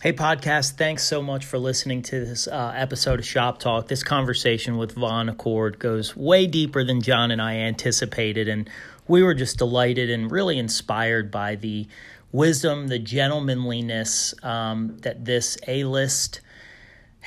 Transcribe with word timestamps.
Hey, 0.00 0.12
podcast, 0.12 0.74
thanks 0.74 1.02
so 1.02 1.20
much 1.20 1.44
for 1.44 1.58
listening 1.58 2.02
to 2.02 2.24
this 2.24 2.46
uh, 2.46 2.72
episode 2.76 3.18
of 3.18 3.26
Shop 3.26 3.58
Talk. 3.58 3.88
This 3.88 4.04
conversation 4.04 4.76
with 4.76 4.92
Vaughn 4.92 5.28
Acord 5.28 5.80
goes 5.80 6.14
way 6.14 6.46
deeper 6.46 6.84
than 6.84 7.02
John 7.02 7.32
and 7.32 7.42
I 7.42 7.56
anticipated, 7.56 8.46
and 8.46 8.70
we 9.08 9.24
were 9.24 9.34
just 9.34 9.58
delighted 9.58 10.08
and 10.08 10.30
really 10.30 10.56
inspired 10.56 11.32
by 11.32 11.56
the 11.56 11.88
wisdom, 12.30 12.86
the 12.86 13.00
gentlemanliness 13.00 14.34
um, 14.44 14.98
that 14.98 15.24
this 15.24 15.58
A 15.66 15.82
list 15.82 16.42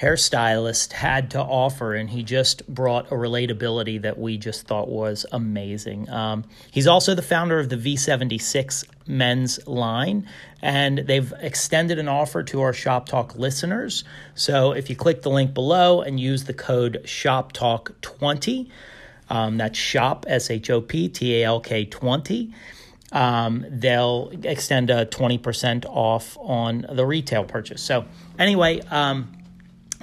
hairstylist 0.02 0.94
had 0.94 1.30
to 1.32 1.40
offer, 1.40 1.94
and 1.94 2.10
he 2.10 2.24
just 2.24 2.68
brought 2.68 3.12
a 3.12 3.16
relatability 3.16 4.02
that 4.02 4.18
we 4.18 4.36
just 4.36 4.66
thought 4.66 4.90
was 4.90 5.28
amazing. 5.32 6.10
Um, 6.10 6.44
he's 6.72 6.88
also 6.88 7.14
the 7.14 7.22
founder 7.22 7.60
of 7.60 7.70
the 7.70 7.78
V76 7.78 8.86
men's 9.08 9.66
line, 9.68 10.28
and 10.60 11.00
they've 11.00 11.32
extended 11.40 12.00
an 12.00 12.08
offer 12.08 12.42
to 12.44 12.62
our 12.62 12.74
Shop 12.74 13.08
Talk 13.08 13.36
listeners. 13.36 14.04
So 14.34 14.72
if 14.72 14.90
you 14.90 14.96
click 14.96 15.22
the 15.22 15.30
link 15.30 15.54
below 15.54 16.02
and 16.02 16.20
use 16.20 16.46
the 16.46 16.54
code 16.54 17.04
Shop 17.06 17.52
Talk 17.52 17.94
20, 18.02 18.72
um, 19.30 19.58
that's 19.58 19.78
shop, 19.78 20.26
S 20.28 20.50
H 20.50 20.72
O 20.72 20.82
P 20.82 21.10
T 21.10 21.42
A 21.42 21.46
L 21.46 21.60
K 21.62 21.86
20. 21.86 22.52
Um, 23.12 23.66
they'll 23.70 24.32
extend 24.44 24.90
a 24.90 25.06
20% 25.06 25.86
off 25.86 26.38
on 26.40 26.86
the 26.90 27.06
retail 27.06 27.44
purchase. 27.44 27.82
So, 27.82 28.06
anyway, 28.40 28.80
um, 28.90 29.41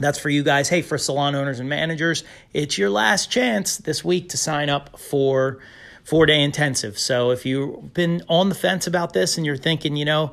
that's 0.00 0.18
for 0.18 0.30
you 0.30 0.42
guys. 0.42 0.68
Hey, 0.68 0.82
for 0.82 0.98
salon 0.98 1.34
owners 1.34 1.60
and 1.60 1.68
managers, 1.68 2.24
it's 2.52 2.78
your 2.78 2.90
last 2.90 3.30
chance 3.30 3.76
this 3.78 4.04
week 4.04 4.30
to 4.30 4.36
sign 4.36 4.70
up 4.70 4.98
for 4.98 5.58
four 6.04 6.26
day 6.26 6.42
intensive. 6.42 6.98
So 6.98 7.30
if 7.30 7.44
you've 7.44 7.92
been 7.92 8.22
on 8.28 8.48
the 8.48 8.54
fence 8.54 8.86
about 8.86 9.12
this 9.12 9.36
and 9.36 9.44
you're 9.44 9.56
thinking, 9.56 9.96
you 9.96 10.04
know, 10.04 10.32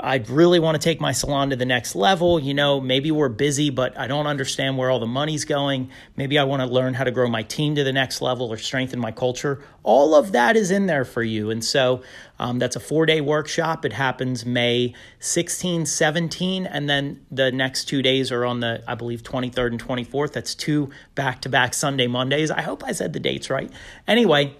I 0.00 0.16
really 0.28 0.58
want 0.58 0.80
to 0.80 0.84
take 0.84 1.00
my 1.00 1.12
salon 1.12 1.50
to 1.50 1.56
the 1.56 1.64
next 1.64 1.94
level. 1.94 2.38
You 2.38 2.54
know, 2.54 2.80
maybe 2.80 3.10
we're 3.10 3.28
busy, 3.28 3.70
but 3.70 3.98
I 3.98 4.06
don't 4.06 4.26
understand 4.26 4.76
where 4.76 4.90
all 4.90 4.98
the 4.98 5.06
money's 5.06 5.44
going. 5.44 5.90
Maybe 6.16 6.38
I 6.38 6.44
want 6.44 6.62
to 6.62 6.66
learn 6.66 6.94
how 6.94 7.04
to 7.04 7.10
grow 7.10 7.28
my 7.28 7.42
team 7.42 7.74
to 7.74 7.84
the 7.84 7.92
next 7.92 8.20
level 8.20 8.52
or 8.52 8.56
strengthen 8.56 8.98
my 9.00 9.12
culture. 9.12 9.62
All 9.82 10.14
of 10.14 10.32
that 10.32 10.56
is 10.56 10.70
in 10.70 10.86
there 10.86 11.04
for 11.04 11.22
you. 11.22 11.50
And 11.50 11.64
so 11.64 12.02
um, 12.38 12.58
that's 12.58 12.76
a 12.76 12.80
four 12.80 13.06
day 13.06 13.20
workshop. 13.20 13.84
It 13.84 13.92
happens 13.92 14.46
May 14.46 14.94
16, 15.20 15.86
17, 15.86 16.66
and 16.66 16.88
then 16.88 17.24
the 17.30 17.50
next 17.50 17.84
two 17.84 18.02
days 18.02 18.30
are 18.30 18.44
on 18.44 18.60
the, 18.60 18.82
I 18.86 18.94
believe, 18.94 19.22
23rd 19.22 19.68
and 19.72 19.84
24th. 19.84 20.32
That's 20.32 20.54
two 20.54 20.90
back 21.14 21.40
to 21.42 21.48
back 21.48 21.74
Sunday, 21.74 22.06
Mondays. 22.06 22.50
I 22.50 22.62
hope 22.62 22.84
I 22.84 22.92
said 22.92 23.12
the 23.12 23.20
dates 23.20 23.50
right. 23.50 23.70
Anyway, 24.06 24.54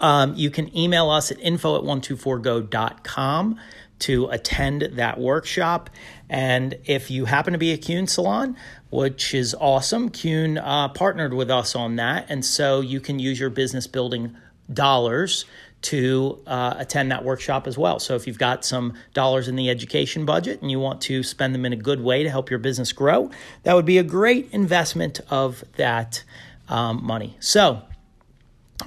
um, 0.00 0.34
you 0.34 0.50
can 0.50 0.76
email 0.76 1.10
us 1.10 1.30
at 1.30 1.38
info 1.40 1.76
at 1.76 1.82
124go.com 1.82 3.58
to 4.00 4.26
attend 4.28 4.82
that 4.92 5.18
workshop. 5.18 5.90
And 6.28 6.78
if 6.84 7.10
you 7.10 7.24
happen 7.24 7.52
to 7.52 7.58
be 7.58 7.72
a 7.72 7.78
Kuhn 7.78 8.06
salon, 8.06 8.56
which 8.90 9.34
is 9.34 9.54
awesome, 9.58 10.10
Kuhn 10.10 10.58
uh, 10.58 10.88
partnered 10.88 11.34
with 11.34 11.50
us 11.50 11.74
on 11.74 11.96
that. 11.96 12.26
And 12.28 12.44
so 12.44 12.80
you 12.80 13.00
can 13.00 13.18
use 13.18 13.40
your 13.40 13.50
business 13.50 13.86
building 13.86 14.36
dollars 14.72 15.44
to 15.80 16.42
uh, 16.46 16.74
attend 16.76 17.12
that 17.12 17.24
workshop 17.24 17.66
as 17.66 17.78
well. 17.78 17.98
So 17.98 18.16
if 18.16 18.26
you've 18.26 18.38
got 18.38 18.64
some 18.64 18.94
dollars 19.14 19.48
in 19.48 19.56
the 19.56 19.70
education 19.70 20.24
budget 20.24 20.60
and 20.60 20.70
you 20.70 20.80
want 20.80 21.00
to 21.02 21.22
spend 21.22 21.54
them 21.54 21.64
in 21.64 21.72
a 21.72 21.76
good 21.76 22.02
way 22.02 22.24
to 22.24 22.30
help 22.30 22.50
your 22.50 22.58
business 22.58 22.92
grow, 22.92 23.30
that 23.62 23.74
would 23.74 23.86
be 23.86 23.98
a 23.98 24.02
great 24.02 24.48
investment 24.52 25.20
of 25.30 25.62
that 25.76 26.24
um, 26.68 27.04
money. 27.04 27.36
So 27.40 27.82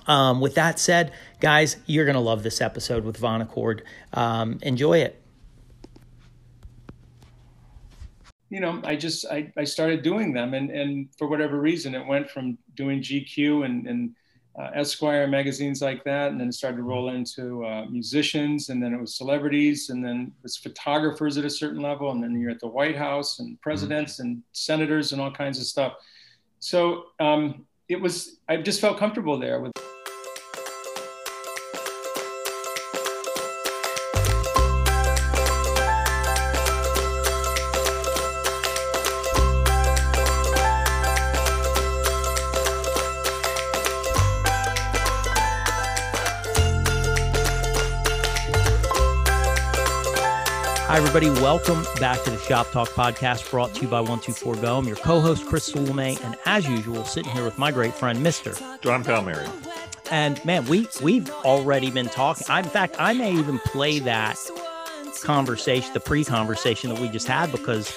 um, 0.08 0.42
with 0.42 0.56
that 0.56 0.80
said, 0.80 1.14
guys, 1.40 1.78
you're 1.86 2.06
going 2.06 2.16
to 2.16 2.22
love 2.22 2.44
this 2.44 2.62
episode 2.62 3.04
with 3.04 3.18
Vaughn 3.18 3.46
Acord. 3.46 3.82
Um, 4.14 4.60
enjoy 4.62 5.00
it. 5.00 5.22
You 8.50 8.60
know, 8.60 8.82
I 8.84 8.98
just 8.98 9.26
I, 9.28 9.52
I 9.56 9.64
started 9.64 10.04
doing 10.04 10.34
them, 10.34 10.54
and 10.54 10.70
and 10.72 11.08
for 11.18 11.28
whatever 11.28 11.60
reason, 11.60 11.96
it 11.96 12.06
went 12.06 12.30
from 12.30 12.58
doing 12.76 13.02
GQ 13.02 13.64
and 13.64 13.88
and 13.88 14.16
uh, 14.60 14.72
Esquire 14.74 15.26
magazines 15.26 15.82
like 15.82 16.04
that, 16.04 16.32
and 16.32 16.40
then 16.40 16.50
it 16.50 16.54
started 16.54 16.78
to 16.78 16.84
roll 16.84 17.10
into 17.10 17.66
uh, 17.66 17.86
musicians, 17.86 18.68
and 18.68 18.84
then 18.84 18.94
it 18.94 19.00
was 19.00 19.16
celebrities, 19.16 19.90
and 19.90 20.04
then 20.04 20.34
it 20.38 20.44
was 20.44 20.58
photographers 20.58 21.38
at 21.38 21.46
a 21.46 21.50
certain 21.50 21.82
level, 21.82 22.12
and 22.12 22.22
then 22.22 22.38
you're 22.40 22.52
at 22.52 22.60
the 22.60 22.68
White 22.68 22.98
House 22.98 23.40
and 23.40 23.60
presidents 23.62 24.16
mm-hmm. 24.16 24.24
and 24.24 24.44
senators 24.52 25.14
and 25.14 25.22
all 25.22 25.32
kinds 25.32 25.58
of 25.58 25.66
stuff. 25.66 25.94
So 26.60 27.06
um, 27.22 27.66
it 27.88 28.00
was 28.00 28.40
I 28.50 28.58
just 28.58 28.82
felt 28.82 28.98
comfortable 28.98 29.40
there 29.40 29.62
with. 29.62 29.72
Everybody. 51.14 51.42
Welcome 51.42 51.84
back 52.00 52.24
to 52.24 52.30
the 52.30 52.38
Shop 52.38 52.72
Talk 52.72 52.88
podcast 52.88 53.52
brought 53.52 53.76
to 53.76 53.82
you 53.82 53.90
by 53.90 54.02
124Go. 54.02 54.80
I'm 54.80 54.88
your 54.88 54.96
co 54.96 55.20
host, 55.20 55.46
Chris 55.46 55.66
Salome, 55.66 56.18
and 56.24 56.38
as 56.46 56.66
usual, 56.70 57.04
sitting 57.04 57.30
here 57.34 57.44
with 57.44 57.58
my 57.58 57.70
great 57.70 57.94
friend, 57.94 58.26
Mr. 58.26 58.58
John 58.80 59.04
Palmieri. 59.04 59.46
And 60.10 60.44
man, 60.46 60.64
we, 60.68 60.88
we've 61.04 61.30
already 61.44 61.92
been 61.92 62.08
talking. 62.08 62.48
I, 62.48 62.60
in 62.60 62.66
fact, 62.66 62.96
I 62.98 63.12
may 63.12 63.34
even 63.34 63.60
play 63.60 64.00
that 64.00 64.38
conversation, 65.22 65.92
the 65.92 66.00
pre 66.00 66.24
conversation 66.24 66.90
that 66.94 67.02
we 67.02 67.10
just 67.10 67.28
had, 67.28 67.52
because 67.52 67.94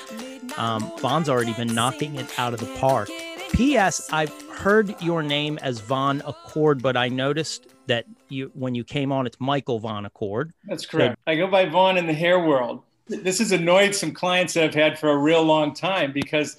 um, 0.59 0.81
Vaughn's 0.99 1.29
already 1.29 1.53
been 1.53 1.73
knocking 1.73 2.17
it 2.17 2.37
out 2.37 2.53
of 2.53 2.59
the 2.59 2.79
park. 2.81 3.09
P.S. 3.53 4.09
I've 4.13 4.33
heard 4.51 5.01
your 5.01 5.23
name 5.23 5.61
as 5.63 5.79
Vaughn 5.79 6.21
Acord, 6.23 6.83
but 6.83 6.97
I 6.97 7.11
noticed 7.11 7.69
that 7.87 8.07
you 8.29 8.51
when 8.55 8.75
you 8.75 8.83
came 8.83 9.13
on, 9.13 9.25
it's 9.25 9.39
Michael 9.39 9.79
Vaughn 9.79 10.05
Acord. 10.05 10.51
That's 10.65 10.85
correct. 10.85 11.15
So, 11.15 11.33
I 11.33 11.37
go 11.37 11.47
by 11.47 11.67
Vaughn 11.67 11.97
in 11.97 12.09
the 12.09 12.13
hair 12.13 12.41
world. 12.41 12.83
This 13.07 13.39
has 13.39 13.53
annoyed 13.53 13.95
some 13.95 14.13
clients 14.13 14.55
that 14.55 14.65
I've 14.65 14.75
had 14.75 14.99
for 14.99 15.11
a 15.11 15.17
real 15.17 15.43
long 15.43 15.75
time 15.75 16.13
because 16.13 16.59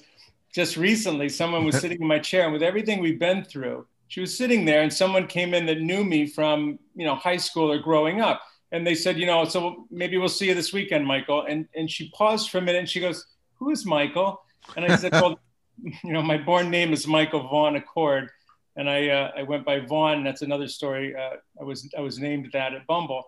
just 0.54 0.76
recently 0.76 1.28
someone 1.28 1.64
was 1.64 1.78
sitting 1.80 2.00
in 2.00 2.06
my 2.06 2.18
chair 2.18 2.44
and 2.44 2.52
with 2.52 2.62
everything 2.62 3.00
we've 3.00 3.18
been 3.18 3.44
through, 3.44 3.86
she 4.08 4.20
was 4.20 4.36
sitting 4.36 4.64
there 4.64 4.82
and 4.82 4.92
someone 4.92 5.26
came 5.26 5.54
in 5.54 5.66
that 5.66 5.80
knew 5.80 6.04
me 6.04 6.26
from 6.26 6.78
you 6.94 7.04
know 7.04 7.16
high 7.16 7.36
school 7.36 7.70
or 7.70 7.78
growing 7.78 8.20
up. 8.20 8.42
And 8.72 8.86
they 8.86 8.94
said, 8.94 9.16
you 9.16 9.26
know, 9.26 9.44
so 9.44 9.86
maybe 9.90 10.18
we'll 10.18 10.28
see 10.28 10.48
you 10.48 10.54
this 10.54 10.72
weekend, 10.72 11.06
Michael. 11.06 11.42
And 11.42 11.66
and 11.74 11.90
she 11.90 12.10
paused 12.10 12.50
for 12.50 12.58
a 12.58 12.62
minute 12.62 12.80
and 12.80 12.88
she 12.88 13.00
goes, 13.00 13.26
Who 13.58 13.70
is 13.70 13.84
Michael? 13.84 14.42
And 14.76 14.84
I 14.84 14.96
said, 14.96 15.12
Well, 15.12 15.40
you 15.82 16.12
know, 16.12 16.22
my 16.22 16.36
born 16.36 16.70
name 16.70 16.92
is 16.92 17.06
Michael 17.06 17.48
Vaughn 17.48 17.76
Acord 17.80 18.28
and 18.76 18.88
I 18.88 19.08
uh, 19.08 19.32
I 19.36 19.42
went 19.42 19.64
by 19.64 19.80
Vaughn. 19.80 20.22
That's 20.22 20.42
another 20.42 20.68
story. 20.68 21.16
Uh, 21.16 21.36
I 21.60 21.64
was 21.64 21.88
I 21.96 22.00
was 22.00 22.18
named 22.18 22.50
that 22.52 22.74
at 22.74 22.86
Bumble. 22.86 23.24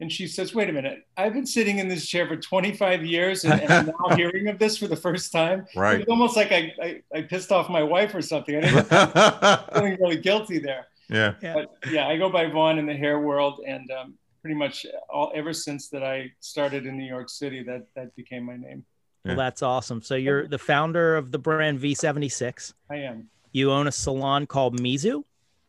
And 0.00 0.12
she 0.12 0.28
says, 0.28 0.54
"Wait 0.54 0.68
a 0.68 0.72
minute! 0.72 1.06
I've 1.16 1.32
been 1.32 1.46
sitting 1.46 1.80
in 1.80 1.88
this 1.88 2.06
chair 2.06 2.26
for 2.28 2.36
25 2.36 3.04
years, 3.04 3.44
and, 3.44 3.60
and 3.60 3.72
I'm 3.72 3.86
now 3.86 4.08
hearing 4.16 4.46
of 4.48 4.58
this 4.58 4.78
for 4.78 4.86
the 4.86 4.96
first 4.96 5.32
time. 5.32 5.66
Right? 5.74 6.00
It's 6.00 6.08
almost 6.08 6.36
like 6.36 6.52
I, 6.52 6.72
I, 6.80 7.02
I 7.12 7.22
pissed 7.22 7.50
off 7.50 7.68
my 7.68 7.82
wife 7.82 8.14
or 8.14 8.22
something. 8.22 8.56
I 8.56 8.60
didn't 8.60 8.86
feeling 9.74 9.96
really 10.00 10.18
guilty 10.18 10.58
there. 10.60 10.86
Yeah. 11.08 11.34
But 11.40 11.74
yeah, 11.90 12.06
I 12.06 12.16
go 12.16 12.30
by 12.30 12.46
Vaughn 12.46 12.78
in 12.78 12.86
the 12.86 12.94
hair 12.94 13.18
world, 13.18 13.60
and 13.66 13.90
um, 13.90 14.14
pretty 14.40 14.54
much 14.54 14.86
all 15.10 15.32
ever 15.34 15.52
since 15.52 15.88
that 15.88 16.04
I 16.04 16.30
started 16.40 16.86
in 16.86 16.96
New 16.96 17.06
York 17.06 17.28
City, 17.28 17.62
that 17.64 17.86
that 17.96 18.14
became 18.14 18.44
my 18.44 18.56
name. 18.56 18.84
Well, 19.24 19.36
that's 19.36 19.62
awesome. 19.62 20.00
So 20.00 20.14
you're 20.14 20.48
the 20.48 20.58
founder 20.58 21.16
of 21.16 21.32
the 21.32 21.38
brand 21.38 21.80
V76. 21.80 22.72
I 22.90 22.96
am. 22.96 23.28
You 23.52 23.72
own 23.72 23.86
a 23.86 23.92
salon 23.92 24.46
called 24.46 24.80
Mizu? 24.80 25.24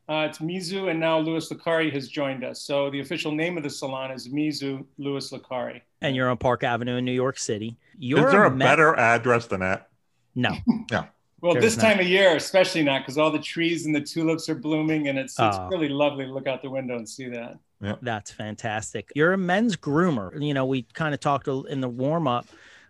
Uh, 0.10 0.26
it's 0.28 0.40
Mizu, 0.40 0.90
and 0.90 1.00
now 1.00 1.20
Louis 1.20 1.48
Licari 1.52 1.94
has 1.94 2.08
joined 2.08 2.44
us. 2.44 2.62
So 2.62 2.90
the 2.90 3.00
official 3.00 3.32
name 3.32 3.58
of 3.58 3.64
the 3.64 3.70
salon 3.70 4.10
is 4.10 4.28
Mizu 4.28 4.84
Louis 4.98 5.32
Licari. 5.32 5.82
And 6.02 6.16
you're 6.16 6.32
on 6.32 6.38
Park 6.38 6.64
Avenue 6.64 6.96
in 6.96 7.06
New 7.06 7.12
York 7.12 7.38
City. 7.38 7.78
You're 8.00 8.26
is 8.26 8.32
there 8.32 8.46
a, 8.46 8.52
a 8.52 8.56
better 8.56 8.98
address 8.98 9.46
than 9.46 9.60
that? 9.60 9.90
No. 10.34 10.56
yeah. 10.92 11.06
Well, 11.42 11.54
There's 11.54 11.64
this 11.64 11.78
not. 11.78 11.84
time 11.84 12.00
of 12.00 12.08
year, 12.08 12.36
especially 12.36 12.82
not 12.82 13.04
because 13.04 13.20
all 13.20 13.30
the 13.30 13.38
trees 13.38 13.86
and 13.86 13.94
the 13.94 14.02
tulips 14.02 14.50
are 14.50 14.56
blooming, 14.56 15.10
and 15.10 15.20
it's 15.20 15.34
it's 15.34 15.58
oh. 15.58 15.68
really 15.68 15.90
lovely 15.90 16.26
to 16.26 16.34
look 16.34 16.48
out 16.48 16.64
the 16.64 16.72
window 16.72 16.98
and 16.98 17.08
see 17.08 17.30
that. 17.30 17.60
Yeah. 17.80 17.96
That's 18.02 18.32
fantastic. 18.32 19.12
You're 19.16 19.34
a 19.34 19.38
men's 19.38 19.78
groomer. 19.78 20.44
You 20.44 20.56
know, 20.56 20.66
we 20.66 20.84
kind 20.94 21.14
of 21.14 21.20
talked 21.20 21.48
in 21.48 21.82
the 21.82 21.88
warm 21.88 22.28
up 22.28 22.48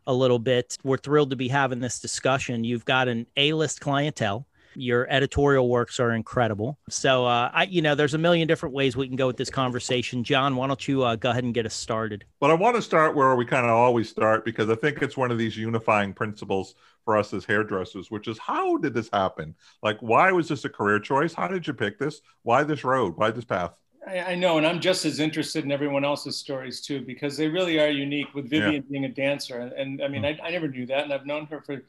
a 0.07 0.13
little 0.13 0.39
bit. 0.39 0.77
We're 0.83 0.97
thrilled 0.97 1.31
to 1.31 1.35
be 1.35 1.49
having 1.49 1.79
this 1.79 1.99
discussion. 1.99 2.63
You've 2.63 2.85
got 2.85 3.09
an 3.09 3.27
A 3.35 3.51
list 3.53 3.81
clientele 3.81 4.47
your 4.75 5.07
editorial 5.09 5.69
works 5.69 5.99
are 5.99 6.11
incredible. 6.11 6.77
So, 6.89 7.25
uh, 7.25 7.51
I, 7.53 7.63
you 7.63 7.81
know, 7.81 7.95
there's 7.95 8.13
a 8.13 8.17
million 8.17 8.47
different 8.47 8.75
ways 8.75 8.95
we 8.95 9.07
can 9.07 9.15
go 9.15 9.27
with 9.27 9.37
this 9.37 9.49
conversation. 9.49 10.23
John, 10.23 10.55
why 10.55 10.67
don't 10.67 10.87
you 10.87 11.03
uh, 11.03 11.15
go 11.15 11.29
ahead 11.31 11.43
and 11.43 11.53
get 11.53 11.65
us 11.65 11.73
started? 11.73 12.25
Well, 12.39 12.51
I 12.51 12.55
want 12.55 12.75
to 12.75 12.81
start 12.81 13.15
where 13.15 13.35
we 13.35 13.45
kind 13.45 13.65
of 13.65 13.71
always 13.71 14.09
start 14.09 14.45
because 14.45 14.69
I 14.69 14.75
think 14.75 15.01
it's 15.01 15.17
one 15.17 15.31
of 15.31 15.37
these 15.37 15.57
unifying 15.57 16.13
principles 16.13 16.75
for 17.05 17.17
us 17.17 17.33
as 17.33 17.45
hairdressers, 17.45 18.11
which 18.11 18.27
is 18.27 18.37
how 18.37 18.77
did 18.77 18.93
this 18.93 19.09
happen? 19.11 19.55
Like, 19.81 19.99
why 19.99 20.31
was 20.31 20.47
this 20.47 20.65
a 20.65 20.69
career 20.69 20.99
choice? 20.99 21.33
How 21.33 21.47
did 21.47 21.65
you 21.65 21.73
pick 21.73 21.97
this? 21.97 22.21
Why 22.43 22.63
this 22.63 22.83
road? 22.83 23.13
Why 23.17 23.31
this 23.31 23.45
path? 23.45 23.71
I, 24.07 24.19
I, 24.19 24.35
know, 24.35 24.57
and 24.57 24.65
I'm 24.65 24.79
just 24.79 25.05
as 25.05 25.19
interested 25.19 25.65
in 25.65 25.71
everyone 25.71 26.05
else's 26.05 26.37
stories 26.37 26.81
too, 26.81 27.01
because 27.01 27.37
they 27.37 27.47
really 27.47 27.79
are 27.79 27.89
unique. 27.89 28.33
With 28.33 28.49
Vivian 28.49 28.73
yeah. 28.73 28.89
being 28.89 29.05
a 29.05 29.09
dancer, 29.09 29.59
and, 29.59 29.73
and 29.73 30.03
I 30.03 30.07
mean, 30.07 30.23
mm. 30.23 30.39
I, 30.41 30.47
I, 30.47 30.51
never 30.51 30.67
knew 30.67 30.85
that, 30.87 31.03
and 31.03 31.13
I've 31.13 31.25
known 31.25 31.45
her 31.47 31.61
for 31.61 31.83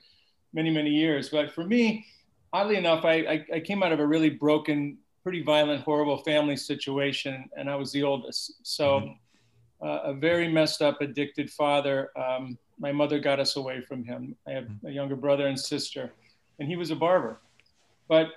many, 0.52 0.70
many 0.70 0.90
years. 0.90 1.28
But 1.28 1.52
for 1.52 1.64
me, 1.64 2.06
oddly 2.52 2.76
enough, 2.76 3.04
I, 3.04 3.14
I, 3.14 3.46
I 3.56 3.60
came 3.60 3.82
out 3.82 3.92
of 3.92 4.00
a 4.00 4.06
really 4.06 4.30
broken, 4.30 4.98
pretty 5.22 5.42
violent, 5.42 5.82
horrible 5.82 6.18
family 6.18 6.56
situation, 6.56 7.48
and 7.56 7.68
I 7.70 7.76
was 7.76 7.92
the 7.92 8.02
oldest. 8.02 8.54
So, 8.62 9.00
mm 9.00 9.16
uh, 9.82 10.00
a 10.04 10.14
very 10.14 10.48
messed 10.48 10.82
up, 10.82 11.00
addicted 11.00 11.50
father. 11.50 12.10
Um, 12.16 12.58
my 12.78 12.92
mother 12.92 13.18
got 13.18 13.40
us 13.40 13.56
away 13.56 13.80
from 13.80 14.04
him. 14.04 14.36
I 14.46 14.52
have 14.52 14.64
mm. 14.64 14.84
a 14.84 14.90
younger 14.90 15.16
brother 15.16 15.46
and 15.46 15.58
sister, 15.58 16.12
and 16.58 16.68
he 16.68 16.76
was 16.76 16.90
a 16.90 16.96
barber. 16.96 17.40
But 18.08 18.28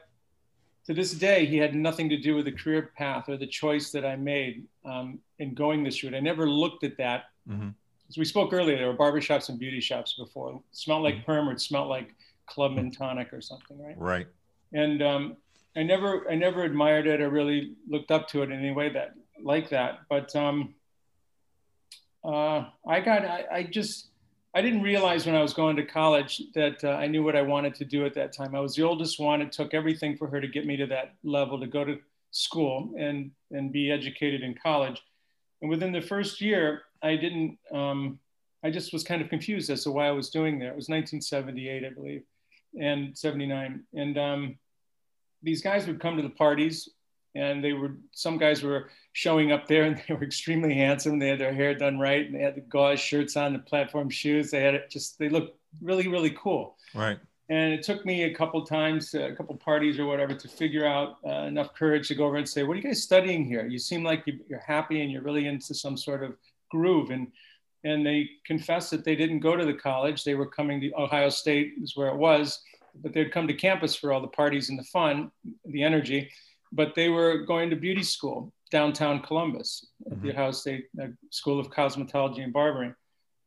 to 0.85 0.93
this 0.93 1.13
day, 1.13 1.45
he 1.45 1.57
had 1.57 1.75
nothing 1.75 2.09
to 2.09 2.17
do 2.17 2.35
with 2.35 2.45
the 2.45 2.51
career 2.51 2.91
path 2.97 3.29
or 3.29 3.37
the 3.37 3.47
choice 3.47 3.91
that 3.91 4.05
I 4.05 4.15
made 4.15 4.65
um, 4.85 5.19
in 5.39 5.53
going 5.53 5.83
this 5.83 6.03
route. 6.03 6.13
I 6.13 6.19
never 6.19 6.49
looked 6.49 6.83
at 6.83 6.97
that. 6.97 7.25
Mm-hmm. 7.49 7.69
As 8.09 8.17
we 8.17 8.25
spoke 8.25 8.53
earlier, 8.53 8.77
there 8.77 8.87
were 8.87 8.97
barbershops 8.97 9.49
and 9.49 9.57
beauty 9.57 9.79
shops 9.79 10.13
before. 10.17 10.51
It 10.51 10.57
smelled 10.71 11.03
like 11.03 11.15
mm-hmm. 11.15 11.25
perm 11.25 11.49
or 11.49 11.53
it 11.53 11.61
smelled 11.61 11.89
like 11.89 12.13
Club 12.47 12.73
mm-hmm. 12.73 12.89
Tonic 12.89 13.33
or 13.33 13.41
something, 13.41 13.81
right? 13.81 13.97
Right. 13.97 14.27
And 14.73 15.01
um, 15.01 15.37
I 15.75 15.83
never, 15.83 16.29
I 16.29 16.35
never 16.35 16.63
admired 16.63 17.07
it 17.07 17.21
or 17.21 17.29
really 17.29 17.75
looked 17.87 18.11
up 18.11 18.27
to 18.29 18.41
it 18.41 18.51
in 18.51 18.59
any 18.59 18.71
way 18.71 18.89
that 18.89 19.13
like 19.41 19.69
that. 19.69 19.99
But 20.09 20.35
um, 20.35 20.75
uh, 22.23 22.65
I 22.87 22.99
got, 22.99 23.25
I, 23.25 23.45
I 23.51 23.63
just, 23.63 24.09
I 24.55 24.61
didn't 24.61 24.83
realize 24.83 25.25
when 25.25 25.35
I 25.35 25.41
was 25.41 25.53
going 25.53 25.75
to 25.77 25.85
college 25.85 26.41
that 26.53 26.83
uh, 26.83 26.89
I 26.89 27.07
knew 27.07 27.23
what 27.23 27.35
I 27.35 27.41
wanted 27.41 27.73
to 27.75 27.85
do 27.85 28.05
at 28.05 28.13
that 28.15 28.33
time. 28.33 28.55
I 28.55 28.59
was 28.59 28.75
the 28.75 28.83
oldest 28.83 29.19
one. 29.19 29.41
It 29.41 29.51
took 29.51 29.73
everything 29.73 30.15
for 30.15 30.27
her 30.27 30.39
to 30.39 30.47
get 30.47 30.65
me 30.65 30.77
to 30.77 30.85
that 30.87 31.15
level 31.23 31.59
to 31.59 31.67
go 31.67 31.83
to 31.83 31.97
school 32.31 32.93
and, 32.97 33.31
and 33.51 33.71
be 33.71 33.91
educated 33.91 34.41
in 34.41 34.55
college. 34.61 35.01
And 35.61 35.69
within 35.69 35.91
the 35.91 36.01
first 36.01 36.39
year, 36.39 36.83
I 37.01 37.15
didn't, 37.15 37.57
um, 37.71 38.19
I 38.63 38.69
just 38.69 38.93
was 38.93 39.03
kind 39.03 39.21
of 39.21 39.29
confused 39.29 39.69
as 39.69 39.83
to 39.83 39.91
why 39.91 40.07
I 40.07 40.11
was 40.11 40.29
doing 40.29 40.59
there. 40.59 40.69
It 40.69 40.75
was 40.75 40.87
1978, 40.87 41.85
I 41.85 41.89
believe, 41.89 42.23
and 42.79 43.17
79. 43.17 43.83
And 43.93 44.17
um, 44.17 44.57
these 45.41 45.61
guys 45.61 45.87
would 45.87 45.99
come 45.99 46.17
to 46.17 46.23
the 46.23 46.29
parties 46.29 46.89
and 47.35 47.63
they 47.63 47.73
were 47.73 47.95
some 48.11 48.37
guys 48.37 48.63
were 48.63 48.89
showing 49.13 49.51
up 49.51 49.67
there 49.67 49.83
and 49.83 49.97
they 50.07 50.13
were 50.13 50.23
extremely 50.23 50.73
handsome. 50.73 51.19
They 51.19 51.29
had 51.29 51.39
their 51.39 51.53
hair 51.53 51.73
done 51.75 51.99
right 51.99 52.25
and 52.25 52.35
they 52.35 52.41
had 52.41 52.55
the 52.55 52.61
gauze 52.61 52.99
shirts 52.99 53.35
on 53.37 53.53
the 53.53 53.59
platform 53.59 54.09
shoes. 54.09 54.51
They 54.51 54.61
had 54.61 54.75
it 54.75 54.89
just 54.89 55.19
they 55.19 55.29
looked 55.29 55.57
really 55.81 56.07
really 56.07 56.31
cool. 56.31 56.77
Right. 56.93 57.19
And 57.49 57.73
it 57.73 57.83
took 57.83 58.05
me 58.05 58.23
a 58.23 58.33
couple 58.33 58.65
times 58.65 59.13
a 59.13 59.35
couple 59.35 59.55
parties 59.57 59.99
or 59.99 60.05
whatever 60.05 60.33
to 60.33 60.47
figure 60.47 60.85
out 60.85 61.17
uh, 61.25 61.43
enough 61.43 61.73
courage 61.73 62.07
to 62.07 62.15
go 62.15 62.25
over 62.25 62.37
and 62.37 62.47
say 62.47 62.63
what 62.63 62.73
are 62.73 62.77
you 62.77 62.83
guys 62.83 63.03
studying 63.03 63.45
here? 63.45 63.65
You 63.65 63.79
seem 63.79 64.03
like 64.03 64.23
you're 64.25 64.59
happy 64.59 65.01
and 65.01 65.11
you're 65.11 65.21
really 65.21 65.47
into 65.47 65.73
some 65.73 65.97
sort 65.97 66.23
of 66.23 66.35
groove. 66.71 67.11
And 67.11 67.31
and 67.83 68.05
they 68.05 68.29
confessed 68.45 68.91
that 68.91 69.03
they 69.03 69.15
didn't 69.15 69.39
go 69.39 69.55
to 69.55 69.65
the 69.65 69.73
college 69.73 70.23
they 70.23 70.35
were 70.35 70.45
coming 70.45 70.79
to 70.79 70.91
ohio 70.93 71.29
state 71.29 71.73
is 71.81 71.95
where 71.95 72.09
it 72.09 72.17
was 72.17 72.61
but 73.01 73.13
they'd 73.13 73.31
come 73.31 73.47
to 73.47 73.53
campus 73.53 73.95
for 73.95 74.13
all 74.13 74.21
the 74.21 74.27
parties 74.27 74.69
and 74.69 74.77
the 74.77 74.83
fun 74.83 75.31
the 75.65 75.83
energy 75.83 76.29
but 76.71 76.95
they 76.95 77.09
were 77.09 77.39
going 77.45 77.69
to 77.69 77.75
beauty 77.75 78.03
school 78.03 78.51
downtown 78.73 79.21
Columbus 79.21 79.85
at 80.07 80.13
mm-hmm. 80.13 80.27
the 80.27 80.33
Ohio 80.33 80.51
State 80.51 80.87
uh, 81.01 81.05
School 81.29 81.59
of 81.59 81.69
Cosmetology 81.69 82.43
and 82.43 82.51
Barbering. 82.51 82.95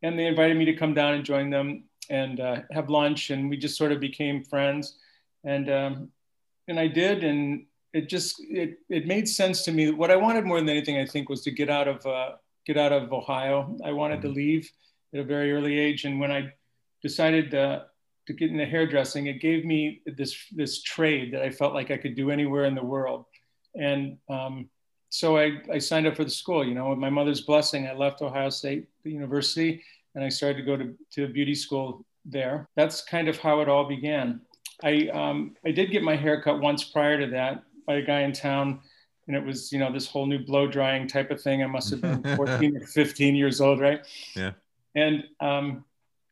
And 0.02 0.16
they 0.16 0.26
invited 0.26 0.56
me 0.56 0.64
to 0.66 0.76
come 0.76 0.94
down 0.94 1.14
and 1.14 1.24
join 1.24 1.50
them 1.50 1.84
and 2.08 2.38
uh, 2.38 2.58
have 2.70 2.88
lunch. 2.88 3.30
And 3.30 3.50
we 3.50 3.56
just 3.56 3.76
sort 3.76 3.90
of 3.90 3.98
became 3.98 4.44
friends. 4.44 4.98
And, 5.42 5.68
um, 5.68 6.08
and 6.68 6.78
I 6.78 6.86
did. 6.86 7.24
And 7.24 7.66
it 7.92 8.08
just, 8.08 8.36
it, 8.38 8.78
it 8.88 9.08
made 9.08 9.28
sense 9.28 9.64
to 9.64 9.72
me. 9.72 9.90
What 9.90 10.12
I 10.12 10.16
wanted 10.16 10.44
more 10.44 10.60
than 10.60 10.68
anything, 10.68 10.96
I 11.00 11.06
think, 11.06 11.28
was 11.28 11.42
to 11.42 11.50
get 11.50 11.68
out 11.68 11.88
of, 11.88 12.06
uh, 12.06 12.32
get 12.66 12.76
out 12.76 12.92
of 12.92 13.12
Ohio. 13.12 13.76
I 13.84 13.92
wanted 13.92 14.20
mm-hmm. 14.20 14.28
to 14.28 14.34
leave 14.34 14.70
at 15.14 15.20
a 15.20 15.24
very 15.24 15.52
early 15.52 15.78
age. 15.78 16.04
And 16.04 16.20
when 16.20 16.32
I 16.32 16.52
decided 17.02 17.54
uh, 17.54 17.80
to 18.26 18.32
get 18.32 18.50
into 18.50 18.66
hairdressing, 18.66 19.26
it 19.26 19.40
gave 19.40 19.64
me 19.64 20.02
this 20.06 20.36
this 20.52 20.82
trade 20.82 21.32
that 21.32 21.42
I 21.42 21.50
felt 21.50 21.74
like 21.74 21.90
I 21.90 21.96
could 21.96 22.16
do 22.16 22.30
anywhere 22.30 22.64
in 22.64 22.74
the 22.74 22.84
world. 22.84 23.24
And 23.74 24.18
um, 24.28 24.68
so 25.10 25.36
I, 25.38 25.60
I 25.72 25.78
signed 25.78 26.06
up 26.06 26.16
for 26.16 26.24
the 26.24 26.30
school. 26.30 26.66
You 26.66 26.74
know, 26.74 26.90
with 26.90 26.98
my 26.98 27.10
mother's 27.10 27.42
blessing, 27.42 27.86
I 27.86 27.94
left 27.94 28.22
Ohio 28.22 28.50
State 28.50 28.88
University 29.04 29.82
and 30.14 30.24
I 30.24 30.28
started 30.28 30.58
to 30.58 30.64
go 30.64 30.76
to, 30.76 30.94
to 31.12 31.32
beauty 31.32 31.54
school 31.54 32.04
there. 32.24 32.68
That's 32.74 33.02
kind 33.02 33.28
of 33.28 33.38
how 33.38 33.60
it 33.60 33.68
all 33.68 33.86
began. 33.86 34.40
I 34.82 35.08
um, 35.08 35.54
I 35.64 35.70
did 35.70 35.90
get 35.90 36.02
my 36.02 36.16
hair 36.16 36.42
cut 36.42 36.60
once 36.60 36.84
prior 36.84 37.18
to 37.20 37.28
that 37.28 37.62
by 37.86 37.96
a 37.96 38.02
guy 38.02 38.22
in 38.22 38.32
town, 38.32 38.80
and 39.26 39.36
it 39.36 39.44
was 39.44 39.72
you 39.72 39.78
know 39.78 39.92
this 39.92 40.06
whole 40.06 40.26
new 40.26 40.38
blow 40.38 40.66
drying 40.66 41.06
type 41.06 41.30
of 41.30 41.40
thing. 41.40 41.62
I 41.62 41.66
must 41.66 41.90
have 41.90 42.00
been 42.00 42.22
14 42.36 42.76
or 42.76 42.86
15 42.86 43.34
years 43.34 43.60
old, 43.60 43.80
right? 43.80 44.06
Yeah. 44.34 44.52
And 44.94 45.24
um, 45.40 45.84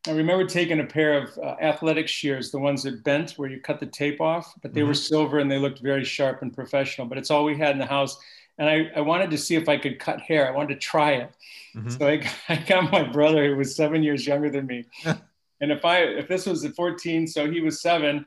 I 0.07 0.11
remember 0.11 0.45
taking 0.45 0.79
a 0.79 0.85
pair 0.85 1.17
of 1.21 1.37
uh, 1.37 1.55
athletic 1.61 2.07
shears, 2.07 2.51
the 2.51 2.59
ones 2.59 2.83
that 2.83 3.03
bent 3.03 3.31
where 3.33 3.49
you 3.49 3.59
cut 3.59 3.79
the 3.79 3.85
tape 3.85 4.21
off, 4.21 4.53
but 4.61 4.73
they 4.73 4.81
mm-hmm. 4.81 4.89
were 4.89 4.93
silver 4.93 5.39
and 5.39 5.51
they 5.51 5.57
looked 5.57 5.79
very 5.79 6.03
sharp 6.03 6.41
and 6.41 6.53
professional. 6.53 7.07
But 7.07 7.17
it's 7.17 7.31
all 7.31 7.43
we 7.43 7.57
had 7.57 7.71
in 7.71 7.79
the 7.79 7.85
house. 7.85 8.17
And 8.57 8.69
I, 8.69 8.91
I 8.95 9.01
wanted 9.01 9.31
to 9.31 9.37
see 9.37 9.55
if 9.55 9.67
I 9.67 9.77
could 9.77 9.99
cut 9.99 10.21
hair. 10.21 10.47
I 10.47 10.51
wanted 10.51 10.75
to 10.75 10.79
try 10.79 11.13
it. 11.13 11.31
Mm-hmm. 11.75 11.89
So 11.89 12.07
I, 12.07 12.31
I 12.49 12.55
got 12.57 12.91
my 12.91 13.03
brother, 13.03 13.47
who 13.49 13.55
was 13.55 13.75
seven 13.75 14.03
years 14.03 14.25
younger 14.25 14.49
than 14.49 14.67
me. 14.67 14.85
and 15.05 15.71
if 15.71 15.83
I 15.83 15.99
if 15.99 16.27
this 16.27 16.45
was 16.45 16.63
at 16.63 16.75
14, 16.75 17.27
so 17.27 17.49
he 17.49 17.61
was 17.61 17.81
seven 17.81 18.25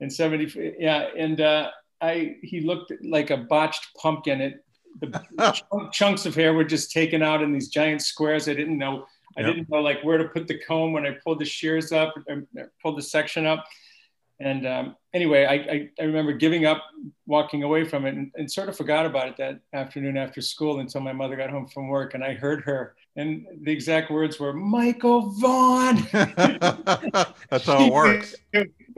and 0.00 0.12
70, 0.12 0.76
yeah. 0.78 1.08
And 1.16 1.40
uh, 1.40 1.70
I 2.00 2.36
he 2.42 2.60
looked 2.60 2.92
like 3.02 3.30
a 3.30 3.36
botched 3.36 3.88
pumpkin. 3.96 4.40
It 4.40 4.64
the 5.00 5.90
chunks 5.92 6.26
of 6.26 6.34
hair 6.34 6.52
were 6.52 6.64
just 6.64 6.90
taken 6.90 7.22
out 7.22 7.42
in 7.42 7.52
these 7.52 7.68
giant 7.68 8.02
squares. 8.02 8.48
I 8.48 8.54
didn't 8.54 8.78
know 8.78 9.06
I 9.36 9.42
yep. 9.42 9.54
didn't 9.54 9.70
know 9.70 9.80
like 9.80 10.02
where 10.02 10.18
to 10.18 10.24
put 10.24 10.48
the 10.48 10.58
comb 10.58 10.92
when 10.92 11.06
I 11.06 11.16
pulled 11.24 11.38
the 11.38 11.44
shears 11.44 11.92
up, 11.92 12.14
pulled 12.82 12.98
the 12.98 13.02
section 13.02 13.46
up. 13.46 13.64
And 14.40 14.66
um, 14.66 14.96
anyway, 15.12 15.44
I, 15.44 15.54
I, 15.54 15.90
I, 16.00 16.04
remember 16.04 16.32
giving 16.32 16.64
up, 16.64 16.82
walking 17.26 17.62
away 17.62 17.84
from 17.84 18.06
it, 18.06 18.14
and, 18.14 18.32
and, 18.36 18.50
sort 18.50 18.70
of 18.70 18.76
forgot 18.76 19.04
about 19.04 19.28
it 19.28 19.36
that 19.36 19.60
afternoon 19.74 20.16
after 20.16 20.40
school 20.40 20.80
until 20.80 21.02
my 21.02 21.12
mother 21.12 21.36
got 21.36 21.50
home 21.50 21.66
from 21.66 21.88
work, 21.88 22.14
and 22.14 22.24
I 22.24 22.32
heard 22.32 22.62
her, 22.62 22.94
and 23.16 23.44
the 23.64 23.70
exact 23.70 24.10
words 24.10 24.40
were 24.40 24.54
"Michael 24.54 25.32
Vaughn." 25.32 26.08
that's 26.12 27.66
how 27.66 27.84
it 27.84 27.92
works. 27.92 28.34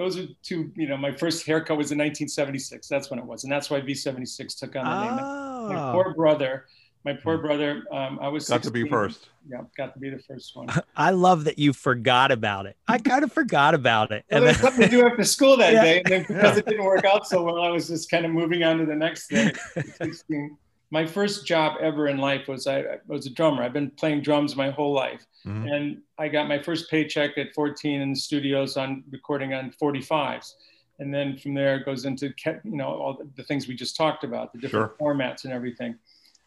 Those 0.03 0.19
are 0.19 0.27
two. 0.43 0.73
You 0.77 0.89
know, 0.89 0.97
my 0.97 1.13
first 1.13 1.47
haircut 1.47 1.77
was 1.77 1.93
in 1.93 1.99
1976. 1.99 2.89
That's 2.89 3.11
when 3.11 3.19
it 3.19 3.25
was, 3.25 3.45
and 3.45 3.53
that's 3.53 3.71
why 3.71 3.81
V76 3.81 4.59
took 4.59 4.77
on 4.77 4.85
the 4.85 4.91
oh. 4.91 5.67
name. 5.69 5.77
My 5.77 5.93
poor 5.93 6.15
brother 6.15 6.67
my 7.05 7.15
poor 7.15 7.37
hmm. 7.37 7.47
brother. 7.47 7.83
Um, 7.91 8.19
I 8.21 8.29
was 8.29 8.49
got 8.49 8.63
16. 8.63 8.73
to 8.73 8.85
be 8.85 8.91
first. 8.91 9.29
Yeah, 9.49 9.63
got 9.77 9.95
to 9.95 10.01
be 10.01 10.11
the 10.11 10.21
first 10.21 10.55
one. 10.55 10.69
I 10.97 11.11
love 11.11 11.45
that 11.45 11.59
you 11.59 11.73
forgot 11.73 12.31
about 12.31 12.67
it. 12.67 12.77
I 12.87 12.99
kind 12.99 13.25
of 13.25 13.33
forgot 13.33 13.75
about 13.75 14.13
it. 14.13 14.25
Well, 14.31 14.43
there's 14.43 14.61
something 14.61 14.83
to 14.83 14.89
do 14.89 15.07
after 15.07 15.25
school 15.25 15.57
that 15.57 15.73
yeah. 15.73 15.83
day, 15.83 15.99
and 15.99 16.07
then 16.07 16.23
because 16.29 16.55
yeah. 16.55 16.59
it 16.59 16.67
didn't 16.67 16.85
work 16.85 17.05
out 17.05 17.27
so 17.27 17.43
well, 17.43 17.61
I 17.61 17.71
was 17.71 17.89
just 17.89 18.11
kind 18.11 18.25
of 18.25 18.31
moving 18.31 18.63
on 18.63 18.79
to 18.79 18.87
the 18.87 18.95
next 18.95 19.29
thing. 19.29 19.53
16. 19.97 20.57
My 20.93 21.07
first 21.07 21.47
job 21.47 21.79
ever 21.81 22.07
in 22.09 22.19
life 22.19 22.47
was 22.47 22.67
I, 22.69 22.81
I, 22.81 22.99
was 23.07 23.27
a 23.27 23.31
drummer. 23.31 23.63
I've 23.63 23.73
been 23.73 23.91
playing 23.91 24.23
drums 24.23 24.55
my 24.55 24.71
whole 24.71 24.93
life, 24.93 25.27
mm-hmm. 25.45 25.67
and 25.67 26.03
I 26.19 26.29
got 26.29 26.47
my 26.49 26.63
first 26.63 26.91
paycheck 26.91 27.37
at 27.39 27.55
14 27.55 28.01
in 28.01 28.11
the 28.11 28.17
studios 28.17 28.77
on 28.77 29.03
recording 29.11 29.55
on 29.55 29.73
45s 29.83 30.53
and 30.99 31.13
then 31.13 31.39
from 31.39 31.55
there 31.55 31.77
it 31.77 31.87
goes 31.87 32.05
into 32.05 32.35
you 32.65 32.77
know 32.77 32.89
all 32.89 33.23
the 33.37 33.43
things 33.43 33.67
we 33.67 33.75
just 33.75 33.97
talked 33.97 34.25
about 34.25 34.53
the 34.53 34.59
different 34.59 34.93
sure. 34.99 35.15
formats 35.15 35.45
and 35.45 35.53
everything 35.53 35.97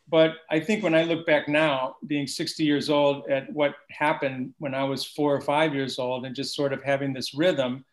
but 0.08 0.36
I 0.52 0.60
think 0.60 0.84
when 0.84 0.94
I 0.94 1.04
look 1.04 1.26
back 1.26 1.48
now, 1.48 1.96
being 2.06 2.28
60 2.28 2.64
years 2.64 2.90
old, 2.90 3.28
at 3.28 3.52
what 3.52 3.76
happened 3.90 4.54
when 4.60 4.76
I 4.76 4.84
was 4.84 5.04
four 5.04 5.36
or 5.36 5.42
five 5.42 5.74
years 5.74 5.98
old, 5.98 6.26
and 6.26 6.36
just 6.36 6.56
sort 6.56 6.74
of 6.74 6.84
having 6.84 7.14
this 7.14 7.34
rhythm. 7.34 7.86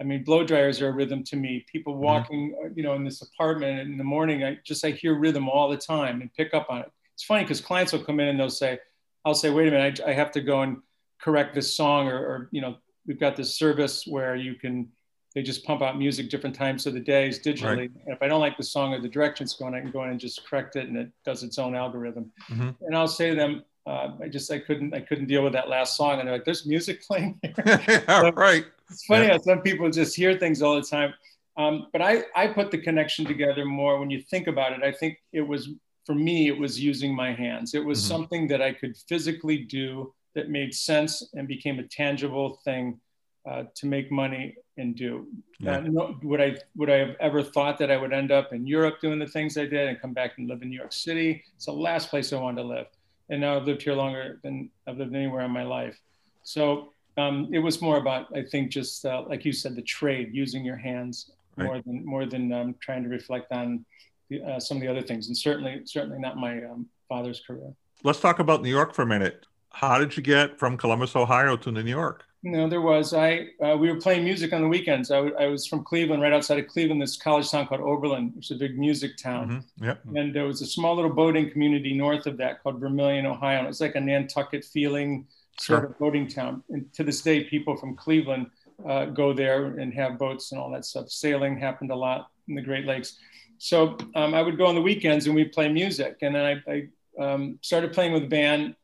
I 0.00 0.04
mean, 0.04 0.24
blow 0.24 0.44
dryers 0.44 0.80
are 0.82 0.88
a 0.88 0.92
rhythm 0.92 1.24
to 1.24 1.36
me. 1.36 1.64
People 1.70 1.94
mm-hmm. 1.94 2.02
walking, 2.02 2.54
mm-hmm. 2.54 2.72
you 2.76 2.82
know, 2.82 2.94
in 2.94 3.04
this 3.04 3.22
apartment 3.22 3.80
in 3.80 3.96
the 3.96 4.04
morning, 4.04 4.44
I 4.44 4.58
just 4.64 4.84
I 4.84 4.90
hear 4.90 5.14
rhythm 5.14 5.48
all 5.48 5.68
the 5.68 5.76
time 5.76 6.20
and 6.20 6.32
pick 6.34 6.54
up 6.54 6.66
on 6.68 6.80
it. 6.80 6.92
It's 7.14 7.24
funny 7.24 7.44
because 7.44 7.60
clients 7.60 7.92
will 7.92 8.04
come 8.04 8.20
in 8.20 8.28
and 8.28 8.38
they'll 8.38 8.50
say, 8.50 8.78
"I'll 9.24 9.34
say, 9.34 9.50
wait 9.50 9.68
a 9.68 9.70
minute, 9.70 10.00
I, 10.04 10.10
I 10.10 10.14
have 10.14 10.30
to 10.32 10.40
go 10.40 10.62
and 10.62 10.78
correct 11.20 11.54
this 11.54 11.74
song, 11.74 12.08
or, 12.08 12.18
or 12.18 12.48
you 12.52 12.60
know, 12.60 12.76
we've 13.06 13.20
got 13.20 13.36
this 13.36 13.54
service 13.54 14.06
where 14.06 14.36
you 14.36 14.54
can 14.54 14.88
they 15.34 15.42
just 15.42 15.64
pump 15.64 15.82
out 15.82 15.98
music 15.98 16.30
different 16.30 16.56
times 16.56 16.86
of 16.86 16.94
the 16.94 17.00
days 17.00 17.38
digitally. 17.38 17.76
Right. 17.76 17.90
And 18.06 18.14
if 18.14 18.22
I 18.22 18.26
don't 18.26 18.40
like 18.40 18.56
the 18.56 18.62
song 18.62 18.94
or 18.94 19.02
the 19.02 19.08
direction 19.08 19.44
it's 19.44 19.52
going, 19.52 19.74
I 19.74 19.80
can 19.82 19.90
go 19.90 20.02
in 20.02 20.08
and 20.08 20.18
just 20.18 20.46
correct 20.48 20.76
it, 20.76 20.88
and 20.88 20.96
it 20.96 21.10
does 21.26 21.42
its 21.42 21.58
own 21.58 21.76
algorithm. 21.76 22.32
Mm-hmm. 22.50 22.70
And 22.80 22.96
I'll 22.96 23.06
say 23.06 23.30
to 23.30 23.36
them, 23.36 23.62
uh, 23.86 24.12
I 24.22 24.28
just 24.28 24.50
I 24.50 24.58
couldn't 24.58 24.94
I 24.94 25.00
couldn't 25.00 25.26
deal 25.26 25.44
with 25.44 25.52
that 25.52 25.68
last 25.68 25.96
song, 25.96 26.18
and 26.18 26.26
they're 26.26 26.36
like, 26.36 26.44
"There's 26.44 26.66
music 26.66 27.02
playing." 27.06 27.38
yeah, 27.66 28.20
so 28.20 28.32
right. 28.32 28.64
It's 28.90 29.04
funny 29.04 29.26
yeah. 29.26 29.32
how 29.32 29.40
some 29.40 29.62
people 29.62 29.90
just 29.90 30.14
hear 30.14 30.38
things 30.38 30.62
all 30.62 30.76
the 30.76 30.82
time. 30.82 31.14
Um, 31.56 31.86
but 31.92 32.02
I 32.02 32.24
I 32.34 32.48
put 32.48 32.70
the 32.70 32.78
connection 32.78 33.24
together 33.24 33.64
more 33.64 33.98
when 33.98 34.10
you 34.10 34.22
think 34.22 34.46
about 34.46 34.72
it. 34.72 34.82
I 34.82 34.92
think 34.92 35.18
it 35.32 35.40
was 35.40 35.70
for 36.04 36.14
me 36.14 36.48
it 36.48 36.58
was 36.58 36.80
using 36.80 37.14
my 37.14 37.32
hands. 37.32 37.74
It 37.74 37.84
was 37.84 37.98
mm-hmm. 37.98 38.08
something 38.08 38.48
that 38.48 38.62
I 38.62 38.72
could 38.72 38.96
physically 39.08 39.58
do 39.58 40.14
that 40.34 40.50
made 40.50 40.74
sense 40.74 41.30
and 41.34 41.48
became 41.48 41.78
a 41.78 41.82
tangible 41.84 42.60
thing 42.64 43.00
uh, 43.48 43.64
to 43.74 43.86
make 43.86 44.12
money 44.12 44.54
and 44.76 44.94
do. 44.94 45.26
Yeah. 45.58 45.78
Uh, 45.78 45.80
no, 45.80 46.18
would 46.22 46.40
I 46.40 46.56
would 46.76 46.90
I 46.90 46.98
have 46.98 47.16
ever 47.20 47.42
thought 47.42 47.78
that 47.78 47.90
I 47.90 47.96
would 47.96 48.12
end 48.12 48.30
up 48.30 48.52
in 48.52 48.66
Europe 48.66 49.00
doing 49.00 49.18
the 49.18 49.26
things 49.26 49.56
I 49.56 49.64
did 49.64 49.88
and 49.88 50.00
come 50.00 50.12
back 50.12 50.32
and 50.36 50.48
live 50.48 50.62
in 50.62 50.68
New 50.68 50.78
York 50.78 50.92
City? 50.92 51.42
It's 51.54 51.66
the 51.66 51.72
last 51.72 52.10
place 52.10 52.32
I 52.32 52.36
wanted 52.40 52.62
to 52.62 52.68
live, 52.68 52.86
and 53.30 53.40
now 53.40 53.56
I've 53.56 53.64
lived 53.64 53.82
here 53.82 53.94
longer 53.94 54.40
than 54.42 54.70
I've 54.86 54.98
lived 54.98 55.14
anywhere 55.14 55.44
in 55.44 55.50
my 55.50 55.64
life. 55.64 55.98
So 56.42 56.92
um, 57.16 57.48
it 57.52 57.58
was 57.58 57.80
more 57.80 57.96
about 57.96 58.26
I 58.36 58.42
think 58.42 58.70
just 58.70 59.04
uh, 59.04 59.22
like 59.28 59.44
you 59.44 59.52
said, 59.52 59.74
the 59.74 59.82
trade, 59.82 60.30
using 60.32 60.64
your 60.64 60.76
hands 60.76 61.32
right. 61.56 61.66
more 61.66 61.82
than 61.82 62.04
more 62.04 62.26
than 62.26 62.52
um, 62.52 62.74
trying 62.80 63.02
to 63.02 63.08
reflect 63.08 63.52
on 63.52 63.84
the, 64.28 64.42
uh, 64.42 64.60
some 64.60 64.76
of 64.76 64.82
the 64.82 64.88
other 64.88 65.02
things, 65.02 65.28
and 65.28 65.36
certainly 65.36 65.82
certainly 65.84 66.18
not 66.18 66.36
my 66.36 66.62
um, 66.64 66.86
father's 67.08 67.40
career. 67.46 67.72
Let's 68.02 68.20
talk 68.20 68.38
about 68.38 68.62
New 68.62 68.70
York 68.70 68.94
for 68.94 69.02
a 69.02 69.06
minute. 69.06 69.46
How 69.70 69.98
did 69.98 70.16
you 70.16 70.22
get 70.22 70.58
from 70.58 70.76
Columbus, 70.76 71.16
Ohio, 71.16 71.56
to 71.56 71.72
New 71.72 71.82
York? 71.82 72.24
No, 72.42 72.68
there 72.68 72.80
was. 72.80 73.12
I 73.12 73.48
uh, 73.64 73.76
we 73.76 73.90
were 73.90 73.98
playing 73.98 74.24
music 74.24 74.52
on 74.52 74.62
the 74.62 74.68
weekends. 74.68 75.10
I, 75.10 75.18
I, 75.18 75.46
was 75.48 75.66
from 75.66 75.82
Cleveland, 75.82 76.22
right 76.22 76.32
outside 76.32 76.58
of 76.58 76.68
Cleveland. 76.68 77.02
This 77.02 77.16
college 77.16 77.50
town 77.50 77.66
called 77.66 77.80
Oberlin, 77.80 78.32
which 78.36 78.50
is 78.50 78.56
a 78.56 78.60
big 78.60 78.78
music 78.78 79.16
town. 79.16 79.64
Mm-hmm. 79.78 79.84
Yep. 79.84 80.00
And 80.14 80.34
there 80.34 80.44
was 80.44 80.62
a 80.62 80.66
small 80.66 80.94
little 80.94 81.10
boating 81.12 81.50
community 81.50 81.92
north 81.94 82.26
of 82.26 82.36
that 82.36 82.62
called 82.62 82.78
Vermilion, 82.78 83.26
Ohio. 83.26 83.60
And 83.60 83.68
it's 83.68 83.80
like 83.80 83.96
a 83.96 84.00
Nantucket 84.00 84.64
feeling 84.64 85.26
sort 85.58 85.80
sure. 85.80 85.86
of 85.90 85.98
boating 85.98 86.28
town. 86.28 86.62
And 86.70 86.92
to 86.94 87.04
this 87.04 87.22
day, 87.22 87.44
people 87.44 87.76
from 87.76 87.96
Cleveland 87.96 88.46
uh, 88.86 89.06
go 89.06 89.32
there 89.32 89.78
and 89.78 89.92
have 89.94 90.18
boats 90.18 90.52
and 90.52 90.60
all 90.60 90.70
that 90.70 90.84
stuff. 90.84 91.08
Sailing 91.08 91.58
happened 91.58 91.90
a 91.90 91.96
lot 91.96 92.28
in 92.48 92.54
the 92.54 92.62
Great 92.62 92.84
Lakes. 92.84 93.18
So 93.58 93.96
um, 94.14 94.34
I 94.34 94.42
would 94.42 94.58
go 94.58 94.66
on 94.66 94.74
the 94.74 94.82
weekends 94.82 95.26
and 95.26 95.34
we'd 95.34 95.52
play 95.52 95.68
music. 95.68 96.18
And 96.20 96.34
then 96.34 96.44
I, 96.68 96.72
I 96.72 96.88
um, 97.18 97.58
started 97.62 97.92
playing 97.92 98.12
with 98.12 98.24
a 98.24 98.28
band 98.28 98.76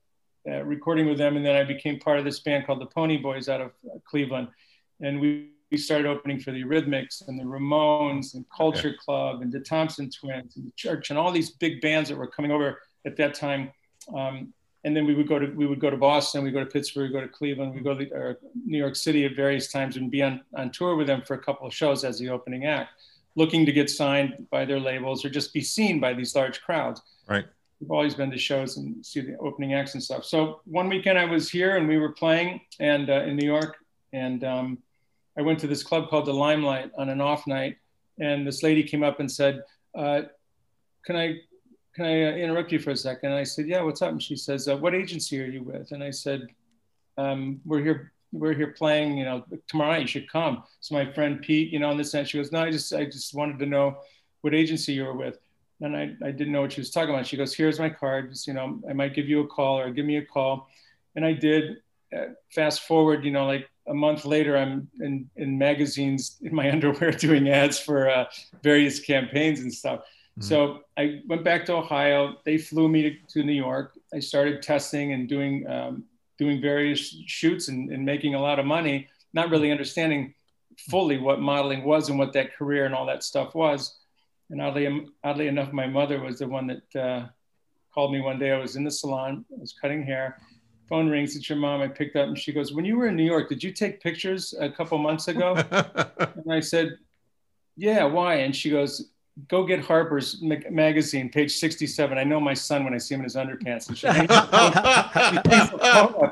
uh, 0.49 0.65
recording 0.65 1.07
with 1.07 1.19
them, 1.19 1.37
and 1.37 1.47
then 1.47 1.55
I 1.55 1.63
became 1.63 2.01
part 2.01 2.19
of 2.19 2.25
this 2.25 2.41
band 2.41 2.67
called 2.67 2.81
the 2.81 2.87
Pony 2.87 3.17
Boys 3.17 3.49
out 3.49 3.61
of 3.61 3.71
uh, 3.87 3.99
Cleveland, 4.05 4.49
and 5.01 5.21
we, 5.21 5.51
we 5.71 5.79
started 5.79 6.07
opening 6.07 6.41
for 6.41 6.51
the 6.51 6.63
Eurythmics 6.63 7.29
and 7.29 7.39
the 7.39 7.45
Ramones 7.45 8.35
and 8.35 8.45
Culture 8.55 8.89
yeah. 8.89 8.97
Club 9.05 9.43
and 9.43 9.53
the 9.53 9.61
Thompson 9.61 10.11
Twins 10.11 10.57
and 10.57 10.67
the 10.67 10.73
Church 10.77 11.11
and 11.11 11.19
all 11.19 11.31
these 11.31 11.51
big 11.51 11.81
bands 11.81 12.09
that 12.09 12.19
were 12.19 12.27
coming 12.27 12.51
over 12.51 12.81
at 13.07 13.17
that 13.17 13.35
time. 13.35 13.71
Um, 14.13 14.53
and 14.85 14.97
then 14.97 15.07
we 15.07 15.15
would 15.15 15.29
go 15.29 15.39
to 15.39 15.47
we 15.47 15.67
would 15.67 15.81
go 15.81 15.91
to 15.91 15.97
Boston, 15.97 16.43
we 16.43 16.51
go 16.51 16.61
to 16.61 16.67
Pittsburgh, 16.67 17.11
we 17.11 17.21
go 17.21 17.21
to 17.21 17.29
Cleveland, 17.29 17.75
we 17.75 17.81
go 17.81 17.97
to 17.97 18.37
New 18.65 18.79
York 18.79 18.97
City 18.97 19.25
at 19.25 19.37
various 19.37 19.71
times 19.71 19.97
and 19.97 20.11
be 20.11 20.23
on, 20.23 20.41
on 20.55 20.71
tour 20.71 20.97
with 20.97 21.07
them 21.07 21.23
for 21.23 21.35
a 21.35 21.39
couple 21.39 21.67
of 21.67 21.75
shows 21.75 22.05
as 22.05 22.19
the 22.19 22.29
opening 22.29 22.67
act, 22.67 22.91
looking 23.37 23.65
to 23.67 23.73
get 23.73 23.89
signed 23.91 24.47
by 24.51 24.65
their 24.65 24.81
labels 24.81 25.25
or 25.25 25.31
just 25.31 25.53
be 25.53 25.61
seen 25.61 26.01
by 26.01 26.13
these 26.13 26.35
large 26.35 26.61
crowds. 26.63 27.01
Right 27.29 27.47
we've 27.83 27.91
always 27.91 28.15
been 28.15 28.31
to 28.31 28.39
shows 28.39 28.77
and 28.77 29.05
see 29.05 29.21
the 29.21 29.37
opening 29.39 29.75
acts 29.75 29.95
and 29.95 30.03
stuff. 30.03 30.25
So 30.25 30.61
one 30.67 30.89
weekend 30.89 31.19
I 31.19 31.25
was 31.25 31.51
here 31.51 31.77
and 31.77 31.89
we 31.89 31.99
were 31.99 32.13
playing 32.13 32.61
and 32.79 33.11
uh, 33.11 33.23
in 33.23 33.37
New 33.37 33.47
York, 33.47 33.77
and 34.13 34.45
um, 34.45 34.79
I 35.37 35.43
went 35.43 35.59
to 35.61 35.67
this 35.67 35.83
club 35.83 36.09
called 36.09 36.27
the 36.27 36.33
Limelight 36.33 36.93
on 36.97 37.09
an 37.09 37.21
off 37.21 37.47
night, 37.47 37.79
and 38.21 38.47
this 38.47 38.63
lady 38.63 38.85
came 38.85 39.03
up 39.03 39.19
and 39.19 39.31
said, 39.31 39.65
uh, 39.97 40.23
"Can 41.05 41.17
I?" 41.17 41.41
Can 41.95 42.07
I 42.07 42.25
uh, 42.25 42.33
interrupt 42.37 42.73
you 42.73 42.79
for 42.79 42.91
a 42.91 42.97
second? 42.97 43.33
I 43.33 43.45
said, 43.45 43.67
"Yeah, 43.67 43.83
what's 43.83 44.03
up?" 44.03 44.11
And 44.11 44.23
she 44.23 44.37
says, 44.37 44.69
uh, 44.69 44.77
"What 44.77 44.95
agency 44.95 45.43
are 45.43 45.47
you 45.47 45.63
with?" 45.63 45.93
And 45.93 46.03
I 46.03 46.11
said, 46.11 46.47
um, 47.19 47.61
"We're 47.65 47.83
here 47.83 48.13
we're 48.33 48.55
here 48.55 48.73
playing, 48.73 49.19
you 49.19 49.27
know, 49.27 49.45
tomorrow 49.69 49.93
night 49.93 50.01
you 50.01 50.07
should 50.07 50.31
come. 50.31 50.63
So 50.81 50.95
my 50.95 51.13
friend 51.13 51.43
Pete, 51.43 51.71
you 51.71 51.79
know, 51.79 51.91
in 51.91 51.99
this 51.99 52.11
sense, 52.11 52.31
she 52.31 52.39
goes, 52.39 52.51
no, 52.51 52.63
I 52.63 52.71
just, 52.71 52.91
I 52.95 53.05
just 53.05 53.35
wanted 53.35 53.59
to 53.59 53.67
know 53.67 53.99
what 54.41 54.55
agency 54.55 54.95
you 54.95 55.05
were 55.05 55.15
with 55.15 55.39
and 55.83 55.97
I, 55.97 56.15
I 56.25 56.31
didn't 56.31 56.53
know 56.53 56.63
what 56.63 56.73
she 56.73 56.81
was 56.81 56.91
talking 56.91 57.13
about. 57.13 57.27
She 57.27 57.37
goes, 57.37 57.55
here's 57.55 57.79
my 57.79 57.91
card. 57.91 58.31
Just, 58.31 58.47
you 58.47 58.55
know, 58.55 58.81
I 58.89 58.93
might 58.93 59.15
give 59.15 59.29
you 59.29 59.41
a 59.41 59.47
call 59.47 59.79
or 59.79 59.91
give 59.91 60.07
me 60.07 60.17
a 60.17 60.25
call. 60.25 60.69
And 61.17 61.25
I 61.25 61.33
did. 61.33 61.79
Uh, 62.17 62.27
fast 62.55 62.83
forward, 62.83 63.25
you 63.25 63.31
know, 63.31 63.47
like 63.47 63.71
a 63.89 63.95
month 63.95 64.27
later, 64.27 64.57
I'm 64.57 64.87
in, 65.01 65.31
in 65.37 65.57
magazines 65.57 66.37
in 66.43 66.55
my 66.55 66.71
underwear 66.73 67.11
doing 67.11 67.49
ads 67.49 67.79
for 67.79 68.11
uh, 68.11 68.27
various 68.63 69.01
campaigns 69.01 69.61
and 69.61 69.73
stuff. 69.73 70.01
Mm-hmm. 70.39 70.49
So 70.49 70.81
I 70.97 71.21
went 71.27 71.45
back 71.45 71.67
to 71.67 71.75
Ohio. 71.75 72.37
They 72.45 72.59
flew 72.59 72.89
me 72.89 73.03
to, 73.03 73.17
to 73.35 73.43
New 73.43 73.53
York. 73.53 73.99
I 74.15 74.21
started 74.21 74.63
testing 74.63 75.13
and 75.13 75.29
doing 75.29 75.67
um, 75.67 76.05
doing 76.39 76.61
various 76.61 77.15
shoots 77.27 77.69
and, 77.69 77.91
and 77.91 78.05
making 78.05 78.35
a 78.35 78.41
lot 78.41 78.59
of 78.59 78.67
money, 78.67 79.09
not 79.35 79.51
really 79.51 79.71
understanding 79.71 80.35
fully 80.91 81.19
what 81.19 81.41
modeling 81.41 81.85
was 81.85 82.09
and 82.09 82.19
what 82.19 82.33
that 82.33 82.55
career 82.57 82.87
and 82.87 82.95
all 82.95 83.07
that 83.07 83.23
stuff 83.23 83.55
was. 83.55 83.99
And 84.51 84.61
oddly, 84.61 85.07
oddly 85.23 85.49
enough, 85.49 85.73
my 85.73 85.87
mother 85.87 86.21
was 86.21 86.39
the 86.39 86.49
one 86.49 86.67
that 86.67 87.01
uh, 87.01 87.27
called 87.95 88.13
me 88.13 88.21
one 88.21 88.39
day. 88.39 88.53
I 88.53 88.59
was 88.59 88.77
in 88.77 88.85
the 88.85 88.91
salon, 88.91 89.45
I 89.55 89.61
was 89.61 89.75
cutting 89.81 90.03
hair. 90.03 90.41
Phone 90.89 91.09
rings. 91.09 91.37
It's 91.37 91.49
your 91.49 91.59
mom. 91.59 91.81
I 91.81 91.89
picked 91.89 92.17
up, 92.17 92.27
and 92.29 92.39
she 92.39 92.53
goes, 92.53 92.73
"When 92.73 92.85
you 92.85 92.99
were 92.99 93.07
in 93.07 93.17
New 93.17 93.25
York, 93.25 93.49
did 93.49 93.63
you 93.63 93.73
take 93.73 94.03
pictures 94.03 94.53
a 94.59 94.69
couple 94.69 94.99
months 94.99 95.29
ago?" 95.29 95.55
and 95.71 96.53
I 96.53 96.61
said, 96.61 96.99
"Yeah. 97.77 98.05
Why?" 98.05 98.35
And 98.35 98.55
she 98.55 98.69
goes, 98.69 99.12
"Go 99.49 99.65
get 99.65 99.81
Harper's 99.81 100.43
magazine, 100.43 101.29
page 101.31 101.57
67. 101.57 102.19
I 102.19 102.25
know 102.25 102.41
my 102.41 102.55
son 102.55 102.85
when 102.85 102.95
I 102.95 102.99
see 102.99 103.15
him 103.15 103.21
in 103.21 103.25
his 103.25 103.37
underpants." 103.37 103.89
And 103.89 103.99
she, 103.99 104.07
but 104.27 104.29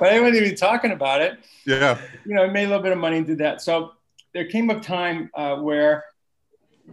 I 0.02 0.21
wasn't 0.21 0.37
even 0.37 0.57
talking 0.57 0.92
about 0.92 1.23
it. 1.23 1.38
Yeah. 1.66 1.99
You 2.25 2.35
know, 2.35 2.45
I 2.45 2.49
made 2.49 2.64
a 2.64 2.69
little 2.69 2.83
bit 2.83 2.92
of 2.92 2.99
money 2.99 3.19
and 3.19 3.26
did 3.26 3.38
that. 3.38 3.61
So 3.62 3.92
there 4.33 4.47
came 4.47 4.71
a 4.71 4.80
time 4.80 5.30
uh, 5.35 5.57
where 5.57 6.04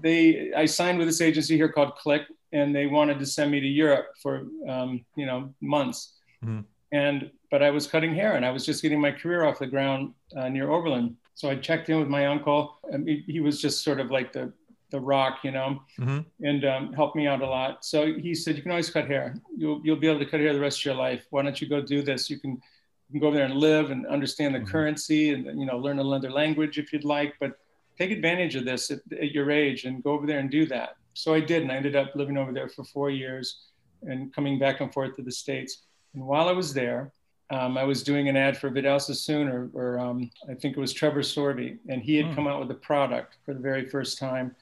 they 0.02 0.54
I 0.56 0.66
signed 0.66 0.98
with 0.98 1.08
this 1.08 1.22
agency 1.22 1.56
here 1.56 1.70
called 1.70 1.96
Click, 1.96 2.24
and 2.52 2.76
they 2.76 2.88
wanted 2.88 3.20
to 3.20 3.26
send 3.26 3.52
me 3.52 3.60
to 3.60 3.68
Europe 3.68 4.08
for 4.22 4.48
um, 4.68 5.06
you 5.16 5.26
know 5.26 5.54
months. 5.62 6.14
Mm-hmm. 6.44 6.62
And 6.92 7.32
but 7.52 7.64
I 7.64 7.70
was 7.70 7.88
cutting 7.88 8.14
hair, 8.14 8.36
and 8.36 8.46
I 8.46 8.52
was 8.52 8.66
just 8.66 8.82
getting 8.82 9.00
my 9.00 9.12
career 9.12 9.44
off 9.44 9.60
the 9.60 9.68
ground 9.68 10.14
uh, 10.36 10.50
near 10.50 10.70
Oberlin. 10.70 11.18
So 11.36 11.50
I 11.50 11.56
checked 11.56 11.90
in 11.90 12.00
with 12.00 12.08
my 12.08 12.26
uncle. 12.26 12.80
and 12.92 13.08
he, 13.08 13.24
he 13.28 13.40
was 13.40 13.62
just 13.62 13.84
sort 13.84 14.00
of 14.00 14.10
like 14.10 14.34
the 14.34 14.52
the 14.89 15.00
rock, 15.00 15.39
you 15.44 15.51
know, 15.51 15.82
mm-hmm. 16.00 16.20
and 16.46 16.65
um, 16.65 16.94
helped 16.94 17.15
me 17.15 17.27
out 17.27 17.41
a 17.41 17.48
lot. 17.48 17.84
So 17.84 18.13
he 18.13 18.34
said, 18.34 18.56
"You 18.56 18.62
can 18.62 18.72
always 18.72 18.89
cut 18.89 19.08
hair. 19.08 19.36
You'll 19.56 19.82
you'll 19.84 19.98
be 19.98 20.08
able 20.08 20.20
to 20.20 20.25
cut 20.25 20.39
hair 20.39 20.53
the 20.53 20.60
rest 20.60 20.79
of 20.79 20.86
your 20.86 20.96
life. 20.96 21.25
Why 21.29 21.41
don't 21.41 21.60
you 21.60 21.67
go 21.67 21.82
do 21.82 22.01
this? 22.01 22.29
You 22.29 22.39
can." 22.39 22.62
You 23.10 23.13
can 23.13 23.22
go 23.22 23.27
over 23.27 23.38
there 23.38 23.46
and 23.46 23.56
live 23.56 23.89
and 23.89 24.06
understand 24.06 24.53
the 24.53 24.60
mm-hmm. 24.60 24.67
currency 24.67 25.29
and 25.29 25.46
you 25.58 25.65
know 25.65 25.77
learn 25.77 25.98
another 25.98 26.29
language 26.29 26.77
if 26.77 26.91
you'd 26.91 27.06
like 27.06 27.36
but 27.39 27.58
take 27.98 28.12
advantage 28.12 28.56
of 28.56 28.65
this 28.65 28.91
at, 28.91 29.00
at, 29.13 29.32
your 29.32 29.50
age 29.50 29.86
and 29.86 30.03
go 30.03 30.12
over 30.12 30.27
there 30.27 30.39
and 30.39 30.51
do 30.51 30.65
that. 30.67 30.96
So 31.13 31.34
I 31.34 31.39
did, 31.39 31.63
and 31.63 31.72
I 31.72 31.75
ended 31.75 31.96
up 31.96 32.15
living 32.15 32.38
over 32.38 32.53
there 32.53 32.70
for 32.70 32.84
four 32.84 33.10
years 33.10 33.70
and 34.03 34.34
coming 34.34 34.60
back 34.60 34.82
and 34.82 34.94
forth 34.94 35.15
to 35.15 35.24
the 35.24 35.32
States. 35.32 35.84
And 36.13 36.24
while 36.24 36.48
I 36.48 36.51
was 36.51 36.74
there, 36.74 37.12
um, 37.50 37.77
I 37.77 37.84
was 37.84 38.03
doing 38.03 38.29
an 38.29 38.38
ad 38.38 38.58
for 38.58 38.70
Vidal 38.70 39.00
Sassoon, 39.00 39.48
or, 39.48 39.70
or 39.74 40.00
um, 40.00 40.29
I 40.50 40.53
think 40.53 40.77
it 40.77 40.79
was 40.79 40.94
Trevor 40.94 41.24
Sorbie, 41.24 41.77
and 41.88 42.01
he 42.01 42.15
had 42.15 42.27
mm. 42.27 42.36
come 42.36 42.48
out 42.48 42.60
with 42.60 42.70
a 42.72 42.79
product 42.79 43.38
for 43.46 43.53
the 43.53 43.60
very 43.60 43.86
first 43.86 44.20
time. 44.20 44.56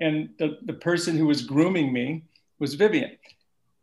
And 0.00 0.30
the, 0.38 0.58
the 0.62 0.72
person 0.72 1.16
who 1.16 1.26
was 1.26 1.42
grooming 1.42 1.92
me 1.92 2.24
was 2.58 2.74
Vivian. 2.74 3.16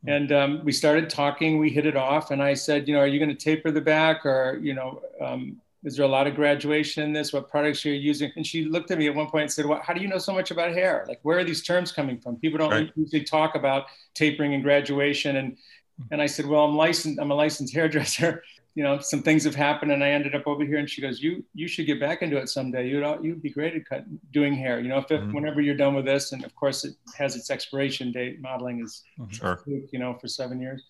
Hmm. 0.03 0.10
And 0.10 0.31
um, 0.31 0.62
we 0.63 0.72
started 0.72 1.10
talking, 1.10 1.60
we 1.60 1.69
hit 1.69 1.86
it 1.86 1.95
off, 1.95 2.31
and 2.31 2.41
I 2.41 2.53
said, 2.53 2.88
you 2.88 2.93
know, 2.93 3.01
are 3.01 3.07
you 3.07 3.19
going 3.19 3.36
to 3.36 3.43
taper 3.43 3.72
the 3.72 3.81
back 3.81 4.25
or, 4.25 4.60
you 4.62 4.74
know, 4.74 5.01
um, 5.22 5.62
is 5.84 5.95
there 5.95 6.05
a 6.05 6.10
lot 6.10 6.25
of 6.25 6.34
graduation 6.34 7.03
in 7.03 7.13
this? 7.13 7.31
What 7.31 7.48
products 7.48 7.86
are 7.86 7.89
you're 7.89 7.98
using? 7.98 8.31
And 8.36 8.45
she 8.45 8.65
looked 8.65 8.89
at 8.89 8.98
me 8.98 9.07
at 9.07 9.13
one 9.13 9.27
point 9.27 9.43
and 9.43 9.51
said, 9.51 9.67
well, 9.67 9.79
how 9.84 9.93
do 9.93 10.01
you 10.01 10.07
know 10.07 10.17
so 10.17 10.34
much 10.34 10.50
about 10.50 10.72
hair? 10.72 11.05
Like, 11.07 11.19
where 11.22 11.38
are 11.38 11.43
these 11.43 11.62
terms 11.62 11.91
coming 11.91 12.17
from? 12.17 12.38
People 12.38 12.57
don't 12.57 12.72
right. 12.72 12.91
usually 12.95 13.24
talk 13.24 13.53
about 13.53 13.86
tapering 14.15 14.55
and 14.55 14.63
graduation. 14.63 15.36
And, 15.36 15.57
and 16.10 16.19
I 16.24 16.25
said, 16.25 16.48
well, 16.48 16.65
I'm 16.65 16.75
licensed, 16.75 17.19
I'm 17.19 17.29
a 17.29 17.36
licensed 17.36 17.72
hairdresser. 17.75 18.43
You 18.75 18.84
know, 18.84 19.00
some 19.00 19.22
things 19.22 19.44
have 19.46 19.55
happened 19.55 19.91
and 19.91 20.03
I 20.03 20.10
ended 20.10 20.36
up 20.36 20.46
over 20.46 20.63
here. 20.63 20.77
And 20.77 20.89
she 20.89 21.01
goes, 21.01 21.22
you, 21.22 21.44
you 21.53 21.67
should 21.67 21.86
get 21.86 22.00
back 22.00 22.22
into 22.22 22.38
it 22.38 22.50
someday. 22.50 22.88
You'd, 22.88 23.03
you'd 23.24 23.41
be 23.41 23.50
great 23.50 23.74
at 23.74 23.86
cut, 23.86 24.03
doing 24.32 24.53
hair, 24.53 24.79
you 24.79 24.89
know, 24.89 24.98
if, 24.98 25.08
mm-hmm. 25.08 25.34
whenever 25.34 25.62
you're 25.62 25.75
done 25.75 25.96
with 25.96 26.05
this, 26.05 26.34
and 26.34 26.44
of 26.44 26.53
course 26.55 26.84
it 26.84 26.96
has 27.17 27.36
its 27.36 27.50
expiration 27.50 28.12
date, 28.12 28.41
modeling 28.41 28.84
is, 28.84 29.03
mm-hmm. 29.17 29.32
sure. 29.32 29.62
you 29.65 30.00
know, 30.00 30.13
for 30.20 30.27
seven 30.27 30.60
years. 30.60 30.84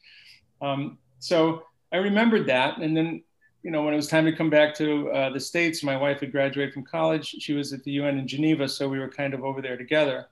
Um, 0.61 0.97
so 1.19 1.63
I 1.93 1.97
remembered 1.97 2.47
that. 2.47 2.79
And 2.79 2.97
then 2.97 3.23
you 3.65 3.71
know, 3.71 3.81
when 3.81 3.93
it 3.93 3.97
was 3.97 4.07
time 4.07 4.25
to 4.25 4.31
come 4.31 4.51
back 4.51 4.75
to 4.75 5.09
uh, 5.09 5.31
the 5.31 5.39
States, 5.39 5.81
my 5.81 5.97
wife 5.97 6.19
had 6.19 6.31
graduated 6.31 6.71
from 6.71 6.83
college. 6.83 7.35
She 7.39 7.53
was 7.53 7.73
at 7.73 7.83
the 7.83 7.93
UN 7.93 8.19
in 8.19 8.27
Geneva, 8.27 8.69
so 8.69 8.87
we 8.87 8.99
were 8.99 9.09
kind 9.09 9.33
of 9.33 9.43
over 9.43 9.59
there 9.59 9.75
together. 9.75 10.27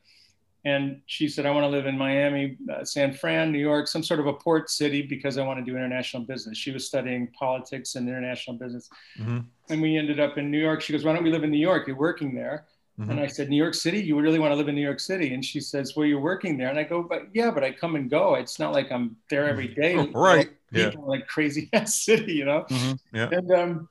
And 0.65 1.01
she 1.07 1.27
said, 1.27 1.45
I 1.45 1.51
want 1.51 1.65
to 1.65 1.69
live 1.69 1.87
in 1.87 1.97
Miami, 1.97 2.57
uh, 2.73 2.85
San 2.85 3.13
Fran, 3.13 3.51
New 3.51 3.59
York, 3.59 3.87
some 3.87 4.01
sort 4.01 4.21
of 4.21 4.27
a 4.27 4.33
port 4.33 4.69
city 4.69 5.01
because 5.01 5.37
I 5.37 5.45
want 5.45 5.59
to 5.59 5.65
do 5.65 5.75
international 5.75 6.23
business. 6.23 6.57
She 6.57 6.71
was 6.71 6.87
studying 6.87 7.27
politics 7.37 7.95
and 7.95 8.07
international 8.07 8.55
business. 8.55 8.89
Mm-hmm. 9.19 9.39
And 9.69 9.81
we 9.81 9.97
ended 9.97 10.21
up 10.21 10.37
in 10.37 10.49
New 10.49 10.59
York. 10.59 10.81
She 10.81 10.93
goes, 10.93 11.03
Why 11.03 11.13
don't 11.13 11.23
we 11.23 11.31
live 11.31 11.43
in 11.43 11.51
New 11.51 11.57
York? 11.57 11.87
You're 11.87 11.97
working 11.97 12.33
there. 12.33 12.65
Mm-hmm. 12.97 13.11
And 13.11 13.19
I 13.19 13.27
said, 13.27 13.49
New 13.49 13.57
York 13.57 13.73
City? 13.73 14.01
You 14.01 14.17
really 14.19 14.39
want 14.39 14.51
to 14.51 14.55
live 14.55 14.69
in 14.69 14.75
New 14.75 14.81
York 14.81 15.01
City? 15.01 15.33
And 15.33 15.43
she 15.43 15.59
says, 15.59 15.97
Well, 15.97 16.05
you're 16.05 16.21
working 16.21 16.57
there. 16.57 16.69
And 16.69 16.79
I 16.79 16.83
go, 16.83 17.03
But 17.03 17.23
yeah, 17.33 17.51
but 17.51 17.63
I 17.65 17.71
come 17.71 17.97
and 17.97 18.09
go. 18.09 18.35
It's 18.35 18.57
not 18.57 18.71
like 18.71 18.89
I'm 18.89 19.17
there 19.29 19.49
every 19.49 19.67
day. 19.67 19.95
right. 20.13 20.49
You 20.71 20.83
know, 20.83 20.91
yeah. 20.91 20.99
Like 20.99 21.27
crazy 21.27 21.69
ass 21.73 22.05
city, 22.05 22.33
you 22.33 22.45
know? 22.45 22.65
Mm-hmm. 22.69 23.17
Yeah. 23.17 23.29
And 23.31 23.51
um, 23.51 23.89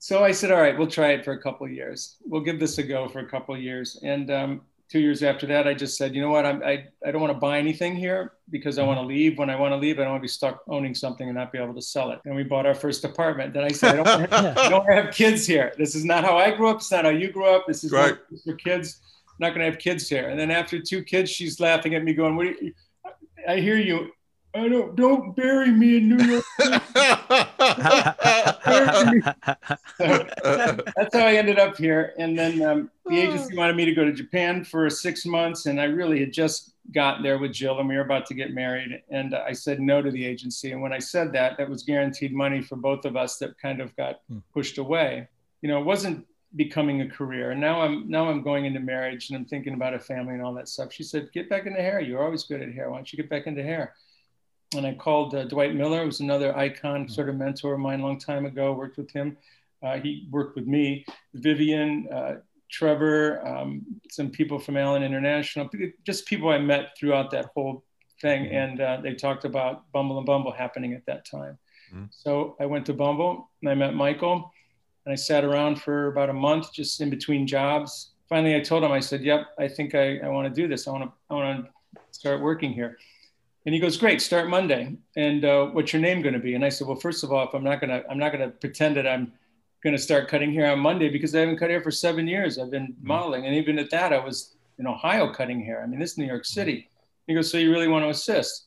so 0.00 0.24
I 0.24 0.32
said, 0.32 0.50
All 0.50 0.60
right, 0.60 0.76
we'll 0.76 0.88
try 0.88 1.12
it 1.12 1.24
for 1.24 1.32
a 1.32 1.40
couple 1.40 1.64
of 1.64 1.72
years. 1.72 2.16
We'll 2.24 2.42
give 2.42 2.58
this 2.58 2.78
a 2.78 2.82
go 2.82 3.06
for 3.06 3.20
a 3.20 3.28
couple 3.28 3.54
of 3.54 3.60
years. 3.60 4.00
And 4.02 4.32
um, 4.32 4.60
two 4.88 5.00
years 5.00 5.22
after 5.22 5.46
that, 5.46 5.66
I 5.66 5.74
just 5.74 5.96
said, 5.96 6.14
you 6.14 6.22
know 6.22 6.30
what, 6.30 6.46
I'm, 6.46 6.62
I, 6.62 6.86
I 7.04 7.10
don't 7.10 7.20
want 7.20 7.32
to 7.32 7.38
buy 7.38 7.58
anything 7.58 7.96
here 7.96 8.32
because 8.50 8.78
I 8.78 8.84
want 8.84 8.98
to 8.98 9.00
mm-hmm. 9.00 9.08
leave. 9.08 9.38
When 9.38 9.50
I 9.50 9.56
want 9.56 9.72
to 9.72 9.76
leave, 9.76 9.98
I 9.98 10.02
don't 10.02 10.12
want 10.12 10.20
to 10.20 10.24
be 10.24 10.28
stuck 10.28 10.62
owning 10.68 10.94
something 10.94 11.28
and 11.28 11.36
not 11.36 11.52
be 11.52 11.58
able 11.58 11.74
to 11.74 11.82
sell 11.82 12.12
it. 12.12 12.20
And 12.24 12.36
we 12.36 12.44
bought 12.44 12.66
our 12.66 12.74
first 12.74 13.04
apartment. 13.04 13.52
Then 13.52 13.64
I 13.64 13.68
said, 13.68 13.98
I 13.98 14.02
don't, 14.02 14.30
have, 14.30 14.58
I 14.58 14.68
don't 14.68 14.92
have 14.92 15.12
kids 15.12 15.46
here. 15.46 15.72
This 15.76 15.94
is 15.94 16.04
not 16.04 16.24
how 16.24 16.36
I 16.36 16.54
grew 16.54 16.68
up. 16.68 16.76
It's 16.76 16.90
not 16.90 17.04
how 17.04 17.10
you 17.10 17.30
grew 17.30 17.46
up. 17.46 17.66
This 17.66 17.84
is 17.84 17.90
right. 17.90 18.16
for 18.44 18.54
kids. 18.54 19.00
I'm 19.28 19.34
not 19.40 19.48
going 19.50 19.60
to 19.60 19.70
have 19.70 19.78
kids 19.78 20.08
here. 20.08 20.28
And 20.28 20.38
then 20.38 20.50
after 20.50 20.80
two 20.80 21.02
kids, 21.02 21.30
she's 21.30 21.60
laughing 21.60 21.94
at 21.94 22.02
me, 22.02 22.14
going, 22.14 22.36
"What? 22.36 22.62
You, 22.62 22.72
I 23.46 23.60
hear 23.60 23.76
you. 23.76 24.10
I 24.56 24.68
don't 24.68 24.96
don't 24.96 25.36
bury 25.36 25.70
me 25.70 25.98
in 25.98 26.08
New 26.08 26.24
York. 26.24 26.44
so, 26.54 26.66
that's 30.96 31.14
how 31.14 31.26
I 31.26 31.34
ended 31.34 31.58
up 31.58 31.76
here. 31.76 32.14
And 32.18 32.38
then 32.38 32.62
um, 32.62 32.90
the 33.04 33.18
agency 33.18 33.56
wanted 33.56 33.76
me 33.76 33.84
to 33.84 33.92
go 33.92 34.04
to 34.04 34.12
Japan 34.12 34.64
for 34.64 34.88
six 34.88 35.26
months, 35.26 35.66
and 35.66 35.80
I 35.80 35.84
really 35.84 36.20
had 36.20 36.32
just 36.32 36.72
gotten 36.92 37.22
there 37.22 37.38
with 37.38 37.52
Jill, 37.52 37.78
and 37.78 37.88
we 37.88 37.96
were 37.96 38.02
about 38.02 38.26
to 38.26 38.34
get 38.34 38.54
married. 38.54 39.02
And 39.10 39.34
I 39.34 39.52
said 39.52 39.80
no 39.80 40.00
to 40.00 40.10
the 40.10 40.24
agency. 40.24 40.72
And 40.72 40.80
when 40.80 40.92
I 40.92 41.00
said 41.00 41.32
that, 41.32 41.58
that 41.58 41.68
was 41.68 41.82
guaranteed 41.82 42.32
money 42.32 42.62
for 42.62 42.76
both 42.76 43.04
of 43.04 43.16
us 43.16 43.38
that 43.38 43.58
kind 43.58 43.80
of 43.80 43.94
got 43.96 44.20
hmm. 44.28 44.38
pushed 44.54 44.78
away. 44.78 45.28
You 45.62 45.68
know, 45.68 45.80
it 45.80 45.84
wasn't 45.84 46.24
becoming 46.54 47.02
a 47.02 47.08
career. 47.08 47.50
And 47.50 47.60
now 47.60 47.82
I'm 47.82 48.08
now 48.08 48.30
I'm 48.30 48.42
going 48.42 48.64
into 48.64 48.80
marriage 48.80 49.28
and 49.28 49.36
I'm 49.36 49.44
thinking 49.44 49.74
about 49.74 49.94
a 49.94 49.98
family 49.98 50.34
and 50.34 50.42
all 50.42 50.54
that 50.54 50.68
stuff. 50.68 50.92
She 50.92 51.02
said, 51.02 51.30
"Get 51.32 51.50
back 51.50 51.66
into 51.66 51.80
hair. 51.80 52.00
You're 52.00 52.22
always 52.22 52.44
good 52.44 52.62
at 52.62 52.72
hair. 52.72 52.90
Why 52.90 52.96
don't 52.96 53.12
you 53.12 53.16
get 53.16 53.28
back 53.28 53.46
into 53.46 53.62
hair?" 53.62 53.94
And 54.74 54.86
I 54.86 54.94
called 54.94 55.34
uh, 55.34 55.44
Dwight 55.44 55.74
Miller, 55.74 56.04
who's 56.04 56.20
another 56.20 56.56
icon, 56.56 57.04
mm-hmm. 57.04 57.12
sort 57.12 57.28
of 57.28 57.36
mentor 57.36 57.74
of 57.74 57.80
mine, 57.80 58.00
a 58.00 58.02
long 58.02 58.18
time 58.18 58.46
ago. 58.46 58.72
Worked 58.72 58.96
with 58.98 59.10
him. 59.10 59.36
Uh, 59.82 59.98
he 59.98 60.26
worked 60.30 60.56
with 60.56 60.66
me, 60.66 61.04
Vivian, 61.34 62.08
uh, 62.12 62.36
Trevor, 62.70 63.46
um, 63.46 63.84
some 64.10 64.30
people 64.30 64.58
from 64.58 64.76
Allen 64.76 65.02
International, 65.02 65.68
just 66.04 66.26
people 66.26 66.48
I 66.48 66.58
met 66.58 66.96
throughout 66.98 67.30
that 67.30 67.50
whole 67.54 67.84
thing. 68.20 68.44
Mm-hmm. 68.44 68.54
And 68.54 68.80
uh, 68.80 69.00
they 69.02 69.14
talked 69.14 69.44
about 69.44 69.90
Bumble 69.92 70.16
and 70.16 70.26
Bumble 70.26 70.52
happening 70.52 70.94
at 70.94 71.06
that 71.06 71.24
time. 71.24 71.58
Mm-hmm. 71.92 72.06
So 72.10 72.56
I 72.58 72.66
went 72.66 72.86
to 72.86 72.94
Bumble 72.94 73.50
and 73.62 73.70
I 73.70 73.74
met 73.74 73.94
Michael 73.94 74.52
and 75.04 75.12
I 75.12 75.16
sat 75.16 75.44
around 75.44 75.80
for 75.80 76.08
about 76.08 76.30
a 76.30 76.34
month, 76.34 76.72
just 76.72 77.00
in 77.00 77.10
between 77.10 77.46
jobs. 77.46 78.10
Finally, 78.28 78.56
I 78.56 78.60
told 78.60 78.82
him, 78.82 78.90
I 78.90 78.98
said, 78.98 79.22
"Yep, 79.22 79.46
I 79.56 79.68
think 79.68 79.94
I, 79.94 80.18
I 80.18 80.28
want 80.28 80.52
to 80.52 80.60
do 80.60 80.66
this. 80.66 80.88
I 80.88 80.90
want 80.90 81.04
to, 81.04 81.12
I 81.30 81.34
want 81.34 81.64
to 81.64 81.70
start 82.10 82.40
working 82.40 82.72
here." 82.72 82.98
And 83.66 83.74
he 83.74 83.80
goes, 83.80 83.96
"Great, 83.96 84.22
start 84.22 84.48
Monday. 84.48 84.96
And 85.16 85.44
uh, 85.44 85.66
what's 85.66 85.92
your 85.92 86.00
name 86.00 86.22
going 86.22 86.34
to 86.34 86.40
be?" 86.40 86.54
And 86.54 86.64
I 86.64 86.68
said, 86.68 86.86
"Well, 86.86 86.96
first 86.96 87.24
of 87.24 87.32
all, 87.32 87.46
if 87.46 87.52
I'm 87.52 87.64
not 87.64 87.80
gonna, 87.80 88.02
I'm 88.08 88.18
not 88.18 88.32
gonna 88.32 88.48
pretend 88.48 88.96
that 88.96 89.06
I'm 89.06 89.32
going 89.82 89.94
to 89.94 90.00
start 90.00 90.28
cutting 90.28 90.52
hair 90.52 90.70
on 90.70 90.78
Monday 90.78 91.08
because 91.08 91.34
I 91.34 91.40
haven't 91.40 91.58
cut 91.58 91.70
hair 91.70 91.82
for 91.82 91.90
seven 91.90 92.26
years. 92.26 92.58
I've 92.58 92.70
been 92.70 92.92
mm-hmm. 92.92 93.06
modeling, 93.06 93.46
and 93.46 93.54
even 93.54 93.78
at 93.78 93.90
that, 93.90 94.12
I 94.12 94.18
was 94.18 94.54
in 94.78 94.86
Ohio 94.86 95.32
cutting 95.32 95.64
hair. 95.64 95.82
I 95.82 95.86
mean, 95.86 96.00
this 96.00 96.12
is 96.12 96.18
New 96.18 96.26
York 96.26 96.44
mm-hmm. 96.44 96.60
City." 96.60 96.90
He 97.26 97.34
goes, 97.34 97.50
"So 97.50 97.58
you 97.58 97.72
really 97.72 97.88
want 97.88 98.04
to 98.04 98.08
assist?" 98.08 98.66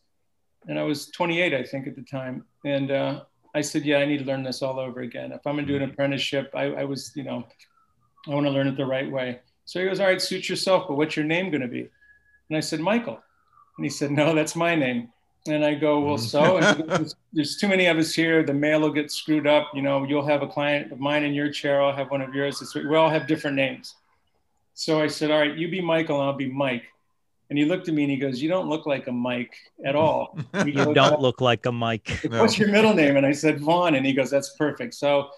And 0.67 0.77
I 0.77 0.83
was 0.83 1.07
28, 1.07 1.53
I 1.53 1.63
think, 1.63 1.87
at 1.87 1.95
the 1.95 2.01
time, 2.01 2.43
and 2.65 2.91
uh, 2.91 3.21
I 3.55 3.61
said, 3.61 3.85
yeah, 3.85 3.97
I 3.97 4.05
need 4.05 4.19
to 4.19 4.25
learn 4.25 4.43
this 4.43 4.61
all 4.61 4.79
over 4.79 5.01
again. 5.01 5.31
If 5.31 5.45
I'm 5.47 5.55
gonna 5.55 5.65
do 5.65 5.75
an 5.75 5.81
mm-hmm. 5.81 5.91
apprenticeship, 5.91 6.51
I, 6.53 6.65
I 6.65 6.83
was, 6.83 7.11
you 7.15 7.23
know, 7.23 7.47
I 8.27 8.31
want 8.31 8.45
to 8.45 8.51
learn 8.51 8.67
it 8.67 8.77
the 8.77 8.85
right 8.85 9.09
way. 9.09 9.39
So 9.65 9.79
he 9.79 9.87
goes, 9.87 9.99
all 9.99 10.07
right, 10.07 10.21
suit 10.21 10.49
yourself, 10.49 10.87
but 10.87 10.97
what's 10.97 11.15
your 11.15 11.25
name 11.25 11.51
gonna 11.51 11.67
be? 11.67 11.89
And 12.49 12.57
I 12.57 12.59
said, 12.59 12.79
Michael. 12.79 13.19
And 13.79 13.85
he 13.85 13.89
said, 13.89 14.11
no, 14.11 14.35
that's 14.35 14.57
my 14.57 14.75
name. 14.75 15.07
And 15.47 15.63
I 15.63 15.73
go, 15.73 16.01
well, 16.01 16.17
so 16.17 16.59
goes, 16.83 17.15
there's 17.33 17.55
too 17.55 17.69
many 17.69 17.85
of 17.85 17.97
us 17.97 18.13
here. 18.13 18.43
The 18.43 18.53
mail 18.53 18.81
will 18.81 18.91
get 18.91 19.09
screwed 19.09 19.47
up. 19.47 19.71
You 19.73 19.81
know, 19.81 20.03
you'll 20.03 20.27
have 20.27 20.41
a 20.41 20.47
client 20.47 20.91
of 20.91 20.99
mine 20.99 21.23
in 21.23 21.33
your 21.33 21.49
chair. 21.49 21.81
I'll 21.81 21.95
have 21.95 22.11
one 22.11 22.19
of 22.19 22.35
yours. 22.35 22.61
We 22.75 22.93
all 22.97 23.09
have 23.09 23.25
different 23.25 23.55
names. 23.55 23.95
So 24.73 25.01
I 25.01 25.07
said, 25.07 25.31
all 25.31 25.39
right, 25.39 25.57
you 25.57 25.69
be 25.69 25.79
Michael, 25.79 26.19
and 26.19 26.29
I'll 26.29 26.35
be 26.35 26.51
Mike. 26.51 26.83
And 27.49 27.57
he 27.57 27.63
looked 27.63 27.87
at 27.87 27.93
me 27.93 28.03
and 28.03 28.11
he 28.11 28.17
goes, 28.17 28.41
"You 28.41 28.49
don't 28.49 28.69
look 28.69 28.85
like 28.85 29.07
a 29.07 29.11
Mike 29.11 29.55
at 29.83 29.95
all. 29.95 30.37
you 30.65 30.73
don't 30.73 31.19
look 31.19 31.41
like 31.41 31.65
a 31.65 31.71
Mike. 31.71 32.19
What's 32.29 32.59
your 32.59 32.67
middle 32.67 32.93
name?" 32.93 33.17
And 33.17 33.25
I 33.25 33.31
said 33.31 33.59
Vaughn, 33.59 33.95
and 33.95 34.05
he 34.05 34.13
goes, 34.13 34.29
"That's 34.29 34.55
perfect." 34.55 34.93
So, 34.93 35.29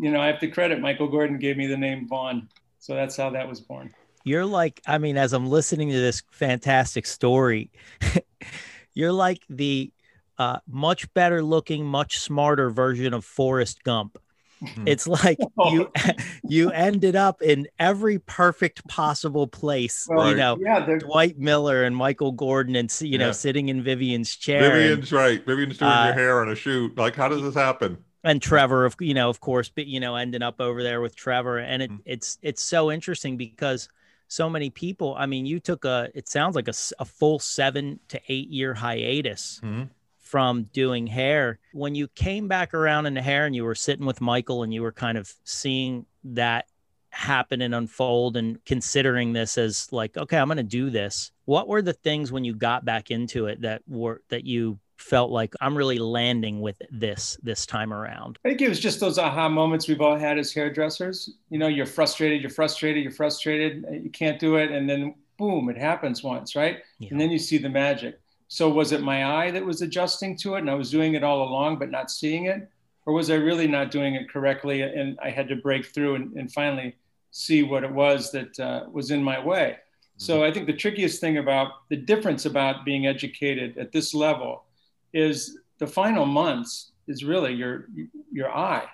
you 0.00 0.10
know, 0.10 0.20
I 0.20 0.26
have 0.26 0.40
to 0.40 0.48
credit 0.48 0.80
Michael 0.80 1.06
Gordon 1.06 1.38
gave 1.38 1.56
me 1.56 1.68
the 1.68 1.76
name 1.76 2.08
Vaughn, 2.08 2.48
so 2.80 2.96
that's 2.96 3.16
how 3.16 3.30
that 3.30 3.48
was 3.48 3.60
born. 3.60 3.94
You're 4.24 4.46
like, 4.46 4.80
I 4.86 4.98
mean, 4.98 5.16
as 5.16 5.32
I'm 5.32 5.48
listening 5.48 5.90
to 5.90 6.00
this 6.00 6.22
fantastic 6.30 7.06
story, 7.06 7.70
you're 8.94 9.12
like 9.12 9.42
the 9.48 9.92
uh, 10.38 10.58
much 10.66 11.12
better 11.14 11.42
looking, 11.42 11.84
much 11.84 12.18
smarter 12.18 12.70
version 12.70 13.14
of 13.14 13.24
Forrest 13.24 13.82
Gump. 13.84 14.18
Mm-hmm. 14.62 14.88
It's 14.88 15.06
like 15.06 15.38
you 15.70 15.90
you 16.48 16.70
ended 16.70 17.16
up 17.16 17.42
in 17.42 17.66
every 17.78 18.18
perfect 18.18 18.86
possible 18.88 19.46
place. 19.46 20.06
Well, 20.08 20.30
you 20.30 20.36
know, 20.36 20.58
yeah, 20.60 20.86
Dwight 20.98 21.38
Miller 21.38 21.84
and 21.84 21.96
Michael 21.96 22.32
Gordon, 22.32 22.76
and 22.76 22.92
you 23.00 23.18
know, 23.18 23.32
sitting 23.32 23.68
in 23.68 23.82
Vivian's 23.82 24.34
chair. 24.36 24.70
Vivian's 24.70 25.10
and, 25.10 25.20
right. 25.20 25.46
Vivian's 25.46 25.78
doing 25.78 25.90
uh, 25.90 26.04
your 26.06 26.14
hair 26.14 26.40
on 26.40 26.48
a 26.48 26.54
shoot. 26.54 26.96
Like, 26.96 27.16
how 27.16 27.28
does 27.28 27.42
this 27.42 27.54
happen? 27.54 27.98
And 28.24 28.40
Trevor, 28.40 28.84
of 28.84 28.94
you 29.00 29.14
know, 29.14 29.28
of 29.28 29.40
course, 29.40 29.68
but 29.68 29.86
you 29.86 29.98
know, 29.98 30.14
ending 30.14 30.42
up 30.42 30.60
over 30.60 30.82
there 30.82 31.00
with 31.00 31.16
Trevor, 31.16 31.58
and 31.58 31.82
it, 31.82 31.90
mm-hmm. 31.90 32.00
it's 32.04 32.38
it's 32.40 32.62
so 32.62 32.92
interesting 32.92 33.36
because 33.36 33.88
so 34.32 34.48
many 34.48 34.70
people. 34.70 35.14
I 35.16 35.26
mean, 35.26 35.46
you 35.46 35.60
took 35.60 35.84
a. 35.84 36.10
It 36.14 36.28
sounds 36.28 36.56
like 36.56 36.68
a, 36.68 36.74
a 36.98 37.04
full 37.04 37.38
seven 37.38 38.00
to 38.08 38.20
eight 38.28 38.48
year 38.48 38.74
hiatus. 38.74 39.60
Mm-hmm 39.62 39.84
from 40.32 40.62
doing 40.72 41.06
hair. 41.06 41.58
When 41.74 41.94
you 41.94 42.08
came 42.08 42.48
back 42.48 42.72
around 42.72 43.04
in 43.04 43.12
the 43.12 43.20
hair 43.20 43.44
and 43.44 43.54
you 43.54 43.64
were 43.64 43.74
sitting 43.74 44.06
with 44.06 44.22
Michael 44.22 44.62
and 44.62 44.72
you 44.72 44.80
were 44.80 44.90
kind 44.90 45.18
of 45.18 45.30
seeing 45.44 46.06
that 46.24 46.64
happen 47.10 47.60
and 47.60 47.74
unfold 47.74 48.38
and 48.38 48.64
considering 48.64 49.34
this 49.34 49.58
as 49.58 49.92
like, 49.92 50.16
okay, 50.16 50.38
I'm 50.38 50.48
going 50.48 50.56
to 50.56 50.62
do 50.62 50.88
this. 50.88 51.32
What 51.44 51.68
were 51.68 51.82
the 51.82 51.92
things 51.92 52.32
when 52.32 52.44
you 52.44 52.54
got 52.54 52.82
back 52.82 53.10
into 53.10 53.44
it 53.44 53.60
that 53.60 53.82
were 53.86 54.22
that 54.30 54.46
you 54.46 54.78
felt 55.02 55.30
like 55.30 55.54
I'm 55.60 55.76
really 55.76 55.98
landing 55.98 56.60
with 56.60 56.76
this 56.90 57.36
this 57.42 57.66
time 57.66 57.92
around? 57.92 58.38
I 58.44 58.48
think 58.48 58.62
it 58.62 58.68
was 58.68 58.80
just 58.80 59.00
those 59.00 59.18
aha 59.18 59.48
moments 59.48 59.88
we've 59.88 60.00
all 60.00 60.16
had 60.16 60.38
as 60.38 60.52
hairdressers. 60.52 61.30
You 61.50 61.58
know, 61.58 61.68
you're 61.68 61.86
frustrated, 61.86 62.40
you're 62.40 62.50
frustrated, 62.50 63.02
you're 63.02 63.12
frustrated, 63.12 63.84
you 64.02 64.10
can't 64.10 64.38
do 64.38 64.56
it, 64.56 64.70
and 64.70 64.88
then 64.88 65.14
boom, 65.36 65.68
it 65.68 65.76
happens 65.76 66.22
once, 66.22 66.54
right? 66.54 66.78
Yeah. 66.98 67.08
And 67.10 67.20
then 67.20 67.30
you 67.30 67.38
see 67.38 67.58
the 67.58 67.68
magic. 67.68 68.20
So 68.48 68.68
was 68.68 68.92
it 68.92 69.02
my 69.02 69.24
eye 69.24 69.50
that 69.50 69.64
was 69.64 69.82
adjusting 69.82 70.36
to 70.38 70.54
it 70.54 70.60
and 70.60 70.70
I 70.70 70.74
was 70.74 70.90
doing 70.90 71.14
it 71.14 71.24
all 71.24 71.42
along 71.42 71.78
but 71.78 71.90
not 71.90 72.10
seeing 72.10 72.44
it? 72.44 72.68
Or 73.06 73.14
was 73.14 73.30
I 73.30 73.34
really 73.34 73.66
not 73.66 73.90
doing 73.90 74.14
it 74.14 74.30
correctly 74.30 74.82
and 74.82 75.18
I 75.22 75.30
had 75.30 75.48
to 75.48 75.56
break 75.56 75.86
through 75.86 76.14
and, 76.16 76.36
and 76.36 76.52
finally 76.52 76.94
see 77.30 77.62
what 77.62 77.82
it 77.82 77.90
was 77.90 78.30
that 78.32 78.60
uh, 78.60 78.84
was 78.92 79.10
in 79.10 79.22
my 79.22 79.44
way? 79.44 79.78
So 80.18 80.34
mm-hmm. 80.34 80.44
I 80.44 80.52
think 80.52 80.66
the 80.66 80.74
trickiest 80.74 81.20
thing 81.20 81.38
about 81.38 81.88
the 81.88 81.96
difference 81.96 82.44
about 82.44 82.84
being 82.84 83.06
educated 83.06 83.78
at 83.78 83.90
this 83.90 84.14
level 84.14 84.64
is 85.12 85.58
the 85.78 85.86
final 85.86 86.26
months 86.26 86.92
is 87.08 87.24
really 87.24 87.52
your 87.52 87.88
your 88.32 88.50
eye. 88.50 88.88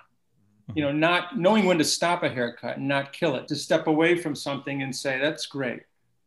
You 0.75 0.83
know, 0.83 0.91
not 0.91 1.37
knowing 1.37 1.65
when 1.65 1.79
to 1.79 1.83
stop 1.83 2.21
a 2.21 2.29
haircut 2.29 2.77
and 2.77 2.87
not 2.87 3.11
kill 3.11 3.35
it, 3.35 3.47
to 3.47 3.55
step 3.55 3.87
away 3.87 4.15
from 4.15 4.35
something 4.35 4.83
and 4.83 4.95
say, 4.95 5.19
that's 5.19 5.47
great. 5.47 5.81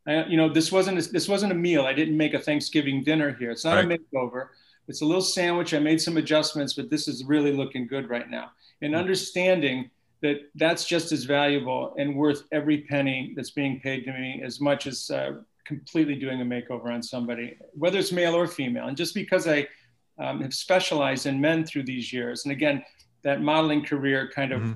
I, 0.05 0.25
you 0.25 0.37
know, 0.37 0.49
this 0.49 0.73
wasn't 0.73 0.99
a, 0.99 1.13
this 1.13 1.29
wasn't 1.29 1.53
a 1.53 1.55
meal. 1.55 1.87
I 1.87 1.93
didn't 1.93 2.17
make 2.17 2.35
a 2.35 2.41
Thanksgiving 2.41 3.05
dinner 3.05 3.37
here. 3.39 3.53
It's 3.53 3.65
not 3.65 3.77
right. 3.77 3.85
a 3.85 4.17
makeover. 4.17 4.49
It's 4.89 5.01
a 5.01 5.05
little 5.05 5.23
sandwich. 5.23 5.75
I 5.75 5.79
made 5.79 6.01
some 6.01 6.17
adjustments, 6.17 6.73
but 6.73 6.91
this 6.91 7.07
is 7.07 7.25
really 7.25 7.53
looking 7.53 7.87
good 7.87 8.11
right 8.11 8.29
now. 8.29 8.51
And 8.81 8.97
understanding 8.97 9.91
that 10.23 10.51
that's 10.57 10.87
just 10.87 11.13
as 11.13 11.23
valuable 11.23 11.95
and 11.99 12.17
worth 12.17 12.43
every 12.51 12.79
penny 12.83 13.33
that's 13.37 13.53
being 13.53 13.79
paid 13.81 14.05
to 14.05 14.13
me 14.13 14.43
as 14.45 14.61
much 14.61 14.89
as 14.89 15.09
uh, 15.11 15.35
completely 15.65 16.17
doing 16.17 16.41
a 16.41 16.45
makeover 16.45 16.93
on 16.93 17.03
somebody, 17.03 17.57
whether 17.75 17.99
it's 17.99 18.11
male 18.11 18.35
or 18.35 18.49
female. 18.49 18.89
And 18.89 18.97
just 18.97 19.15
because 19.15 19.47
I 19.47 19.69
um, 20.19 20.41
have 20.43 20.55
specialized 20.55 21.27
in 21.27 21.41
men 21.41 21.65
through 21.65 21.85
these 21.85 22.13
years, 22.13 22.45
and 22.45 22.53
again, 22.53 22.85
that 23.23 23.41
modeling 23.41 23.85
career 23.85 24.31
kind 24.35 24.53
of 24.53 24.61
mm-hmm 24.61 24.73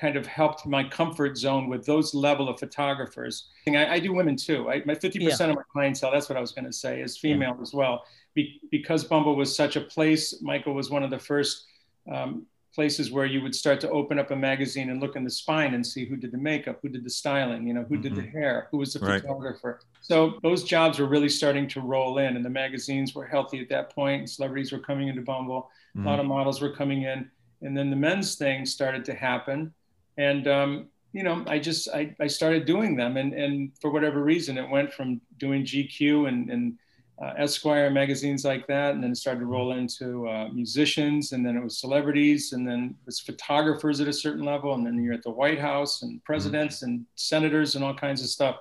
kind 0.00 0.16
of 0.16 0.26
helped 0.26 0.66
my 0.66 0.82
comfort 0.82 1.36
zone 1.36 1.68
with 1.68 1.84
those 1.84 2.14
level 2.14 2.48
of 2.48 2.58
photographers. 2.58 3.48
I, 3.68 3.86
I 3.86 3.98
do 4.00 4.14
women 4.14 4.34
too. 4.34 4.70
I, 4.70 4.82
my 4.86 4.94
50% 4.94 5.20
yeah. 5.20 5.46
of 5.46 5.56
my 5.56 5.62
clientele, 5.70 6.10
that's 6.10 6.28
what 6.28 6.38
I 6.38 6.40
was 6.40 6.52
going 6.52 6.64
to 6.64 6.72
say, 6.72 7.02
is 7.02 7.18
female 7.18 7.54
yeah. 7.54 7.62
as 7.62 7.74
well. 7.74 8.04
Be, 8.34 8.60
because 8.70 9.04
Bumble 9.04 9.36
was 9.36 9.54
such 9.54 9.76
a 9.76 9.80
place, 9.82 10.40
Michael 10.40 10.72
was 10.72 10.90
one 10.90 11.02
of 11.02 11.10
the 11.10 11.18
first 11.18 11.66
um, 12.10 12.46
places 12.74 13.10
where 13.10 13.26
you 13.26 13.42
would 13.42 13.54
start 13.54 13.80
to 13.80 13.90
open 13.90 14.18
up 14.18 14.30
a 14.30 14.36
magazine 14.36 14.90
and 14.90 15.00
look 15.00 15.16
in 15.16 15.24
the 15.24 15.30
spine 15.30 15.74
and 15.74 15.86
see 15.86 16.04
who 16.06 16.16
did 16.16 16.32
the 16.32 16.38
makeup, 16.38 16.78
who 16.82 16.88
did 16.88 17.04
the 17.04 17.10
styling, 17.10 17.66
you 17.66 17.74
know, 17.74 17.82
who 17.82 17.94
mm-hmm. 17.94 18.02
did 18.02 18.14
the 18.14 18.22
mm-hmm. 18.22 18.38
hair, 18.38 18.68
who 18.70 18.78
was 18.78 18.92
the 18.92 19.00
right. 19.00 19.20
photographer. 19.20 19.80
So 20.00 20.38
those 20.42 20.64
jobs 20.64 20.98
were 20.98 21.06
really 21.06 21.28
starting 21.28 21.68
to 21.68 21.80
roll 21.80 22.18
in, 22.18 22.36
and 22.36 22.44
the 22.44 22.50
magazines 22.50 23.14
were 23.14 23.26
healthy 23.26 23.60
at 23.60 23.68
that 23.70 23.94
point. 23.94 24.20
And 24.20 24.30
celebrities 24.30 24.72
were 24.72 24.78
coming 24.78 25.08
into 25.08 25.22
Bumble, 25.22 25.70
mm-hmm. 25.96 26.06
a 26.06 26.10
lot 26.10 26.18
of 26.18 26.24
mm-hmm. 26.24 26.34
models 26.34 26.60
were 26.60 26.74
coming 26.74 27.02
in, 27.02 27.30
and 27.62 27.76
then 27.76 27.90
the 27.90 27.96
men's 27.96 28.36
thing 28.36 28.64
started 28.64 29.04
to 29.04 29.14
happen 29.14 29.72
and 30.16 30.46
um, 30.48 30.88
you 31.12 31.22
know 31.22 31.42
i 31.46 31.58
just 31.58 31.88
I, 31.88 32.14
I 32.20 32.26
started 32.26 32.66
doing 32.66 32.96
them 32.96 33.16
and, 33.16 33.32
and 33.32 33.72
for 33.80 33.90
whatever 33.90 34.22
reason 34.22 34.58
it 34.58 34.68
went 34.68 34.92
from 34.92 35.20
doing 35.38 35.64
gq 35.64 36.28
and, 36.28 36.50
and 36.50 36.78
uh, 37.22 37.34
esquire 37.36 37.90
magazines 37.90 38.44
like 38.44 38.66
that 38.66 38.94
and 38.94 39.02
then 39.02 39.10
it 39.10 39.16
started 39.16 39.40
to 39.40 39.46
roll 39.46 39.72
into 39.72 40.26
uh, 40.28 40.48
musicians 40.48 41.32
and 41.32 41.44
then 41.44 41.56
it 41.56 41.62
was 41.62 41.78
celebrities 41.78 42.52
and 42.52 42.66
then 42.66 42.94
it 42.98 43.06
was 43.06 43.20
photographers 43.20 44.00
at 44.00 44.08
a 44.08 44.12
certain 44.12 44.44
level 44.44 44.74
and 44.74 44.86
then 44.86 45.02
you're 45.02 45.14
at 45.14 45.22
the 45.22 45.30
white 45.30 45.58
house 45.58 46.02
and 46.02 46.22
presidents 46.24 46.76
mm-hmm. 46.76 46.86
and 46.86 47.06
senators 47.16 47.74
and 47.74 47.84
all 47.84 47.94
kinds 47.94 48.22
of 48.22 48.28
stuff 48.28 48.56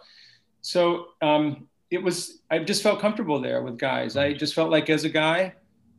so 0.61 1.07
um, 1.21 1.67
it 1.91 2.01
was. 2.01 2.41
I 2.51 2.59
just 2.59 2.83
felt 2.83 2.99
comfortable 2.99 3.41
there 3.41 3.61
with 3.61 3.77
guys. 3.77 4.17
I 4.17 4.33
just 4.33 4.53
felt 4.53 4.69
like 4.69 4.89
as 4.89 5.03
a 5.03 5.09
guy, 5.09 5.53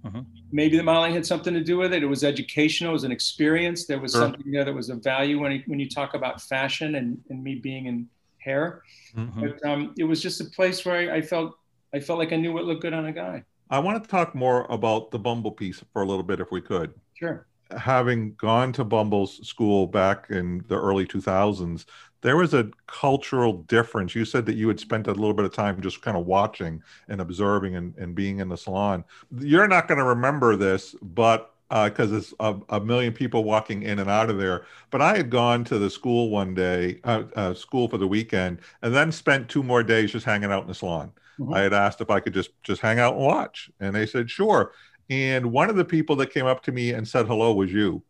uh-huh. 0.04 0.22
maybe 0.52 0.76
the 0.76 0.82
modeling 0.82 1.14
had 1.14 1.26
something 1.26 1.54
to 1.54 1.62
do 1.62 1.78
with 1.78 1.92
it. 1.92 2.02
It 2.02 2.06
was 2.06 2.24
educational. 2.24 2.90
It 2.90 2.94
was 2.94 3.04
an 3.04 3.12
experience. 3.12 3.86
There 3.86 3.98
was 3.98 4.12
sure. 4.12 4.22
something 4.22 4.50
there 4.50 4.64
that 4.64 4.74
was 4.74 4.90
a 4.90 4.96
value 4.96 5.40
when 5.40 5.62
when 5.66 5.80
you 5.80 5.88
talk 5.88 6.14
about 6.14 6.40
fashion 6.42 6.96
and, 6.96 7.18
and 7.30 7.42
me 7.42 7.56
being 7.56 7.86
in 7.86 8.08
hair. 8.38 8.82
Mm-hmm. 9.16 9.40
But 9.40 9.68
um, 9.68 9.94
it 9.98 10.04
was 10.04 10.22
just 10.22 10.40
a 10.40 10.44
place 10.44 10.84
where 10.84 11.12
I, 11.12 11.16
I 11.16 11.22
felt 11.22 11.56
I 11.92 12.00
felt 12.00 12.18
like 12.18 12.32
I 12.32 12.36
knew 12.36 12.52
what 12.52 12.64
looked 12.64 12.82
good 12.82 12.94
on 12.94 13.06
a 13.06 13.12
guy. 13.12 13.44
I 13.70 13.78
want 13.78 14.02
to 14.02 14.08
talk 14.08 14.34
more 14.34 14.66
about 14.68 15.10
the 15.10 15.18
Bumble 15.18 15.52
piece 15.52 15.82
for 15.92 16.02
a 16.02 16.06
little 16.06 16.22
bit, 16.22 16.40
if 16.40 16.50
we 16.50 16.60
could. 16.60 16.92
Sure. 17.14 17.46
Having 17.76 18.34
gone 18.34 18.72
to 18.72 18.84
Bumble's 18.84 19.46
school 19.46 19.86
back 19.86 20.26
in 20.28 20.64
the 20.66 20.76
early 20.76 21.06
2000s, 21.06 21.84
there 22.22 22.36
was 22.36 22.52
a 22.52 22.68
cultural 22.86 23.52
difference. 23.52 24.14
You 24.14 24.24
said 24.24 24.44
that 24.46 24.56
you 24.56 24.66
had 24.68 24.80
spent 24.80 25.06
a 25.06 25.12
little 25.12 25.34
bit 25.34 25.44
of 25.44 25.54
time 25.54 25.80
just 25.80 26.02
kind 26.02 26.16
of 26.16 26.26
watching 26.26 26.82
and 27.08 27.20
observing 27.20 27.76
and, 27.76 27.96
and 27.96 28.14
being 28.14 28.40
in 28.40 28.48
the 28.48 28.56
salon. 28.56 29.04
You're 29.38 29.68
not 29.68 29.86
going 29.86 29.98
to 29.98 30.04
remember 30.04 30.56
this, 30.56 30.96
but 31.00 31.54
because 31.70 32.12
uh, 32.12 32.16
it's 32.16 32.34
a, 32.40 32.56
a, 32.70 32.80
million 32.80 33.12
people 33.12 33.44
walking 33.44 33.84
in 33.84 34.00
and 34.00 34.10
out 34.10 34.28
of 34.28 34.38
there. 34.38 34.66
But 34.90 35.00
I 35.00 35.16
had 35.16 35.30
gone 35.30 35.62
to 35.64 35.78
the 35.78 35.88
school 35.88 36.28
one 36.28 36.52
day, 36.52 36.98
uh, 37.04 37.22
uh, 37.36 37.54
school 37.54 37.88
for 37.88 37.96
the 37.96 38.08
weekend, 38.08 38.58
and 38.82 38.92
then 38.92 39.12
spent 39.12 39.48
two 39.48 39.62
more 39.62 39.84
days 39.84 40.10
just 40.10 40.26
hanging 40.26 40.50
out 40.50 40.62
in 40.62 40.68
the 40.68 40.74
salon. 40.74 41.12
Mm-hmm. 41.40 41.54
I 41.54 41.60
had 41.60 41.72
asked 41.72 42.00
if 42.00 42.10
I 42.10 42.20
could 42.20 42.34
just 42.34 42.50
just 42.62 42.82
hang 42.82 42.98
out 42.98 43.14
and 43.14 43.24
watch, 43.24 43.70
and 43.80 43.94
they 43.94 44.06
said 44.06 44.30
sure. 44.30 44.72
And 45.08 45.52
one 45.52 45.70
of 45.70 45.76
the 45.76 45.84
people 45.84 46.14
that 46.16 46.32
came 46.32 46.46
up 46.46 46.62
to 46.64 46.72
me 46.72 46.92
and 46.92 47.08
said 47.08 47.26
hello 47.26 47.54
was 47.54 47.72
you, 47.72 48.02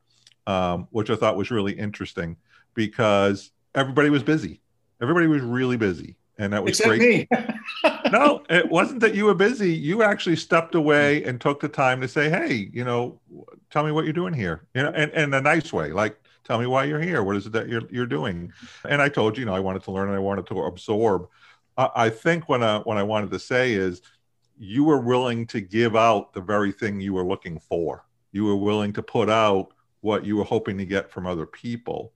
um, 0.46 0.88
which 0.90 1.10
I 1.10 1.16
thought 1.16 1.36
was 1.36 1.50
really 1.50 1.72
interesting 1.72 2.36
because 2.74 3.52
everybody 3.74 4.10
was 4.10 4.22
busy. 4.22 4.60
Everybody 5.00 5.28
was 5.28 5.42
really 5.42 5.76
busy, 5.76 6.16
and 6.38 6.52
that 6.52 6.62
was 6.62 6.80
Except 6.80 6.98
great. 6.98 7.28
no, 8.12 8.42
it 8.50 8.68
wasn't 8.68 9.00
that 9.00 9.14
you 9.14 9.26
were 9.26 9.34
busy. 9.34 9.72
You 9.72 10.02
actually 10.02 10.36
stepped 10.36 10.74
away 10.74 11.22
and 11.24 11.40
took 11.40 11.60
the 11.60 11.68
time 11.68 12.00
to 12.00 12.08
say, 12.08 12.28
"Hey, 12.28 12.68
you 12.72 12.84
know, 12.84 13.20
tell 13.70 13.84
me 13.84 13.92
what 13.92 14.04
you're 14.04 14.12
doing 14.12 14.34
here," 14.34 14.66
you 14.74 14.82
know, 14.82 14.90
and, 14.90 15.12
in 15.12 15.32
a 15.32 15.40
nice 15.40 15.72
way, 15.72 15.92
like 15.92 16.20
tell 16.44 16.58
me 16.58 16.66
why 16.66 16.82
you're 16.84 17.00
here. 17.00 17.22
What 17.22 17.36
is 17.36 17.46
it 17.46 17.52
that 17.52 17.68
you're 17.68 17.82
you're 17.90 18.06
doing? 18.06 18.52
And 18.88 19.00
I 19.00 19.08
told 19.08 19.36
you, 19.36 19.42
you 19.42 19.46
know, 19.46 19.54
I 19.54 19.60
wanted 19.60 19.84
to 19.84 19.92
learn 19.92 20.08
and 20.08 20.16
I 20.16 20.20
wanted 20.20 20.46
to 20.48 20.62
absorb. 20.62 21.28
I 21.76 22.10
think 22.10 22.48
what 22.48 22.62
I, 22.62 22.78
what 22.78 22.96
I 22.96 23.02
wanted 23.02 23.30
to 23.30 23.38
say 23.38 23.72
is 23.72 24.02
you 24.58 24.84
were 24.84 25.00
willing 25.00 25.46
to 25.48 25.60
give 25.60 25.96
out 25.96 26.34
the 26.34 26.40
very 26.40 26.72
thing 26.72 27.00
you 27.00 27.14
were 27.14 27.24
looking 27.24 27.58
for. 27.58 28.04
You 28.32 28.44
were 28.44 28.56
willing 28.56 28.92
to 28.94 29.02
put 29.02 29.30
out 29.30 29.72
what 30.02 30.24
you 30.24 30.36
were 30.36 30.44
hoping 30.44 30.76
to 30.78 30.84
get 30.84 31.10
from 31.10 31.26
other 31.26 31.46
people. 31.46 32.12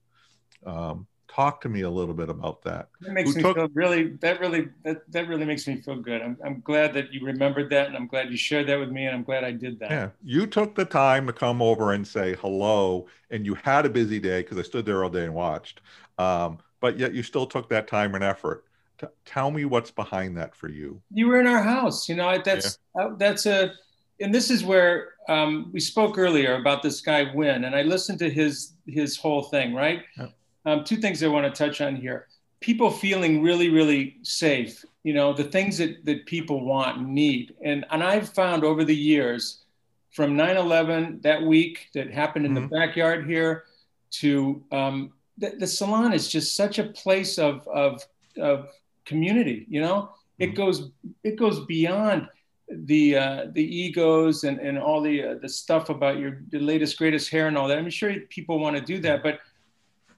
Um, 0.67 1.07
talk 1.27 1.61
to 1.63 1.69
me 1.69 1.81
a 1.81 1.91
little 1.91 2.15
bit 2.15 2.29
about 2.29 2.63
that. 2.63 2.89
That 3.01 3.13
makes 3.13 3.31
Who 3.31 3.37
me 3.37 3.43
took... 3.43 3.57
feel 3.57 3.69
really. 3.75 4.11
That 4.21 4.41
really 4.41 4.69
that, 4.85 5.11
that 5.11 5.29
really 5.29 5.45
makes 5.45 5.67
me 5.67 5.81
feel 5.81 5.97
good. 5.97 6.23
I'm 6.23 6.37
I'm 6.45 6.61
glad 6.61 6.95
that 6.95 7.13
you 7.13 7.25
remembered 7.25 7.71
that, 7.71 7.89
and 7.89 7.97
I'm 7.97 8.07
glad 8.07 8.31
you 8.31 8.37
shared 8.37 8.67
that 8.69 8.79
with 8.79 8.91
me, 8.91 9.07
and 9.07 9.17
I'm 9.17 9.25
glad 9.25 9.45
I 9.45 9.51
did 9.51 9.79
that. 9.81 9.91
Yeah, 9.91 10.11
you 10.23 10.47
took 10.47 10.75
the 10.75 10.85
time 10.85 11.27
to 11.27 11.33
come 11.33 11.61
over 11.61 11.93
and 11.93 12.07
say 12.07 12.37
hello, 12.41 13.07
and 13.31 13.45
you 13.45 13.55
had 13.55 13.87
a 13.87 13.91
busy 13.91 14.21
day 14.21 14.43
because 14.43 14.59
I 14.59 14.63
stood 14.63 14.87
there 14.87 15.03
all 15.03 15.11
day 15.11 15.25
and 15.25 15.35
watched. 15.35 15.81
Um, 16.19 16.59
but 16.81 16.99
yet 16.99 17.15
you 17.15 17.23
still 17.23 17.47
took 17.47 17.69
that 17.71 17.89
time 17.89 18.15
and 18.15 18.23
effort 18.23 18.65
T- 19.05 19.13
tell 19.25 19.51
me 19.51 19.65
what's 19.65 19.91
behind 19.91 20.37
that 20.37 20.55
for 20.55 20.69
you. 20.69 21.01
You 21.13 21.29
were 21.29 21.41
in 21.41 21.47
our 21.47 21.63
house. 21.63 22.09
You 22.09 22.17
know, 22.17 22.41
that's 22.45 22.79
yeah. 22.97 23.05
uh, 23.05 23.17
that's 23.17 23.47
a, 23.47 23.73
and 24.21 24.35
this 24.35 24.51
is 24.51 24.65
where 24.65 25.15
um, 25.29 25.71
we 25.73 25.81
spoke 25.81 26.19
earlier 26.19 26.57
about 26.57 26.83
this 26.83 27.01
guy 27.01 27.31
Win, 27.35 27.65
and 27.65 27.75
I 27.75 27.83
listened 27.83 28.19
to 28.21 28.31
his 28.31 28.75
his 28.87 29.17
whole 29.17 29.45
thing. 29.45 29.75
Right. 29.75 30.03
Yeah. 30.19 30.29
Um, 30.67 30.85
two 30.85 30.97
things 30.97 31.23
I 31.23 31.29
want 31.29 31.53
to 31.53 31.65
touch 31.65 31.81
on 31.81 31.97
here. 31.97 32.29
People 32.61 32.91
feeling 32.91 33.43
really, 33.43 33.69
really 33.69 34.17
safe. 34.23 34.85
You 35.03 35.13
know, 35.13 35.33
the 35.33 35.45
things 35.45 35.79
that 35.79 36.05
that 36.05 36.27
people 36.27 36.65
want 36.65 36.99
and 36.99 37.15
need, 37.15 37.55
and 37.63 37.85
and 37.91 38.03
I've 38.03 38.29
found 38.31 38.65
over 38.65 38.85
the 38.85 38.97
years, 38.97 39.65
from 40.13 40.37
9/11 40.37 41.23
that 41.23 41.43
week 41.43 41.89
that 41.95 42.11
happened 42.11 42.47
in 42.47 42.55
mm-hmm. 42.55 42.63
the 42.63 42.69
backyard 42.69 43.27
here, 43.27 43.65
to 44.13 44.63
um, 44.73 45.13
the, 45.39 45.55
the 45.59 45.67
salon 45.67 46.13
is 46.13 46.29
just 46.29 46.55
such 46.55 46.79
a 46.79 46.85
place 46.85 47.39
of 47.39 47.67
of 47.69 48.03
of 48.39 48.69
community 49.05 49.67
you 49.69 49.81
know 49.81 50.11
it 50.39 50.49
mm-hmm. 50.49 50.57
goes 50.57 50.91
it 51.23 51.37
goes 51.37 51.65
beyond 51.67 52.29
the 52.69 53.17
uh, 53.17 53.47
the 53.53 53.63
egos 53.63 54.45
and, 54.45 54.59
and 54.59 54.79
all 54.79 55.01
the 55.03 55.23
uh, 55.23 55.35
the 55.41 55.49
stuff 55.49 55.91
about 55.91 56.19
your 56.19 56.41
the 56.51 56.59
latest 56.59 56.97
greatest 56.99 57.31
hair 57.31 57.49
and 57.49 57.59
all 57.59 57.69
that 57.69 57.79
i'm 57.79 57.91
sure 57.91 58.15
people 58.31 58.59
want 58.59 58.77
to 58.77 58.83
do 58.83 58.99
that 58.99 59.23
but 59.23 59.41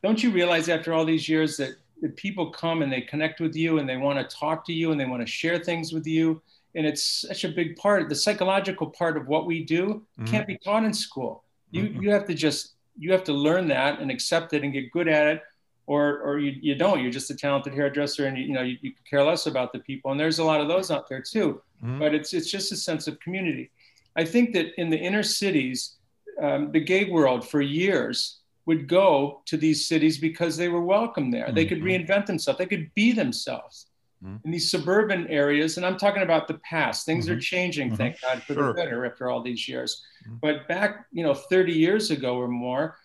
don't 0.03 0.23
you 0.23 0.31
realize 0.31 0.69
after 0.69 0.95
all 0.95 1.05
these 1.05 1.29
years 1.29 1.57
that, 1.57 1.75
that 2.01 2.15
people 2.17 2.51
come 2.51 2.83
and 2.83 2.93
they 2.93 3.01
connect 3.01 3.41
with 3.41 3.57
you 3.57 3.79
and 3.79 3.89
they 3.89 3.97
want 3.97 4.19
to 4.19 4.37
talk 4.37 4.65
to 4.65 4.73
you 4.73 4.93
and 4.93 5.01
they 5.01 5.07
want 5.07 5.21
to 5.21 5.27
share 5.27 5.59
things 5.59 5.93
with 5.93 6.07
you 6.07 6.41
and 6.77 6.87
it's 6.87 7.23
such 7.23 7.45
a 7.45 7.49
big 7.49 7.77
part 7.77 8.09
the 8.09 8.15
psychological 8.15 8.87
part 8.89 9.17
of 9.17 9.27
what 9.27 9.47
we 9.47 9.65
do 9.65 9.87
mm-hmm. 10.19 10.25
can't 10.27 10.47
be 10.47 10.59
taught 10.59 10.85
in 10.85 10.95
school 10.95 11.43
you 11.73 11.85
mm-hmm. 11.85 12.03
you 12.03 12.11
have 12.11 12.27
to 12.27 12.35
just 12.35 12.75
you 12.99 13.11
have 13.13 13.25
to 13.25 13.33
learn 13.33 13.67
that 13.69 14.01
and 14.01 14.11
accept 14.11 14.53
it 14.53 14.63
and 14.63 14.73
get 14.73 14.91
good 14.93 15.09
at 15.09 15.27
it 15.27 15.43
or 15.87 16.19
or 16.21 16.39
you, 16.39 16.55
you 16.61 16.75
don't 16.75 17.01
you're 17.01 17.11
just 17.11 17.31
a 17.31 17.35
talented 17.35 17.73
hairdresser 17.73 18.27
and 18.27 18.37
you, 18.37 18.45
you 18.45 18.53
know 18.53 18.63
you, 18.63 18.77
you, 18.81 18.93
care 19.09 19.23
less 19.23 19.47
about 19.47 19.73
the 19.73 19.79
people 19.81 20.11
and 20.11 20.21
there's 20.21 20.39
a 20.39 20.45
lot 20.45 20.61
of 20.61 20.69
those 20.69 20.91
out 20.91 21.09
there 21.09 21.23
too 21.23 21.61
mm-hmm. 21.83 21.99
but 21.99 22.15
it's 22.15 22.35
it's 22.35 22.51
just 22.51 22.73
a 22.73 22.77
sense 22.77 23.07
of 23.07 23.19
community 23.21 23.71
i 24.17 24.25
think 24.25 24.53
that 24.53 24.79
in 24.81 24.91
the 24.91 24.99
inner 24.99 25.23
cities 25.23 25.97
um, 26.43 26.71
the 26.73 26.81
gay 26.81 27.05
world 27.09 27.49
for 27.49 27.61
years 27.61 28.41
would 28.67 28.89
go 28.89 29.43
to 29.47 29.57
these 29.57 29.87
cities 29.87 30.19
because 30.19 30.57
they 30.57 30.69
were 30.69 30.83
welcome 30.83 31.31
there 31.31 31.47
mm-hmm. 31.47 31.55
they 31.55 31.67
could 31.67 31.79
mm-hmm. 31.79 32.05
reinvent 32.05 32.27
themselves 32.27 32.59
they 32.59 32.67
could 32.67 32.93
be 32.95 33.13
themselves 33.13 33.87
mm-hmm. 34.23 34.37
in 34.45 34.51
these 34.51 34.71
suburban 34.71 35.27
areas 35.29 35.77
and 35.77 35.87
i'm 35.87 35.97
talking 35.97 36.23
about 36.23 36.49
the 36.49 36.59
past 36.59 37.07
things 37.07 37.29
are 37.29 37.33
mm-hmm. 37.33 37.41
changing 37.41 37.97
thank 37.97 38.21
god 38.21 38.43
for 38.43 38.55
sure. 38.55 38.69
the 38.69 38.75
better 38.75 39.07
after 39.07 39.31
all 39.31 39.41
these 39.41 39.69
years 39.69 40.05
but 40.43 40.67
back 40.67 41.07
you 41.13 41.23
know 41.23 41.33
30 41.35 41.73
years 41.73 42.11
ago 42.11 42.37
or 42.37 42.49
more 42.49 42.97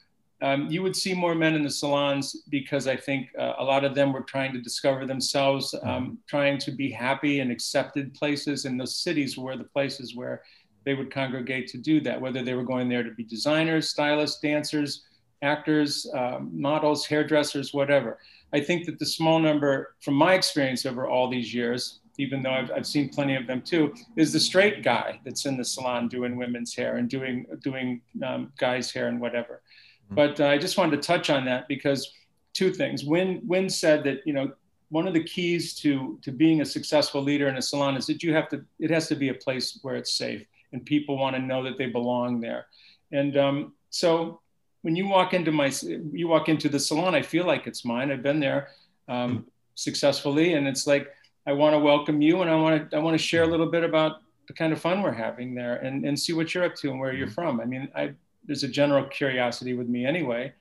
um, 0.41 0.67
you 0.69 0.81
would 0.81 0.95
see 0.95 1.13
more 1.13 1.35
men 1.35 1.53
in 1.53 1.63
the 1.63 1.69
salons 1.69 2.43
because 2.49 2.87
I 2.87 2.95
think 2.95 3.29
uh, 3.37 3.53
a 3.59 3.63
lot 3.63 3.83
of 3.83 3.93
them 3.93 4.11
were 4.11 4.21
trying 4.21 4.53
to 4.53 4.61
discover 4.61 5.05
themselves, 5.05 5.73
um, 5.83 5.89
mm-hmm. 5.89 6.13
trying 6.27 6.57
to 6.59 6.71
be 6.71 6.89
happy 6.89 7.39
and 7.39 7.51
accepted 7.51 8.13
places, 8.13 8.65
and 8.65 8.79
those 8.79 8.95
cities 8.95 9.37
were 9.37 9.55
the 9.55 9.63
places 9.65 10.15
where 10.15 10.41
they 10.83 10.95
would 10.95 11.13
congregate 11.13 11.67
to 11.67 11.77
do 11.77 12.01
that, 12.01 12.19
whether 12.19 12.43
they 12.43 12.55
were 12.55 12.63
going 12.63 12.89
there 12.89 13.03
to 13.03 13.11
be 13.11 13.23
designers, 13.23 13.89
stylists, 13.89 14.39
dancers, 14.39 15.03
actors, 15.43 16.07
um, 16.15 16.49
models, 16.53 17.05
hairdressers, 17.05 17.73
whatever. 17.73 18.17
I 18.53 18.61
think 18.61 18.85
that 18.85 18.99
the 18.99 19.05
small 19.05 19.39
number, 19.39 19.95
from 20.01 20.15
my 20.15 20.33
experience 20.33 20.85
over 20.85 21.07
all 21.07 21.29
these 21.29 21.53
years, 21.53 21.99
even 22.17 22.41
though 22.41 22.51
I've, 22.51 22.71
I've 22.71 22.85
seen 22.85 23.09
plenty 23.09 23.35
of 23.35 23.47
them 23.47 23.61
too, 23.61 23.93
is 24.15 24.33
the 24.33 24.39
straight 24.39 24.83
guy 24.83 25.19
that's 25.23 25.45
in 25.45 25.57
the 25.57 25.63
salon 25.63 26.07
doing 26.07 26.35
women's 26.35 26.75
hair 26.75 26.97
and 26.97 27.09
doing 27.09 27.45
doing 27.61 28.01
um, 28.25 28.51
guys' 28.57 28.91
hair 28.91 29.07
and 29.07 29.19
whatever. 29.19 29.61
Mm-hmm. 30.11 30.15
But 30.15 30.39
uh, 30.39 30.47
I 30.47 30.57
just 30.57 30.77
wanted 30.77 31.01
to 31.01 31.07
touch 31.07 31.29
on 31.29 31.45
that 31.45 31.67
because 31.67 32.13
two 32.53 32.73
things. 32.73 33.05
Win 33.05 33.41
Win 33.45 33.69
said 33.69 34.03
that 34.03 34.19
you 34.25 34.33
know 34.33 34.51
one 34.89 35.07
of 35.07 35.13
the 35.13 35.23
keys 35.23 35.73
to 35.75 36.19
to 36.21 36.31
being 36.31 36.61
a 36.61 36.65
successful 36.65 37.21
leader 37.21 37.47
in 37.47 37.57
a 37.57 37.61
salon 37.61 37.95
is 37.95 38.05
that 38.07 38.21
you 38.21 38.33
have 38.33 38.49
to 38.49 38.63
it 38.79 38.91
has 38.91 39.07
to 39.07 39.15
be 39.15 39.29
a 39.29 39.33
place 39.33 39.79
where 39.81 39.95
it's 39.95 40.13
safe 40.13 40.45
and 40.73 40.85
people 40.85 41.17
want 41.17 41.35
to 41.35 41.41
know 41.41 41.63
that 41.63 41.77
they 41.77 41.87
belong 41.87 42.39
there. 42.39 42.67
And 43.11 43.37
um, 43.37 43.73
so 43.89 44.41
when 44.81 44.95
you 44.95 45.07
walk 45.07 45.33
into 45.33 45.51
my 45.51 45.71
you 46.11 46.27
walk 46.27 46.49
into 46.49 46.69
the 46.69 46.79
salon, 46.79 47.15
I 47.15 47.21
feel 47.21 47.45
like 47.45 47.67
it's 47.67 47.85
mine. 47.85 48.11
I've 48.11 48.23
been 48.23 48.39
there 48.39 48.69
um, 49.07 49.31
mm-hmm. 49.31 49.41
successfully, 49.75 50.53
and 50.53 50.67
it's 50.67 50.87
like 50.87 51.09
I 51.45 51.53
want 51.53 51.73
to 51.73 51.79
welcome 51.79 52.21
you, 52.21 52.41
and 52.41 52.49
I 52.49 52.55
want 52.55 52.91
to 52.91 52.97
I 52.97 52.99
want 52.99 53.13
to 53.13 53.23
share 53.23 53.41
a 53.41 53.43
mm-hmm. 53.43 53.51
little 53.51 53.71
bit 53.71 53.83
about 53.83 54.21
the 54.47 54.53
kind 54.53 54.73
of 54.73 54.81
fun 54.81 55.01
we're 55.01 55.11
having 55.11 55.53
there, 55.55 55.75
and 55.75 56.05
and 56.05 56.19
see 56.19 56.33
what 56.33 56.53
you're 56.53 56.63
up 56.63 56.75
to 56.75 56.89
and 56.89 56.99
where 56.99 57.13
you're 57.13 57.27
from. 57.27 57.59
I 57.59 57.65
mean, 57.65 57.89
I 57.95 58.13
there's 58.45 58.63
a 58.63 58.67
general 58.67 59.05
curiosity 59.05 59.73
with 59.73 59.87
me 59.87 60.05
anyway, 60.05 60.53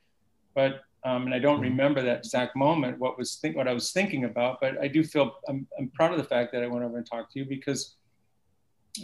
but 0.53 0.81
um, 1.03 1.25
and 1.25 1.33
I 1.33 1.39
don't 1.39 1.55
mm-hmm. 1.55 1.63
remember 1.63 2.01
that 2.03 2.19
exact 2.19 2.55
moment 2.55 2.99
what 2.99 3.17
was 3.17 3.35
think 3.35 3.55
what 3.55 3.67
I 3.67 3.73
was 3.73 3.91
thinking 3.91 4.25
about, 4.25 4.59
but 4.61 4.79
I 4.79 4.87
do 4.87 5.03
feel 5.03 5.35
I'm, 5.47 5.67
I'm 5.77 5.89
proud 5.89 6.11
of 6.11 6.17
the 6.17 6.23
fact 6.23 6.51
that 6.53 6.63
I 6.63 6.67
went 6.67 6.85
over 6.85 6.97
and 6.97 7.05
talked 7.05 7.33
to 7.33 7.39
you 7.39 7.45
because 7.45 7.95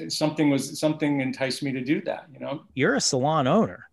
something 0.10 0.50
was 0.50 0.80
something 0.80 1.22
enticed 1.22 1.63
me 1.63 1.72
to 1.72 1.82
do 1.84 2.02
that. 2.02 2.26
You 2.32 2.40
know, 2.40 2.63
you're 2.76 2.96
a 2.96 3.02
salon 3.02 3.48
owner 3.48 3.90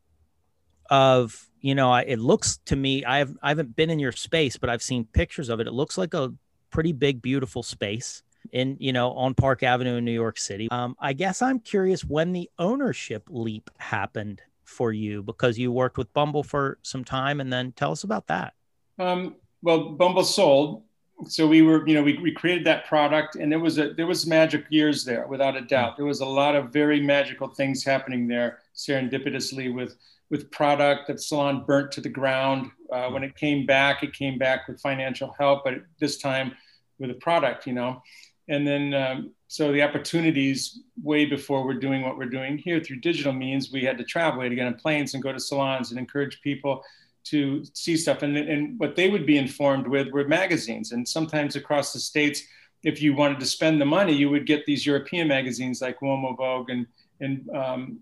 of 0.90 1.49
you 1.61 1.75
know 1.75 1.90
I, 1.90 2.03
it 2.03 2.18
looks 2.18 2.59
to 2.66 2.77
me 2.77 3.05
I've 3.05 3.37
I 3.42 3.49
haven't 3.49 3.75
been 3.75 3.90
in 3.90 3.99
your 3.99 4.12
space, 4.12 4.57
but 4.57 4.68
I've 4.68 4.83
seen 4.83 5.07
pictures 5.07 5.49
of 5.49 5.61
it. 5.61 5.66
It 5.66 5.73
looks 5.73 5.97
like 5.97 6.14
a 6.14 6.33
pretty 6.70 6.92
big, 6.92 7.23
beautiful 7.23 7.62
space 7.62 8.23
in 8.53 8.77
you 8.81 8.92
know 8.92 9.12
on 9.12 9.35
Park 9.35 9.62
Avenue 9.62 9.97
in 9.97 10.05
New 10.05 10.12
York 10.12 10.38
City. 10.38 10.68
Um, 10.70 10.94
I 11.01 11.14
guess 11.14 11.40
I'm 11.40 11.59
curious 11.59 12.05
when 12.05 12.33
the 12.33 12.51
ownership 12.59 13.25
leap 13.31 13.70
happened 13.79 14.42
for 14.64 14.92
you 14.92 15.22
because 15.22 15.59
you 15.59 15.72
worked 15.72 15.98
with 15.98 16.12
Bumble 16.12 16.42
for 16.42 16.79
some 16.83 17.05
time, 17.05 17.40
and 17.40 17.53
then 17.53 17.72
tell 17.72 17.92
us 17.92 18.05
about 18.05 18.27
that. 18.29 18.55
Um, 18.98 19.37
well, 19.62 19.90
Bumble 19.90 20.24
sold, 20.24 20.83
so 21.29 21.46
we 21.46 21.62
were, 21.62 21.87
you 21.88 21.94
know, 21.94 22.03
we, 22.03 22.18
we 22.18 22.33
created 22.33 22.66
that 22.66 22.87
product, 22.87 23.37
and 23.37 23.50
there 23.50 23.59
was 23.59 23.79
a 23.79 23.94
there 23.94 24.07
was 24.07 24.27
magic 24.27 24.64
years 24.70 25.05
there, 25.05 25.27
without 25.27 25.57
a 25.57 25.61
doubt. 25.61 25.96
There 25.96 26.07
was 26.07 26.20
a 26.20 26.27
lot 26.27 26.55
of 26.55 26.72
very 26.72 27.00
magical 27.00 27.48
things 27.48 27.85
happening 27.85 28.27
there, 28.27 28.59
serendipitously 28.74 29.72
with 29.74 29.96
with 30.31 30.50
product 30.50 31.07
that 31.07 31.20
salon 31.20 31.64
burnt 31.66 31.92
to 31.92 32.00
the 32.00 32.09
ground. 32.09 32.70
Uh, 32.92 33.09
when 33.11 33.22
it 33.22 33.37
came 33.37 33.66
back, 33.66 34.03
it 34.03 34.12
came 34.12 34.38
back 34.38 34.66
with 34.66 34.81
financial 34.81 35.35
help, 35.38 35.64
but 35.64 35.74
this 36.00 36.18
time 36.18 36.53
with 36.98 37.11
a 37.11 37.14
product, 37.14 37.66
you 37.66 37.72
know. 37.72 38.03
And 38.48 38.66
then, 38.66 38.92
um, 38.92 39.30
so 39.48 39.72
the 39.72 39.83
opportunities 39.83 40.80
way 41.02 41.24
before 41.24 41.64
we're 41.64 41.80
doing 41.80 42.02
what 42.02 42.18
we're 42.18 42.28
doing 42.28 42.59
here 42.59 42.80
through 42.80 43.00
digital 43.00 43.33
means, 43.33 43.72
we 43.72 43.85
had 43.85 43.96
to 43.98 44.04
travel, 44.04 44.40
we 44.40 44.46
had 44.46 44.50
to 44.50 44.57
get 44.57 44.66
on 44.66 44.74
planes 44.74 45.14
and 45.14 45.22
go 45.22 45.33
to 45.33 45.40
salons 45.40 45.90
and 45.90 45.98
encourage 45.98 46.40
people 46.42 46.83
to 47.24 47.64
see 47.72 47.96
stuff. 47.96 48.22
And, 48.22 48.37
and 48.37 48.78
what 48.78 48.96
they 48.96 49.09
would 49.09 49.26
be 49.26 49.38
informed 49.38 49.87
with 49.87 50.09
were 50.09 50.28
magazines. 50.28 50.92
And 50.92 51.09
sometimes 51.09 51.57
across 51.57 51.92
the 51.92 52.00
states, 52.00 52.42
if 52.83 53.00
you 53.00 53.14
wanted 53.14 53.40
to 53.40 53.46
spend 53.46 53.80
the 53.80 53.87
money, 53.87 54.12
you 54.12 54.28
would 54.28 54.46
get 54.46 54.66
these 54.66 54.85
European 54.85 55.26
magazines 55.26 55.80
like 55.80 56.00
Uomo 56.00 56.37
Vogue 56.37 56.68
and, 56.68 56.87
and 57.20 57.48
um, 57.57 57.98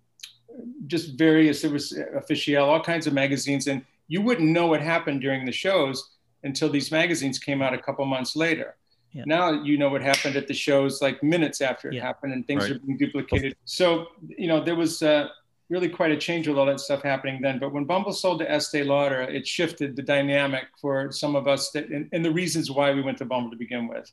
just 0.88 1.16
various, 1.16 1.62
there 1.62 1.70
was 1.70 1.96
official 2.16 2.64
all 2.64 2.82
kinds 2.82 3.06
of 3.06 3.12
magazines. 3.12 3.68
And 3.68 3.84
you 4.08 4.22
wouldn't 4.22 4.48
know 4.48 4.66
what 4.66 4.80
happened 4.80 5.20
during 5.20 5.44
the 5.46 5.52
shows 5.52 6.10
until 6.42 6.68
these 6.68 6.90
magazines 6.90 7.38
came 7.38 7.62
out 7.62 7.74
a 7.74 7.78
couple 7.78 8.04
months 8.04 8.34
later. 8.34 8.74
Yeah. 9.12 9.24
Now 9.26 9.62
you 9.62 9.76
know 9.76 9.90
what 9.90 10.02
happened 10.02 10.36
at 10.36 10.48
the 10.48 10.54
shows 10.54 11.02
like 11.02 11.22
minutes 11.22 11.60
after 11.60 11.88
it 11.88 11.94
yeah. 11.94 12.02
happened 12.02 12.32
and 12.32 12.46
things 12.46 12.62
right. 12.62 12.72
are 12.72 12.78
being 12.78 12.96
duplicated. 12.96 13.56
So, 13.64 14.06
you 14.26 14.48
know, 14.48 14.64
there 14.64 14.74
was 14.74 15.02
uh, 15.02 15.28
really 15.68 15.88
quite 15.88 16.10
a 16.10 16.16
change 16.16 16.48
with 16.48 16.56
all 16.58 16.66
that 16.66 16.80
stuff 16.80 17.02
happening 17.02 17.40
then. 17.42 17.58
But 17.58 17.72
when 17.72 17.84
Bumble 17.84 18.12
sold 18.12 18.40
to 18.40 18.50
Estee 18.50 18.84
Lauder, 18.84 19.22
it 19.22 19.46
shifted 19.46 19.96
the 19.96 20.02
dynamic 20.02 20.64
for 20.80 21.12
some 21.12 21.36
of 21.36 21.46
us 21.46 21.70
that, 21.70 21.88
and, 21.88 22.08
and 22.12 22.24
the 22.24 22.30
reasons 22.30 22.70
why 22.70 22.92
we 22.92 23.02
went 23.02 23.18
to 23.18 23.24
Bumble 23.24 23.50
to 23.50 23.56
begin 23.56 23.86
with 23.86 24.10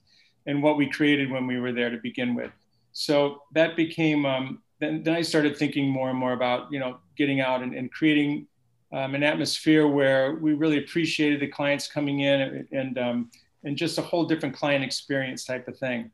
and 0.47 0.63
what 0.63 0.77
we 0.77 0.89
created 0.89 1.31
when 1.31 1.47
we 1.47 1.59
were 1.59 1.71
there 1.71 1.89
to 1.89 1.97
begin 1.97 2.35
with. 2.35 2.51
So 2.91 3.43
that 3.53 3.75
became, 3.75 4.25
um, 4.25 4.61
then, 4.79 5.03
then 5.03 5.15
I 5.15 5.21
started 5.21 5.55
thinking 5.55 5.89
more 5.89 6.09
and 6.09 6.17
more 6.17 6.33
about, 6.33 6.71
you 6.71 6.79
know, 6.79 6.97
getting 7.17 7.39
out 7.39 7.61
and, 7.61 7.73
and 7.73 7.91
creating 7.91 8.47
um, 8.91 9.15
an 9.15 9.23
atmosphere 9.23 9.87
where 9.87 10.35
we 10.35 10.53
really 10.53 10.77
appreciated 10.77 11.39
the 11.39 11.47
clients 11.47 11.87
coming 11.87 12.21
in 12.21 12.41
and, 12.41 12.67
and, 12.71 12.97
um, 12.97 13.31
and 13.63 13.77
just 13.77 13.97
a 13.97 14.01
whole 14.01 14.25
different 14.25 14.55
client 14.55 14.83
experience 14.83 15.43
type 15.45 15.67
of 15.67 15.77
thing. 15.77 16.11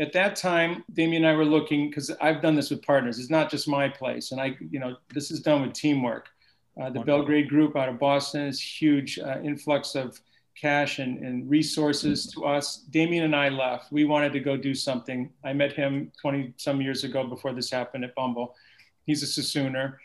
At 0.00 0.12
that 0.14 0.36
time, 0.36 0.84
Damien 0.92 1.24
and 1.24 1.32
I 1.32 1.36
were 1.36 1.44
looking, 1.44 1.88
because 1.88 2.10
I've 2.20 2.42
done 2.42 2.54
this 2.54 2.70
with 2.70 2.82
partners, 2.82 3.18
it's 3.18 3.30
not 3.30 3.50
just 3.50 3.68
my 3.68 3.88
place. 3.88 4.32
And 4.32 4.40
I, 4.40 4.56
you 4.70 4.80
know, 4.80 4.96
this 5.14 5.30
is 5.30 5.40
done 5.40 5.62
with 5.62 5.74
teamwork. 5.74 6.28
Uh, 6.80 6.90
the 6.90 7.00
Belgrade 7.00 7.48
group 7.48 7.76
out 7.76 7.88
of 7.88 7.98
Boston 7.98 8.46
is 8.46 8.60
huge 8.60 9.18
uh, 9.18 9.38
influx 9.42 9.94
of 9.94 10.18
cash 10.58 10.98
and, 10.98 11.18
and 11.18 11.48
resources 11.48 12.26
to 12.32 12.44
us. 12.44 12.78
Damien 12.90 13.24
and 13.24 13.36
I 13.36 13.48
left. 13.48 13.92
We 13.92 14.04
wanted 14.04 14.32
to 14.32 14.40
go 14.40 14.56
do 14.56 14.74
something. 14.74 15.30
I 15.44 15.52
met 15.52 15.72
him 15.72 16.10
20 16.20 16.54
some 16.56 16.80
years 16.80 17.04
ago 17.04 17.26
before 17.26 17.52
this 17.52 17.70
happened 17.70 18.04
at 18.04 18.14
Bumble. 18.14 18.54
He's 19.06 19.22
a 19.22 19.26
Sassooner. 19.26 19.96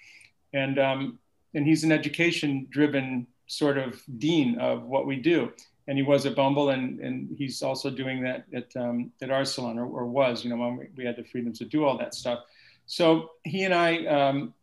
And, 0.53 0.79
um, 0.79 1.19
and 1.53 1.65
he's 1.65 1.83
an 1.83 1.91
education 1.91 2.67
driven 2.69 3.27
sort 3.47 3.77
of 3.77 4.01
dean 4.17 4.59
of 4.59 4.83
what 4.83 5.05
we 5.05 5.17
do. 5.17 5.51
And 5.87 5.97
he 5.97 6.03
was 6.03 6.25
at 6.25 6.35
Bumble, 6.35 6.69
and, 6.69 6.99
and 6.99 7.35
he's 7.37 7.61
also 7.63 7.89
doing 7.89 8.21
that 8.23 8.45
at, 8.53 8.75
um, 8.75 9.11
at 9.21 9.31
our 9.31 9.45
salon, 9.45 9.79
or, 9.79 9.85
or 9.85 10.05
was, 10.05 10.43
you 10.43 10.49
know, 10.49 10.57
when 10.57 10.77
we, 10.77 10.87
we 10.97 11.05
had 11.05 11.15
the 11.15 11.23
freedom 11.23 11.53
to 11.53 11.65
do 11.65 11.85
all 11.85 11.97
that 11.97 12.13
stuff. 12.13 12.39
So 12.87 13.31
he 13.43 13.63
and 13.63 13.73
I 13.73 14.05
um, 14.05 14.53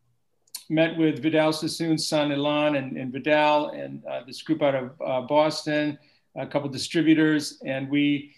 met 0.69 0.97
with 0.99 1.23
Vidal 1.23 1.53
Sassoon's 1.53 2.07
son, 2.07 2.31
Elan, 2.31 2.77
and, 2.77 2.97
and 2.97 3.13
Vidal, 3.13 3.71
and 3.71 4.05
uh, 4.05 4.21
this 4.27 4.43
group 4.43 4.63
out 4.63 4.75
of 4.75 4.91
uh, 5.05 5.21
Boston, 5.23 5.99
a 6.37 6.47
couple 6.47 6.69
distributors, 6.69 7.61
and 7.65 7.89
we 7.89 8.35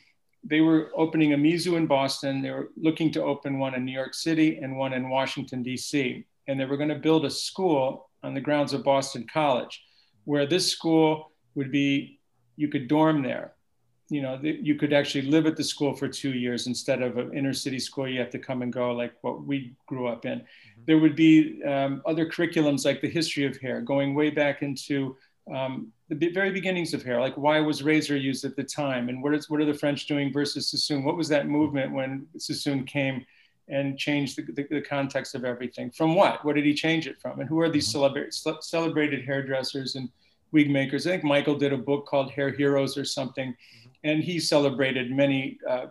they 0.49 0.61
were 0.61 0.93
opening 0.95 1.33
a 1.33 1.37
Mizu 1.37 1.77
in 1.77 1.87
Boston. 1.87 2.41
They 2.41 2.53
were 2.53 2.71
looking 2.77 3.11
to 3.13 3.23
open 3.23 3.59
one 3.59 3.75
in 3.75 3.85
New 3.85 3.93
York 3.93 4.15
City 4.15 4.59
and 4.59 4.79
one 4.79 4.93
in 4.93 5.09
Washington, 5.09 5.63
D.C. 5.63 6.25
And 6.47 6.61
they 6.61 6.65
were 6.65 6.77
going 6.77 6.89
to 6.89 6.95
build 6.95 7.25
a 7.25 7.31
school 7.31 8.11
on 8.23 8.33
the 8.33 8.41
grounds 8.41 8.73
of 8.73 8.85
Boston 8.85 9.27
College, 9.33 9.83
where 10.25 10.47
this 10.47 10.71
school 10.71 11.33
would 11.57 11.73
be, 11.73 12.21
you 12.57 12.69
could 12.69 12.89
dorm 12.89 13.23
there 13.23 13.57
you 14.09 14.23
know, 14.23 14.39
you 14.41 14.77
could 14.77 14.93
actually 14.93 15.23
live 15.23 15.47
at 15.47 15.57
the 15.57 15.65
school 15.65 15.93
for 15.95 16.07
two 16.07 16.33
years 16.33 16.69
instead 16.69 17.03
of 17.03 17.19
an 17.19 17.37
inner 17.37 17.53
city 17.53 17.81
school. 17.81 18.07
You 18.07 18.21
have 18.21 18.31
to 18.31 18.39
come 18.39 18.63
and 18.63 18.73
go 18.73 18.93
like 18.93 19.15
what 19.23 19.45
we 19.45 19.75
grew 19.87 20.07
up 20.07 20.25
in. 20.25 20.39
Mm-hmm. 20.39 20.83
There 20.87 20.99
would 20.99 21.17
be 21.17 21.61
um, 21.65 22.03
other 22.07 22.25
curriculums 22.25 22.85
like 22.85 23.01
the 23.01 23.09
history 23.09 23.47
of 23.47 23.57
hair, 23.57 23.81
going 23.81 24.15
way 24.15 24.31
back 24.31 24.63
into 24.63 25.17
um, 25.53 25.93
the 26.09 26.29
very 26.29 26.53
beginnings 26.53 26.95
of 26.95 27.03
hair, 27.03 27.21
like 27.21 27.37
why 27.37 27.59
was 27.59 27.83
razor 27.83 28.17
used 28.17 28.45
at 28.45 28.55
the 28.55 28.63
time, 28.63 29.09
and 29.09 29.23
what 29.23 29.35
is 29.35 29.51
what 29.51 29.61
are 29.61 29.65
the 29.65 29.75
French 29.75 30.07
doing 30.07 30.33
versus 30.33 30.69
Sassoon? 30.71 31.03
What 31.05 31.17
was 31.17 31.29
that 31.29 31.49
movement 31.49 31.93
when 31.93 32.27
Sassoon 32.39 32.85
came 32.85 33.27
and 33.69 33.99
changed 33.99 34.37
the, 34.37 34.43
the, 34.53 34.67
the 34.71 34.81
context 34.81 35.35
of 35.35 35.45
everything? 35.45 35.91
From 35.91 36.15
what? 36.15 36.45
What 36.45 36.55
did 36.55 36.65
he 36.65 36.75
change 36.75 37.09
it 37.09 37.21
from? 37.21 37.41
And 37.41 37.49
who 37.49 37.61
are 37.61 37.69
these 37.69 37.93
mm-hmm. 37.93 38.53
celebrated 38.61 39.25
hairdressers 39.25 39.97
and 39.97 40.09
wig 40.53 40.71
makers? 40.71 41.07
I 41.07 41.11
think 41.11 41.25
Michael 41.25 41.57
did 41.57 41.73
a 41.73 41.79
book 41.79 42.07
called 42.07 42.31
Hair 42.31 42.51
Heroes 42.51 42.97
or 42.97 43.05
something. 43.05 43.51
Mm-hmm 43.51 43.87
and 44.07 44.23
he 44.23 44.39
celebrated 44.39 45.11
many 45.11 45.59
uh, 45.69 45.87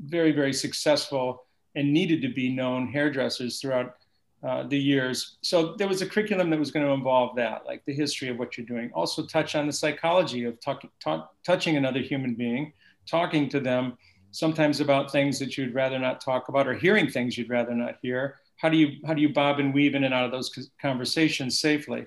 very, 0.00 0.32
very 0.32 0.52
successful 0.52 1.44
and 1.76 1.92
needed 1.92 2.20
to 2.22 2.28
be 2.28 2.52
known 2.52 2.88
hairdressers 2.88 3.60
throughout 3.60 3.94
uh, 4.42 4.64
the 4.64 4.78
years. 4.78 5.36
So 5.42 5.76
there 5.76 5.86
was 5.86 6.02
a 6.02 6.06
curriculum 6.06 6.50
that 6.50 6.58
was 6.58 6.72
going 6.72 6.84
to 6.84 6.92
involve 6.92 7.36
that, 7.36 7.64
like 7.66 7.84
the 7.84 7.94
history 7.94 8.28
of 8.28 8.38
what 8.38 8.58
you're 8.58 8.66
doing. 8.66 8.90
Also 8.92 9.24
touch 9.24 9.54
on 9.54 9.66
the 9.68 9.72
psychology 9.72 10.44
of 10.44 10.60
talk, 10.60 10.82
talk, 10.98 11.32
touching 11.46 11.76
another 11.76 12.00
human 12.00 12.34
being, 12.34 12.72
talking 13.06 13.48
to 13.50 13.60
them, 13.60 13.96
sometimes 14.32 14.80
about 14.80 15.12
things 15.12 15.38
that 15.38 15.56
you'd 15.56 15.74
rather 15.74 15.98
not 15.98 16.20
talk 16.20 16.48
about, 16.48 16.66
or 16.66 16.74
hearing 16.74 17.08
things 17.08 17.38
you'd 17.38 17.50
rather 17.50 17.74
not 17.74 17.96
hear. 18.02 18.36
How 18.56 18.68
do 18.68 18.76
you 18.76 18.96
how 19.06 19.14
do 19.14 19.22
you 19.22 19.32
bob 19.32 19.60
and 19.60 19.72
weave 19.72 19.94
in 19.94 20.04
and 20.04 20.12
out 20.12 20.24
of 20.24 20.32
those 20.32 20.70
conversations 20.80 21.60
safely? 21.60 22.06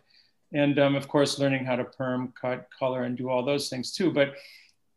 And 0.53 0.77
um, 0.79 0.95
of 0.95 1.07
course, 1.07 1.39
learning 1.39 1.65
how 1.65 1.75
to 1.75 1.83
perm, 1.83 2.33
cut, 2.39 2.67
color, 2.77 3.03
and 3.03 3.17
do 3.17 3.29
all 3.29 3.43
those 3.43 3.69
things 3.69 3.91
too. 3.91 4.11
But 4.11 4.35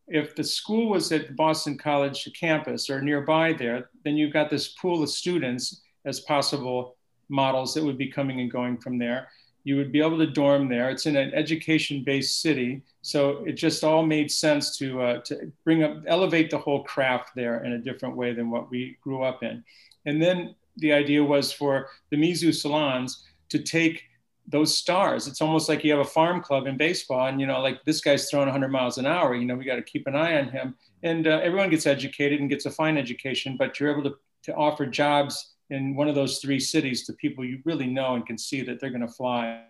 if 0.07 0.37
the 0.37 0.45
school 0.45 0.90
was 0.90 1.11
at 1.12 1.35
Boston 1.35 1.77
College 1.77 2.29
campus 2.38 2.88
or 2.90 3.01
nearby 3.01 3.53
there, 3.53 3.90
then 4.05 4.16
you've 4.16 4.33
got 4.33 4.51
this 4.51 4.69
pool 4.69 5.03
of 5.03 5.11
students 5.11 5.83
as 6.05 6.21
possible 6.21 6.97
models 7.29 7.75
that 7.75 7.85
would 7.85 7.99
be 7.99 8.11
coming 8.11 8.40
and 8.40 8.51
going 8.51 8.77
from 8.79 8.99
there. 8.99 9.29
You 9.64 9.77
would 9.77 9.90
be 9.90 10.01
able 10.01 10.19
to 10.19 10.31
dorm 10.31 10.69
there. 10.69 10.90
It's 10.90 11.07
in 11.07 11.16
an 11.16 11.35
education-based 11.35 12.40
city, 12.40 12.83
so 13.03 13.45
it 13.45 13.55
just 13.55 13.83
all 13.83 14.07
made 14.07 14.31
sense 14.31 14.79
to 14.79 15.03
uh, 15.03 15.21
to 15.23 15.51
bring 15.64 15.83
up, 15.83 16.05
elevate 16.07 16.51
the 16.51 16.59
whole 16.59 16.85
craft 16.85 17.31
there 17.35 17.64
in 17.64 17.73
a 17.73 17.79
different 17.79 18.16
way 18.16 18.33
than 18.33 18.49
what 18.49 18.71
we 18.71 18.97
grew 19.03 19.25
up 19.25 19.42
in. 19.42 19.64
And 20.05 20.23
then 20.23 20.55
the 20.77 20.92
idea 20.92 21.25
was 21.25 21.53
for 21.53 21.88
the 22.11 22.16
Mizu 22.16 22.55
salons 22.55 23.25
to 23.49 23.59
take 23.59 24.05
those 24.49 24.77
stars. 24.77 25.27
It's 25.27 25.41
almost 25.41 25.69
like 25.69 25.83
you 25.83 25.91
have 25.91 26.01
a 26.01 26.05
farm 26.05 26.41
club 26.41 26.67
in 26.67 26.77
baseball, 26.77 27.27
and 27.27 27.41
you 27.41 27.47
know, 27.47 27.61
like 27.61 27.85
this 27.85 28.01
guy's 28.01 28.31
throwing 28.31 28.47
100 28.47 28.69
miles 28.69 28.99
an 28.99 29.07
hour. 29.07 29.35
You 29.35 29.45
know, 29.45 29.57
we 29.57 29.65
got 29.65 29.77
to 29.77 29.83
keep 29.83 30.07
an 30.07 30.15
eye 30.15 30.39
on 30.39 30.49
him. 30.49 30.77
And 31.03 31.27
uh, 31.27 31.41
everyone 31.43 31.71
gets 31.71 31.87
educated 31.87 32.41
and 32.41 32.49
gets 32.49 32.67
a 32.67 32.71
fine 32.71 32.97
education, 32.97 33.57
but 33.59 33.79
you're 33.79 33.91
able 33.91 34.05
to, 34.05 34.17
to 34.45 34.55
offer 34.55 34.87
jobs 34.87 35.55
in 35.71 35.97
one 35.97 36.09
of 36.09 36.15
those 36.15 36.39
three 36.39 36.61
cities 36.61 37.05
to 37.05 37.13
people 37.15 37.45
you 37.45 37.61
really 37.65 37.87
know 37.87 38.15
and 38.15 38.25
can 38.25 38.39
see 38.39 38.63
that 38.63 38.81
they're 38.81 38.91
going 38.91 39.01
to 39.01 39.09
fly, 39.09 39.63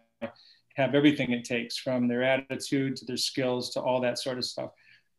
have 0.75 0.95
everything 0.95 1.33
it 1.33 1.45
takes 1.45 1.79
from 1.79 2.07
their 2.07 2.23
attitude 2.23 2.97
to 2.97 3.05
their 3.07 3.17
skills 3.17 3.71
to 3.71 3.81
all 3.81 4.01
that 4.01 4.19
sort 4.19 4.37
of 4.37 4.45
stuff. 4.45 4.71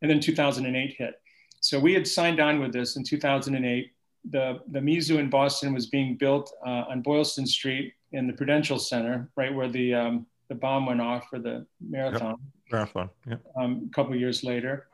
And 0.02 0.10
then 0.10 0.20
2008 0.20 0.96
hit. 0.98 1.16
So 1.62 1.80
we 1.80 1.94
had 1.94 2.08
signed 2.08 2.40
on 2.40 2.60
with 2.60 2.72
this 2.72 2.96
in 2.96 3.04
2008. 3.04 3.92
The, 4.30 4.60
the 4.72 4.80
Mizu 4.80 5.18
in 5.18 5.30
Boston 5.30 5.74
was 5.74 5.88
being 5.88 6.16
built 6.16 6.54
uh, 6.66 6.86
on 6.90 7.02
Boylston 7.02 7.48
Street 7.48 7.94
in 8.12 8.28
the 8.28 8.34
Prudential 8.34 8.80
Center, 8.80 9.30
right 9.36 9.54
where 9.54 9.70
the 9.70 9.94
um, 9.94 10.26
the 10.50 10.56
bomb 10.56 10.86
went 10.86 11.02
off 11.02 11.28
for 11.30 11.40
the 11.40 11.66
marathon. 11.82 12.30
Yep. 12.30 12.40
Marathon. 12.72 13.10
Yeah. 13.28 13.36
Um, 13.56 13.90
a 13.90 13.94
couple 13.94 14.16
years 14.16 14.44
later, 14.44 14.88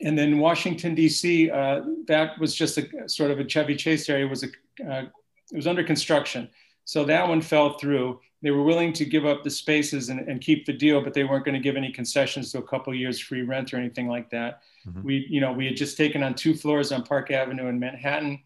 and 0.00 0.18
then 0.18 0.38
Washington 0.38 0.94
D.C. 0.94 1.50
Uh, 1.50 1.82
that 2.06 2.38
was 2.38 2.54
just 2.54 2.78
a 2.78 3.08
sort 3.08 3.30
of 3.30 3.38
a 3.38 3.44
Chevy 3.44 3.76
Chase 3.76 4.08
area 4.08 4.26
was 4.26 4.44
a 4.44 4.48
uh, 4.88 5.04
it 5.52 5.56
was 5.56 5.66
under 5.66 5.84
construction, 5.84 6.48
so 6.84 7.04
that 7.04 7.26
one 7.26 7.40
fell 7.40 7.78
through. 7.78 8.20
They 8.42 8.50
were 8.50 8.62
willing 8.62 8.92
to 8.94 9.04
give 9.04 9.24
up 9.24 9.42
the 9.42 9.50
spaces 9.50 10.08
and, 10.08 10.20
and 10.20 10.40
keep 10.40 10.66
the 10.66 10.72
deal, 10.72 11.00
but 11.00 11.14
they 11.14 11.24
weren't 11.24 11.44
going 11.44 11.54
to 11.54 11.60
give 11.60 11.74
any 11.74 11.90
concessions 11.90 12.52
to 12.52 12.58
a 12.58 12.62
couple 12.62 12.94
years 12.94 13.18
free 13.18 13.42
rent 13.42 13.72
or 13.72 13.78
anything 13.78 14.08
like 14.08 14.30
that. 14.30 14.60
Mm-hmm. 14.86 15.02
We, 15.02 15.26
you 15.28 15.40
know, 15.40 15.52
we 15.52 15.66
had 15.66 15.76
just 15.76 15.96
taken 15.96 16.22
on 16.22 16.34
two 16.34 16.54
floors 16.54 16.92
on 16.92 17.02
Park 17.02 17.30
Avenue 17.30 17.68
in 17.68 17.78
Manhattan, 17.78 18.40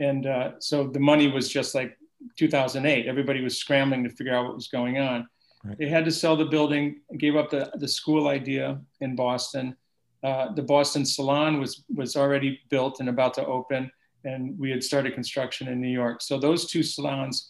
and 0.00 0.26
uh, 0.26 0.52
so 0.58 0.86
the 0.86 1.00
money 1.00 1.28
was 1.30 1.48
just 1.48 1.74
like 1.74 1.98
2008. 2.36 3.06
Everybody 3.06 3.42
was 3.42 3.58
scrambling 3.58 4.04
to 4.04 4.10
figure 4.10 4.34
out 4.34 4.46
what 4.46 4.54
was 4.54 4.68
going 4.68 4.98
on. 4.98 5.26
Right. 5.64 5.78
They 5.78 5.88
had 5.88 6.04
to 6.04 6.10
sell 6.10 6.36
the 6.36 6.44
building, 6.44 7.00
gave 7.18 7.36
up 7.36 7.50
the, 7.50 7.70
the 7.74 7.88
school 7.88 8.28
idea 8.28 8.80
in 9.00 9.16
Boston. 9.16 9.76
Uh, 10.22 10.52
the 10.52 10.62
Boston 10.62 11.04
Salon 11.04 11.60
was, 11.60 11.84
was 11.94 12.16
already 12.16 12.60
built 12.70 13.00
and 13.00 13.08
about 13.08 13.34
to 13.34 13.46
open, 13.46 13.90
and 14.24 14.58
we 14.58 14.70
had 14.70 14.82
started 14.82 15.14
construction 15.14 15.68
in 15.68 15.80
New 15.80 15.88
York. 15.88 16.22
So 16.22 16.38
those 16.38 16.66
two 16.66 16.82
salons 16.82 17.48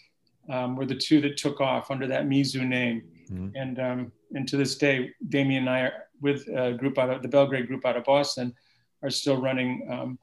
um, 0.50 0.76
were 0.76 0.86
the 0.86 0.94
two 0.94 1.20
that 1.22 1.36
took 1.36 1.60
off 1.60 1.90
under 1.90 2.06
that 2.06 2.26
Mizu 2.26 2.66
name. 2.66 3.02
Mm-hmm. 3.30 3.48
And, 3.56 3.78
um, 3.80 4.12
and 4.34 4.46
to 4.48 4.56
this 4.56 4.76
day, 4.76 5.10
Damien 5.28 5.62
and 5.62 5.70
I 5.70 5.80
are 5.80 5.92
with 6.20 6.48
a 6.48 6.72
group 6.72 6.98
out 6.98 7.10
of 7.10 7.22
the 7.22 7.28
Belgrade 7.28 7.66
group 7.66 7.84
out 7.84 7.96
of 7.96 8.04
Boston 8.04 8.54
are 9.02 9.10
still 9.10 9.40
running 9.40 9.86
um, 9.90 10.18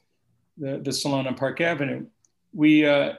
the, 0.58 0.80
the 0.84 0.92
salon 0.92 1.28
on 1.28 1.36
Park 1.36 1.62
Avenue. 1.62 2.06
We, 2.54 2.86
uh, 2.86 3.14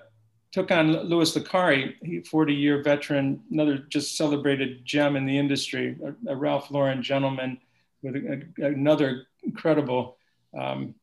took 0.54 0.70
on 0.70 0.92
Louis 1.08 1.36
Licari, 1.36 2.24
40 2.28 2.54
year 2.54 2.80
veteran, 2.80 3.42
another 3.50 3.76
just 3.76 4.16
celebrated 4.16 4.84
gem 4.84 5.16
in 5.16 5.26
the 5.26 5.36
industry, 5.36 5.96
a, 6.04 6.32
a 6.32 6.36
Ralph 6.36 6.70
Lauren 6.70 7.02
gentleman 7.02 7.58
with 8.04 8.14
a, 8.14 8.46
a, 8.60 8.66
another 8.66 9.26
incredible 9.42 10.16
um, 10.56 10.94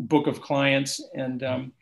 book 0.00 0.26
of 0.26 0.40
clients 0.40 1.00
and 1.14 1.44
um, 1.44 1.72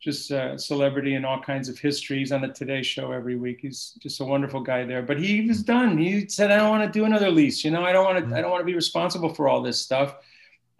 just 0.00 0.32
a 0.32 0.58
celebrity 0.58 1.14
and 1.14 1.24
all 1.24 1.40
kinds 1.40 1.68
of 1.68 1.78
histories 1.78 2.32
on 2.32 2.40
the 2.40 2.48
Today 2.48 2.82
Show 2.82 3.12
every 3.12 3.36
week. 3.36 3.60
He's 3.62 3.96
just 4.00 4.18
a 4.20 4.24
wonderful 4.24 4.60
guy 4.60 4.84
there. 4.84 5.02
But 5.02 5.20
he 5.20 5.46
was 5.46 5.62
done. 5.62 5.96
He 5.96 6.28
said, 6.28 6.50
"I 6.50 6.56
don't 6.56 6.70
want 6.70 6.92
to 6.92 6.98
do 6.98 7.04
another 7.04 7.30
lease. 7.30 7.64
You 7.64 7.70
know, 7.70 7.84
I 7.84 7.92
don't 7.92 8.04
want 8.04 8.18
to. 8.18 8.24
Mm-hmm. 8.24 8.34
I 8.34 8.40
don't 8.40 8.50
want 8.50 8.62
to 8.62 8.66
be 8.66 8.74
responsible 8.74 9.32
for 9.32 9.48
all 9.48 9.62
this 9.62 9.78
stuff. 9.78 10.16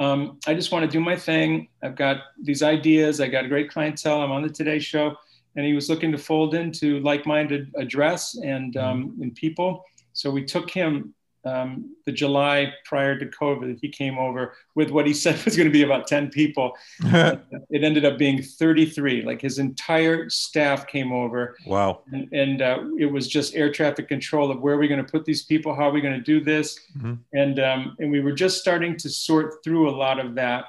Um, 0.00 0.40
I 0.48 0.54
just 0.54 0.72
want 0.72 0.84
to 0.84 0.90
do 0.90 0.98
my 0.98 1.14
thing. 1.14 1.68
I've 1.80 1.94
got 1.94 2.22
these 2.42 2.64
ideas. 2.64 3.20
I 3.20 3.28
got 3.28 3.44
a 3.44 3.48
great 3.48 3.70
clientele. 3.70 4.20
I'm 4.20 4.32
on 4.32 4.42
the 4.42 4.50
Today 4.50 4.80
Show." 4.80 5.16
And 5.56 5.64
he 5.64 5.72
was 5.72 5.88
looking 5.88 6.12
to 6.12 6.18
fold 6.18 6.54
into 6.54 7.00
like-minded 7.00 7.72
address 7.76 8.36
and 8.36 8.74
mm-hmm. 8.74 8.86
um, 8.86 9.16
and 9.20 9.34
people. 9.34 9.84
So 10.12 10.30
we 10.30 10.44
took 10.44 10.70
him 10.70 11.14
um, 11.46 11.94
the 12.04 12.12
July 12.12 12.74
prior 12.84 13.16
to 13.18 13.26
COVID, 13.26 13.78
he 13.80 13.88
came 13.88 14.18
over 14.18 14.54
with 14.74 14.90
what 14.90 15.06
he 15.06 15.14
said 15.22 15.42
was 15.44 15.56
going 15.56 15.68
to 15.68 15.72
be 15.72 15.82
about 15.82 16.06
10 16.06 16.30
people. 16.30 16.76
it 17.00 17.84
ended 17.84 18.04
up 18.04 18.18
being 18.18 18.42
33. 18.42 19.22
Like 19.22 19.40
his 19.40 19.58
entire 19.58 20.28
staff 20.28 20.86
came 20.86 21.12
over. 21.12 21.56
Wow. 21.66 22.02
And, 22.12 22.32
and 22.32 22.62
uh, 22.62 22.84
it 22.98 23.06
was 23.06 23.28
just 23.28 23.54
air 23.54 23.72
traffic 23.72 24.08
control 24.08 24.50
of 24.50 24.60
where 24.60 24.74
are 24.74 24.78
we 24.78 24.88
going 24.88 25.04
to 25.04 25.10
put 25.10 25.24
these 25.24 25.44
people? 25.44 25.74
How 25.74 25.88
are 25.88 25.92
we 25.92 26.00
going 26.00 26.18
to 26.18 26.24
do 26.24 26.42
this? 26.42 26.78
Mm-hmm. 26.98 27.14
And, 27.32 27.60
um, 27.60 27.96
and 28.00 28.10
we 28.10 28.20
were 28.20 28.32
just 28.32 28.58
starting 28.58 28.96
to 28.98 29.08
sort 29.08 29.62
through 29.62 29.88
a 29.88 29.94
lot 29.94 30.18
of 30.18 30.34
that 30.34 30.66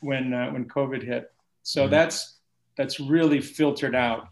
when, 0.00 0.34
uh, 0.34 0.50
when 0.50 0.68
COVID 0.68 1.02
hit. 1.02 1.32
So 1.62 1.82
mm-hmm. 1.82 1.90
that's, 1.90 2.37
that's 2.78 2.98
really 2.98 3.40
filtered 3.42 3.94
out 3.94 4.28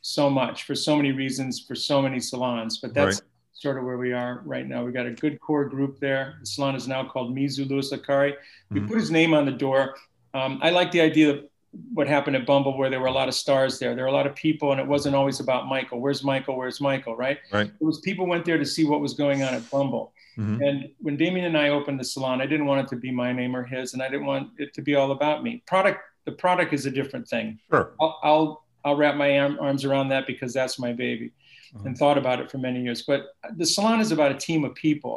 so 0.00 0.30
much 0.30 0.62
for 0.62 0.74
so 0.74 0.96
many 0.96 1.12
reasons, 1.12 1.60
for 1.60 1.74
so 1.74 2.00
many 2.00 2.20
salons, 2.20 2.78
but 2.78 2.94
that's, 2.94 3.16
right 3.16 3.28
sort 3.58 3.76
of 3.76 3.84
where 3.84 3.98
we 3.98 4.12
are 4.12 4.42
right 4.44 4.66
now. 4.66 4.84
We 4.84 4.92
got 4.92 5.06
a 5.06 5.10
good 5.10 5.40
core 5.40 5.64
group 5.64 5.98
there. 5.98 6.36
The 6.40 6.46
salon 6.46 6.76
is 6.76 6.86
now 6.86 7.04
called 7.04 7.34
Mizu 7.34 7.68
Louis 7.68 7.92
Licari. 7.92 8.34
We 8.70 8.78
mm-hmm. 8.78 8.88
put 8.88 8.98
his 8.98 9.10
name 9.10 9.34
on 9.34 9.44
the 9.44 9.52
door. 9.52 9.96
Um, 10.32 10.60
I 10.62 10.70
like 10.70 10.92
the 10.92 11.00
idea 11.00 11.30
of 11.30 11.44
what 11.92 12.06
happened 12.06 12.36
at 12.36 12.46
Bumble, 12.46 12.78
where 12.78 12.88
there 12.88 13.00
were 13.00 13.08
a 13.08 13.12
lot 13.12 13.28
of 13.28 13.34
stars 13.34 13.78
there. 13.78 13.94
There 13.94 14.04
were 14.04 14.10
a 14.10 14.14
lot 14.14 14.26
of 14.26 14.34
people, 14.36 14.70
and 14.70 14.80
it 14.80 14.86
wasn't 14.86 15.16
always 15.16 15.40
about 15.40 15.66
Michael. 15.66 16.00
Where's 16.00 16.22
Michael? 16.22 16.56
Where's 16.56 16.80
Michael? 16.80 17.16
Right? 17.16 17.38
Right. 17.52 17.66
It 17.66 17.84
was 17.84 17.98
people 18.00 18.26
went 18.26 18.44
there 18.44 18.58
to 18.58 18.64
see 18.64 18.84
what 18.84 19.00
was 19.00 19.14
going 19.14 19.42
on 19.42 19.52
at 19.54 19.68
Bumble. 19.70 20.12
Mm-hmm. 20.38 20.62
And 20.62 20.88
when 21.00 21.16
Damien 21.16 21.46
and 21.46 21.58
I 21.58 21.70
opened 21.70 21.98
the 21.98 22.04
salon, 22.04 22.40
I 22.40 22.46
didn't 22.46 22.66
want 22.66 22.86
it 22.86 22.88
to 22.90 22.96
be 22.96 23.10
my 23.10 23.32
name 23.32 23.56
or 23.56 23.64
his, 23.64 23.92
and 23.92 24.02
I 24.02 24.08
didn't 24.08 24.26
want 24.26 24.50
it 24.58 24.72
to 24.74 24.82
be 24.82 24.94
all 24.94 25.10
about 25.10 25.42
me. 25.42 25.62
Product, 25.66 26.00
the 26.28 26.36
product 26.44 26.70
is 26.78 26.84
a 26.84 26.90
different 26.90 27.26
thing. 27.34 27.46
Sure. 27.70 27.86
I'll 28.00 28.16
I'll, 28.28 28.64
I'll 28.84 28.96
wrap 29.00 29.16
my 29.24 29.30
arm, 29.38 29.54
arms 29.66 29.82
around 29.88 30.06
that 30.10 30.24
because 30.26 30.52
that's 30.52 30.76
my 30.78 30.92
baby 30.92 31.28
mm-hmm. 31.74 31.86
and 31.86 31.92
thought 31.96 32.18
about 32.18 32.38
it 32.42 32.50
for 32.50 32.58
many 32.58 32.80
years. 32.82 33.00
But 33.10 33.20
the 33.60 33.64
salon 33.64 34.00
is 34.00 34.12
about 34.12 34.30
a 34.36 34.38
team 34.48 34.64
of 34.64 34.74
people. 34.74 35.14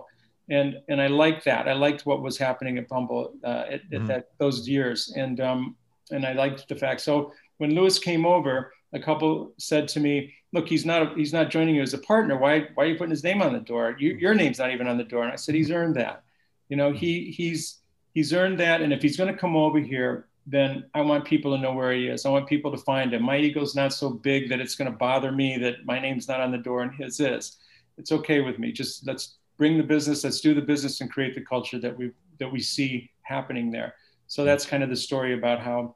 And, 0.49 0.69
and 0.89 0.99
I 1.05 1.07
liked 1.07 1.43
that. 1.45 1.67
I 1.67 1.73
liked 1.73 2.05
what 2.05 2.21
was 2.21 2.37
happening 2.37 2.77
at 2.77 2.87
Bumble 2.87 3.33
uh, 3.43 3.65
at, 3.73 3.81
mm-hmm. 3.81 3.95
at 3.95 4.07
that, 4.07 4.23
those 4.37 4.57
years. 4.67 5.13
And, 5.23 5.39
um, 5.49 5.75
and 6.11 6.25
I 6.25 6.33
liked 6.33 6.67
the 6.67 6.75
fact. 6.75 7.01
So 7.01 7.33
when 7.59 7.75
Louis 7.75 7.97
came 7.99 8.25
over, 8.25 8.73
a 8.93 8.99
couple 8.99 9.53
said 9.57 9.87
to 9.89 9.99
me, 9.99 10.33
look, 10.53 10.67
he's 10.67 10.85
not, 10.85 11.17
he's 11.17 11.33
not 11.33 11.49
joining 11.49 11.75
you 11.75 11.81
as 11.81 11.93
a 11.93 12.03
partner. 12.11 12.35
Why, 12.37 12.67
why 12.75 12.83
are 12.83 12.87
you 12.87 12.97
putting 12.97 13.15
his 13.17 13.23
name 13.23 13.41
on 13.41 13.53
the 13.53 13.65
door? 13.73 13.95
You, 13.99 14.09
your 14.15 14.33
name's 14.33 14.59
not 14.59 14.71
even 14.71 14.87
on 14.87 14.97
the 14.97 15.09
door. 15.13 15.23
And 15.23 15.31
I 15.31 15.37
said, 15.37 15.55
he's 15.55 15.71
earned 15.71 15.95
that. 15.95 16.23
You 16.69 16.77
know, 16.77 16.91
he, 16.91 17.31
he's, 17.31 17.79
he's 18.13 18.33
earned 18.33 18.59
that. 18.59 18.81
And 18.81 18.91
if 18.91 19.01
he's 19.01 19.17
going 19.17 19.33
to 19.33 19.39
come 19.39 19.55
over 19.55 19.79
here, 19.79 20.27
then 20.45 20.85
I 20.93 21.01
want 21.01 21.25
people 21.25 21.55
to 21.55 21.61
know 21.61 21.73
where 21.73 21.91
he 21.91 22.07
is. 22.07 22.25
I 22.25 22.29
want 22.29 22.47
people 22.47 22.71
to 22.71 22.77
find 22.77 23.13
him. 23.13 23.23
My 23.23 23.37
ego's 23.37 23.75
not 23.75 23.93
so 23.93 24.09
big 24.09 24.49
that 24.49 24.59
it's 24.59 24.75
going 24.75 24.91
to 24.91 24.97
bother 24.97 25.31
me 25.31 25.57
that 25.59 25.85
my 25.85 25.99
name's 25.99 26.27
not 26.27 26.41
on 26.41 26.51
the 26.51 26.57
door 26.57 26.81
and 26.81 26.93
his 26.93 27.19
is. 27.19 27.57
It's 27.97 28.11
okay 28.11 28.41
with 28.41 28.57
me. 28.57 28.71
Just 28.71 29.05
let's 29.05 29.37
bring 29.57 29.77
the 29.77 29.83
business, 29.83 30.23
let's 30.23 30.41
do 30.41 30.53
the 30.53 30.61
business 30.61 31.01
and 31.01 31.11
create 31.11 31.35
the 31.35 31.41
culture 31.41 31.79
that 31.79 31.95
we 31.95 32.11
that 32.39 32.51
we 32.51 32.59
see 32.59 33.11
happening 33.21 33.69
there. 33.69 33.93
So 34.25 34.43
that's 34.43 34.65
kind 34.65 34.81
of 34.81 34.89
the 34.89 34.95
story 34.95 35.33
about 35.33 35.59
how 35.59 35.95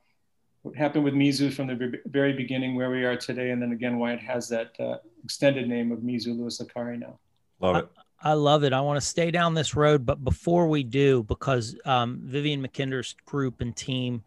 what 0.62 0.76
happened 0.76 1.04
with 1.04 1.14
Mizu 1.14 1.52
from 1.54 1.68
the 1.68 1.94
very 2.06 2.34
beginning, 2.34 2.76
where 2.76 2.92
we 2.92 3.04
are 3.04 3.16
today, 3.16 3.52
and 3.52 3.62
then 3.62 3.72
again 3.72 3.98
why 3.98 4.14
it 4.14 4.20
has 4.20 4.48
that 4.50 4.80
uh, 4.80 4.98
extended 5.24 5.68
name 5.68 5.92
of 5.92 6.00
Mizu 6.00 6.38
Louis 6.38 6.62
Licari 6.62 7.00
now. 7.00 7.18
Love 7.60 7.78
it. 7.78 7.90
I 8.22 8.34
love 8.34 8.64
it. 8.64 8.74
I 8.74 8.82
want 8.82 9.00
to 9.00 9.06
stay 9.06 9.30
down 9.30 9.54
this 9.54 9.76
road, 9.76 10.06
but 10.06 10.24
before 10.24 10.68
we 10.68 10.84
do, 10.84 11.24
because 11.24 11.76
um, 11.86 12.22
Vivienne 12.24 12.62
Mackinder's 12.62 13.16
group 13.26 13.62
and 13.62 13.76
team 13.76 14.24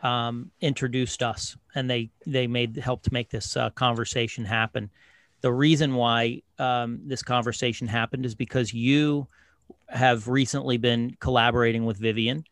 um, 0.00 0.50
introduced 0.60 1.22
us, 1.22 1.56
and 1.74 1.88
they 1.88 2.10
they 2.26 2.46
made 2.46 2.76
helped 2.76 3.12
make 3.12 3.30
this 3.30 3.56
uh, 3.56 3.70
conversation 3.70 4.44
happen. 4.44 4.90
The 5.42 5.52
reason 5.52 5.94
why 5.94 6.42
um, 6.58 7.00
this 7.04 7.22
conversation 7.22 7.86
happened 7.86 8.26
is 8.26 8.34
because 8.34 8.72
you 8.72 9.28
have 9.88 10.28
recently 10.28 10.76
been 10.76 11.16
collaborating 11.20 11.84
with 11.84 11.98
Vivienne 11.98 12.44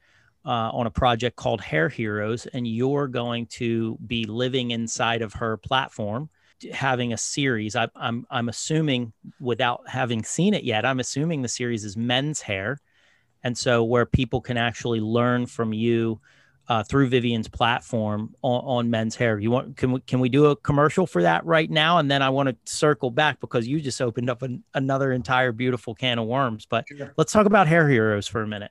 uh, 0.45 0.71
on 0.73 0.87
a 0.87 0.91
project 0.91 1.37
called 1.37 1.61
Hair 1.61 1.89
Heroes, 1.89 2.47
and 2.47 2.67
you're 2.67 3.09
going 3.09 3.47
to 3.47 3.99
be 4.07 4.25
living 4.27 4.71
inside 4.71 5.23
of 5.23 5.33
her 5.35 5.57
platform 5.57 6.29
having 6.73 7.13
a 7.13 7.17
series. 7.17 7.77
I, 7.77 7.89
I'm 7.95 8.27
I'm 8.31 8.49
assuming 8.49 9.13
without 9.41 9.89
having 9.89 10.25
seen 10.25 10.55
it 10.55 10.65
yet, 10.65 10.85
I'm 10.85 11.01
assuming 11.01 11.43
the 11.43 11.49
series 11.49 11.85
is 11.85 11.97
men's 11.97 12.41
hair, 12.41 12.79
and 13.43 13.57
so 13.57 13.85
where 13.85 14.07
people 14.07 14.41
can 14.41 14.57
actually 14.57 15.01
learn 15.01 15.47
from 15.47 15.73
you 15.73 16.21
uh, 16.69 16.83
through 16.83 17.09
Vivienne's 17.09 17.49
platform 17.49 18.35
on, 18.43 18.61
on, 18.65 18.91
men's 18.91 19.15
hair. 19.15 19.39
You 19.39 19.51
want 19.51 19.77
can 19.77 19.93
we 19.93 20.01
can 20.01 20.21
we 20.21 20.29
do 20.29 20.47
a 20.47 20.57
commercial 20.57 21.07
for 21.07 21.23
that 21.23 21.45
right 21.45 21.71
now, 21.71 21.99
and 21.99 22.11
then 22.11 22.23
I 22.23 22.31
want 22.31 22.49
to 22.49 22.73
circle 22.73 23.11
back 23.11 23.41
because 23.41 23.67
you 23.69 23.81
just 23.81 24.01
opened 24.01 24.31
up 24.31 24.43
an, 24.43 24.65
another 24.75 25.13
entire 25.13 25.53
beautiful 25.53 25.95
can 25.95 26.19
of 26.19 26.27
worms. 26.27 26.67
But 26.67 26.87
sure. 26.89 27.13
let's 27.17 27.33
talk 27.33 27.47
about 27.47 27.67
hair 27.67 27.89
heroes 27.89 28.27
for 28.27 28.43
a 28.43 28.47
minute. 28.47 28.71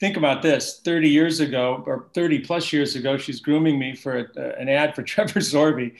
Think 0.00 0.16
about 0.16 0.42
this: 0.42 0.80
thirty 0.84 1.08
years 1.08 1.38
ago, 1.38 1.84
or 1.86 2.08
thirty 2.12 2.40
plus 2.40 2.72
years 2.72 2.96
ago, 2.96 3.16
she's 3.16 3.40
grooming 3.40 3.78
me 3.78 3.94
for 3.94 4.18
a, 4.18 4.60
an 4.60 4.68
ad 4.68 4.96
for 4.96 5.02
Trevor 5.04 5.40
Sorbie 5.40 5.94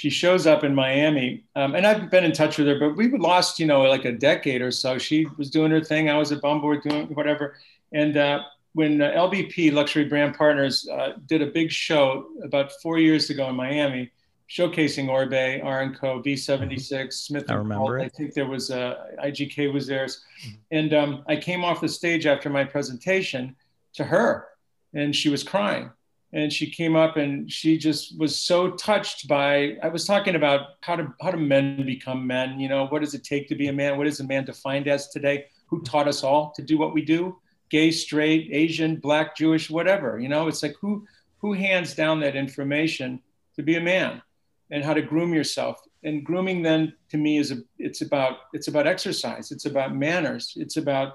she 0.00 0.08
shows 0.08 0.46
up 0.46 0.64
in 0.64 0.74
Miami, 0.74 1.44
um, 1.56 1.74
and 1.74 1.86
I've 1.86 2.10
been 2.10 2.24
in 2.24 2.32
touch 2.32 2.56
with 2.56 2.66
her, 2.68 2.78
but 2.78 2.96
we 2.96 3.10
lost, 3.10 3.60
you 3.60 3.66
know, 3.66 3.82
like 3.82 4.06
a 4.06 4.12
decade 4.12 4.62
or 4.62 4.70
so. 4.70 4.96
She 4.96 5.26
was 5.36 5.50
doing 5.50 5.70
her 5.72 5.84
thing. 5.84 6.08
I 6.08 6.16
was 6.16 6.32
at 6.32 6.40
Bumble 6.40 6.80
doing 6.80 7.08
whatever. 7.08 7.58
And 7.92 8.16
uh, 8.16 8.44
when 8.72 9.02
uh, 9.02 9.10
LBP 9.10 9.74
Luxury 9.74 10.06
Brand 10.06 10.34
Partners 10.34 10.88
uh, 10.88 11.18
did 11.26 11.42
a 11.42 11.48
big 11.48 11.70
show 11.70 12.28
about 12.42 12.72
four 12.80 12.98
years 12.98 13.28
ago 13.28 13.50
in 13.50 13.56
Miami, 13.56 14.10
showcasing 14.48 15.10
Oribe, 15.10 15.62
R&Co, 15.62 16.22
V76, 16.22 17.12
Smith 17.12 17.50
I 17.50 17.56
remember 17.56 17.98
It. 17.98 18.04
I 18.04 18.08
think 18.08 18.32
there 18.32 18.48
was 18.48 18.70
uh, 18.70 19.06
IGK 19.22 19.70
was 19.70 19.86
there, 19.86 20.06
mm-hmm. 20.06 20.48
and 20.70 20.94
um, 20.94 21.24
I 21.28 21.36
came 21.36 21.62
off 21.62 21.82
the 21.82 21.90
stage 21.90 22.24
after 22.24 22.48
my 22.48 22.64
presentation 22.64 23.54
to 23.96 24.04
her, 24.04 24.48
and 24.94 25.14
she 25.14 25.28
was 25.28 25.42
crying 25.42 25.90
and 26.32 26.52
she 26.52 26.70
came 26.70 26.94
up 26.94 27.16
and 27.16 27.50
she 27.50 27.76
just 27.76 28.18
was 28.18 28.40
so 28.40 28.70
touched 28.72 29.26
by 29.26 29.76
i 29.82 29.88
was 29.88 30.04
talking 30.04 30.36
about 30.36 30.60
how 30.80 30.94
do 30.96 31.12
how 31.20 31.30
do 31.30 31.38
men 31.38 31.84
become 31.84 32.26
men? 32.26 32.60
You 32.60 32.68
know 32.68 32.86
what 32.86 33.02
does 33.02 33.14
it 33.14 33.24
take 33.24 33.48
to 33.48 33.54
be 33.54 33.68
a 33.68 33.72
man? 33.72 33.98
What 33.98 34.06
is 34.06 34.20
a 34.20 34.24
man 34.24 34.44
defined 34.44 34.88
as 34.88 35.08
today? 35.08 35.46
Who 35.66 35.82
taught 35.82 36.08
us 36.08 36.22
all 36.24 36.52
to 36.56 36.62
do 36.62 36.78
what 36.78 36.94
we 36.94 37.02
do? 37.04 37.38
Gay 37.68 37.90
straight 37.90 38.50
asian 38.52 38.96
black 38.96 39.36
jewish 39.36 39.70
whatever 39.70 40.18
you 40.18 40.28
know? 40.28 40.48
It's 40.48 40.62
like 40.62 40.74
who 40.80 41.06
who 41.38 41.52
hands 41.52 41.94
down 41.94 42.20
that 42.20 42.36
information 42.36 43.20
to 43.56 43.62
be 43.62 43.76
a 43.76 43.80
man 43.80 44.22
and 44.70 44.84
how 44.84 44.94
to 44.94 45.02
groom 45.02 45.34
yourself? 45.34 45.80
And 46.02 46.24
grooming 46.24 46.62
then 46.62 46.94
to 47.10 47.18
me 47.18 47.38
is 47.38 47.50
a 47.50 47.58
it's 47.78 48.00
about 48.00 48.38
it's 48.52 48.68
about 48.68 48.86
exercise. 48.86 49.50
It's 49.50 49.66
about 49.66 49.94
manners. 49.94 50.54
It's 50.56 50.76
about 50.76 51.14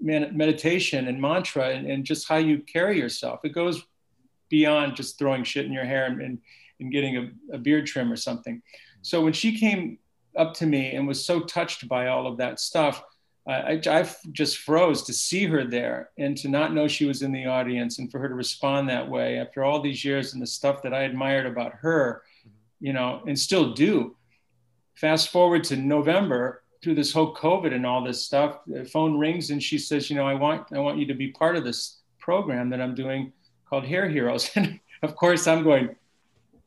meditation 0.00 1.08
and 1.08 1.20
mantra 1.20 1.70
and, 1.70 1.86
and 1.90 2.04
just 2.04 2.28
how 2.28 2.36
you 2.36 2.58
carry 2.58 2.98
yourself. 2.98 3.40
It 3.42 3.54
goes 3.54 3.82
beyond 4.48 4.96
just 4.96 5.18
throwing 5.18 5.44
shit 5.44 5.66
in 5.66 5.72
your 5.72 5.84
hair 5.84 6.06
and, 6.06 6.20
and, 6.20 6.38
and 6.80 6.92
getting 6.92 7.16
a, 7.16 7.54
a 7.54 7.58
beard 7.58 7.86
trim 7.86 8.12
or 8.12 8.16
something. 8.16 8.62
So 9.02 9.20
when 9.20 9.32
she 9.32 9.58
came 9.58 9.98
up 10.36 10.54
to 10.54 10.66
me 10.66 10.94
and 10.94 11.06
was 11.06 11.24
so 11.24 11.40
touched 11.40 11.88
by 11.88 12.08
all 12.08 12.26
of 12.26 12.38
that 12.38 12.60
stuff, 12.60 13.02
I, 13.46 13.82
I, 13.86 14.08
just 14.32 14.58
froze 14.58 15.02
to 15.02 15.12
see 15.12 15.44
her 15.46 15.64
there 15.64 16.10
and 16.16 16.36
to 16.38 16.48
not 16.48 16.72
know 16.72 16.88
she 16.88 17.04
was 17.04 17.20
in 17.20 17.30
the 17.30 17.44
audience 17.44 17.98
and 17.98 18.10
for 18.10 18.18
her 18.18 18.28
to 18.28 18.34
respond 18.34 18.88
that 18.88 19.08
way 19.08 19.38
after 19.38 19.64
all 19.64 19.80
these 19.80 20.04
years 20.04 20.32
and 20.32 20.40
the 20.40 20.46
stuff 20.46 20.82
that 20.82 20.94
I 20.94 21.02
admired 21.02 21.44
about 21.44 21.74
her, 21.74 22.22
you 22.80 22.94
know, 22.94 23.22
and 23.26 23.38
still 23.38 23.74
do. 23.74 24.16
Fast 24.94 25.28
forward 25.28 25.64
to 25.64 25.76
November 25.76 26.62
through 26.82 26.94
this 26.94 27.12
whole 27.12 27.34
COVID 27.34 27.74
and 27.74 27.84
all 27.84 28.02
this 28.02 28.22
stuff, 28.24 28.60
the 28.66 28.84
phone 28.84 29.18
rings 29.18 29.50
and 29.50 29.62
she 29.62 29.76
says, 29.76 30.08
you 30.08 30.16
know, 30.16 30.26
I 30.26 30.34
want, 30.34 30.72
I 30.72 30.78
want 30.78 30.98
you 30.98 31.06
to 31.06 31.14
be 31.14 31.28
part 31.28 31.56
of 31.56 31.64
this 31.64 32.00
program 32.18 32.70
that 32.70 32.80
I'm 32.80 32.94
doing 32.94 33.32
called 33.74 33.86
Hair 33.86 34.08
Heroes. 34.08 34.50
And 34.56 34.80
of 35.02 35.16
course, 35.16 35.46
I'm 35.46 35.64
going, 35.64 35.96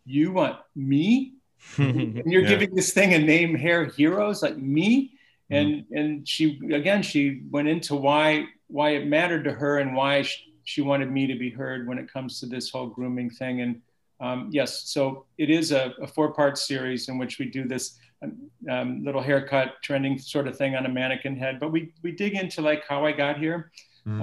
You 0.05 0.33
want 0.33 0.57
me? 0.75 1.33
and 1.77 2.31
you're 2.31 2.43
yeah. 2.43 2.49
giving 2.49 2.75
this 2.75 2.93
thing 2.93 3.13
a 3.13 3.19
name, 3.19 3.55
Hair 3.55 3.85
Heroes, 3.85 4.41
like 4.43 4.57
me? 4.57 5.13
Mm-hmm. 5.51 5.55
And 5.55 5.69
mm. 5.75 5.99
and 5.99 6.27
she 6.27 6.59
again 6.73 7.01
she 7.01 7.41
went 7.49 7.67
into 7.67 7.95
why 7.95 8.47
why 8.67 8.89
it 8.91 9.07
mattered 9.07 9.43
to 9.45 9.53
her 9.53 9.79
and 9.79 9.95
why 9.95 10.21
she, 10.23 10.53
she 10.65 10.81
wanted 10.81 11.09
me 11.09 11.25
to 11.27 11.35
be 11.35 11.49
heard 11.49 11.87
when 11.87 11.97
it 11.97 12.11
comes 12.11 12.39
to 12.41 12.45
this 12.45 12.69
whole 12.69 12.87
grooming 12.87 13.29
thing. 13.29 13.61
And 13.61 13.81
um, 14.19 14.49
yes, 14.51 14.89
so 14.89 15.25
it 15.37 15.49
is 15.49 15.71
a, 15.71 15.93
a 16.01 16.07
four 16.07 16.33
part 16.33 16.57
series 16.57 17.07
in 17.07 17.17
which 17.17 17.39
we 17.39 17.45
do 17.45 17.65
this 17.65 17.97
um, 18.21 18.51
um, 18.69 19.05
little 19.05 19.21
haircut 19.21 19.75
trending 19.81 20.19
sort 20.19 20.47
of 20.47 20.57
thing 20.57 20.75
on 20.75 20.85
a 20.85 20.89
mannequin 20.89 21.37
head. 21.37 21.59
But 21.61 21.71
we 21.71 21.93
we 22.03 22.11
dig 22.11 22.33
into 22.33 22.61
like 22.61 22.83
how 22.89 23.05
I 23.05 23.13
got 23.13 23.37
here, 23.37 23.71
mm. 24.05 24.21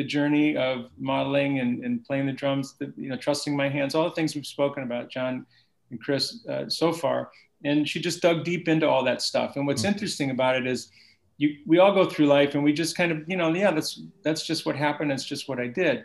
The 0.00 0.08
journey 0.16 0.56
of 0.56 0.76
modeling 0.98 1.52
and, 1.62 1.84
and 1.84 2.02
playing 2.06 2.26
the 2.26 2.38
drums, 2.42 2.66
the, 2.80 2.86
you 2.96 3.10
know, 3.10 3.18
trusting 3.26 3.54
my 3.54 3.68
hands, 3.68 3.94
all 3.94 4.08
the 4.10 4.16
things 4.16 4.34
we've 4.34 4.54
spoken 4.58 4.82
about, 4.82 5.10
John 5.10 5.34
and 5.90 6.00
Chris, 6.04 6.24
uh, 6.52 6.66
so 6.70 6.88
far. 7.02 7.18
And 7.68 7.86
she 7.86 8.00
just 8.00 8.22
dug 8.22 8.38
deep 8.42 8.64
into 8.72 8.88
all 8.88 9.04
that 9.04 9.20
stuff. 9.20 9.56
And 9.56 9.66
what's 9.66 9.82
mm-hmm. 9.82 9.92
interesting 9.92 10.30
about 10.30 10.56
it 10.56 10.66
is, 10.66 10.90
you, 11.36 11.48
we 11.66 11.78
all 11.78 11.94
go 12.00 12.04
through 12.08 12.28
life 12.38 12.54
and 12.54 12.64
we 12.64 12.72
just 12.72 12.96
kind 12.96 13.12
of, 13.12 13.18
you 13.26 13.36
know, 13.36 13.52
yeah, 13.62 13.72
that's 13.76 13.92
that's 14.26 14.46
just 14.50 14.64
what 14.66 14.76
happened. 14.76 15.12
It's 15.12 15.24
just 15.24 15.48
what 15.48 15.58
I 15.58 15.68
did. 15.82 16.04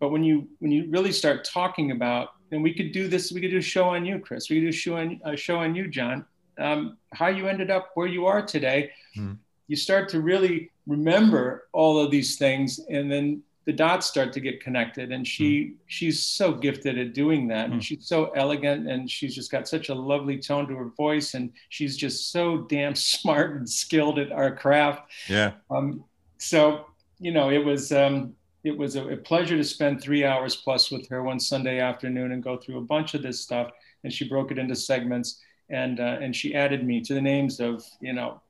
But 0.00 0.10
when 0.10 0.24
you 0.24 0.48
when 0.60 0.72
you 0.72 0.90
really 0.90 1.12
start 1.12 1.44
talking 1.44 1.90
about, 1.92 2.28
and 2.52 2.62
we 2.62 2.72
could 2.74 2.90
do 2.92 3.08
this, 3.08 3.32
we 3.32 3.40
could 3.40 3.50
do 3.50 3.58
a 3.58 3.70
show 3.76 3.86
on 3.96 4.06
you, 4.06 4.18
Chris. 4.26 4.48
We 4.48 4.56
could 4.56 4.66
do 4.70 4.74
a 4.78 4.82
show 4.84 4.96
on 4.96 5.20
a 5.24 5.36
show 5.36 5.58
on 5.58 5.74
you, 5.74 5.88
John. 5.88 6.24
Um, 6.58 6.98
how 7.12 7.28
you 7.28 7.48
ended 7.48 7.70
up 7.70 7.90
where 7.94 8.10
you 8.16 8.26
are 8.26 8.42
today. 8.54 8.90
Mm. 9.16 9.38
You 9.68 9.76
start 9.76 10.08
to 10.10 10.20
really 10.20 10.70
remember 10.86 11.68
all 11.72 11.98
of 11.98 12.10
these 12.10 12.36
things, 12.36 12.80
and 12.88 13.10
then 13.10 13.42
the 13.66 13.72
dots 13.72 14.06
start 14.06 14.32
to 14.32 14.40
get 14.40 14.62
connected 14.62 15.12
and 15.12 15.26
she 15.26 15.64
mm. 15.64 15.74
she's 15.86 16.22
so 16.22 16.52
gifted 16.52 16.98
at 16.98 17.12
doing 17.12 17.48
that 17.48 17.68
mm. 17.68 17.74
and 17.74 17.84
she's 17.84 18.06
so 18.06 18.30
elegant 18.30 18.88
and 18.88 19.10
she's 19.10 19.34
just 19.34 19.50
got 19.50 19.68
such 19.68 19.88
a 19.88 19.94
lovely 19.94 20.38
tone 20.38 20.66
to 20.68 20.74
her 20.74 20.90
voice 20.96 21.34
and 21.34 21.52
she's 21.68 21.96
just 21.96 22.30
so 22.30 22.58
damn 22.58 22.94
smart 22.94 23.56
and 23.56 23.68
skilled 23.68 24.18
at 24.18 24.32
our 24.32 24.54
craft 24.54 25.10
yeah 25.28 25.52
um, 25.70 26.02
so 26.38 26.86
you 27.18 27.32
know 27.32 27.50
it 27.50 27.62
was 27.62 27.92
um, 27.92 28.34
it 28.64 28.76
was 28.76 28.96
a, 28.96 29.08
a, 29.08 29.16
pleasure 29.16 29.56
to 29.56 29.64
spend 29.64 30.00
three 30.00 30.24
hours 30.24 30.56
plus 30.56 30.90
with 30.90 31.08
her 31.08 31.22
one 31.22 31.40
sunday 31.40 31.80
afternoon 31.80 32.32
and 32.32 32.42
go 32.42 32.56
through 32.56 32.78
a 32.78 32.82
bunch 32.82 33.14
of 33.14 33.22
this 33.22 33.40
stuff 33.40 33.70
and 34.04 34.12
she 34.12 34.28
broke 34.28 34.52
it 34.52 34.58
into 34.58 34.76
segments 34.76 35.40
and 35.70 35.98
uh, 35.98 36.18
and 36.20 36.34
she 36.36 36.54
added 36.54 36.86
me 36.86 37.00
to 37.00 37.14
the 37.14 37.20
names 37.20 37.58
of 37.58 37.84
you 38.00 38.12
know 38.12 38.40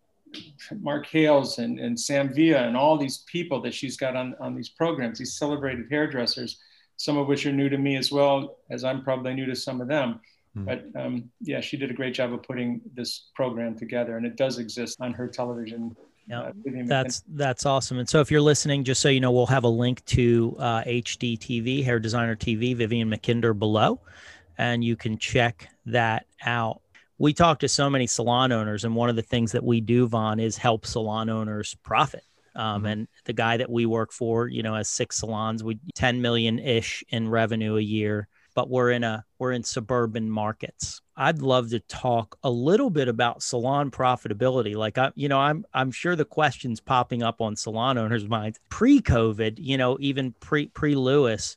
Mark 0.81 1.07
Hayes 1.07 1.59
and, 1.59 1.79
and 1.79 1.99
Sam 1.99 2.33
Villa 2.33 2.67
and 2.67 2.77
all 2.77 2.97
these 2.97 3.19
people 3.27 3.61
that 3.63 3.75
she's 3.75 3.97
got 3.97 4.17
on, 4.17 4.35
on 4.41 4.55
these 4.55 4.69
programs, 4.69 5.19
these 5.19 5.37
celebrated 5.37 5.87
hairdressers, 5.91 6.59
some 6.97 7.17
of 7.17 7.27
which 7.27 7.47
are 7.47 7.53
new 7.53 7.69
to 7.69 7.79
me 7.79 7.97
as 7.97 8.11
well 8.11 8.59
as 8.71 8.85
I'm 8.85 9.03
probably 9.03 9.35
new 9.35 9.47
to 9.47 9.57
some 9.57 9.81
of 9.81 9.89
them. 9.89 10.21
Mm. 10.57 10.65
But 10.65 11.01
um, 11.01 11.31
yeah, 11.41 11.61
she 11.61 11.77
did 11.77 11.91
a 11.91 11.95
great 11.95 12.15
job 12.15 12.33
of 12.33 12.43
putting 12.43 12.81
this 12.95 13.31
program 13.35 13.77
together, 13.77 14.17
and 14.17 14.27
it 14.27 14.37
does 14.37 14.59
exist 14.59 14.97
on 15.01 15.13
her 15.13 15.29
television. 15.29 15.95
Yeah, 16.29 16.41
uh, 16.41 16.53
that's 16.87 17.23
that's 17.29 17.67
awesome. 17.67 17.99
And 17.99 18.09
so, 18.09 18.21
if 18.21 18.31
you're 18.31 18.41
listening, 18.41 18.83
just 18.83 19.01
so 19.01 19.09
you 19.09 19.21
know, 19.21 19.31
we'll 19.31 19.47
have 19.47 19.65
a 19.65 19.69
link 19.69 20.05
to 20.07 20.57
uh, 20.59 20.83
HDTV, 20.83 21.85
Hair 21.85 22.01
Designer 22.01 22.35
TV, 22.35 22.75
Vivienne 22.75 23.11
Mackinder 23.11 23.57
below, 23.57 24.01
and 24.59 24.83
you 24.83 24.97
can 24.97 25.19
check 25.19 25.69
that 25.85 26.27
out 26.45 26.81
we 27.19 27.33
talk 27.33 27.61
to 27.61 27.69
so 27.69 27.89
many 27.89 28.07
salon 28.07 28.53
owners, 28.53 28.85
and 28.85 28.95
one 28.95 29.09
of 29.09 29.17
the 29.17 29.23
things 29.23 29.53
that 29.53 29.65
we 29.65 29.81
do, 29.81 30.07
Vaughn, 30.07 30.39
is 30.39 30.57
help 30.57 30.87
salon 30.87 31.29
owners 31.29 31.77
profit. 31.83 32.23
Um, 32.55 32.79
mm-hmm. 32.79 32.87
And 32.87 33.09
the 33.25 33.33
guy 33.33 33.57
that 33.59 33.71
we 33.71 33.87
work 33.87 34.13
for, 34.13 34.49
you 34.49 34.63
know, 34.63 34.75
has 34.75 34.89
six 34.89 35.19
salons, 35.19 35.63
we 35.63 35.79
10 35.95 36.21
million 36.21 36.59
ish 36.59 37.05
in 37.11 37.29
revenue 37.29 37.77
a 37.77 37.83
year, 37.83 38.29
but 38.55 38.71
we're 38.71 38.91
in 38.91 39.05
a 39.05 39.25
we're 39.39 39.53
in 39.53 39.63
suburban 39.63 40.31
markets. 40.31 41.03
I'd 41.17 41.43
love 41.43 41.71
to 41.71 41.81
talk 41.81 42.39
a 42.43 42.51
little 42.51 42.91
bit 42.91 43.09
about 43.09 43.43
salon 43.43 43.91
profitability. 43.91 44.75
Like 44.75 44.99
I, 44.99 45.13
you 45.15 45.29
know, 45.29 45.39
I'm 45.39 45.65
I'm 45.75 45.91
sure 45.91 46.17
the 46.17 46.25
questions 46.25 46.81
popping 46.81 47.23
up 47.23 47.41
on 47.41 47.57
salon 47.57 47.99
owners' 47.99 48.27
minds 48.27 48.59
pre-COVID, 48.71 49.59
you 49.59 49.77
know, 49.77 49.99
even 50.01 50.35
pre 50.41 50.69
pre 50.69 50.95
Louis 50.95 51.57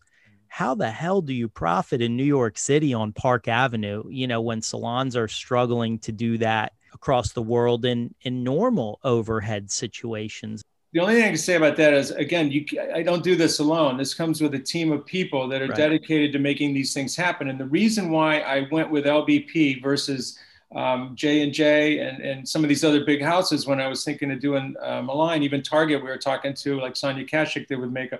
how 0.50 0.76
the 0.76 0.92
hell 0.92 1.22
do 1.22 1.34
you 1.34 1.48
profit 1.48 2.02
in 2.02 2.18
New 2.18 2.24
York 2.24 2.58
City 2.58 2.94
on 2.94 3.14
Park 3.14 3.48
Avenue, 3.48 4.04
you 4.10 4.28
know, 4.28 4.42
when 4.42 4.62
salons 4.62 5.16
are 5.16 5.28
struggling 5.28 6.00
to 6.00 6.12
do 6.12 6.38
that 6.40 6.74
across 6.94 7.32
the 7.32 7.42
world 7.42 7.86
in, 7.86 8.14
in 8.24 8.44
normal 8.44 9.00
overhead 9.04 9.72
situations? 9.72 10.64
The 10.92 11.00
only 11.00 11.16
thing 11.16 11.24
I 11.24 11.28
can 11.28 11.38
say 11.38 11.56
about 11.56 11.78
that 11.78 11.94
is, 11.94 12.10
again, 12.12 12.50
you, 12.50 12.66
I 12.94 13.04
don't 13.04 13.24
do 13.24 13.36
this 13.36 13.60
alone. 13.60 13.96
This 13.96 14.16
comes 14.16 14.42
with 14.42 14.56
a 14.56 14.60
team 14.60 14.92
of 14.92 15.06
people 15.06 15.48
that 15.48 15.62
are 15.62 15.68
right. 15.68 15.78
dedicated 15.78 16.34
to 16.34 16.40
making 16.40 16.74
these 16.74 16.96
things 16.96 17.16
happen. 17.16 17.48
And 17.50 17.60
the 17.60 17.68
reason 17.68 18.10
why 18.10 18.40
I 18.40 18.68
went 18.72 18.90
with 18.90 19.06
LBP 19.06 19.84
versus 19.84 20.40
um, 20.76 21.12
J 21.16 21.44
and 21.44 21.54
J 21.54 22.00
and 22.00 22.48
some 22.48 22.64
of 22.64 22.70
these 22.70 22.84
other 22.84 23.06
big 23.06 23.22
houses 23.22 23.68
when 23.68 23.80
I 23.80 23.88
was 23.88 24.04
thinking 24.04 24.32
of 24.32 24.40
doing 24.40 24.76
uh, 24.82 25.02
Malign, 25.04 25.44
even 25.44 25.62
Target, 25.62 26.04
we 26.04 26.10
were 26.10 26.18
talking 26.18 26.56
to 26.56 26.80
like 26.80 26.96
Sonia 26.96 27.26
Kashuk, 27.26 27.68
they 27.68 27.76
would 27.76 27.94
make 27.94 28.12
a 28.12 28.20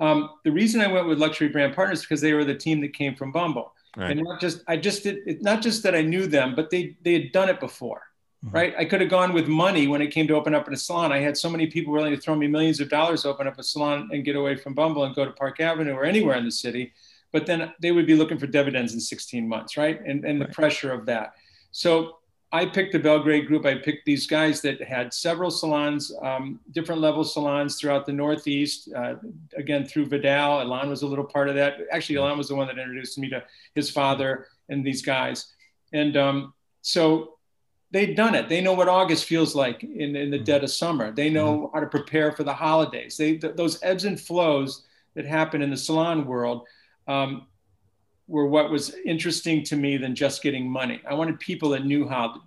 um, 0.00 0.30
the 0.44 0.52
reason 0.52 0.80
I 0.80 0.86
went 0.86 1.08
with 1.08 1.18
Luxury 1.18 1.48
Brand 1.48 1.74
Partners 1.74 2.02
because 2.02 2.20
they 2.20 2.32
were 2.32 2.44
the 2.44 2.54
team 2.54 2.80
that 2.82 2.92
came 2.92 3.14
from 3.14 3.32
Bumble, 3.32 3.72
right. 3.96 4.10
and 4.10 4.22
not 4.22 4.40
just 4.40 4.62
I 4.68 4.76
just 4.76 5.02
did 5.02 5.18
it, 5.26 5.42
not 5.42 5.60
just 5.62 5.82
that 5.82 5.94
I 5.94 6.02
knew 6.02 6.26
them, 6.26 6.54
but 6.54 6.70
they 6.70 6.96
they 7.02 7.14
had 7.14 7.32
done 7.32 7.48
it 7.48 7.58
before, 7.58 8.02
mm-hmm. 8.44 8.54
right? 8.54 8.74
I 8.78 8.84
could 8.84 9.00
have 9.00 9.10
gone 9.10 9.32
with 9.32 9.48
money 9.48 9.88
when 9.88 10.00
it 10.00 10.08
came 10.08 10.28
to 10.28 10.34
open 10.34 10.54
up 10.54 10.68
in 10.68 10.74
a 10.74 10.76
salon. 10.76 11.12
I 11.12 11.18
had 11.18 11.36
so 11.36 11.50
many 11.50 11.66
people 11.66 11.92
willing 11.92 12.14
to 12.14 12.20
throw 12.20 12.36
me 12.36 12.46
millions 12.46 12.80
of 12.80 12.88
dollars 12.88 13.22
to 13.22 13.28
open 13.28 13.48
up 13.48 13.58
a 13.58 13.62
salon 13.62 14.08
and 14.12 14.24
get 14.24 14.36
away 14.36 14.54
from 14.56 14.74
Bumble 14.74 15.04
and 15.04 15.14
go 15.14 15.24
to 15.24 15.32
Park 15.32 15.58
Avenue 15.60 15.94
or 15.94 16.04
anywhere 16.04 16.36
in 16.36 16.44
the 16.44 16.52
city, 16.52 16.92
but 17.32 17.46
then 17.46 17.72
they 17.80 17.90
would 17.90 18.06
be 18.06 18.14
looking 18.14 18.38
for 18.38 18.46
dividends 18.46 18.94
in 18.94 19.00
16 19.00 19.48
months, 19.48 19.76
right? 19.76 20.00
And 20.00 20.24
and 20.24 20.38
right. 20.38 20.48
the 20.48 20.54
pressure 20.54 20.92
of 20.92 21.06
that. 21.06 21.32
So 21.72 22.17
I 22.50 22.64
picked 22.64 22.92
the 22.92 22.98
Belgrade 22.98 23.46
group. 23.46 23.66
I 23.66 23.74
picked 23.74 24.06
these 24.06 24.26
guys 24.26 24.62
that 24.62 24.82
had 24.82 25.12
several 25.12 25.50
salons, 25.50 26.10
um, 26.22 26.60
different 26.72 27.00
level 27.00 27.22
salons 27.22 27.78
throughout 27.78 28.06
the 28.06 28.12
Northeast. 28.12 28.88
Uh, 28.94 29.16
again, 29.56 29.84
through 29.84 30.06
Vidal, 30.06 30.62
Elan 30.62 30.88
was 30.88 31.02
a 31.02 31.06
little 31.06 31.26
part 31.26 31.50
of 31.50 31.54
that. 31.56 31.76
Actually, 31.92 32.16
Elan 32.16 32.38
was 32.38 32.48
the 32.48 32.54
one 32.54 32.66
that 32.68 32.78
introduced 32.78 33.18
me 33.18 33.28
to 33.28 33.44
his 33.74 33.90
father 33.90 34.46
and 34.70 34.84
these 34.84 35.02
guys. 35.02 35.52
And 35.92 36.16
um, 36.16 36.54
so 36.80 37.34
they've 37.90 38.16
done 38.16 38.34
it. 38.34 38.48
They 38.48 38.62
know 38.62 38.72
what 38.72 38.88
August 38.88 39.26
feels 39.26 39.54
like 39.54 39.84
in, 39.84 40.16
in 40.16 40.30
the 40.30 40.38
dead 40.38 40.64
of 40.64 40.70
summer. 40.70 41.12
They 41.12 41.28
know 41.28 41.58
mm-hmm. 41.58 41.74
how 41.74 41.80
to 41.80 41.86
prepare 41.86 42.32
for 42.32 42.44
the 42.44 42.54
holidays. 42.54 43.18
They 43.18 43.36
th- 43.36 43.56
those 43.56 43.78
ebbs 43.82 44.06
and 44.06 44.18
flows 44.18 44.86
that 45.14 45.26
happen 45.26 45.60
in 45.60 45.68
the 45.68 45.76
salon 45.76 46.24
world. 46.24 46.66
Um, 47.06 47.46
were 48.28 48.46
what 48.46 48.70
was 48.70 48.94
interesting 49.04 49.64
to 49.64 49.76
me 49.76 49.96
than 49.96 50.14
just 50.14 50.42
getting 50.42 50.70
money. 50.70 51.00
I 51.08 51.14
wanted 51.14 51.40
people 51.40 51.70
that 51.70 51.84
knew 51.84 52.06
how 52.06 52.42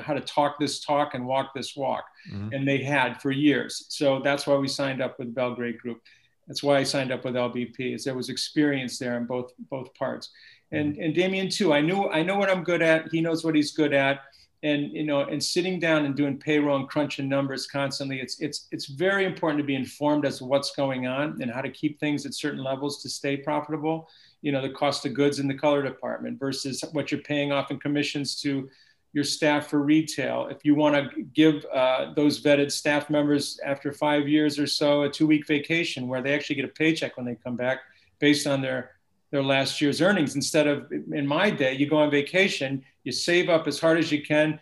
how 0.00 0.14
to 0.14 0.20
talk 0.20 0.58
this 0.58 0.80
talk 0.80 1.14
and 1.14 1.26
walk 1.26 1.52
this 1.54 1.76
walk, 1.76 2.04
mm-hmm. 2.30 2.52
and 2.52 2.66
they 2.66 2.78
had 2.78 3.20
for 3.20 3.30
years. 3.30 3.86
So 3.88 4.20
that's 4.22 4.46
why 4.46 4.56
we 4.56 4.68
signed 4.68 5.02
up 5.02 5.18
with 5.18 5.34
Belgrade 5.34 5.78
Group. 5.78 6.00
That's 6.46 6.62
why 6.62 6.78
I 6.78 6.84
signed 6.84 7.12
up 7.12 7.24
with 7.24 7.34
LBP. 7.34 7.94
Is 7.94 8.04
there 8.04 8.14
was 8.14 8.28
experience 8.28 8.98
there 8.98 9.16
in 9.16 9.26
both 9.26 9.52
both 9.70 9.92
parts, 9.94 10.30
and 10.70 10.92
mm-hmm. 10.92 11.02
and 11.02 11.14
Damien 11.14 11.48
too. 11.48 11.72
I 11.72 11.80
knew 11.80 12.08
I 12.08 12.22
know 12.22 12.36
what 12.36 12.48
I'm 12.48 12.62
good 12.62 12.82
at. 12.82 13.08
He 13.10 13.20
knows 13.20 13.44
what 13.44 13.56
he's 13.56 13.72
good 13.72 13.92
at, 13.92 14.20
and 14.62 14.92
you 14.92 15.04
know, 15.04 15.22
and 15.22 15.42
sitting 15.42 15.80
down 15.80 16.06
and 16.06 16.14
doing 16.14 16.38
payroll 16.38 16.76
and 16.76 16.88
crunching 16.88 17.28
numbers 17.28 17.66
constantly. 17.66 18.20
It's 18.20 18.40
it's 18.40 18.68
it's 18.70 18.86
very 18.86 19.24
important 19.24 19.58
to 19.58 19.64
be 19.64 19.74
informed 19.74 20.24
as 20.24 20.38
to 20.38 20.44
what's 20.44 20.70
going 20.76 21.08
on 21.08 21.42
and 21.42 21.50
how 21.50 21.62
to 21.62 21.70
keep 21.70 21.98
things 21.98 22.26
at 22.26 22.34
certain 22.34 22.62
levels 22.62 23.02
to 23.02 23.08
stay 23.08 23.36
profitable 23.36 24.08
you 24.46 24.52
know 24.52 24.62
the 24.62 24.70
cost 24.70 25.04
of 25.04 25.12
goods 25.12 25.40
in 25.40 25.48
the 25.48 25.54
color 25.54 25.82
department 25.82 26.38
versus 26.38 26.84
what 26.92 27.10
you're 27.10 27.20
paying 27.22 27.50
off 27.50 27.72
in 27.72 27.80
commissions 27.80 28.40
to 28.40 28.70
your 29.12 29.24
staff 29.24 29.68
for 29.68 29.82
retail. 29.82 30.46
If 30.48 30.64
you 30.64 30.76
want 30.76 30.94
to 30.94 31.22
give 31.22 31.64
uh, 31.74 32.12
those 32.14 32.40
vetted 32.40 32.70
staff 32.70 33.10
members 33.10 33.58
after 33.64 33.92
five 33.92 34.28
years 34.28 34.56
or 34.60 34.68
so 34.68 35.02
a 35.02 35.10
two 35.10 35.26
week 35.26 35.48
vacation 35.48 36.06
where 36.06 36.22
they 36.22 36.32
actually 36.32 36.54
get 36.54 36.64
a 36.64 36.68
paycheck 36.68 37.16
when 37.16 37.26
they 37.26 37.34
come 37.34 37.56
back 37.56 37.80
based 38.20 38.46
on 38.46 38.62
their 38.62 38.92
their 39.32 39.42
last 39.42 39.80
year's 39.80 40.00
earnings 40.00 40.36
instead 40.36 40.68
of 40.68 40.92
in 40.92 41.26
my 41.26 41.50
day 41.50 41.72
you 41.74 41.88
go 41.88 41.96
on 41.96 42.08
vacation 42.08 42.84
you 43.02 43.10
save 43.10 43.48
up 43.48 43.66
as 43.66 43.80
hard 43.80 43.98
as 43.98 44.12
you 44.12 44.22
can 44.22 44.60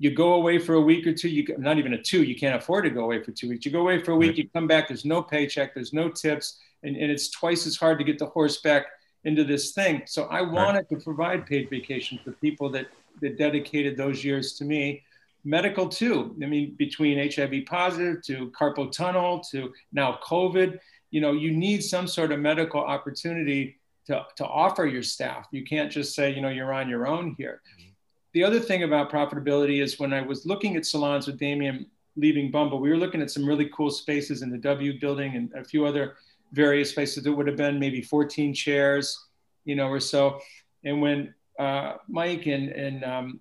you 0.00 0.10
go 0.10 0.34
away 0.34 0.58
for 0.58 0.74
a 0.74 0.80
week 0.80 1.06
or 1.06 1.14
two 1.14 1.28
you 1.28 1.46
not 1.56 1.78
even 1.78 1.94
a 1.94 2.02
two 2.02 2.24
you 2.24 2.34
can't 2.34 2.56
afford 2.56 2.82
to 2.82 2.90
go 2.90 3.04
away 3.04 3.22
for 3.22 3.30
two 3.30 3.48
weeks 3.48 3.64
you 3.64 3.70
go 3.70 3.80
away 3.80 4.02
for 4.02 4.10
a 4.10 4.16
week 4.16 4.36
you 4.36 4.48
come 4.48 4.66
back 4.66 4.88
there's 4.88 5.04
no 5.04 5.22
paycheck 5.22 5.72
there's 5.72 5.92
no 5.92 6.08
tips 6.08 6.58
and, 6.82 6.96
and 6.96 7.12
it's 7.12 7.30
twice 7.30 7.64
as 7.68 7.76
hard 7.76 7.96
to 7.96 8.04
get 8.04 8.18
the 8.18 8.26
horse 8.26 8.60
back 8.62 8.86
into 9.24 9.44
this 9.44 9.72
thing. 9.72 10.02
So 10.06 10.24
I 10.24 10.40
wanted 10.40 10.86
right. 10.90 10.98
to 10.98 11.04
provide 11.04 11.46
paid 11.46 11.68
vacation 11.70 12.18
for 12.24 12.32
people 12.32 12.70
that, 12.70 12.86
that 13.20 13.36
dedicated 13.36 13.96
those 13.96 14.24
years 14.24 14.54
to 14.54 14.64
me. 14.64 15.02
Medical 15.44 15.88
too. 15.88 16.36
I 16.42 16.46
mean, 16.46 16.74
between 16.78 17.30
HIV 17.30 17.66
positive 17.66 18.22
to 18.24 18.50
carpal 18.50 18.92
tunnel 18.92 19.40
to 19.50 19.72
now 19.92 20.18
COVID, 20.24 20.78
you 21.10 21.20
know, 21.20 21.32
you 21.32 21.50
need 21.50 21.82
some 21.82 22.06
sort 22.06 22.32
of 22.32 22.40
medical 22.40 22.80
opportunity 22.80 23.78
to, 24.06 24.24
to 24.36 24.46
offer 24.46 24.86
your 24.86 25.02
staff. 25.02 25.46
You 25.50 25.64
can't 25.64 25.90
just 25.90 26.14
say, 26.14 26.34
you 26.34 26.40
know, 26.40 26.48
you're 26.48 26.72
on 26.72 26.88
your 26.88 27.06
own 27.06 27.34
here. 27.38 27.62
Mm-hmm. 27.78 27.90
The 28.32 28.44
other 28.44 28.60
thing 28.60 28.84
about 28.84 29.10
profitability 29.10 29.82
is 29.82 29.98
when 29.98 30.12
I 30.12 30.22
was 30.22 30.46
looking 30.46 30.76
at 30.76 30.86
salons 30.86 31.26
with 31.26 31.38
Damien 31.38 31.86
leaving 32.16 32.50
Bumble, 32.50 32.80
we 32.80 32.90
were 32.90 32.96
looking 32.96 33.22
at 33.22 33.30
some 33.30 33.46
really 33.46 33.70
cool 33.74 33.90
spaces 33.90 34.42
in 34.42 34.50
the 34.50 34.58
W 34.58 35.00
building 35.00 35.36
and 35.36 35.52
a 35.54 35.64
few 35.64 35.84
other 35.84 36.16
various 36.52 36.92
places. 36.92 37.26
It 37.26 37.30
would 37.30 37.46
have 37.46 37.56
been 37.56 37.78
maybe 37.78 38.02
14 38.02 38.54
chairs, 38.54 39.26
you 39.64 39.76
know, 39.76 39.88
or 39.88 40.00
so. 40.00 40.40
And 40.84 41.00
when 41.00 41.34
uh, 41.58 41.94
Mike 42.08 42.46
and, 42.46 42.70
and 42.70 43.04
um, 43.04 43.40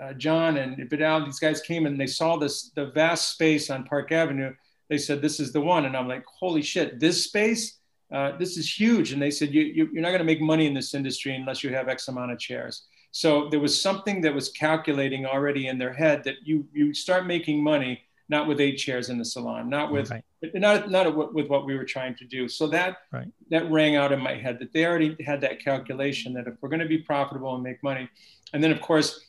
uh, 0.00 0.12
John 0.14 0.56
and 0.56 0.88
Vidal, 0.88 1.24
these 1.24 1.38
guys 1.38 1.60
came 1.60 1.86
and 1.86 2.00
they 2.00 2.06
saw 2.06 2.36
this, 2.36 2.70
the 2.70 2.86
vast 2.86 3.32
space 3.32 3.70
on 3.70 3.84
Park 3.84 4.12
Avenue, 4.12 4.54
they 4.88 4.98
said, 4.98 5.22
this 5.22 5.40
is 5.40 5.52
the 5.52 5.60
one. 5.60 5.86
And 5.86 5.96
I'm 5.96 6.08
like, 6.08 6.24
holy 6.26 6.62
shit, 6.62 7.00
this 7.00 7.24
space, 7.24 7.78
uh, 8.12 8.36
this 8.38 8.56
is 8.56 8.78
huge. 8.78 9.12
And 9.12 9.20
they 9.20 9.30
said, 9.30 9.52
you, 9.52 9.62
you, 9.62 9.88
you're 9.92 10.02
not 10.02 10.10
going 10.10 10.18
to 10.18 10.24
make 10.24 10.40
money 10.40 10.66
in 10.66 10.74
this 10.74 10.94
industry 10.94 11.34
unless 11.34 11.64
you 11.64 11.70
have 11.74 11.88
X 11.88 12.08
amount 12.08 12.32
of 12.32 12.38
chairs. 12.38 12.84
So 13.10 13.48
there 13.48 13.60
was 13.60 13.80
something 13.80 14.20
that 14.22 14.34
was 14.34 14.50
calculating 14.50 15.24
already 15.24 15.68
in 15.68 15.78
their 15.78 15.92
head 15.92 16.24
that 16.24 16.34
you, 16.44 16.66
you 16.72 16.92
start 16.92 17.26
making 17.26 17.62
money 17.62 18.02
not 18.28 18.48
with 18.48 18.60
eight 18.60 18.76
chairs 18.76 19.10
in 19.10 19.18
the 19.18 19.24
salon, 19.24 19.68
not 19.68 19.92
with 19.92 20.10
right. 20.10 20.24
not 20.54 20.90
not 20.90 21.34
with 21.34 21.48
what 21.48 21.66
we 21.66 21.76
were 21.76 21.84
trying 21.84 22.14
to 22.16 22.24
do. 22.24 22.48
So 22.48 22.66
that 22.68 22.98
right. 23.12 23.28
that 23.50 23.70
rang 23.70 23.96
out 23.96 24.12
in 24.12 24.20
my 24.20 24.34
head 24.34 24.58
that 24.60 24.72
they 24.72 24.86
already 24.86 25.16
had 25.24 25.40
that 25.42 25.60
calculation 25.60 26.32
that 26.34 26.46
if 26.46 26.54
we're 26.60 26.70
going 26.70 26.80
to 26.80 26.88
be 26.88 26.98
profitable 26.98 27.54
and 27.54 27.62
make 27.62 27.82
money, 27.82 28.08
and 28.52 28.62
then 28.62 28.72
of 28.72 28.80
course, 28.80 29.20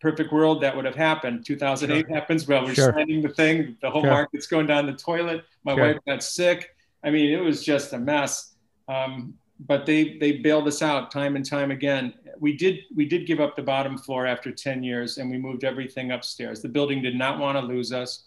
perfect 0.00 0.32
world 0.32 0.62
that 0.62 0.74
would 0.74 0.84
have 0.84 0.96
happened. 0.96 1.46
2008 1.46 2.06
sure. 2.06 2.14
happens. 2.14 2.48
Well, 2.48 2.64
we're 2.64 2.74
sure. 2.74 2.92
signing 2.92 3.22
the 3.22 3.28
thing. 3.28 3.76
The 3.80 3.90
whole 3.90 4.02
sure. 4.02 4.10
market's 4.10 4.48
going 4.48 4.66
down 4.66 4.86
the 4.86 4.94
toilet. 4.94 5.44
My 5.64 5.74
wife 5.74 5.98
got 6.06 6.22
sick. 6.24 6.74
I 7.04 7.10
mean, 7.10 7.30
it 7.32 7.40
was 7.40 7.64
just 7.64 7.92
a 7.92 7.98
mess. 7.98 8.54
Um, 8.88 9.34
but 9.66 9.86
they 9.86 10.18
they 10.18 10.32
bailed 10.32 10.66
us 10.68 10.82
out 10.82 11.10
time 11.10 11.36
and 11.36 11.44
time 11.48 11.70
again. 11.70 12.14
We 12.38 12.56
did 12.56 12.80
we 12.94 13.04
did 13.06 13.26
give 13.26 13.40
up 13.40 13.56
the 13.56 13.62
bottom 13.62 13.96
floor 13.96 14.26
after 14.26 14.50
10 14.50 14.82
years 14.82 15.18
and 15.18 15.30
we 15.30 15.38
moved 15.38 15.64
everything 15.64 16.12
upstairs. 16.12 16.62
The 16.62 16.68
building 16.68 17.02
did 17.02 17.16
not 17.16 17.38
want 17.38 17.58
to 17.58 17.64
lose 17.64 17.92
us. 17.92 18.24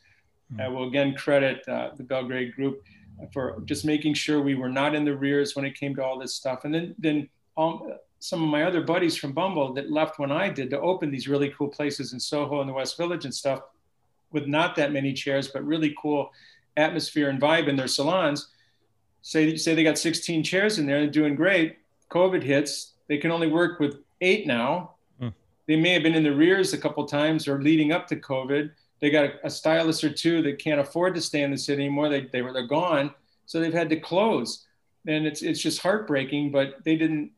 I 0.59 0.67
will 0.67 0.87
again 0.87 1.15
credit 1.15 1.67
uh, 1.67 1.89
the 1.97 2.03
belgrade 2.03 2.55
group 2.55 2.83
for 3.33 3.61
just 3.65 3.83
making 3.83 4.13
sure 4.13 4.41
we 4.41 4.55
were 4.55 4.69
not 4.69 4.93
in 4.93 5.03
the 5.03 5.15
rears 5.15 5.55
when 5.55 5.65
it 5.65 5.77
came 5.77 5.95
to 5.95 6.03
all 6.03 6.19
this 6.19 6.35
stuff. 6.35 6.65
And 6.65 6.73
then 6.73 6.95
then 6.99 7.29
um, 7.57 7.95
some 8.19 8.41
of 8.41 8.49
my 8.49 8.63
other 8.63 8.81
buddies 8.81 9.15
from 9.15 9.33
bumble 9.33 9.73
that 9.73 9.91
left 9.91 10.17
when 10.17 10.31
i 10.31 10.49
did 10.49 10.69
to 10.69 10.79
open 10.81 11.11
these 11.11 11.27
really 11.27 11.53
cool 11.57 11.67
places 11.67 12.13
in 12.13 12.19
soho 12.19 12.59
and 12.59 12.67
the 12.69 12.73
west 12.73 12.97
village 12.97 13.25
and 13.25 13.33
stuff 13.33 13.61
with 14.31 14.47
not 14.47 14.75
that 14.75 14.91
many 14.91 15.13
chairs 15.13 15.47
but 15.49 15.63
really 15.63 15.95
cool 16.01 16.31
atmosphere 16.75 17.29
and 17.29 17.39
vibe 17.39 17.67
in 17.67 17.75
their 17.75 17.87
salons 17.87 18.47
say 19.25 19.55
say 19.55 19.73
they 19.73 19.83
got 19.83 19.97
16 19.97 20.43
chairs 20.43 20.77
in 20.77 20.85
there 20.85 20.97
and 20.97 21.11
doing 21.11 21.35
great 21.35 21.77
covid 22.11 22.43
hits 22.43 22.93
they 23.07 23.17
can 23.17 23.31
only 23.31 23.47
work 23.47 23.79
with 23.79 23.99
eight 24.21 24.47
now. 24.47 24.95
Mm. 25.21 25.33
They 25.67 25.75
may 25.75 25.93
have 25.93 26.03
been 26.03 26.15
in 26.15 26.23
the 26.23 26.35
rears 26.35 26.73
a 26.73 26.77
couple 26.77 27.05
times 27.05 27.47
or 27.47 27.61
leading 27.61 27.91
up 27.91 28.07
to 28.07 28.15
COVID. 28.15 28.71
They 29.01 29.09
got 29.09 29.25
a, 29.25 29.47
a, 29.47 29.49
stylist 29.49 30.03
or 30.03 30.09
two 30.09 30.41
that 30.43 30.59
can't 30.59 30.79
afford 30.79 31.15
to 31.15 31.21
stay 31.21 31.43
in 31.43 31.51
the 31.51 31.57
city 31.57 31.83
anymore. 31.83 32.09
They, 32.09 32.27
they 32.31 32.41
were 32.41 32.53
they're 32.53 32.67
gone, 32.67 33.13
so 33.45 33.59
they've 33.59 33.73
had 33.73 33.89
to 33.89 33.99
close, 33.99 34.65
and 35.05 35.27
it's 35.27 35.41
it's 35.41 35.59
just 35.59 35.81
heartbreaking. 35.81 36.51
But 36.51 36.83
they 36.83 36.95
didn't. 36.95 37.31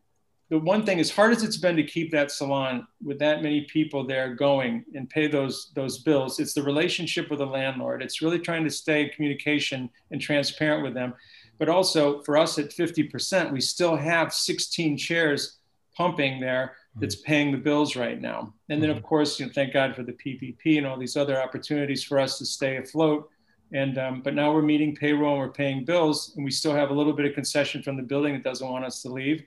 The 0.49 0.59
one 0.59 0.85
thing, 0.85 1.01
as 1.01 1.11
hard 1.11 1.33
as 1.33 1.43
it's 1.43 1.57
been 1.57 1.75
to 1.75 1.83
keep 1.83 2.09
that 2.11 2.31
salon 2.31 2.87
with 3.03 3.19
that 3.19 3.43
many 3.43 3.61
people 3.61 4.07
there 4.07 4.33
going 4.33 4.85
and 4.93 5.09
pay 5.09 5.27
those 5.27 5.71
those 5.73 5.97
bills, 5.97 6.39
it's 6.39 6.53
the 6.53 6.63
relationship 6.63 7.29
with 7.29 7.39
the 7.39 7.45
landlord. 7.45 8.01
It's 8.01 8.21
really 8.21 8.39
trying 8.39 8.63
to 8.63 8.69
stay 8.69 9.03
in 9.03 9.09
communication 9.09 9.89
and 10.11 10.21
transparent 10.21 10.83
with 10.83 10.93
them. 10.93 11.15
But 11.59 11.69
also 11.69 12.21
for 12.21 12.37
us 12.37 12.59
at 12.59 12.69
50%, 12.69 13.51
we 13.51 13.61
still 13.61 13.95
have 13.95 14.33
16 14.33 14.97
chairs 14.97 15.57
pumping 15.95 16.39
there 16.39 16.75
that's 16.99 17.15
mm-hmm. 17.15 17.25
paying 17.25 17.51
the 17.51 17.57
bills 17.57 17.95
right 17.95 18.21
now. 18.21 18.53
And 18.69 18.81
then, 18.81 18.89
of 18.89 18.97
mm-hmm. 18.97 19.05
course, 19.05 19.39
you 19.39 19.45
know, 19.45 19.51
thank 19.53 19.73
God 19.73 19.95
for 19.95 20.03
the 20.03 20.13
PPP 20.13 20.77
and 20.77 20.85
all 20.85 20.97
these 20.97 21.17
other 21.17 21.41
opportunities 21.41 22.03
for 22.03 22.19
us 22.19 22.37
to 22.37 22.45
stay 22.45 22.77
afloat. 22.77 23.29
And 23.73 23.97
um, 23.97 24.21
but 24.21 24.33
now 24.33 24.53
we're 24.53 24.61
meeting 24.61 24.95
payroll 24.95 25.33
and 25.33 25.41
we're 25.41 25.51
paying 25.51 25.83
bills, 25.83 26.33
and 26.35 26.45
we 26.45 26.51
still 26.51 26.73
have 26.73 26.89
a 26.89 26.93
little 26.93 27.11
bit 27.11 27.25
of 27.25 27.33
concession 27.33 27.83
from 27.83 27.97
the 27.97 28.03
building 28.03 28.33
that 28.33 28.43
doesn't 28.43 28.67
want 28.67 28.85
us 28.85 29.01
to 29.01 29.09
leave. 29.09 29.43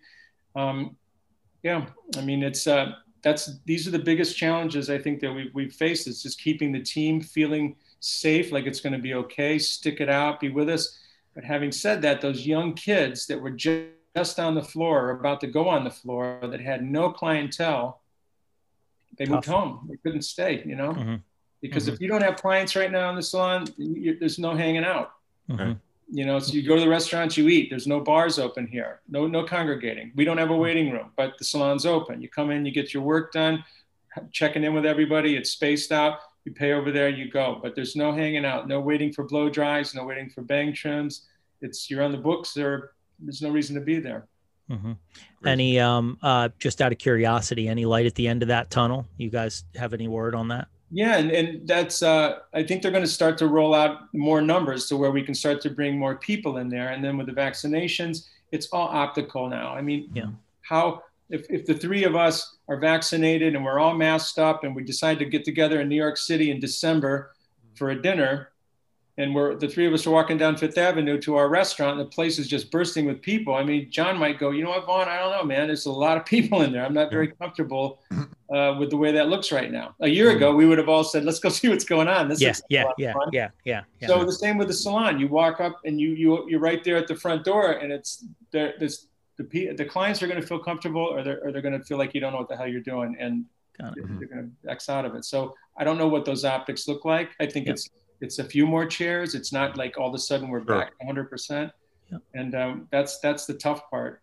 Um, 0.54 0.96
yeah, 1.62 1.86
I 2.18 2.20
mean, 2.20 2.42
it's 2.42 2.66
uh, 2.66 2.92
that's 3.22 3.58
these 3.64 3.86
are 3.88 3.90
the 3.90 3.98
biggest 3.98 4.36
challenges 4.36 4.90
I 4.90 4.98
think 4.98 5.20
that 5.20 5.32
we've, 5.32 5.50
we've 5.54 5.72
faced. 5.72 6.06
It's 6.06 6.22
just 6.22 6.40
keeping 6.40 6.72
the 6.72 6.80
team 6.80 7.22
feeling 7.22 7.76
safe, 8.00 8.52
like 8.52 8.66
it's 8.66 8.80
going 8.80 8.92
to 8.92 8.98
be 8.98 9.14
okay. 9.14 9.58
Stick 9.58 10.00
it 10.00 10.10
out, 10.10 10.40
be 10.40 10.50
with 10.50 10.68
us. 10.68 10.98
But 11.40 11.46
having 11.46 11.72
said 11.72 12.02
that, 12.02 12.20
those 12.20 12.46
young 12.46 12.74
kids 12.74 13.26
that 13.28 13.40
were 13.40 13.50
just 13.50 13.86
just 14.14 14.38
on 14.38 14.54
the 14.54 14.62
floor 14.62 15.06
or 15.06 15.10
about 15.12 15.40
to 15.40 15.46
go 15.46 15.68
on 15.68 15.84
the 15.84 15.90
floor 15.90 16.38
that 16.42 16.60
had 16.60 16.82
no 16.82 17.10
clientele, 17.12 18.02
they 19.16 19.24
Tough. 19.24 19.34
moved 19.36 19.46
home. 19.46 19.86
They 19.88 19.96
couldn't 19.96 20.22
stay, 20.22 20.62
you 20.66 20.74
know, 20.74 20.92
mm-hmm. 20.92 21.14
because 21.62 21.84
mm-hmm. 21.84 21.94
if 21.94 22.00
you 22.00 22.08
don't 22.08 22.22
have 22.22 22.36
clients 22.36 22.74
right 22.76 22.90
now 22.90 23.08
in 23.08 23.16
the 23.16 23.22
salon, 23.22 23.66
you, 23.78 24.18
there's 24.18 24.38
no 24.38 24.54
hanging 24.54 24.84
out. 24.84 25.12
Mm-hmm. 25.48 25.74
You 26.12 26.26
know, 26.26 26.40
so 26.40 26.52
you 26.52 26.66
go 26.66 26.74
to 26.74 26.80
the 26.80 26.88
restaurants, 26.88 27.36
you 27.36 27.48
eat. 27.48 27.70
There's 27.70 27.86
no 27.86 28.00
bars 28.00 28.38
open 28.38 28.66
here. 28.66 29.00
No, 29.08 29.28
no 29.28 29.44
congregating. 29.44 30.12
We 30.16 30.24
don't 30.24 30.38
have 30.38 30.50
a 30.50 30.52
mm-hmm. 30.52 30.62
waiting 30.62 30.90
room, 30.90 31.12
but 31.16 31.38
the 31.38 31.44
salon's 31.44 31.86
open. 31.86 32.20
You 32.20 32.28
come 32.28 32.50
in, 32.50 32.66
you 32.66 32.72
get 32.72 32.92
your 32.92 33.04
work 33.04 33.32
done, 33.32 33.64
checking 34.32 34.64
in 34.64 34.74
with 34.74 34.84
everybody. 34.84 35.36
It's 35.36 35.50
spaced 35.50 35.92
out. 35.92 36.18
You 36.44 36.52
pay 36.52 36.72
over 36.72 36.90
there, 36.90 37.08
you 37.08 37.30
go. 37.30 37.60
But 37.62 37.76
there's 37.76 37.94
no 37.94 38.12
hanging 38.12 38.44
out, 38.44 38.66
no 38.66 38.80
waiting 38.80 39.12
for 39.12 39.24
blow 39.24 39.48
dries, 39.48 39.94
no 39.94 40.04
waiting 40.04 40.30
for 40.30 40.42
bang 40.42 40.72
trims. 40.72 41.28
It's 41.62 41.90
you're 41.90 42.02
on 42.02 42.12
the 42.12 42.18
books 42.18 42.56
or 42.56 42.92
there's 43.18 43.42
no 43.42 43.50
reason 43.50 43.74
to 43.74 43.80
be 43.80 43.98
there. 43.98 44.26
Mm-hmm. 44.70 44.92
Any, 45.44 45.80
um, 45.80 46.16
uh, 46.22 46.48
just 46.58 46.80
out 46.80 46.92
of 46.92 46.98
curiosity, 46.98 47.66
any 47.66 47.84
light 47.84 48.06
at 48.06 48.14
the 48.14 48.28
end 48.28 48.42
of 48.42 48.48
that 48.48 48.70
tunnel? 48.70 49.06
You 49.16 49.28
guys 49.28 49.64
have 49.74 49.92
any 49.92 50.06
word 50.06 50.34
on 50.34 50.48
that? 50.48 50.68
Yeah, 50.92 51.18
and, 51.18 51.30
and 51.30 51.68
that's 51.68 52.02
uh, 52.02 52.40
I 52.52 52.62
think 52.62 52.82
they're 52.82 52.90
going 52.90 53.04
to 53.04 53.10
start 53.10 53.38
to 53.38 53.46
roll 53.46 53.74
out 53.74 54.12
more 54.12 54.40
numbers 54.40 54.86
to 54.88 54.96
where 54.96 55.10
we 55.10 55.22
can 55.22 55.34
start 55.34 55.60
to 55.62 55.70
bring 55.70 55.98
more 55.98 56.16
people 56.16 56.58
in 56.58 56.68
there. 56.68 56.88
And 56.88 57.04
then 57.04 57.16
with 57.16 57.26
the 57.26 57.32
vaccinations, 57.32 58.28
it's 58.50 58.68
all 58.72 58.88
optical 58.88 59.48
now. 59.48 59.72
I 59.72 59.82
mean, 59.82 60.10
yeah. 60.14 60.26
how 60.62 61.02
if, 61.30 61.46
if 61.48 61.64
the 61.64 61.74
three 61.74 62.04
of 62.04 62.16
us 62.16 62.56
are 62.68 62.76
vaccinated 62.76 63.54
and 63.54 63.64
we're 63.64 63.78
all 63.78 63.94
masked 63.94 64.38
up 64.38 64.64
and 64.64 64.74
we 64.74 64.82
decide 64.82 65.18
to 65.20 65.24
get 65.24 65.44
together 65.44 65.80
in 65.80 65.88
New 65.88 65.96
York 65.96 66.16
City 66.16 66.50
in 66.50 66.58
December 66.58 67.32
for 67.76 67.90
a 67.90 68.02
dinner, 68.02 68.49
and 69.18 69.34
we're 69.34 69.54
the 69.56 69.68
three 69.68 69.86
of 69.86 69.92
us 69.92 70.06
are 70.06 70.10
walking 70.10 70.38
down 70.38 70.56
Fifth 70.56 70.78
Avenue 70.78 71.20
to 71.20 71.36
our 71.36 71.48
restaurant, 71.48 71.98
and 71.98 72.00
the 72.00 72.10
place 72.10 72.38
is 72.38 72.48
just 72.48 72.70
bursting 72.70 73.06
with 73.06 73.20
people. 73.20 73.54
I 73.54 73.64
mean, 73.64 73.90
John 73.90 74.18
might 74.18 74.38
go, 74.38 74.50
you 74.50 74.64
know 74.64 74.70
what, 74.70 74.86
Vaughn? 74.86 75.08
I 75.08 75.18
don't 75.18 75.32
know, 75.32 75.44
man. 75.44 75.66
There's 75.66 75.86
a 75.86 75.92
lot 75.92 76.16
of 76.16 76.24
people 76.34 76.62
in 76.62 76.72
there. 76.72 76.84
I'm 76.84 76.94
not 76.94 77.10
very 77.10 77.28
comfortable 77.28 78.00
uh, 78.54 78.76
with 78.78 78.90
the 78.90 78.96
way 78.96 79.12
that 79.12 79.28
looks 79.28 79.52
right 79.52 79.70
now. 79.70 79.94
A 80.00 80.08
year 80.08 80.30
ago, 80.30 80.54
we 80.54 80.66
would 80.66 80.78
have 80.78 80.88
all 80.88 81.04
said, 81.04 81.24
let's 81.24 81.40
go 81.40 81.48
see 81.60 81.68
what's 81.68 81.84
going 81.84 82.08
on. 82.08 82.28
This 82.28 82.40
yeah, 82.40 82.54
yeah, 82.68 82.84
yeah, 82.98 83.14
yeah, 83.32 83.48
yeah, 83.64 83.82
yeah. 84.00 84.08
So 84.08 84.24
the 84.24 84.32
same 84.32 84.56
with 84.58 84.68
the 84.68 84.74
salon. 84.74 85.18
You 85.18 85.28
walk 85.28 85.60
up 85.60 85.80
and 85.84 86.00
you 86.00 86.10
you 86.10 86.48
you're 86.48 86.60
right 86.60 86.82
there 86.82 86.96
at 86.96 87.06
the 87.06 87.16
front 87.16 87.44
door, 87.44 87.72
and 87.72 87.92
it's 87.92 88.24
there. 88.52 88.74
This 88.78 89.06
the 89.36 89.72
the 89.76 89.84
clients 89.84 90.22
are 90.22 90.26
going 90.26 90.40
to 90.40 90.46
feel 90.46 90.58
comfortable, 90.58 91.02
or 91.02 91.22
they're 91.22 91.40
or 91.44 91.52
they're 91.52 91.62
going 91.62 91.78
to 91.78 91.84
feel 91.84 91.98
like 91.98 92.14
you 92.14 92.20
don't 92.20 92.32
know 92.32 92.38
what 92.38 92.48
the 92.48 92.56
hell 92.56 92.68
you're 92.68 92.80
doing, 92.80 93.16
and 93.18 93.44
they're, 93.78 94.04
they're 94.18 94.28
going 94.28 94.52
to 94.62 94.70
X 94.70 94.88
out 94.88 95.04
of 95.04 95.14
it. 95.14 95.24
So 95.24 95.54
I 95.76 95.84
don't 95.84 95.98
know 95.98 96.08
what 96.08 96.24
those 96.24 96.44
optics 96.44 96.86
look 96.88 97.04
like. 97.04 97.30
I 97.40 97.46
think 97.46 97.66
it's 97.66 97.88
it's 98.20 98.38
a 98.38 98.44
few 98.44 98.66
more 98.66 98.86
chairs. 98.86 99.34
It's 99.34 99.52
not 99.52 99.76
like 99.76 99.98
all 99.98 100.08
of 100.08 100.14
a 100.14 100.18
sudden 100.18 100.48
we're 100.48 100.64
sure. 100.64 100.78
back 100.78 100.92
100%. 101.06 101.70
Yeah. 102.10 102.18
And 102.34 102.54
um, 102.54 102.88
that's 102.90 103.18
that's 103.20 103.46
the 103.46 103.54
tough 103.54 103.88
part. 103.90 104.22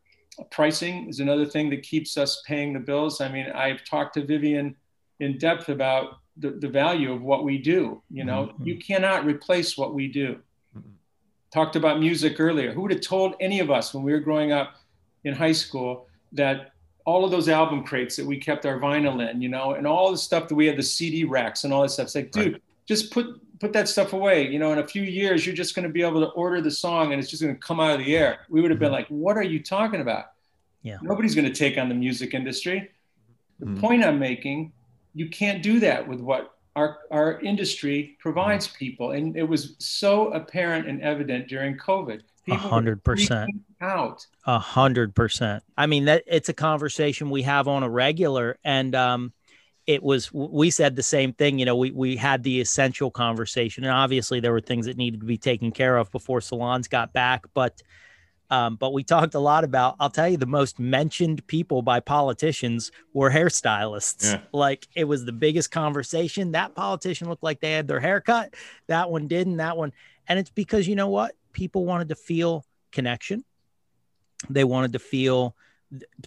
Pricing 0.52 1.10
is 1.10 1.20
another 1.20 1.46
thing 1.46 1.70
that 1.72 1.84
keeps 1.84 2.18
us 2.18 2.44
paying 2.46 2.74
the 2.74 2.80
bills. 2.80 3.22
I 3.22 3.30
mean, 3.30 3.48
I've 3.48 3.84
talked 3.86 4.14
to 4.16 4.26
Vivienne 4.26 4.76
in 5.20 5.38
depth 5.38 5.70
about 5.70 6.20
the, 6.38 6.52
the 6.52 6.68
value 6.68 7.12
of 7.12 7.22
what 7.22 7.44
we 7.44 7.58
do. 7.58 8.04
You 8.12 8.24
know, 8.24 8.48
mm-hmm. 8.48 8.68
you 8.68 8.78
cannot 8.78 9.26
replace 9.26 9.78
what 9.78 9.96
we 9.96 10.08
do. 10.08 10.40
Mm-hmm. 10.78 10.90
Talked 11.52 11.76
about 11.76 12.00
music 12.00 12.40
earlier. 12.40 12.72
Who 12.72 12.82
would 12.82 12.92
have 12.92 13.02
told 13.02 13.36
any 13.40 13.60
of 13.60 13.72
us 13.72 13.94
when 13.94 14.04
we 14.04 14.12
were 14.12 14.20
growing 14.20 14.52
up 14.52 14.76
in 15.24 15.34
high 15.34 15.54
school 15.54 16.08
that 16.34 16.74
all 17.06 17.24
of 17.24 17.32
those 17.32 17.48
album 17.48 17.84
crates 17.84 18.18
that 18.18 18.26
we 18.26 18.38
kept 18.38 18.66
our 18.66 18.80
vinyl 18.80 19.28
in, 19.28 19.42
you 19.42 19.48
know, 19.48 19.74
and 19.74 19.88
all 19.88 20.12
the 20.12 20.18
stuff 20.18 20.50
that 20.50 20.56
we 20.56 20.68
had 20.68 20.78
the 20.78 20.84
CD 20.84 21.24
racks 21.24 21.64
and 21.64 21.74
all 21.74 21.82
this 21.82 21.94
stuff. 21.94 22.08
It's 22.08 22.16
like, 22.16 22.32
dude, 22.32 22.54
right. 22.54 22.62
just 22.86 23.12
put 23.12 23.42
put 23.60 23.74
that 23.74 23.88
stuff 23.88 24.14
away. 24.14 24.48
You 24.48 24.60
know, 24.60 24.72
in 24.74 24.80
a 24.80 24.88
few 24.88 25.04
years, 25.04 25.46
you're 25.46 25.56
just 25.56 25.76
going 25.76 25.84
to 25.84 25.92
be 25.92 26.04
able 26.04 26.22
to 26.22 26.28
order 26.32 26.62
the 26.62 26.72
song 26.72 27.12
and 27.12 27.20
it's 27.20 27.30
just 27.30 27.42
going 27.42 27.54
to 27.54 27.60
come 27.60 27.80
out 27.80 28.00
of 28.00 28.06
the 28.06 28.16
air. 28.16 28.40
We 28.50 28.62
would 28.62 28.72
have 28.72 28.80
been 28.80 28.88
mm-hmm. 28.88 28.96
like, 28.96 29.08
what 29.08 29.38
are 29.38 29.44
you 29.44 29.62
talking 29.62 30.02
about? 30.02 30.26
Yeah. 30.84 30.98
Nobody's 31.02 31.36
going 31.36 31.48
to 31.48 31.54
take 31.54 31.78
on 31.78 31.90
the 31.90 31.96
music 31.96 32.34
industry. 32.34 32.92
The 33.60 33.66
mm-hmm. 33.66 33.80
point 33.80 34.04
I'm 34.04 34.20
making, 34.20 34.72
you 35.14 35.30
can't 35.30 35.64
do 35.64 35.80
that 35.80 36.08
with 36.08 36.20
what 36.20 36.54
our, 36.76 37.00
our 37.10 37.40
industry 37.42 38.18
provides 38.20 38.68
mm-hmm. 38.68 38.78
people. 38.78 39.12
And 39.12 39.36
it 39.36 39.44
was 39.44 39.76
so 39.80 40.32
apparent 40.34 40.88
and 40.88 41.02
evident 41.02 41.48
during 41.48 41.78
COVID. 41.78 42.22
A 42.50 42.56
hundred 42.56 43.04
percent 43.04 43.50
out. 43.82 44.26
A 44.46 44.58
hundred 44.58 45.14
percent. 45.14 45.64
I 45.78 45.86
mean, 45.86 46.06
that 46.06 46.24
it's 46.28 46.48
a 46.48 46.54
conversation 46.54 47.30
we 47.30 47.42
have 47.42 47.68
on 47.68 47.84
a 47.84 47.90
regular. 47.90 48.58
And, 48.64 48.96
um, 48.96 49.34
it 49.88 50.04
was 50.04 50.32
we 50.34 50.70
said 50.70 50.96
the 50.96 51.04
same 51.04 51.34
thing 51.34 51.58
you 51.58 51.66
know 51.66 51.76
we 51.76 51.92
we 51.92 52.16
had 52.16 52.44
the 52.44 52.62
essential 52.62 53.10
conversation 53.10 53.84
and 53.84 53.94
obviously 53.94 54.40
there 54.40 54.52
were 54.52 54.62
things 54.62 54.86
that 54.86 54.98
needed 54.98 55.22
to 55.22 55.26
be 55.26 55.38
taken 55.38 55.72
care 55.72 55.98
of 55.98 56.12
before 56.12 56.42
salons 56.42 56.88
got 56.88 57.14
back 57.14 57.46
but 57.54 57.82
um, 58.50 58.78
but 58.78 58.94
we 58.94 59.04
talked 59.04 59.34
a 59.34 59.40
lot 59.40 59.64
about 59.64 59.96
i'll 60.00 60.10
tell 60.10 60.30
you 60.30 60.38
the 60.38 60.46
most 60.46 60.78
mentioned 60.80 61.46
people 61.48 61.82
by 61.82 62.00
politicians 62.00 62.92
were 63.14 63.32
hairstylists. 63.32 64.34
Yeah. 64.34 64.42
like 64.54 64.88
it 64.96 65.06
was 65.06 65.26
the 65.26 65.34
biggest 65.34 65.72
conversation. 65.72 66.52
That 66.52 66.76
politician 66.76 67.28
looked 67.28 67.44
like 67.44 67.60
they 67.60 67.72
had 67.74 67.88
their 67.88 68.00
haircut 68.00 68.54
that 68.88 69.10
one 69.10 69.28
didn't 69.28 69.58
that 69.58 69.76
one 69.76 69.92
and 70.28 70.40
it's 70.40 70.50
because 70.50 70.88
you 70.88 70.96
know 70.96 71.10
what? 71.10 71.34
People 71.54 71.86
wanted 71.86 72.10
to 72.10 72.16
feel 72.16 72.66
connection. 72.92 73.44
They 74.50 74.64
wanted 74.64 74.94
to 74.94 75.00
feel 75.00 75.56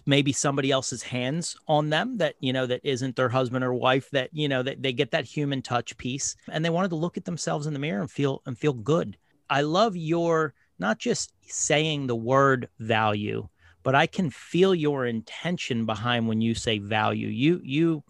maybe 0.05 0.31
somebody 0.33 0.71
else's 0.71 1.03
hands 1.03 1.55
on 1.67 1.89
them 1.89 2.17
that 2.17 2.35
you 2.39 2.51
know 2.51 2.65
that 2.65 2.81
isn't 2.83 3.15
their 3.15 3.29
husband 3.29 3.63
or 3.63 3.73
wife 3.73 4.09
that 4.09 4.29
you 4.33 4.47
know 4.47 4.63
that 4.63 4.81
they 4.81 4.91
get 4.91 5.11
that 5.11 5.25
human 5.25 5.61
touch 5.61 5.95
piece 5.97 6.35
and 6.49 6.65
they 6.65 6.69
wanted 6.69 6.89
to 6.89 6.95
look 6.95 7.17
at 7.17 7.25
themselves 7.25 7.67
in 7.67 7.73
the 7.73 7.79
mirror 7.79 8.01
and 8.01 8.11
feel 8.11 8.41
and 8.45 8.57
feel 8.57 8.73
good. 8.73 9.17
I 9.49 9.61
love 9.61 9.95
your 9.95 10.53
not 10.79 10.97
just 10.97 11.31
saying 11.47 12.07
the 12.07 12.15
word 12.15 12.69
value 12.79 13.47
but 13.83 13.95
i 13.95 14.05
can 14.05 14.29
feel 14.29 14.73
your 14.75 15.05
intention 15.05 15.85
behind 15.85 16.27
when 16.27 16.41
you 16.41 16.55
say 16.55 16.77
value. 16.79 17.27
You 17.27 17.61
you 17.63 18.03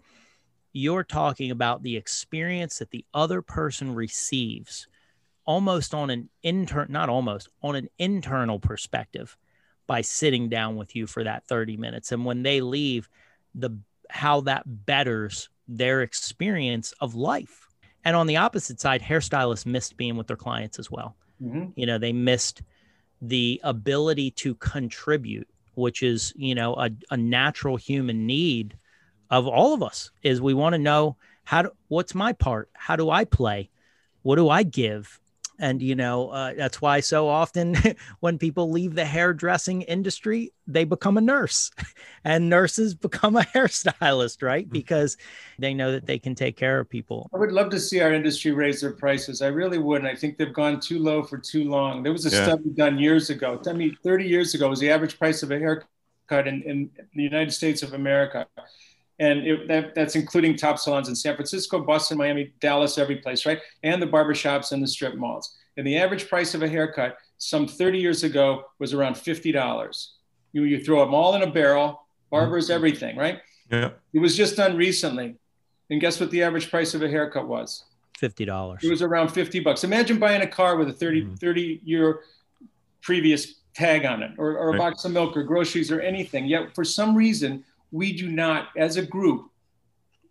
you're 0.72 1.04
talking 1.04 1.50
about 1.50 1.82
the 1.82 1.96
experience 1.96 2.78
that 2.78 2.90
the 2.90 3.04
other 3.12 3.42
person 3.42 3.94
receives 3.94 4.88
almost 5.44 5.92
on 5.92 6.08
an 6.08 6.30
intern 6.42 6.86
not 6.90 7.08
almost 7.08 7.48
on 7.62 7.76
an 7.76 7.88
internal 7.98 8.58
perspective 8.58 9.36
by 9.86 10.00
sitting 10.00 10.48
down 10.48 10.76
with 10.76 10.94
you 10.96 11.06
for 11.06 11.24
that 11.24 11.46
30 11.46 11.76
minutes. 11.76 12.12
And 12.12 12.24
when 12.24 12.42
they 12.42 12.60
leave 12.60 13.08
the 13.54 13.70
how 14.08 14.42
that 14.42 14.64
betters 14.66 15.48
their 15.68 16.02
experience 16.02 16.92
of 17.00 17.14
life. 17.14 17.68
And 18.04 18.16
on 18.16 18.26
the 18.26 18.36
opposite 18.36 18.80
side 18.80 19.00
hairstylists 19.00 19.64
missed 19.64 19.96
being 19.96 20.16
with 20.16 20.26
their 20.26 20.36
clients 20.36 20.78
as 20.78 20.90
well. 20.90 21.16
Mm-hmm. 21.42 21.70
you 21.74 21.86
know 21.86 21.98
they 21.98 22.12
missed 22.12 22.62
the 23.20 23.60
ability 23.64 24.30
to 24.30 24.54
contribute 24.54 25.48
which 25.74 26.02
is 26.02 26.32
you 26.36 26.54
know 26.54 26.74
a, 26.74 26.90
a 27.10 27.16
natural 27.16 27.76
human 27.76 28.26
need 28.26 28.76
of 29.30 29.48
all 29.48 29.74
of 29.74 29.82
us 29.82 30.10
is 30.22 30.40
we 30.40 30.54
want 30.54 30.74
to 30.74 30.78
know 30.78 31.16
how 31.44 31.62
to, 31.62 31.72
what's 31.88 32.14
my 32.14 32.32
part? 32.32 32.68
How 32.74 32.96
do 32.96 33.10
i 33.10 33.24
play? 33.24 33.70
What 34.22 34.36
do 34.36 34.48
i 34.48 34.62
give 34.62 35.18
and 35.62 35.80
you 35.80 35.94
know 35.94 36.28
uh, 36.28 36.52
that's 36.54 36.82
why 36.82 37.00
so 37.00 37.28
often 37.28 37.76
when 38.20 38.36
people 38.36 38.70
leave 38.70 38.94
the 38.94 39.04
hairdressing 39.04 39.82
industry 39.82 40.52
they 40.66 40.84
become 40.84 41.16
a 41.16 41.20
nurse. 41.20 41.70
And 42.24 42.48
nurses 42.48 42.94
become 43.08 43.34
a 43.36 43.40
hairstylist 43.40 44.42
right? 44.42 44.64
Mm-hmm. 44.64 44.72
because 44.72 45.16
they 45.58 45.74
know 45.74 45.90
that 45.90 46.06
they 46.06 46.20
can 46.20 46.36
take 46.36 46.56
care 46.56 46.78
of 46.78 46.88
people. 46.88 47.28
I 47.34 47.38
would 47.38 47.50
love 47.50 47.68
to 47.70 47.80
see 47.80 48.00
our 48.00 48.12
industry 48.12 48.52
raise 48.52 48.80
their 48.80 48.92
prices. 48.92 49.42
I 49.42 49.48
really 49.48 49.78
would. 49.78 50.02
And 50.02 50.08
i 50.08 50.14
think 50.14 50.38
they've 50.38 50.52
gone 50.52 50.78
too 50.78 51.00
low 51.00 51.24
for 51.24 51.38
too 51.38 51.68
long. 51.68 52.04
There 52.04 52.12
was 52.12 52.26
a 52.26 52.30
yeah. 52.30 52.44
study 52.44 52.70
done 52.74 52.98
years 52.98 53.30
ago. 53.30 53.60
I 53.66 53.72
mean 53.72 53.96
30 54.04 54.24
years 54.24 54.54
ago 54.54 54.68
was 54.68 54.78
the 54.78 54.90
average 54.90 55.18
price 55.18 55.42
of 55.42 55.50
a 55.50 55.58
haircut 55.58 56.46
in, 56.46 56.62
in 56.62 56.90
the 57.14 57.22
united 57.22 57.52
states 57.52 57.82
of 57.82 57.92
america 57.92 58.46
and 59.22 59.46
it, 59.46 59.68
that, 59.68 59.94
that's 59.94 60.16
including 60.16 60.56
top 60.56 60.80
salons 60.80 61.08
in 61.08 61.14
San 61.14 61.36
Francisco, 61.36 61.78
Boston, 61.78 62.18
Miami, 62.18 62.52
Dallas, 62.58 62.98
every 62.98 63.16
place, 63.16 63.46
right? 63.46 63.60
And 63.84 64.02
the 64.02 64.06
barbershops 64.06 64.72
and 64.72 64.82
the 64.82 64.88
strip 64.88 65.14
malls. 65.14 65.56
And 65.76 65.86
the 65.86 65.96
average 65.96 66.28
price 66.28 66.54
of 66.54 66.62
a 66.64 66.68
haircut 66.68 67.16
some 67.38 67.68
30 67.68 68.00
years 68.00 68.24
ago 68.24 68.64
was 68.80 68.92
around 68.92 69.14
$50. 69.14 70.08
You, 70.52 70.64
you 70.64 70.84
throw 70.84 71.04
them 71.04 71.14
all 71.14 71.36
in 71.36 71.42
a 71.42 71.50
barrel, 71.50 72.02
barbers, 72.30 72.64
mm-hmm. 72.64 72.74
everything, 72.74 73.16
right? 73.16 73.38
Yeah. 73.70 73.90
It 74.12 74.18
was 74.18 74.36
just 74.36 74.56
done 74.56 74.76
recently. 74.76 75.36
And 75.88 76.00
guess 76.00 76.18
what 76.18 76.32
the 76.32 76.42
average 76.42 76.68
price 76.68 76.92
of 76.94 77.02
a 77.02 77.08
haircut 77.08 77.46
was? 77.46 77.84
$50. 78.20 78.82
It 78.82 78.90
was 78.90 79.02
around 79.02 79.28
50 79.28 79.60
bucks. 79.60 79.84
Imagine 79.84 80.18
buying 80.18 80.42
a 80.42 80.48
car 80.48 80.76
with 80.76 80.88
a 80.88 80.92
30, 80.92 81.22
mm-hmm. 81.22 81.34
30 81.34 81.80
year 81.84 82.22
previous 83.02 83.54
tag 83.72 84.04
on 84.04 84.22
it 84.24 84.32
or, 84.36 84.58
or 84.58 84.68
a 84.68 84.70
right. 84.72 84.78
box 84.78 85.04
of 85.04 85.12
milk 85.12 85.36
or 85.36 85.44
groceries 85.44 85.92
or 85.92 86.00
anything. 86.00 86.46
Yet 86.46 86.74
for 86.74 86.84
some 86.84 87.14
reason, 87.14 87.64
we 87.92 88.12
do 88.12 88.28
not, 88.28 88.68
as 88.76 88.96
a 88.96 89.02
group, 89.02 89.50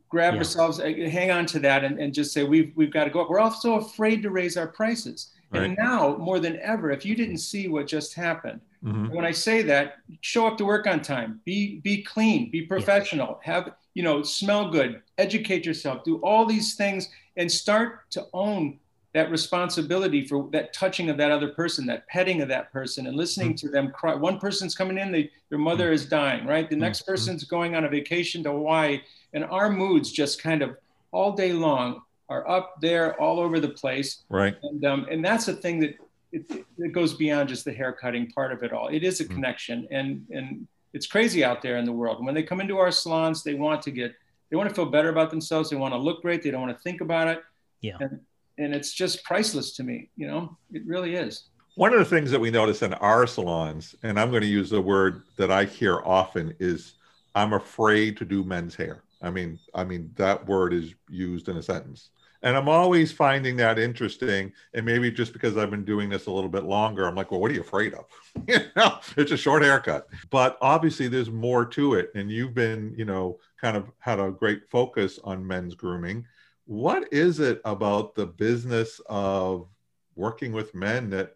grab 0.09 0.34
yeah. 0.34 0.39
ourselves, 0.39 0.80
uh, 0.80 0.86
hang 0.86 1.32
on 1.32 1.45
to 1.45 1.59
that, 1.59 1.84
and, 1.86 1.99
and 1.99 2.14
just 2.14 2.34
say 2.34 2.43
we've 2.43 2.74
we've 2.76 2.91
got 2.91 3.05
to 3.05 3.09
go 3.09 3.22
up. 3.22 3.30
We're 3.30 3.39
also 3.39 3.76
afraid 3.76 4.22
to 4.24 4.30
raise 4.30 4.57
our 4.57 4.68
prices. 4.68 5.32
Right. 5.51 5.64
And 5.64 5.78
now 5.78 6.16
more 6.18 6.39
than 6.39 6.59
ever, 6.62 6.91
if 6.91 7.05
you 7.05 7.14
didn't 7.14 7.39
see 7.39 7.68
what 7.68 7.86
just 7.86 8.14
happened, 8.14 8.62
mm-hmm. 8.84 9.14
when 9.14 9.26
I 9.26 9.32
say 9.32 9.62
that, 9.64 9.97
show 10.22 10.47
up 10.47 10.57
to 10.57 10.66
work 10.66 10.88
on 10.88 11.01
time, 11.01 11.41
be 11.45 11.80
be 11.80 12.03
clean, 12.03 12.51
be 12.51 12.64
professional, 12.64 13.39
yeah. 13.45 13.53
have 13.53 13.74
you 13.93 14.03
know, 14.03 14.24
smell 14.24 14.72
good, 14.72 15.01
educate 15.18 15.66
yourself, 15.66 16.03
do 16.03 16.18
all 16.18 16.45
these 16.45 16.76
things, 16.76 17.09
and 17.38 17.51
start 17.51 18.09
to 18.12 18.26
own 18.34 18.80
that 19.14 19.30
responsibility 19.30 20.26
for 20.26 20.47
that 20.51 20.74
touching 20.74 21.09
of 21.09 21.18
that 21.18 21.32
other 21.32 21.49
person, 21.49 21.86
that 21.86 22.07
petting 22.07 22.41
of 22.41 22.47
that 22.47 22.72
person, 22.72 23.07
and 23.07 23.18
listening 23.18 23.49
mm-hmm. 23.49 23.68
to 23.68 23.70
them 23.70 23.91
cry. 23.91 24.16
One 24.16 24.39
person's 24.39 24.74
coming 24.74 24.97
in, 24.97 25.12
they, 25.12 25.30
their 25.49 25.59
mother 25.59 25.86
mm-hmm. 25.86 25.93
is 25.93 26.05
dying, 26.05 26.45
right? 26.45 26.70
The 26.70 26.78
next 26.78 27.01
mm-hmm. 27.01 27.12
person's 27.12 27.43
going 27.43 27.76
on 27.76 27.84
a 27.84 27.89
vacation 27.89 28.43
to 28.43 28.51
Hawaii, 28.51 29.01
and 29.34 29.43
our 29.45 29.70
moods 29.70 30.12
just 30.12 30.41
kind 30.41 30.62
of 30.62 30.78
all 31.12 31.34
day 31.34 31.51
long 31.51 32.01
are 32.30 32.47
up 32.49 32.80
there 32.80 33.20
all 33.20 33.41
over 33.41 33.59
the 33.59 33.70
place. 33.70 34.24
Right. 34.30 34.55
And, 34.64 34.86
um, 34.86 35.07
and 35.12 35.24
that's 35.24 35.49
a 35.49 35.53
thing 35.53 35.82
that 35.82 35.95
it, 36.32 36.66
it, 36.78 36.93
goes 36.93 37.14
beyond 37.14 37.49
just 37.49 37.66
the 37.66 37.74
hair 37.74 37.91
cutting 37.91 38.32
part 38.32 38.53
of 38.53 38.64
it 38.64 38.72
all. 38.72 38.88
It 38.88 39.03
is 39.03 39.20
a 39.20 39.26
mm-hmm. 39.26 39.34
connection, 39.34 39.88
and 39.91 40.26
and 40.32 40.66
it's 40.93 41.05
crazy 41.05 41.43
out 41.43 41.62
there 41.62 41.78
in 41.78 41.86
the 41.86 41.91
world. 41.91 42.26
When 42.26 42.34
they 42.34 42.43
come 42.43 42.62
into 42.62 42.78
our 42.78 42.91
salons, 42.91 43.43
they 43.43 43.53
want 43.55 43.82
to 43.84 43.91
get, 43.91 44.14
they 44.49 44.55
want 44.55 44.70
to 44.70 44.76
feel 44.76 44.86
better 44.86 45.09
about 45.09 45.30
themselves. 45.30 45.70
They 45.70 45.76
want 45.76 45.93
to 45.93 45.97
look 45.97 46.22
great. 46.22 46.43
They 46.43 46.51
don't 46.51 46.62
want 46.62 46.76
to 46.76 46.82
think 46.82 47.01
about 47.01 47.28
it. 47.28 47.43
Yeah. 47.82 47.97
And, 47.99 48.20
and 48.62 48.74
it's 48.74 48.93
just 48.93 49.24
priceless 49.24 49.74
to 49.74 49.84
me. 49.84 50.09
You 50.16 50.28
know, 50.28 50.57
it 50.72 50.86
really 50.86 51.16
is. 51.16 51.49
One 51.76 51.93
of 51.93 51.99
the 51.99 52.05
things 52.05 52.32
that 52.32 52.39
we 52.39 52.51
notice 52.51 52.82
in 52.82 52.93
our 52.95 53.26
salons, 53.26 53.95
and 54.03 54.20
I'm 54.20 54.30
going 54.30 54.41
to 54.41 54.47
use 54.47 54.70
the 54.70 54.82
word 54.82 55.24
that 55.38 55.51
I 55.51 55.66
hear 55.66 56.01
often, 56.03 56.53
is 56.59 56.95
I'm 57.34 57.53
afraid 57.53 58.18
to 58.18 58.26
do 58.26 58.43
men's 58.43 58.76
hair. 58.76 59.03
I 59.22 59.30
mean, 59.30 59.57
I 59.74 59.84
mean 59.84 60.12
that 60.16 60.45
word 60.47 60.74
is 60.74 60.93
used 61.09 61.47
in 61.47 61.57
a 61.57 61.64
sentence. 61.64 62.09
And 62.43 62.57
I'm 62.57 62.68
always 62.68 63.12
finding 63.12 63.55
that 63.57 63.78
interesting. 63.78 64.51
And 64.74 64.86
maybe 64.86 65.12
just 65.12 65.32
because 65.32 65.57
I've 65.57 65.70
been 65.70 65.86
doing 65.86 66.09
this 66.09 66.26
a 66.26 66.32
little 66.32 66.49
bit 66.49 66.64
longer, 66.64 67.05
I'm 67.05 67.16
like, 67.16 67.30
well, 67.32 67.39
what 67.39 67.51
are 67.51 67.53
you 67.53 67.62
afraid 67.62 67.93
of? 67.93 68.05
you 68.47 68.57
know, 68.76 68.97
it's 69.16 69.32
a 69.32 69.38
short 69.38 69.62
haircut. 69.62 70.07
But 70.32 70.57
obviously 70.59 71.07
there's 71.07 71.30
more 71.30 71.66
to 71.66 71.93
it. 71.93 72.12
And 72.16 72.32
you've 72.32 72.55
been, 72.55 72.95
you 72.97 73.05
know, 73.05 73.39
kind 73.62 73.78
of 73.78 73.91
had 73.99 74.20
a 74.20 74.32
great 74.32 74.70
focus 74.70 75.20
on 75.24 75.45
men's 75.45 75.76
grooming 75.76 76.26
what 76.72 77.11
is 77.11 77.41
it 77.41 77.59
about 77.65 78.15
the 78.15 78.26
business 78.26 79.01
of 79.07 79.67
working 80.15 80.53
with 80.53 80.74
men 80.74 81.09
that 81.09 81.36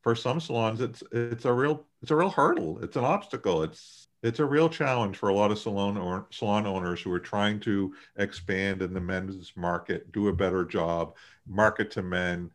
for 0.00 0.14
some 0.14 0.40
salons 0.40 0.80
it's 0.80 1.02
it's 1.12 1.44
a 1.44 1.52
real 1.52 1.84
it's 2.00 2.10
a 2.10 2.16
real 2.16 2.30
hurdle. 2.30 2.82
It's 2.82 2.96
an 2.96 3.04
obstacle. 3.04 3.62
It's 3.62 4.08
it's 4.22 4.38
a 4.38 4.44
real 4.46 4.70
challenge 4.70 5.18
for 5.18 5.28
a 5.28 5.34
lot 5.34 5.50
of 5.50 5.58
salon 5.58 5.98
or 5.98 6.26
salon 6.30 6.66
owners 6.66 7.02
who 7.02 7.12
are 7.12 7.20
trying 7.20 7.60
to 7.60 7.94
expand 8.16 8.80
in 8.80 8.94
the 8.94 9.02
men's 9.02 9.52
market 9.54 10.12
do 10.12 10.28
a 10.28 10.32
better 10.32 10.64
job 10.64 11.14
market 11.46 11.90
to 11.90 12.02
men 12.02 12.50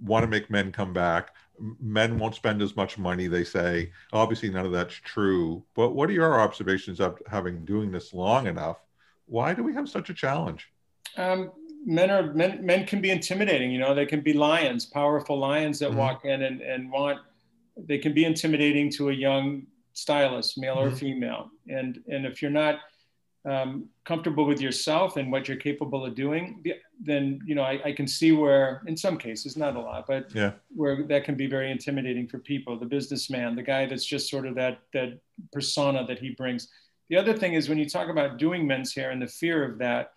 want 0.00 0.22
to 0.22 0.28
make 0.28 0.48
men 0.48 0.72
come 0.72 0.94
back. 0.94 1.34
Men 1.78 2.18
won't 2.18 2.34
spend 2.34 2.62
as 2.62 2.76
much 2.76 2.96
money 2.96 3.26
they 3.26 3.44
say. 3.44 3.92
Obviously 4.14 4.48
none 4.48 4.64
of 4.64 4.72
that's 4.72 4.94
true. 4.94 5.62
But 5.74 5.90
what 5.90 6.08
are 6.08 6.14
your 6.14 6.40
observations 6.40 6.98
of 6.98 7.20
having 7.26 7.66
doing 7.66 7.92
this 7.92 8.14
long 8.14 8.46
enough? 8.46 8.78
Why 9.26 9.52
do 9.52 9.62
we 9.62 9.74
have 9.74 9.90
such 9.90 10.08
a 10.08 10.14
challenge 10.14 10.71
um, 11.16 11.52
men 11.84 12.10
are 12.10 12.32
men. 12.32 12.64
Men 12.64 12.86
can 12.86 13.00
be 13.00 13.10
intimidating. 13.10 13.70
You 13.70 13.78
know, 13.78 13.94
they 13.94 14.06
can 14.06 14.20
be 14.20 14.32
lions, 14.32 14.86
powerful 14.86 15.38
lions 15.38 15.78
that 15.80 15.90
mm-hmm. 15.90 15.98
walk 15.98 16.24
in 16.24 16.42
and, 16.42 16.60
and 16.60 16.90
want. 16.90 17.18
They 17.76 17.98
can 17.98 18.12
be 18.12 18.24
intimidating 18.24 18.90
to 18.92 19.08
a 19.10 19.12
young 19.12 19.66
stylist, 19.92 20.58
male 20.58 20.76
mm-hmm. 20.76 20.94
or 20.94 20.96
female. 20.96 21.50
And 21.68 22.02
and 22.08 22.26
if 22.26 22.42
you're 22.42 22.50
not 22.50 22.80
um, 23.44 23.88
comfortable 24.04 24.46
with 24.46 24.60
yourself 24.60 25.16
and 25.16 25.32
what 25.32 25.48
you're 25.48 25.56
capable 25.56 26.04
of 26.06 26.14
doing, 26.14 26.62
then 27.00 27.40
you 27.44 27.54
know 27.54 27.62
I, 27.62 27.80
I, 27.86 27.92
can 27.92 28.06
see 28.06 28.30
where, 28.30 28.82
in 28.86 28.96
some 28.96 29.18
cases, 29.18 29.56
not 29.56 29.74
a 29.74 29.80
lot, 29.80 30.06
but 30.06 30.32
yeah. 30.32 30.52
where 30.68 31.02
that 31.08 31.24
can 31.24 31.34
be 31.34 31.48
very 31.48 31.72
intimidating 31.72 32.28
for 32.28 32.38
people. 32.38 32.78
The 32.78 32.86
businessman, 32.86 33.56
the 33.56 33.62
guy 33.62 33.86
that's 33.86 34.04
just 34.04 34.30
sort 34.30 34.46
of 34.46 34.54
that 34.54 34.78
that 34.92 35.18
persona 35.52 36.06
that 36.06 36.20
he 36.20 36.30
brings. 36.30 36.68
The 37.10 37.16
other 37.16 37.36
thing 37.36 37.54
is 37.54 37.68
when 37.68 37.78
you 37.78 37.88
talk 37.88 38.08
about 38.08 38.38
doing 38.38 38.66
men's 38.66 38.94
hair 38.94 39.10
and 39.10 39.20
the 39.20 39.26
fear 39.26 39.64
of 39.64 39.78
that, 39.78 40.12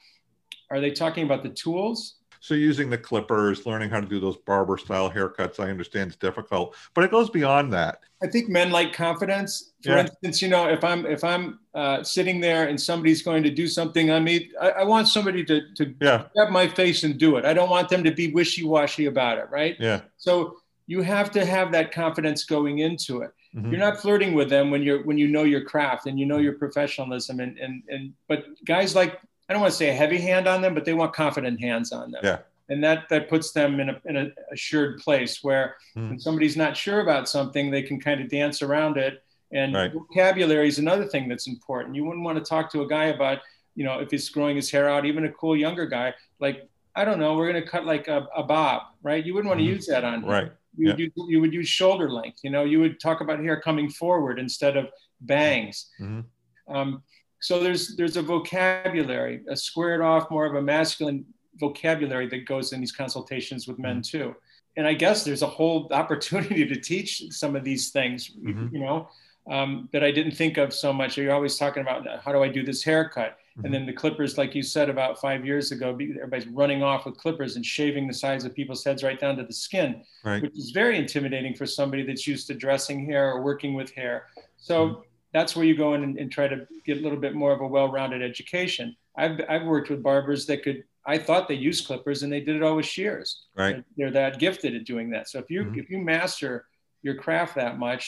are 0.75 0.81
they 0.81 0.91
talking 0.91 1.23
about 1.23 1.43
the 1.43 1.49
tools? 1.49 2.15
So 2.45 2.53
using 2.53 2.91
the 2.91 2.97
clippers, 2.97 3.65
learning 3.65 3.89
how 3.89 3.99
to 3.99 4.05
do 4.05 4.19
those 4.19 4.37
barber 4.37 4.77
style 4.77 5.09
haircuts, 5.09 5.59
I 5.59 5.71
understand 5.71 6.09
it's 6.09 6.15
difficult, 6.15 6.75
but 6.93 7.03
it 7.03 7.09
goes 7.09 7.31
beyond 7.31 7.73
that. 7.73 8.01
I 8.21 8.27
think 8.27 8.49
men 8.49 8.69
like 8.69 8.93
confidence. 8.93 9.71
For 9.83 9.93
yeah. 9.93 10.01
instance, 10.01 10.43
you 10.43 10.49
know, 10.49 10.69
if 10.69 10.83
I'm 10.83 11.07
if 11.07 11.23
I'm 11.23 11.59
uh, 11.73 12.03
sitting 12.03 12.39
there 12.39 12.67
and 12.67 12.79
somebody's 12.79 13.23
going 13.23 13.41
to 13.41 13.49
do 13.49 13.67
something 13.67 14.11
on 14.11 14.23
me, 14.23 14.51
I, 14.61 14.69
I 14.69 14.83
want 14.83 15.07
somebody 15.07 15.43
to 15.45 15.73
to 15.73 15.95
yeah. 15.99 16.25
grab 16.35 16.51
my 16.51 16.67
face 16.67 17.03
and 17.03 17.17
do 17.17 17.37
it. 17.37 17.45
I 17.45 17.53
don't 17.55 17.71
want 17.71 17.89
them 17.89 18.03
to 18.03 18.11
be 18.11 18.31
wishy 18.31 18.63
washy 18.63 19.07
about 19.07 19.39
it, 19.39 19.49
right? 19.49 19.75
Yeah. 19.79 20.01
So 20.17 20.57
you 20.85 21.01
have 21.01 21.31
to 21.31 21.45
have 21.45 21.71
that 21.71 21.91
confidence 21.91 22.43
going 22.43 22.77
into 22.79 23.21
it. 23.21 23.31
Mm-hmm. 23.55 23.71
You're 23.71 23.79
not 23.79 24.01
flirting 24.01 24.33
with 24.33 24.49
them 24.49 24.69
when 24.69 24.83
you're 24.83 25.03
when 25.03 25.17
you 25.17 25.27
know 25.27 25.45
your 25.45 25.61
craft 25.61 26.05
and 26.05 26.19
you 26.19 26.25
know 26.25 26.37
your 26.37 26.53
professionalism 26.53 27.39
and 27.39 27.57
and 27.57 27.81
and 27.87 28.13
but 28.27 28.45
guys 28.65 28.93
like 28.93 29.19
I 29.47 29.53
don't 29.53 29.61
want 29.61 29.71
to 29.71 29.77
say 29.77 29.89
a 29.89 29.93
heavy 29.93 30.17
hand 30.17 30.47
on 30.47 30.61
them, 30.61 30.73
but 30.73 30.85
they 30.85 30.93
want 30.93 31.13
confident 31.13 31.59
hands 31.59 31.91
on 31.91 32.11
them. 32.11 32.21
Yeah. 32.23 32.39
And 32.67 32.83
that 32.83 33.09
that 33.09 33.29
puts 33.29 33.51
them 33.51 33.79
in 33.79 33.89
a 33.89 34.01
in 34.05 34.17
a 34.17 34.29
assured 34.51 34.99
place 34.99 35.43
where 35.43 35.75
mm. 35.95 36.09
when 36.09 36.19
somebody's 36.19 36.57
not 36.57 36.75
sure 36.75 37.01
about 37.01 37.29
something, 37.29 37.69
they 37.69 37.83
can 37.83 37.99
kind 37.99 38.21
of 38.21 38.29
dance 38.29 38.63
around 38.63 38.97
it. 38.97 39.23
And 39.51 39.75
right. 39.75 39.93
vocabulary 39.93 40.67
is 40.67 40.79
another 40.79 41.05
thing 41.05 41.29
that's 41.29 41.47
important. 41.47 41.95
You 41.95 42.03
wouldn't 42.05 42.25
want 42.25 42.39
to 42.39 42.43
talk 42.43 42.71
to 42.71 42.81
a 42.81 42.87
guy 42.87 43.05
about, 43.05 43.37
you 43.75 43.85
know, 43.85 43.99
if 43.99 44.09
he's 44.09 44.27
growing 44.29 44.55
his 44.55 44.71
hair 44.71 44.89
out, 44.89 45.05
even 45.05 45.25
a 45.25 45.31
cool 45.31 45.55
younger 45.55 45.85
guy, 45.85 46.15
like, 46.39 46.67
I 46.95 47.05
don't 47.05 47.19
know, 47.19 47.37
we're 47.37 47.51
going 47.51 47.63
to 47.63 47.69
cut 47.69 47.85
like 47.85 48.07
a, 48.07 48.27
a 48.35 48.41
bob, 48.41 48.81
right? 49.03 49.23
You 49.23 49.35
wouldn't 49.35 49.49
want 49.49 49.59
to 49.59 49.65
mm. 49.65 49.69
use 49.69 49.85
that 49.85 50.03
on 50.03 50.23
him. 50.23 50.25
Right. 50.25 50.51
You, 50.75 50.87
yeah. 50.89 51.07
would, 51.15 51.29
you 51.29 51.39
would 51.39 51.53
use 51.53 51.69
shoulder 51.69 52.09
length, 52.09 52.39
you 52.43 52.49
know, 52.49 52.63
you 52.63 52.79
would 52.79 52.99
talk 52.99 53.21
about 53.21 53.39
hair 53.39 53.61
coming 53.61 53.89
forward 53.89 54.39
instead 54.39 54.75
of 54.75 54.89
bangs. 55.21 55.89
Mm-hmm. 56.01 56.75
Um, 56.75 57.03
so 57.45 57.59
there's 57.59 57.95
there's 57.95 58.17
a 58.17 58.23
vocabulary, 58.23 59.41
a 59.47 59.55
squared 59.55 60.01
off, 60.01 60.31
more 60.31 60.47
of 60.47 60.55
a 60.55 60.61
masculine 60.61 61.23
vocabulary 61.57 62.27
that 62.27 62.47
goes 62.47 62.73
in 62.73 62.79
these 62.79 62.91
consultations 62.91 63.67
with 63.67 63.77
men 63.77 64.01
mm-hmm. 64.01 64.17
too. 64.17 64.35
And 64.77 64.87
I 64.87 64.95
guess 64.95 65.23
there's 65.23 65.43
a 65.43 65.47
whole 65.47 65.87
opportunity 65.91 66.65
to 66.65 66.75
teach 66.75 67.23
some 67.29 67.55
of 67.55 67.63
these 67.63 67.91
things, 67.91 68.31
mm-hmm. 68.31 68.75
you 68.75 68.81
know, 68.81 69.09
um, 69.49 69.89
that 69.93 70.03
I 70.03 70.09
didn't 70.09 70.31
think 70.31 70.57
of 70.57 70.73
so 70.73 70.91
much. 70.91 71.17
You're 71.17 71.35
always 71.35 71.55
talking 71.55 71.81
about 71.83 72.07
how 72.23 72.31
do 72.31 72.41
I 72.41 72.47
do 72.47 72.63
this 72.63 72.83
haircut? 72.83 73.37
And 73.63 73.73
then 73.73 73.85
the 73.85 73.93
clippers, 73.93 74.37
like 74.37 74.53
you 74.53 74.63
said 74.63 74.89
about 74.89 75.21
five 75.21 75.45
years 75.45 75.71
ago, 75.71 75.91
everybody's 75.91 76.47
running 76.47 76.83
off 76.83 77.05
with 77.05 77.15
clippers 77.15 77.55
and 77.55 77.65
shaving 77.65 78.05
the 78.05 78.13
sides 78.13 78.43
of 78.43 78.53
people's 78.53 78.83
heads 78.83 79.01
right 79.01 79.17
down 79.17 79.37
to 79.37 79.43
the 79.43 79.53
skin, 79.53 80.03
Right. 80.25 80.41
which 80.41 80.57
is 80.57 80.71
very 80.71 80.97
intimidating 80.97 81.53
for 81.53 81.65
somebody 81.65 82.03
that's 82.03 82.27
used 82.27 82.47
to 82.47 82.53
dressing 82.53 83.05
hair 83.05 83.31
or 83.31 83.41
working 83.41 83.73
with 83.73 83.91
hair. 83.91 84.25
So 84.57 84.75
Mhm. 84.87 85.03
That's 85.35 85.53
where 85.53 85.65
you 85.65 85.75
go 85.75 85.93
in 85.95 86.01
and, 86.05 86.17
and 86.17 86.31
try 86.31 86.47
to 86.47 86.65
get 86.85 86.97
a 86.99 87.01
little 87.01 87.19
bit 87.25 87.35
more 87.35 87.51
of 87.51 87.59
a 87.59 87.67
well-rounded 87.67 88.21
education. 88.31 88.95
I've, 89.17 89.41
I've 89.49 89.65
worked 89.73 89.89
with 89.89 90.01
barbers 90.01 90.45
that 90.45 90.63
could, 90.63 90.85
I 91.05 91.17
thought 91.17 91.49
they 91.49 91.55
used 91.69 91.85
clippers 91.87 92.23
and 92.23 92.31
they 92.31 92.39
did 92.39 92.55
it 92.55 92.63
all 92.63 92.77
with 92.77 92.85
shears. 92.85 93.43
Right. 93.53 93.83
They're 93.97 94.11
that 94.11 94.39
gifted 94.39 94.73
at 94.75 94.85
doing 94.85 95.09
that. 95.09 95.27
So 95.27 95.39
if 95.39 95.47
you, 95.49 95.65
Mhm. 95.65 95.77
if 95.77 95.89
you 95.91 95.97
master 95.99 96.65
your 97.03 97.15
craft 97.15 97.53
that 97.55 97.77
much, 97.77 98.03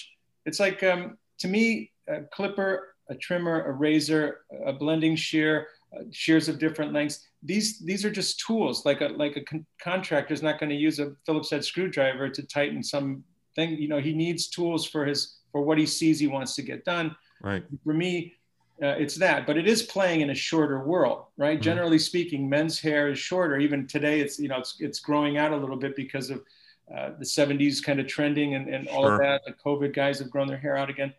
it's 0.46 0.62
like, 0.66 0.82
um, 0.84 1.18
to 1.40 1.48
me, 1.50 1.92
a 2.08 2.22
clipper, 2.38 2.96
a 3.10 3.16
trimmer, 3.16 3.66
a 3.66 3.74
razor, 3.74 4.46
a 4.66 4.72
blending 4.72 5.18
shear, 5.18 5.68
uh, 5.94 6.04
shears 6.12 6.48
of 6.48 6.60
different 6.60 6.94
lengths. 6.94 7.28
These 7.44 7.80
these 7.90 8.04
are 8.06 8.10
just 8.22 8.40
tools. 8.46 8.86
Like 8.90 9.02
a 9.02 9.10
like 9.24 9.36
a 9.38 9.44
con- 9.50 9.66
contractor 9.90 10.34
is 10.34 10.42
not 10.48 10.60
going 10.60 10.70
to 10.76 10.76
use 10.88 11.00
a 11.00 11.08
Phillips 11.26 11.52
head 11.52 11.64
screwdriver 11.64 12.28
to 12.30 12.42
tighten 12.58 12.82
some 12.84 13.24
thing. 13.56 13.70
You 13.84 13.90
know, 13.92 14.00
he 14.00 14.14
needs 14.14 14.48
tools 14.48 14.84
for 14.94 15.06
his 15.06 15.20
for 15.52 15.62
what 15.62 15.78
he 15.78 15.86
sees 15.86 16.20
he 16.20 16.28
wants 16.28 16.56
to 16.56 16.62
get 16.62 16.86
done. 16.86 17.16
Right. 17.42 17.64
For 17.84 17.94
me, 17.94 18.34
uh, 18.82 18.88
it's 19.00 19.16
that. 19.16 19.48
But 19.48 19.58
it 19.58 19.68
is 19.68 19.84
playing 19.84 20.22
in 20.22 20.30
a 20.30 20.36
shorter 20.36 20.80
world, 20.84 21.26
right? 21.38 21.60
Mhm. 21.60 21.64
Generally 21.64 22.00
speaking, 22.00 22.48
men's 22.48 22.80
hair 22.80 23.10
is 23.10 23.20
shorter. 23.20 23.58
Even 23.58 23.88
today, 23.88 24.20
it's 24.20 24.40
you 24.40 24.48
know 24.50 24.58
it's 24.60 24.76
it's 24.80 25.00
growing 25.00 25.38
out 25.38 25.52
a 25.52 25.58
little 25.58 25.78
bit 25.78 25.96
because 25.96 26.30
of 26.30 26.44
uh, 26.96 27.10
the 27.20 27.26
70s 27.26 27.84
kind 27.84 28.00
of 28.00 28.08
trending 28.08 28.56
and, 28.56 28.70
and 28.74 28.88
all 28.88 29.02
Sure. 29.04 29.16
of 29.16 29.20
that. 29.20 29.42
The 29.46 29.52
COVID 29.54 29.94
guys 29.94 30.20
have 30.20 30.30
grown 30.30 30.48
their 30.48 30.58
hair 30.58 30.78
out 30.78 30.90
again 30.90 31.14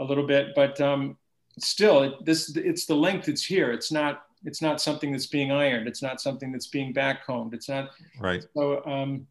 a 0.00 0.04
little 0.04 0.26
bit, 0.26 0.48
but 0.56 0.80
um, 0.80 1.16
still, 1.60 2.02
it, 2.02 2.24
this 2.24 2.56
it's 2.56 2.86
the 2.86 2.94
length 2.96 3.26
that's 3.26 3.44
here. 3.44 3.72
It's 3.72 3.92
not 3.92 4.24
it's 4.44 4.60
not 4.60 4.80
something 4.80 5.12
that's 5.12 5.26
being 5.28 5.52
ironed. 5.52 5.86
It's 5.86 6.02
not 6.02 6.20
something 6.20 6.50
that's 6.50 6.66
being 6.66 6.92
backcombed. 6.92 7.54
It's 7.54 7.68
not 7.68 7.90
Right. 8.18 8.44
so. 8.56 8.84
Um, 8.84 9.26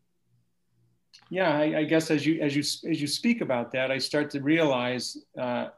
yeah, 1.31 1.57
I, 1.57 1.79
I 1.79 1.83
guess 1.85 2.11
as 2.11 2.25
you 2.25 2.41
as 2.41 2.57
you 2.57 2.91
as 2.91 2.99
you 2.99 3.07
speak 3.07 3.39
about 3.39 3.71
that, 3.71 3.89
I 3.89 3.97
start 3.97 4.29
to 4.31 4.41
realize 4.41 5.17
uh, 5.39 5.69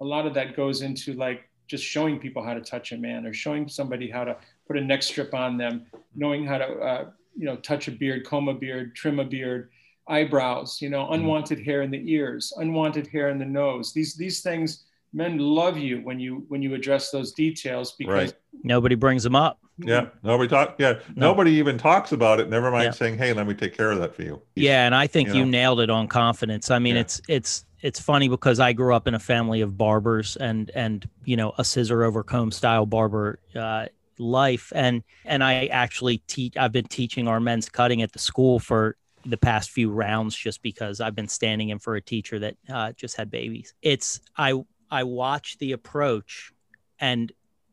a 0.00 0.04
lot 0.04 0.26
of 0.26 0.32
that 0.32 0.56
goes 0.56 0.80
into 0.80 1.12
like 1.12 1.46
just 1.68 1.84
showing 1.84 2.18
people 2.18 2.42
how 2.42 2.54
to 2.54 2.62
touch 2.62 2.92
a 2.92 2.96
man 2.96 3.26
or 3.26 3.34
showing 3.34 3.68
somebody 3.68 4.08
how 4.08 4.24
to 4.24 4.34
put 4.66 4.78
a 4.78 4.80
neck 4.80 5.02
strip 5.02 5.34
on 5.34 5.58
them, 5.58 5.84
knowing 6.14 6.46
how 6.46 6.56
to 6.56 6.64
uh, 6.64 7.04
you 7.36 7.44
know 7.44 7.56
touch 7.56 7.86
a 7.86 7.90
beard, 7.90 8.26
comb 8.26 8.48
a 8.48 8.54
beard, 8.54 8.96
trim 8.96 9.20
a 9.20 9.24
beard, 9.24 9.68
eyebrows, 10.08 10.80
you 10.80 10.88
know, 10.88 11.10
unwanted 11.10 11.60
hair 11.60 11.82
in 11.82 11.90
the 11.90 12.10
ears, 12.10 12.54
unwanted 12.56 13.06
hair 13.06 13.28
in 13.28 13.38
the 13.38 13.44
nose. 13.44 13.92
These 13.92 14.14
these 14.14 14.40
things 14.40 14.84
men 15.14 15.38
love 15.38 15.78
you 15.78 16.00
when 16.02 16.18
you 16.20 16.44
when 16.48 16.60
you 16.60 16.74
address 16.74 17.10
those 17.10 17.32
details 17.32 17.92
because 17.92 18.12
Right. 18.12 18.34
Nobody 18.62 18.94
brings 18.94 19.22
them 19.22 19.36
up. 19.36 19.58
Yeah. 19.78 20.06
Nobody 20.22 20.48
talk. 20.48 20.76
Yeah. 20.78 20.94
No. 21.14 21.28
Nobody 21.28 21.52
even 21.52 21.76
talks 21.78 22.12
about 22.12 22.40
it. 22.40 22.48
Never 22.48 22.70
mind 22.70 22.84
Yeah. 22.84 22.90
saying, 22.92 23.18
"Hey, 23.18 23.32
let 23.32 23.46
me 23.46 23.54
take 23.54 23.76
care 23.76 23.90
of 23.90 23.98
that 23.98 24.14
for 24.14 24.22
you." 24.22 24.40
Yeah, 24.54 24.86
and 24.86 24.94
I 24.94 25.06
think 25.06 25.28
you 25.28 25.34
you, 25.36 25.44
know? 25.44 25.50
nailed 25.50 25.80
it 25.80 25.90
on 25.90 26.06
confidence. 26.08 26.70
I 26.70 26.78
mean, 26.78 26.94
Yeah. 26.94 27.02
it's 27.02 27.20
it's 27.28 27.64
it's 27.82 28.00
funny 28.00 28.28
because 28.28 28.60
I 28.60 28.72
grew 28.72 28.94
up 28.94 29.06
in 29.08 29.14
a 29.14 29.18
family 29.18 29.60
of 29.60 29.76
barbers 29.76 30.36
and 30.36 30.70
and 30.74 31.08
you 31.24 31.36
know 31.36 31.52
a 31.58 31.64
scissor 31.64 32.04
over 32.04 32.22
comb 32.22 32.50
style 32.52 32.86
barber 32.86 33.40
uh, 33.56 33.86
life, 34.18 34.72
and 34.74 35.02
and 35.24 35.42
I 35.42 35.66
actually 35.66 36.18
teach. 36.26 36.56
I've 36.56 36.72
been 36.72 36.86
teaching 36.86 37.26
our 37.28 37.40
men's 37.40 37.68
cutting 37.68 38.00
at 38.02 38.12
the 38.12 38.18
school 38.20 38.60
for 38.60 38.96
the 39.26 39.36
past 39.38 39.70
few 39.70 39.90
rounds 39.90 40.36
just 40.36 40.62
because 40.62 41.00
I've 41.00 41.14
been 41.14 41.28
standing 41.28 41.70
in 41.70 41.78
for 41.78 41.96
a 41.96 42.00
teacher 42.00 42.38
that 42.40 42.56
uh, 42.68 42.92
just 42.92 43.16
had 43.16 43.30
babies. 43.30 43.74
It's 43.82 44.20
I 44.36 44.62
I 44.94 45.02
watch 45.02 45.58
the 45.58 45.72
approach, 45.72 46.52
and 47.00 47.32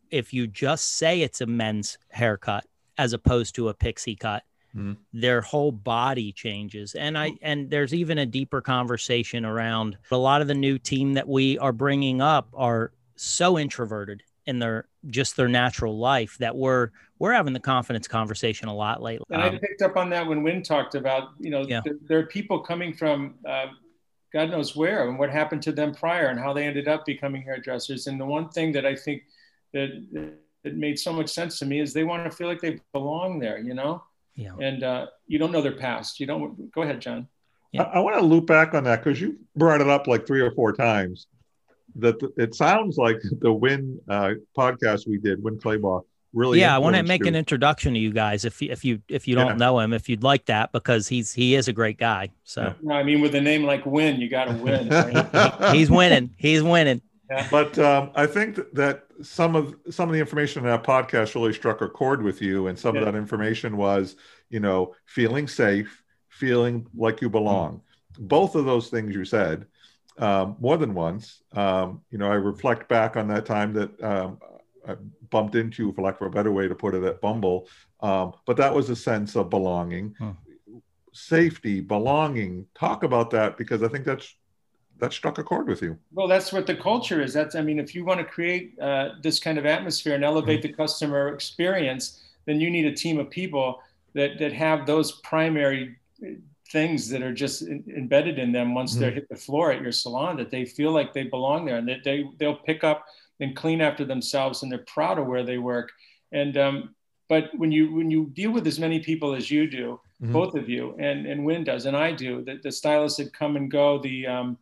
if 0.09 0.34
you 0.34 0.47
just 0.47 0.97
say 0.97 1.22
it's 1.22 1.39
a 1.41 1.45
men's 1.45 1.97
haircut 2.09 2.65
as 2.97 3.13
opposed 3.13 3.55
to 3.55 3.69
a 3.69 3.74
pixie 3.74 4.15
cut 4.15 4.43
their 5.13 5.41
whole 5.41 5.72
body 5.74 6.32
changes. 6.32 6.95
And 6.95 7.17
i 7.17 7.32
and 7.41 7.69
there's 7.69 7.93
even 7.93 8.17
a 8.17 8.26
deeper 8.26 8.61
conversation 8.61 9.43
around 9.45 9.97
a 10.11 10.17
lot 10.17 10.41
of 10.41 10.47
the 10.47 10.53
new 10.53 10.78
team 10.80 11.13
that 11.15 11.28
we 11.28 11.57
are 11.59 11.74
bringing 11.74 12.22
up 12.22 12.47
are 12.53 12.93
so 13.17 13.59
introverted 13.59 14.24
in 14.45 14.59
their 14.59 14.88
just 15.09 15.36
their 15.36 15.49
natural 15.49 15.97
life 15.99 16.38
that 16.39 16.55
we're 16.55 16.89
we're 17.19 17.34
having 17.34 17.51
the 17.53 17.59
confidence 17.59 18.07
conversation 18.07 18.69
a 18.69 18.74
lot 18.74 19.01
lately. 19.01 19.26
And 19.30 19.41
I 19.43 19.49
Um, 19.49 19.59
picked 19.59 19.82
up 19.82 19.97
on 19.97 20.09
that 20.11 20.26
when 20.26 20.41
Winn 20.41 20.63
talked 20.63 20.95
about, 20.95 21.24
you 21.39 21.51
know, 21.51 21.61
Yeah. 21.67 21.82
there, 21.86 21.97
there 22.07 22.19
are 22.19 22.26
people 22.28 22.57
coming 22.61 22.93
from 22.93 23.36
uh, 23.45 23.67
God 24.34 24.49
knows 24.49 24.75
where 24.75 25.07
and 25.07 25.19
what 25.19 25.29
happened 25.29 25.61
to 25.63 25.71
them 25.71 25.93
prior 25.93 26.27
and 26.27 26.39
how 26.39 26.53
they 26.53 26.65
ended 26.65 26.88
up 26.88 27.05
becoming 27.05 27.41
hairdressers. 27.41 28.07
And 28.07 28.19
the 28.19 28.25
one 28.25 28.49
thing 28.49 28.71
that 28.73 28.86
I 28.86 28.95
think 28.95 29.23
that 29.73 30.38
that 30.63 30.77
made 30.77 30.99
so 30.99 31.11
much 31.11 31.29
sense 31.29 31.59
to 31.59 31.65
me 31.65 31.79
is 31.79 31.93
they 31.93 32.03
want 32.03 32.29
to 32.29 32.36
feel 32.36 32.47
like 32.47 32.61
they 32.61 32.79
belong 32.93 33.39
there, 33.39 33.57
you 33.57 33.73
know. 33.73 34.03
yeah 34.36 34.53
And 34.59 34.84
uh, 34.84 35.07
you 35.27 35.39
don't 35.39 35.51
know 35.51 35.61
their 35.61 35.75
past. 35.75 36.19
You 36.19 36.27
don't. 36.27 36.71
Go 36.71 36.84
ahead, 36.84 37.01
John. 37.01 37.27
Yeah. 37.71 37.84
I, 37.84 37.97
I 37.97 37.99
want 37.99 38.17
to 38.17 38.25
loop 38.25 38.47
back 38.47 38.73
on 38.73 38.84
that 38.86 39.03
because 39.03 39.19
you 39.19 39.38
brought 39.55 39.82
it 39.82 39.89
up 39.89 40.07
like 40.07 40.27
three 40.27 40.41
or 40.41 40.51
four 40.51 40.73
times. 40.73 41.27
That 41.95 42.19
the, 42.19 42.32
it 42.38 42.55
sounds 42.55 42.97
like 42.97 43.17
the 43.39 43.51
Winn 43.51 43.99
uh, 44.09 44.34
podcast 44.57 45.07
we 45.07 45.17
did, 45.17 45.43
Winn 45.43 45.57
Claybaugh, 45.57 46.03
really. 46.34 46.59
yeah 46.59 46.75
i 46.75 46.77
want 46.79 46.95
to 46.95 47.03
make 47.03 47.21
you. 47.21 47.27
an 47.27 47.36
introduction 47.36 47.93
to 47.93 47.99
you 47.99 48.11
guys 48.11 48.45
if 48.45 48.61
you 48.61 48.71
if 48.71 48.84
you 48.86 49.01
if 49.09 49.27
you 49.27 49.36
don't 49.36 49.47
Yeah. 49.47 49.53
know 49.55 49.79
him 49.79 49.93
if 49.93 50.07
you'd 50.09 50.23
like 50.23 50.45
that 50.45 50.71
because 50.71 51.07
he's 51.07 51.34
he 51.34 51.55
is 51.55 51.67
a 51.67 51.73
great 51.73 51.97
guy 51.97 52.29
so 52.43 52.61
Yeah. 52.63 52.73
No, 52.82 52.93
I 52.95 53.03
mean, 53.03 53.21
with 53.21 53.36
a 53.36 53.41
name 53.41 53.63
like 53.63 53.86
win 53.86 54.19
you 54.21 54.29
got 54.29 54.45
to 54.45 54.53
win. 54.53 54.89
right? 54.89 55.75
he's 55.75 55.89
winning 55.91 56.34
he's 56.38 56.63
winning 56.63 57.01
but 57.49 57.79
um, 57.79 58.11
I 58.13 58.25
think 58.25 58.59
that 58.73 59.03
some 59.21 59.55
of 59.55 59.73
some 59.89 60.09
of 60.09 60.13
the 60.13 60.19
information 60.19 60.63
in 60.65 60.69
that 60.69 60.84
podcast 60.84 61.34
really 61.34 61.53
struck 61.53 61.79
a 61.79 61.88
chord 61.88 62.21
with 62.23 62.41
you, 62.41 62.67
and 62.67 62.77
some 62.77 62.93
Yeah. 62.93 63.03
of 63.03 63.05
that 63.05 63.15
information 63.17 63.77
was, 63.77 64.17
you 64.49 64.59
know, 64.59 64.95
feeling 65.05 65.47
safe, 65.47 66.03
feeling 66.27 66.88
like 66.93 67.21
you 67.21 67.29
belong. 67.29 67.84
Both 68.19 68.55
of 68.55 68.65
those 68.65 68.89
things 68.89 69.15
you 69.15 69.23
said 69.23 69.65
um, 70.17 70.57
more 70.59 70.75
than 70.75 70.93
once. 70.93 71.41
Um, 71.53 72.01
you 72.11 72.17
know, 72.17 72.29
I 72.29 72.36
reflect 72.36 72.89
back 72.89 73.15
on 73.15 73.29
that 73.29 73.45
time 73.45 73.71
that 73.75 74.03
um, 74.03 74.38
I 74.88 74.95
bumped 75.29 75.55
into, 75.55 75.91
for 75.93 76.01
lack 76.01 76.19
of 76.21 76.27
a 76.27 76.29
better 76.29 76.51
way 76.51 76.67
to 76.67 76.75
put 76.75 76.93
it, 76.95 77.03
at 77.03 77.21
Bumble. 77.21 77.67
Um, 77.99 78.34
but 78.45 78.57
that 78.57 78.73
was 78.73 78.89
a 78.89 78.95
sense 78.95 79.36
of 79.36 79.49
belonging, 79.49 80.15
Hmm. 80.17 80.32
safety, 81.13 81.82
belonging. 81.82 82.67
Talk 82.73 83.03
about 83.03 83.29
that 83.32 83.57
because 83.57 83.84
I 83.84 83.88
think 83.88 84.05
that's 84.05 84.36
that 84.99 85.11
struck 85.11 85.39
a 85.39 85.43
chord 85.43 85.67
with 85.67 85.82
you. 85.82 85.97
Well, 86.13 86.27
that's 86.27 86.53
what 86.53 86.67
the 86.67 86.75
culture 86.75 87.23
is. 87.23 87.34
That's, 87.34 87.55
I 87.55 87.61
mean, 87.61 87.79
if 87.79 87.95
you 87.95 88.05
want 88.05 88.19
to 88.19 88.23
create 88.25 88.77
uh, 88.79 89.13
this 89.23 89.39
kind 89.39 89.57
of 89.57 89.65
atmosphere 89.65 90.13
and 90.13 90.23
elevate 90.23 90.61
the 90.61 90.71
customer 90.71 91.29
experience, 91.34 92.21
then 92.45 92.59
you 92.61 92.69
need 92.69 92.86
a 92.86 92.93
team 92.93 93.17
of 93.19 93.29
people 93.32 93.82
that 94.13 94.38
that 94.39 94.53
have 94.53 94.86
those 94.86 95.13
primary 95.23 95.97
things 96.71 97.09
that 97.09 97.21
are 97.23 97.34
just 97.34 97.63
in, 97.63 97.84
embedded 97.95 98.38
in 98.39 98.51
them 98.51 98.75
once 98.75 98.95
they 98.95 99.09
Mhm. 99.09 99.13
hit 99.15 99.29
the 99.29 99.36
floor 99.36 99.71
at 99.71 99.82
your 99.82 99.91
salon. 99.91 100.38
That 100.38 100.51
they 100.51 100.65
feel 100.65 100.91
like 100.91 101.13
they 101.13 101.23
belong 101.23 101.65
there, 101.65 101.77
and 101.77 101.88
that 101.88 102.03
they 102.03 102.29
they'll 102.38 102.55
pick 102.57 102.84
up 102.84 103.05
and 103.41 103.55
clean 103.55 103.81
after 103.81 104.05
themselves, 104.05 104.61
and 104.61 104.71
they're 104.71 104.85
proud 104.97 105.17
of 105.19 105.27
where 105.27 105.43
they 105.43 105.57
work. 105.57 105.89
And 106.31 106.55
um, 106.57 106.95
but 107.27 107.43
when 107.57 107.71
you 107.71 107.93
when 107.93 108.09
you 108.09 108.21
deal 108.33 108.51
with 108.51 108.65
as 108.67 108.79
many 108.79 108.99
people 108.99 109.33
as 109.35 109.49
you 109.51 109.67
do, 109.67 109.99
Mhm. 110.21 110.33
both 110.33 110.53
of 110.55 110.69
you, 110.69 110.95
and 110.99 111.25
and 111.31 111.43
Winn 111.47 111.63
does, 111.63 111.85
and 111.87 111.97
I 111.97 112.11
do, 112.25 112.43
the, 112.47 112.55
the 112.63 112.71
stylists 112.71 113.17
that 113.19 113.33
come 113.33 113.55
and 113.59 113.69
go, 113.69 113.99
the 113.99 114.27
um, 114.27 114.57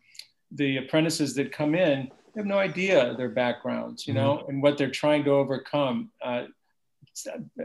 the 0.61 0.77
apprentices 0.77 1.35
that 1.35 1.51
come 1.51 1.75
in 1.75 2.09
have 2.35 2.45
no 2.45 2.57
idea 2.57 3.13
their 3.17 3.29
backgrounds, 3.43 4.07
you 4.07 4.13
know, 4.13 4.45
and 4.47 4.63
what 4.63 4.77
they're 4.77 4.89
trying 5.03 5.23
to 5.25 5.31
overcome. 5.31 6.09
Uh, 6.21 6.45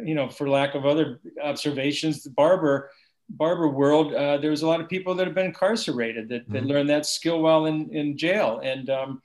you 0.04 0.14
know, 0.14 0.28
for 0.28 0.48
lack 0.48 0.74
of 0.74 0.84
other 0.84 1.20
observations, 1.42 2.24
the 2.24 2.30
barber 2.30 2.90
barber 3.30 3.68
world, 3.68 4.12
uh, 4.14 4.36
there's 4.36 4.62
a 4.62 4.66
lot 4.66 4.80
of 4.82 4.88
people 4.88 5.14
that 5.14 5.26
have 5.26 5.34
been 5.34 5.46
incarcerated 5.46 6.28
that, 6.28 6.44
that 6.50 6.62
Mhm. 6.64 6.68
learned 6.68 6.90
that 6.90 7.06
skill 7.06 7.40
while 7.40 7.64
in, 7.66 7.88
in 7.94 8.18
jail. 8.18 8.60
And 8.62 8.90
um, 8.90 9.22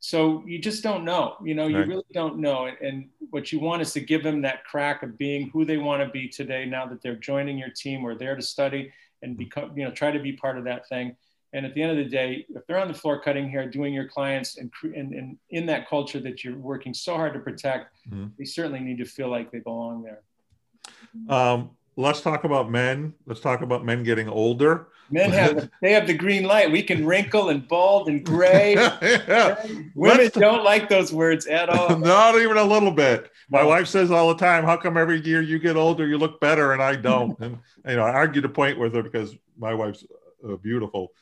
so 0.00 0.44
you 0.46 0.58
just 0.58 0.82
don't 0.82 1.04
know, 1.04 1.36
you 1.44 1.54
know, 1.54 1.66
you 1.66 1.78
Right. 1.78 1.88
really 1.88 2.04
don't 2.12 2.38
know. 2.38 2.66
And, 2.66 2.76
and 2.80 3.08
what 3.30 3.52
you 3.52 3.58
want 3.58 3.82
is 3.82 3.92
to 3.94 4.00
give 4.00 4.22
them 4.22 4.40
that 4.42 4.64
crack 4.64 5.02
of 5.02 5.18
being 5.18 5.50
who 5.50 5.64
they 5.64 5.76
want 5.76 6.02
to 6.02 6.08
be 6.08 6.28
today, 6.28 6.64
now 6.64 6.86
that 6.86 7.02
they're 7.02 7.16
joining 7.16 7.58
your 7.58 7.70
team 7.70 8.04
or 8.04 8.14
there 8.14 8.36
to 8.36 8.42
study 8.42 8.92
and 9.22 9.36
become, 9.36 9.76
you 9.76 9.84
know, 9.84 9.90
try 9.90 10.10
to 10.12 10.20
be 10.20 10.32
part 10.32 10.56
of 10.56 10.64
that 10.64 10.88
thing. 10.88 11.16
And 11.52 11.64
at 11.66 11.74
the 11.74 11.82
end 11.82 11.92
of 11.92 11.96
the 11.96 12.04
day, 12.10 12.46
if 12.50 12.66
they're 12.66 12.78
on 12.78 12.88
the 12.88 12.94
floor 12.94 13.20
cutting 13.20 13.48
hair, 13.50 13.68
doing 13.68 13.92
your 13.92 14.06
clients 14.06 14.58
and, 14.58 14.70
and, 14.82 15.14
and 15.14 15.38
in 15.50 15.66
that 15.66 15.88
culture 15.88 16.20
that 16.20 16.44
you're 16.44 16.58
working 16.58 16.94
so 16.94 17.16
hard 17.16 17.32
to 17.34 17.40
protect, 17.40 17.94
Mhm. 18.08 18.32
they 18.38 18.44
certainly 18.44 18.80
need 18.80 18.98
to 18.98 19.04
feel 19.04 19.28
like 19.28 19.50
they 19.50 19.58
belong 19.60 20.02
there. 20.02 20.22
Um, 21.28 21.70
let's 21.98 22.20
talk 22.20 22.44
about 22.44 22.70
men. 22.70 23.12
Let's 23.26 23.40
talk 23.40 23.60
about 23.60 23.84
men 23.84 24.02
getting 24.04 24.28
older. 24.28 24.88
Men 25.10 25.30
have 25.30 25.56
the, 25.56 25.70
they 25.82 25.92
have 25.92 26.06
the 26.06 26.14
green 26.14 26.44
light. 26.44 26.70
We 26.70 26.82
can 26.82 27.04
wrinkle 27.06 27.48
and 27.48 27.66
bald 27.66 28.08
and 28.08 28.24
gray. 28.24 28.74
yeah. 29.02 29.62
Women 29.94 30.18
Let's- 30.18 30.38
don't 30.38 30.64
like 30.64 30.88
those 30.88 31.12
words 31.12 31.46
at 31.46 31.68
all. 31.68 31.98
Not 31.98 32.36
even 32.36 32.56
a 32.56 32.64
little 32.64 32.90
bit. 32.90 33.30
My 33.50 33.62
No. 33.62 33.68
wife 33.68 33.88
says 33.88 34.10
all 34.10 34.28
the 34.28 34.36
time, 34.38 34.64
"How 34.64 34.76
come 34.76 34.96
every 34.96 35.20
year 35.20 35.40
you 35.42 35.58
get 35.58 35.76
older, 35.76 36.06
you 36.06 36.18
look 36.18 36.40
better, 36.40 36.72
and 36.72 36.82
I 36.82 36.94
don't?" 36.96 37.38
and 37.40 37.58
you 37.88 37.96
know, 37.96 38.02
I 38.04 38.10
argue 38.12 38.42
the 38.42 38.48
point 38.50 38.78
with 38.78 38.94
her 38.94 39.02
because 39.02 39.34
my 39.58 39.72
wife's 39.74 40.04
uh, 40.46 40.56
beautiful, 40.56 41.12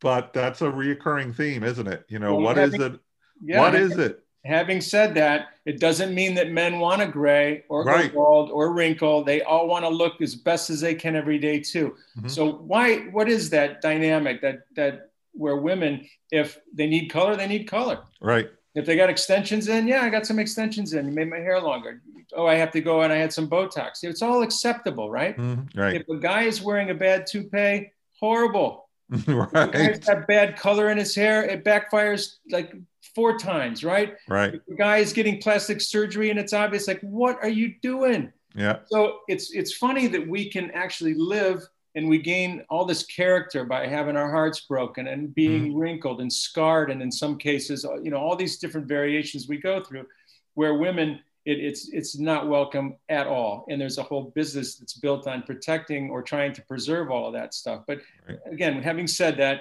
but 0.00 0.32
that's 0.32 0.60
a 0.62 0.66
reoccurring 0.66 1.34
theme, 1.34 1.62
isn't 1.62 1.86
it? 1.86 2.04
You 2.08 2.18
know, 2.18 2.34
Well, 2.34 2.42
what 2.44 2.58
is 2.58 2.72
having- 2.72 2.94
it? 2.94 3.00
Yeah, 3.44 3.60
what 3.60 3.74
is 3.76 3.96
it? 3.96 4.24
Having 4.44 4.80
said 4.82 5.14
that, 5.14 5.48
it 5.66 5.80
doesn't 5.80 6.14
mean 6.14 6.34
that 6.36 6.50
men 6.50 6.78
want 6.78 7.02
to 7.02 7.08
gray 7.08 7.64
or 7.68 7.84
Right. 7.84 8.12
go 8.12 8.18
bald 8.20 8.50
or 8.50 8.72
wrinkle. 8.72 9.24
They 9.24 9.42
all 9.42 9.66
want 9.66 9.84
to 9.84 9.88
look 9.88 10.20
as 10.22 10.34
best 10.34 10.70
as 10.70 10.80
they 10.80 10.94
can 10.94 11.16
every 11.16 11.38
day 11.38 11.58
too. 11.60 11.96
Mhm. 12.18 12.30
So 12.30 12.52
why? 12.52 12.98
What 13.10 13.28
is 13.28 13.50
that 13.50 13.80
dynamic 13.82 14.40
that 14.42 14.60
that 14.76 15.10
where 15.32 15.56
women, 15.56 16.06
if 16.32 16.58
they 16.72 16.86
need 16.86 17.08
color, 17.10 17.36
they 17.36 17.46
need 17.46 17.64
color. 17.68 17.98
Right. 18.20 18.48
If 18.74 18.86
they 18.86 18.96
got 18.96 19.10
extensions 19.10 19.68
in, 19.68 19.86
yeah, 19.88 20.02
I 20.02 20.08
got 20.08 20.26
some 20.26 20.38
extensions 20.38 20.94
in. 20.94 21.06
You 21.08 21.12
made 21.12 21.28
my 21.30 21.38
hair 21.38 21.60
longer. 21.60 22.00
Oh, 22.34 22.46
I 22.46 22.54
have 22.56 22.70
to 22.72 22.80
go 22.80 23.02
and 23.02 23.12
I 23.12 23.16
had 23.16 23.32
some 23.32 23.48
Botox. 23.48 24.02
It's 24.04 24.22
all 24.22 24.42
acceptable, 24.42 25.10
right? 25.10 25.36
Mhm. 25.36 25.68
Right. 25.76 25.96
If 26.00 26.08
a 26.08 26.16
guy 26.16 26.42
is 26.44 26.62
wearing 26.62 26.90
a 26.90 26.94
bad 26.94 27.26
toupee, 27.26 27.90
horrible. 28.20 28.88
If 29.12 29.26
right. 29.26 30.04
got 30.06 30.26
bad 30.26 30.56
color 30.56 30.90
in 30.90 30.98
his 30.98 31.14
hair, 31.14 31.42
it 31.44 31.64
backfires 31.64 32.36
like 32.50 32.72
four 33.18 33.36
times, 33.36 33.82
right? 33.82 34.10
Right. 34.28 34.54
A 34.54 34.74
guy 34.74 34.98
is 34.98 35.12
getting 35.12 35.40
plastic 35.40 35.80
surgery 35.80 36.30
and 36.30 36.38
it's 36.38 36.52
obvious, 36.52 36.86
like, 36.86 37.00
what 37.00 37.36
are 37.42 37.48
you 37.48 37.74
doing? 37.82 38.32
Yeah. 38.54 38.76
So 38.86 38.98
it's 39.26 39.50
it's 39.52 39.72
funny 39.76 40.06
that 40.14 40.24
we 40.34 40.48
can 40.48 40.70
actually 40.70 41.14
live 41.14 41.66
and 41.96 42.08
we 42.08 42.18
gain 42.18 42.50
all 42.70 42.84
this 42.84 43.04
character 43.04 43.64
by 43.64 43.88
having 43.88 44.16
our 44.16 44.30
hearts 44.30 44.60
broken 44.60 45.08
and 45.08 45.34
being 45.34 45.64
mm-hmm. 45.70 45.78
wrinkled 45.80 46.20
and 46.20 46.32
scarred, 46.32 46.92
and 46.92 47.02
in 47.02 47.10
some 47.10 47.36
cases, 47.38 47.84
uh, 47.84 48.00
you 48.04 48.10
know, 48.12 48.18
all 48.18 48.36
these 48.36 48.58
different 48.58 48.86
variations 48.86 49.48
we 49.48 49.56
go 49.56 49.82
through, 49.82 50.06
where 50.54 50.74
women. 50.74 51.20
It, 51.44 51.60
it's 51.68 51.88
it's 51.98 52.18
not 52.18 52.46
welcome 52.56 52.96
at 53.08 53.26
all, 53.26 53.64
and 53.70 53.80
there's 53.80 53.96
a 53.96 54.02
whole 54.02 54.24
business 54.34 54.76
that's 54.76 54.98
built 55.04 55.26
on 55.26 55.42
protecting 55.50 56.10
or 56.10 56.20
trying 56.22 56.52
to 56.52 56.62
preserve 56.70 57.10
all 57.10 57.26
of 57.28 57.32
that 57.38 57.54
stuff. 57.54 57.80
But 57.86 57.98
Right. 58.28 58.38
again, 58.54 58.82
having 58.82 59.06
said 59.06 59.34
that, 59.38 59.56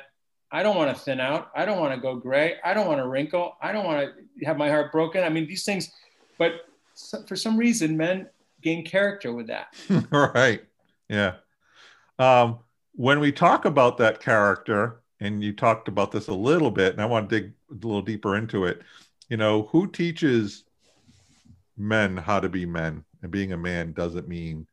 I 0.51 0.63
don't 0.63 0.77
want 0.77 0.95
to 0.95 1.03
thin 1.03 1.19
out. 1.19 1.51
I 1.55 1.65
don't 1.65 1.79
want 1.79 1.93
to 1.93 1.99
go 1.99 2.15
gray. 2.15 2.55
I 2.63 2.73
don't 2.73 2.87
want 2.87 2.99
to 2.99 3.07
wrinkle. 3.07 3.57
I 3.61 3.71
don't 3.71 3.85
want 3.85 4.09
to 4.39 4.45
have 4.45 4.57
my 4.57 4.69
heart 4.69 4.91
broken. 4.91 5.23
I 5.23 5.29
mean, 5.29 5.47
these 5.47 5.65
things, 5.65 5.91
but 6.37 6.53
for 7.27 7.35
some 7.35 7.57
reason, 7.57 7.97
men 7.97 8.29
gain 8.61 8.85
character 8.85 9.33
with 9.33 9.47
that. 9.47 9.73
right. 10.11 10.61
Yeah. 11.09 11.35
Um, 12.17 12.59
when 12.93 13.19
we 13.19 13.31
talk 13.31 13.65
about 13.65 13.97
that 13.97 14.21
character, 14.21 15.01
and 15.19 15.43
you 15.43 15.53
talked 15.53 15.87
about 15.87 16.11
this 16.11 16.27
a 16.27 16.33
little 16.33 16.71
bit, 16.71 16.93
and 16.93 17.01
I 17.01 17.05
want 17.05 17.29
to 17.29 17.39
dig 17.39 17.53
a 17.71 17.73
little 17.73 18.01
deeper 18.01 18.35
into 18.35 18.65
it. 18.65 18.81
You 19.29 19.37
know, 19.37 19.63
who 19.63 19.87
teaches 19.87 20.63
men 21.77 22.17
how 22.17 22.39
to 22.39 22.49
be 22.49 22.65
men? 22.65 23.03
And 23.21 23.31
being 23.31 23.51
a 23.51 23.57
man 23.57 23.93
doesn't 23.93 24.27
mean 24.27 24.67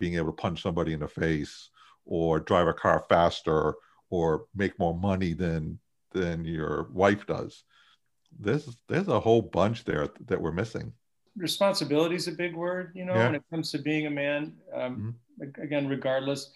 being 0.00 0.14
able 0.16 0.32
to 0.32 0.32
punch 0.32 0.62
somebody 0.62 0.92
in 0.92 1.00
the 1.00 1.08
face 1.08 1.70
or 2.04 2.40
drive 2.40 2.66
a 2.66 2.74
car 2.74 3.04
faster 3.08 3.74
or 4.10 4.46
make 4.54 4.78
more 4.78 4.94
money 4.96 5.32
than 5.32 5.78
than 6.12 6.44
your 6.44 6.88
wife 6.92 7.26
does. 7.26 7.64
There's 8.38 8.76
there's 8.88 9.08
a 9.08 9.20
whole 9.20 9.42
bunch 9.42 9.84
there 9.84 10.08
that 10.26 10.40
we're 10.40 10.52
missing. 10.52 10.92
Responsibility 11.36 12.14
is 12.14 12.28
a 12.28 12.32
big 12.32 12.54
word, 12.54 12.92
you 12.94 13.04
know, 13.04 13.14
Yeah. 13.14 13.26
when 13.26 13.34
it 13.34 13.42
comes 13.50 13.70
to 13.72 13.78
being 13.78 14.06
a 14.06 14.10
man. 14.10 14.56
Um, 14.72 15.16
Again, 15.60 15.88
regardless, 15.88 16.52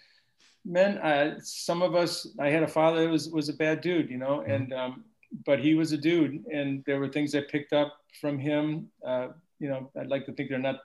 men. 0.65 0.99
Uh, 0.99 1.41
some 1.43 1.83
of 1.83 1.97
us. 1.97 2.29
I 2.39 2.49
had 2.49 2.63
a 2.63 2.69
father 2.69 3.03
that 3.03 3.11
was 3.11 3.29
was 3.29 3.49
a 3.49 3.53
bad 3.55 3.81
dude, 3.81 4.09
you 4.09 4.19
know, 4.19 4.43
and 4.43 4.73
um, 4.73 5.05
but 5.45 5.59
he 5.59 5.75
was 5.75 5.91
a 5.91 5.97
dude, 5.99 6.45
and 6.47 6.85
there 6.87 7.01
were 7.01 7.09
things 7.09 7.35
I 7.35 7.41
picked 7.41 7.73
up 7.73 7.97
from 8.21 8.39
him. 8.39 8.89
Uh, 9.05 9.29
you 9.59 9.69
know, 9.69 9.91
I'd 9.99 10.07
like 10.07 10.27
to 10.27 10.33
think 10.33 10.49
they're 10.49 10.61
not 10.71 10.79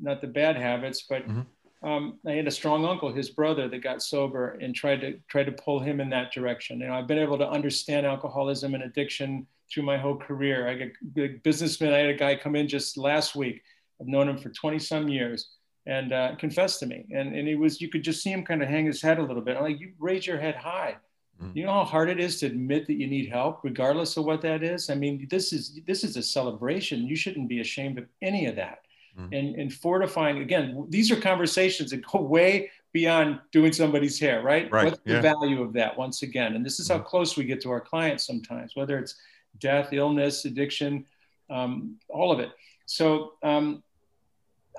not 0.00 0.20
the 0.20 0.26
bad 0.26 0.56
habits, 0.56 1.02
but 1.08 1.22
Mhm. 1.28 1.46
Um, 1.82 2.18
I 2.26 2.32
had 2.32 2.46
a 2.46 2.50
strong 2.50 2.84
uncle, 2.84 3.12
his 3.12 3.30
brother, 3.30 3.68
that 3.68 3.82
got 3.82 4.02
sober 4.02 4.58
and 4.60 4.74
tried 4.74 5.00
to 5.00 5.18
tried 5.28 5.46
to 5.46 5.52
pull 5.52 5.80
him 5.80 6.00
in 6.00 6.10
that 6.10 6.32
direction. 6.32 6.80
You 6.80 6.86
know, 6.86 6.94
I've 6.94 7.08
been 7.08 7.18
able 7.18 7.38
to 7.38 7.48
understand 7.48 8.06
alcoholism 8.06 8.74
and 8.74 8.84
addiction 8.84 9.46
through 9.72 9.82
my 9.84 9.96
whole 9.96 10.16
career. 10.16 10.68
I 10.68 10.74
got 10.74 10.88
big 11.14 11.42
businessman. 11.42 11.92
I 11.92 11.98
had 11.98 12.10
a 12.10 12.14
guy 12.14 12.36
come 12.36 12.56
in 12.56 12.68
just 12.68 12.96
last 12.96 13.34
week. 13.34 13.62
I've 14.00 14.06
known 14.06 14.28
him 14.28 14.38
for 14.38 14.50
20 14.50 14.78
some 14.78 15.08
years 15.08 15.48
and 15.86 16.12
uh, 16.12 16.36
confessed 16.36 16.80
to 16.80 16.86
me. 16.86 17.06
And, 17.10 17.34
and 17.34 17.48
he 17.48 17.54
was, 17.54 17.80
you 17.80 17.88
could 17.88 18.04
just 18.04 18.22
see 18.22 18.30
him 18.30 18.44
kind 18.44 18.62
of 18.62 18.68
hang 18.68 18.86
his 18.86 19.02
head 19.02 19.18
a 19.18 19.22
little 19.22 19.42
bit. 19.42 19.56
I'm 19.56 19.62
like, 19.62 19.80
you 19.80 19.92
raise 19.98 20.26
your 20.26 20.38
head 20.38 20.54
high. 20.54 20.96
Mm. 21.42 21.56
You 21.56 21.64
know 21.64 21.72
how 21.72 21.84
hard 21.84 22.08
it 22.08 22.20
is 22.20 22.38
to 22.40 22.46
admit 22.46 22.86
that 22.86 22.94
you 22.94 23.06
need 23.06 23.28
help, 23.28 23.60
regardless 23.64 24.16
of 24.16 24.24
what 24.24 24.42
that 24.42 24.62
is. 24.62 24.90
I 24.90 24.94
mean, 24.94 25.26
this 25.30 25.52
is 25.52 25.80
this 25.86 26.04
is 26.04 26.16
a 26.16 26.22
celebration. 26.22 27.06
You 27.06 27.16
shouldn't 27.16 27.48
be 27.48 27.60
ashamed 27.60 27.98
of 27.98 28.06
any 28.20 28.46
of 28.46 28.56
that. 28.56 28.82
Mm. 29.18 29.38
And 29.38 29.56
and 29.56 29.72
fortifying 29.74 30.38
again, 30.38 30.86
these 30.88 31.10
are 31.10 31.16
conversations 31.20 31.90
that 31.90 32.04
go 32.06 32.20
way 32.22 32.70
beyond 32.92 33.40
doing 33.52 33.72
somebody's 33.72 34.18
hair, 34.18 34.42
right? 34.42 34.70
Right, 34.70 34.84
What's 34.86 35.00
the 35.04 35.12
yeah. 35.14 35.20
value 35.20 35.62
of 35.62 35.72
that 35.74 35.96
once 35.98 36.22
again? 36.22 36.54
And 36.56 36.64
this 36.64 36.78
is 36.80 36.88
how 36.88 36.98
Mm. 36.98 37.04
close 37.04 37.36
we 37.36 37.44
get 37.44 37.60
to 37.62 37.70
our 37.70 37.80
clients 37.80 38.26
sometimes, 38.26 38.74
whether 38.74 38.98
it's 38.98 39.16
death, 39.58 39.92
illness, 39.92 40.44
addiction, 40.46 41.04
um, 41.50 41.96
all 42.08 42.32
of 42.32 42.40
it. 42.40 42.50
So 42.86 43.34
um, 43.42 43.82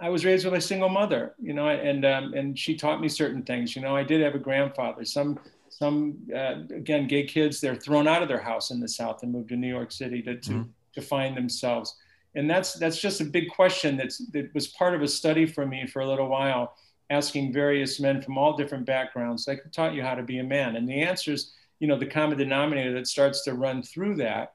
I 0.02 0.10
was 0.10 0.26
raised 0.26 0.46
with 0.46 0.56
a 0.56 0.62
single 0.62 0.90
mother, 0.90 1.36
you 1.40 1.54
know, 1.54 1.68
and 1.70 2.04
um, 2.06 2.34
and 2.34 2.58
she 2.58 2.76
taught 2.76 3.00
me 3.02 3.10
certain 3.10 3.44
things. 3.44 3.76
You 3.76 3.82
know, 3.84 3.96
I 3.96 4.04
did 4.04 4.22
have 4.22 4.34
a 4.36 4.40
grandfather. 4.40 5.06
Some 5.06 5.40
some 5.70 6.18
uh, 6.36 6.56
again, 6.76 7.08
gay 7.08 7.24
kids 7.26 7.62
they're 7.62 7.76
thrown 7.76 8.08
out 8.08 8.22
of 8.24 8.28
their 8.28 8.42
house 8.42 8.72
in 8.72 8.80
the 8.80 8.88
South 8.88 9.22
and 9.24 9.32
moved 9.32 9.50
to 9.50 9.56
New 9.56 9.68
York 9.70 9.92
City 9.92 10.22
to 10.24 10.38
to, 10.40 10.52
Mhm. 10.52 10.70
to 10.94 11.02
find 11.02 11.38
themselves. 11.38 11.98
And 12.36 12.50
that's 12.50 12.74
that's 12.74 13.00
just 13.00 13.22
a 13.22 13.26
big 13.26 13.50
question 13.50 13.96
that's 13.98 14.18
that 14.32 14.54
was 14.54 14.68
part 14.68 14.96
of 14.96 15.02
a 15.02 15.08
study 15.08 15.46
for 15.46 15.66
me 15.66 15.86
for 15.88 16.02
a 16.02 16.08
little 16.08 16.28
while, 16.28 16.76
asking 17.10 17.54
various 17.54 18.00
men 18.00 18.22
from 18.22 18.38
all 18.38 18.58
different 18.58 18.86
backgrounds, 18.86 19.48
like 19.48 19.62
taught 19.72 19.94
you 19.94 20.02
how 20.02 20.16
to 20.16 20.24
be 20.24 20.40
a 20.40 20.44
man? 20.44 20.76
And 20.76 20.88
the 20.88 21.02
answers, 21.02 21.54
you 21.80 21.88
know, 21.88 21.98
the 21.98 22.08
common 22.08 22.38
denominator 22.38 22.94
that 22.94 23.08
starts 23.08 23.44
to 23.44 23.54
run 23.54 23.84
through 23.84 24.16
that 24.18 24.54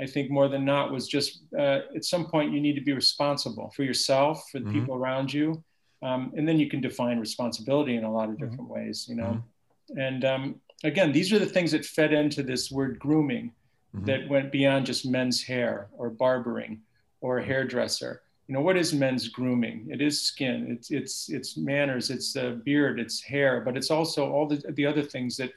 I 0.00 0.06
think 0.06 0.30
more 0.30 0.48
than 0.48 0.64
not 0.64 0.90
was 0.90 1.06
just 1.06 1.42
uh, 1.56 1.80
at 1.94 2.04
some 2.04 2.26
point 2.26 2.52
you 2.52 2.60
need 2.60 2.74
to 2.74 2.80
be 2.80 2.92
responsible 2.92 3.70
for 3.76 3.84
yourself, 3.84 4.48
for 4.50 4.58
the 4.58 4.66
Mhm. 4.66 4.72
people 4.72 4.94
around 4.96 5.32
you, 5.32 5.62
um, 6.02 6.32
and 6.36 6.48
then 6.48 6.58
you 6.58 6.68
can 6.68 6.80
define 6.80 7.20
responsibility 7.20 7.94
in 7.94 8.02
a 8.04 8.12
lot 8.12 8.28
of 8.28 8.34
Mm-hmm. 8.34 8.44
different 8.50 8.70
ways, 8.70 9.06
you 9.08 9.14
know. 9.14 9.44
And 9.96 10.24
um, 10.24 10.60
again, 10.82 11.12
these 11.12 11.32
are 11.32 11.38
the 11.38 11.46
things 11.46 11.70
that 11.72 11.84
fed 11.84 12.12
into 12.12 12.42
this 12.42 12.72
word 12.72 12.98
grooming 12.98 13.52
Mhm. 13.94 14.06
that 14.06 14.28
went 14.28 14.50
beyond 14.50 14.86
just 14.86 15.06
men's 15.06 15.42
hair 15.42 15.88
or 15.96 16.10
barbering 16.10 16.80
or 17.22 17.38
a 17.38 17.44
hairdresser. 17.44 18.22
You 18.48 18.54
know, 18.54 18.60
what 18.60 18.76
is 18.76 18.92
men's 18.92 19.28
grooming? 19.28 19.88
It 19.90 20.02
is 20.02 20.20
skin, 20.20 20.66
it's 20.68 20.90
it's 20.90 21.30
it's 21.30 21.56
manners, 21.56 22.10
it's 22.10 22.36
uh, 22.36 22.56
beard, 22.64 23.00
it's 23.00 23.22
hair, 23.22 23.62
but 23.64 23.76
it's 23.76 23.90
also 23.90 24.30
all 24.30 24.46
the, 24.46 24.62
the 24.74 24.84
other 24.84 25.02
things 25.02 25.36
that, 25.38 25.52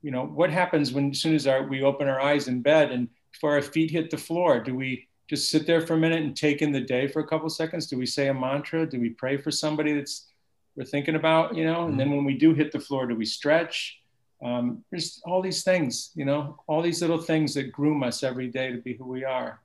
you 0.00 0.10
know, 0.10 0.24
what 0.24 0.50
happens 0.50 0.92
when 0.92 1.10
as 1.10 1.20
soon 1.20 1.34
as 1.34 1.46
our, 1.46 1.62
we 1.66 1.82
open 1.82 2.08
our 2.08 2.20
eyes 2.20 2.48
in 2.48 2.62
bed 2.62 2.92
and 2.92 3.08
before 3.32 3.54
our 3.54 3.62
feet 3.62 3.90
hit 3.90 4.10
the 4.10 4.16
floor, 4.16 4.60
do 4.60 4.74
we 4.74 5.06
just 5.28 5.50
sit 5.50 5.66
there 5.66 5.80
for 5.86 5.94
a 5.94 5.98
minute 5.98 6.22
and 6.22 6.36
take 6.36 6.62
in 6.62 6.72
the 6.72 6.80
day 6.80 7.06
for 7.06 7.20
a 7.20 7.26
couple 7.26 7.48
seconds? 7.50 7.86
Do 7.86 7.98
we 7.98 8.06
say 8.06 8.28
a 8.28 8.34
mantra? 8.34 8.88
Do 8.88 9.00
we 9.00 9.10
pray 9.10 9.36
for 9.36 9.50
somebody 9.50 9.92
that's 9.92 10.28
we're 10.76 10.84
thinking 10.84 11.16
about, 11.16 11.56
you 11.56 11.64
know? 11.64 11.86
And 11.86 11.98
then 11.98 12.10
when 12.10 12.24
we 12.24 12.34
do 12.34 12.54
hit 12.54 12.72
the 12.72 12.80
floor, 12.80 13.06
do 13.06 13.14
we 13.14 13.26
stretch? 13.26 13.98
Um, 14.42 14.82
there's 14.90 15.20
all 15.24 15.42
these 15.42 15.62
things, 15.62 16.12
you 16.14 16.24
know, 16.24 16.58
all 16.66 16.80
these 16.80 17.02
little 17.02 17.20
things 17.20 17.54
that 17.54 17.72
groom 17.72 18.02
us 18.02 18.22
every 18.22 18.48
day 18.48 18.72
to 18.72 18.78
be 18.78 18.94
who 18.94 19.04
we 19.04 19.24
are. 19.24 19.60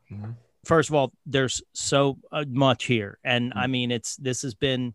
First 0.66 0.89
of 0.89 0.95
all, 0.95 1.13
there's 1.26 1.61
so 1.74 2.18
uh, 2.32 2.45
much 2.49 2.86
here, 2.86 3.20
and 3.24 3.53
Mm. 3.53 3.57
I 3.57 3.68
mean, 3.68 3.91
it's 3.91 4.16
this 4.18 4.41
has 4.41 4.53
been 4.55 4.93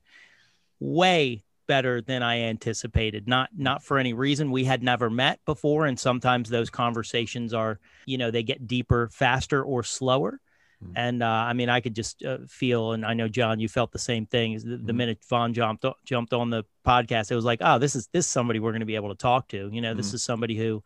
way 0.78 1.44
better 1.66 2.00
than 2.00 2.22
I 2.22 2.40
anticipated. 2.40 3.28
Not 3.28 3.50
not 3.56 3.82
for 3.84 3.98
any 3.98 4.12
reason. 4.12 4.50
We 4.50 4.64
had 4.64 4.82
never 4.82 5.08
met 5.10 5.40
before, 5.46 5.86
and 5.86 5.98
sometimes 5.98 6.48
those 6.50 6.70
conversations 6.70 7.54
are, 7.54 7.78
you 8.06 8.18
know, 8.18 8.30
they 8.30 8.42
get 8.42 8.66
deeper, 8.66 9.08
faster, 9.12 9.62
or 9.62 9.82
slower. 9.84 10.40
Mm. 10.84 10.92
And 10.96 11.22
uh, 11.22 11.26
I 11.26 11.52
mean, 11.52 11.68
I 11.68 11.80
could 11.80 11.94
just 11.94 12.24
uh, 12.24 12.38
feel, 12.48 12.92
and 12.92 13.04
I 13.04 13.12
know 13.14 13.28
John, 13.28 13.60
you 13.60 13.68
felt 13.68 13.92
the 13.92 13.98
same 13.98 14.26
thing. 14.26 14.58
The, 14.58 14.78
the 14.78 14.92
Mhm. 14.92 14.96
minute 14.96 15.18
Vaughn 15.28 15.52
jumped 15.52 15.84
jumped 16.04 16.32
on 16.32 16.50
the 16.50 16.64
podcast, 16.86 17.30
it 17.30 17.36
was 17.36 17.44
like, 17.44 17.60
oh, 17.62 17.78
this 17.78 17.94
is 17.94 18.08
this 18.12 18.24
is 18.26 18.30
somebody 18.32 18.58
we're 18.58 18.72
going 18.72 18.80
to 18.80 18.86
be 18.86 18.96
able 18.96 19.10
to 19.10 19.14
talk 19.14 19.48
to. 19.48 19.68
You 19.72 19.80
know, 19.82 19.94
this 19.94 20.10
Mhm. 20.10 20.14
is 20.14 20.22
somebody 20.24 20.56
who 20.56 20.82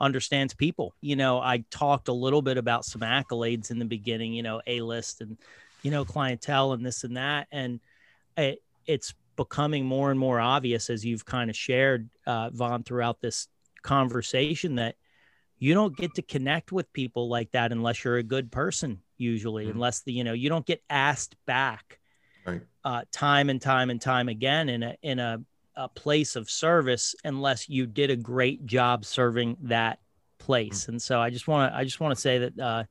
understands 0.00 0.54
people. 0.54 0.94
You 1.00 1.16
know, 1.16 1.40
I 1.40 1.64
talked 1.70 2.08
a 2.08 2.12
little 2.12 2.42
bit 2.42 2.56
about 2.56 2.84
some 2.84 3.02
accolades 3.02 3.70
in 3.70 3.78
the 3.78 3.84
beginning, 3.84 4.32
you 4.32 4.42
know, 4.42 4.60
A 4.66 4.80
list 4.80 5.20
and, 5.20 5.36
you 5.82 5.90
know, 5.90 6.04
clientele 6.04 6.72
and 6.72 6.84
this 6.84 7.04
and 7.04 7.16
that. 7.16 7.48
And 7.50 7.80
it, 8.36 8.62
it's 8.86 9.14
becoming 9.36 9.84
more 9.84 10.10
and 10.10 10.18
more 10.18 10.40
obvious 10.40 10.90
as 10.90 11.04
you've 11.04 11.24
kind 11.24 11.50
of 11.50 11.56
shared, 11.56 12.08
uh, 12.26 12.50
Vaughn, 12.50 12.84
throughout 12.84 13.20
this 13.20 13.48
conversation 13.82 14.76
that 14.76 14.96
you 15.58 15.74
don't 15.74 15.96
get 15.96 16.14
to 16.14 16.22
connect 16.22 16.70
with 16.70 16.92
people 16.92 17.28
like 17.28 17.50
that 17.52 17.72
unless 17.72 18.04
you're 18.04 18.16
a 18.16 18.22
good 18.22 18.50
person, 18.52 19.02
usually, 19.16 19.66
Mhm. 19.66 19.70
unless 19.72 20.02
the, 20.02 20.12
you 20.12 20.22
know, 20.24 20.32
you 20.32 20.48
don't 20.48 20.66
get 20.66 20.82
asked 20.88 21.34
back 21.46 21.98
Right. 22.44 22.62
uh, 22.84 23.02
time 23.12 23.50
and 23.50 23.60
time 23.60 23.90
and 23.90 24.00
time 24.00 24.28
again 24.28 24.68
in 24.68 24.82
a, 24.82 24.96
in 25.02 25.18
a, 25.18 25.40
a 25.78 25.88
place 25.88 26.36
of 26.36 26.50
service 26.50 27.14
unless 27.24 27.68
you 27.68 27.86
did 27.86 28.10
a 28.10 28.16
great 28.16 28.66
job 28.66 29.04
serving 29.04 29.56
that 29.62 30.00
place. 30.38 30.88
And 30.88 31.00
so 31.00 31.20
I 31.20 31.30
just 31.30 31.46
want 31.46 31.72
to 31.72 31.76
I 31.76 31.84
just 31.84 32.00
want 32.00 32.14
to 32.14 32.20
say 32.20 32.38
that 32.38 32.58
uh, 32.58 32.84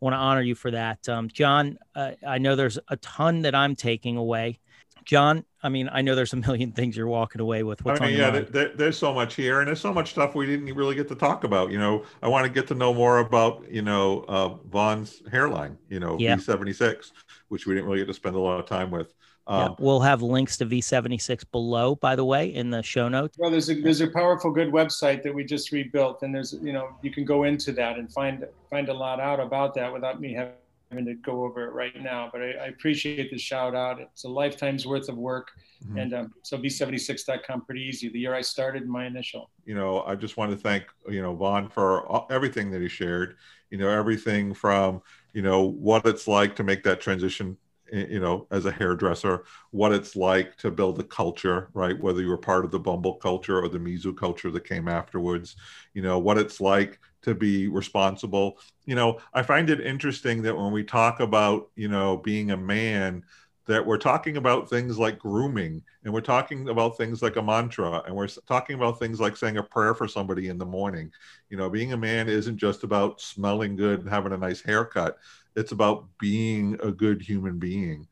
want 0.00 0.14
to 0.14 0.18
honor 0.18 0.42
you 0.42 0.54
for 0.54 0.70
that, 0.72 1.08
um, 1.08 1.28
John. 1.28 1.78
Uh, 1.94 2.12
I 2.26 2.38
know 2.38 2.56
there's 2.56 2.78
a 2.88 2.96
ton 2.96 3.42
that 3.42 3.54
I'm 3.54 3.74
taking 3.74 4.16
away. 4.16 4.58
John, 5.04 5.44
I 5.62 5.70
mean, 5.70 5.88
I 5.90 6.02
know 6.02 6.14
there's 6.14 6.34
a 6.34 6.36
million 6.36 6.72
things 6.72 6.96
you're 6.96 7.08
walking 7.08 7.40
away 7.40 7.62
with. 7.62 7.82
What's 7.84 8.00
I 8.00 8.08
mean, 8.08 8.18
yeah, 8.18 8.30
there, 8.30 8.68
there's 8.74 8.98
so 8.98 9.14
much 9.14 9.34
here, 9.34 9.60
and 9.60 9.68
there's 9.68 9.80
so 9.80 9.92
much 9.92 10.10
stuff 10.10 10.34
we 10.34 10.44
didn't 10.44 10.74
really 10.74 10.94
get 10.94 11.08
to 11.08 11.14
talk 11.14 11.44
about. 11.44 11.70
You 11.70 11.78
know, 11.78 12.04
I 12.22 12.28
want 12.28 12.44
to 12.44 12.52
get 12.52 12.66
to 12.68 12.74
know 12.74 12.92
more 12.92 13.18
about, 13.18 13.64
you 13.70 13.80
know, 13.80 14.24
uh, 14.28 14.48
Vaughn's 14.68 15.22
hairline, 15.30 15.78
you 15.88 15.98
know, 15.98 16.16
yeah. 16.18 16.36
V76, 16.36 17.12
which 17.48 17.66
we 17.66 17.74
didn't 17.74 17.88
really 17.88 18.00
get 18.00 18.08
to 18.08 18.14
spend 18.14 18.36
a 18.36 18.40
lot 18.40 18.60
of 18.60 18.66
time 18.66 18.90
with. 18.90 19.14
Um, 19.48 19.60
yeah, 19.60 19.74
we'll 19.78 20.00
have 20.00 20.20
links 20.20 20.58
to 20.58 20.66
V76 20.66 21.42
below, 21.50 21.94
by 21.94 22.14
the 22.14 22.24
way, 22.24 22.54
in 22.54 22.68
the 22.68 22.82
show 22.82 23.08
notes. 23.08 23.38
Well, 23.38 23.50
there's 23.50 23.70
a 23.70 23.80
there's 23.80 24.02
a 24.02 24.08
powerful, 24.08 24.50
good 24.50 24.70
website 24.70 25.22
that 25.22 25.34
we 25.34 25.42
just 25.42 25.72
rebuilt, 25.72 26.22
and 26.22 26.34
there's 26.34 26.52
you 26.62 26.74
know 26.74 26.90
you 27.00 27.10
can 27.10 27.24
go 27.24 27.44
into 27.44 27.72
that 27.72 27.98
and 27.98 28.12
find 28.12 28.46
find 28.68 28.90
a 28.90 28.94
lot 28.94 29.20
out 29.20 29.40
about 29.40 29.74
that 29.76 29.90
without 29.90 30.20
me 30.20 30.34
having 30.34 31.06
to 31.06 31.14
go 31.14 31.44
over 31.44 31.66
it 31.66 31.72
right 31.72 31.98
now. 32.02 32.28
But 32.30 32.42
I, 32.42 32.50
I 32.50 32.66
appreciate 32.66 33.30
the 33.30 33.38
shout 33.38 33.74
out. 33.74 34.00
It's 34.00 34.24
a 34.24 34.28
lifetime's 34.28 34.86
worth 34.86 35.08
of 35.08 35.16
work, 35.16 35.50
mm-hmm. 35.82 35.96
and 35.96 36.12
um, 36.12 36.34
so 36.42 36.58
V76.com 36.58 37.62
pretty 37.62 37.84
easy. 37.84 38.10
The 38.10 38.18
year 38.18 38.34
I 38.34 38.42
started, 38.42 38.86
my 38.86 39.06
initial. 39.06 39.48
You 39.64 39.74
know, 39.74 40.02
I 40.02 40.14
just 40.14 40.36
want 40.36 40.50
to 40.50 40.58
thank 40.58 40.84
you 41.08 41.22
know 41.22 41.34
Vaughn 41.34 41.70
for 41.70 42.30
everything 42.30 42.70
that 42.72 42.82
he 42.82 42.88
shared. 42.88 43.36
You 43.70 43.78
know, 43.78 43.88
everything 43.88 44.52
from 44.52 45.00
you 45.32 45.40
know 45.40 45.62
what 45.62 46.04
it's 46.04 46.28
like 46.28 46.54
to 46.56 46.64
make 46.64 46.84
that 46.84 47.00
transition 47.00 47.56
Eh, 47.92 48.06
you 48.10 48.20
know, 48.20 48.46
as 48.50 48.66
a 48.66 48.72
hairdresser, 48.72 49.44
what 49.70 49.92
it's 49.92 50.14
like 50.16 50.56
to 50.56 50.70
build 50.70 50.98
a 51.00 51.04
culture, 51.04 51.70
right? 51.74 51.98
Whether 51.98 52.20
you 52.22 52.28
were 52.28 52.38
part 52.38 52.64
of 52.64 52.70
the 52.70 52.78
Bumble 52.78 53.14
culture 53.14 53.58
or 53.62 53.68
the 53.68 53.78
Mizu 53.78 54.16
culture 54.16 54.50
that 54.50 54.64
came 54.64 54.88
afterwards, 54.88 55.56
you 55.94 56.02
know, 56.02 56.18
what 56.18 56.38
it's 56.38 56.60
like 56.60 56.98
to 57.22 57.34
be 57.34 57.68
responsible. 57.68 58.58
You 58.86 58.94
know, 58.94 59.18
I 59.32 59.42
find 59.42 59.70
it 59.70 59.80
interesting 59.80 60.42
that 60.42 60.56
when 60.56 60.72
we 60.72 60.84
talk 60.84 61.20
about, 61.20 61.70
you 61.76 61.88
know, 61.88 62.16
being 62.16 62.50
a 62.50 62.56
man, 62.56 63.24
that 63.68 63.86
we're 63.86 63.98
talking 63.98 64.36
about 64.36 64.68
things 64.68 64.98
like 64.98 65.18
grooming 65.18 65.80
and 66.04 66.12
we're 66.12 66.20
talking 66.20 66.68
about 66.68 66.96
things 66.96 67.22
like 67.22 67.36
a 67.36 67.42
mantra 67.42 68.02
and 68.06 68.16
we're 68.16 68.26
talking 68.26 68.74
about 68.74 68.98
things 68.98 69.20
like 69.20 69.36
saying 69.36 69.58
a 69.58 69.62
prayer 69.62 69.94
for 69.94 70.08
somebody 70.08 70.48
in 70.48 70.58
the 70.58 70.66
morning 70.66 71.12
you 71.50 71.56
know 71.56 71.70
being 71.70 71.92
a 71.92 71.96
man 71.96 72.28
isn't 72.28 72.56
just 72.56 72.82
about 72.82 73.20
smelling 73.20 73.76
good 73.76 74.00
and 74.00 74.08
having 74.08 74.32
a 74.32 74.36
nice 74.36 74.60
haircut 74.60 75.16
it's 75.58 75.72
about 75.72 76.06
being 76.18 76.78
a 76.82 76.90
good 76.90 77.20
human 77.20 77.58
being. 77.58 78.06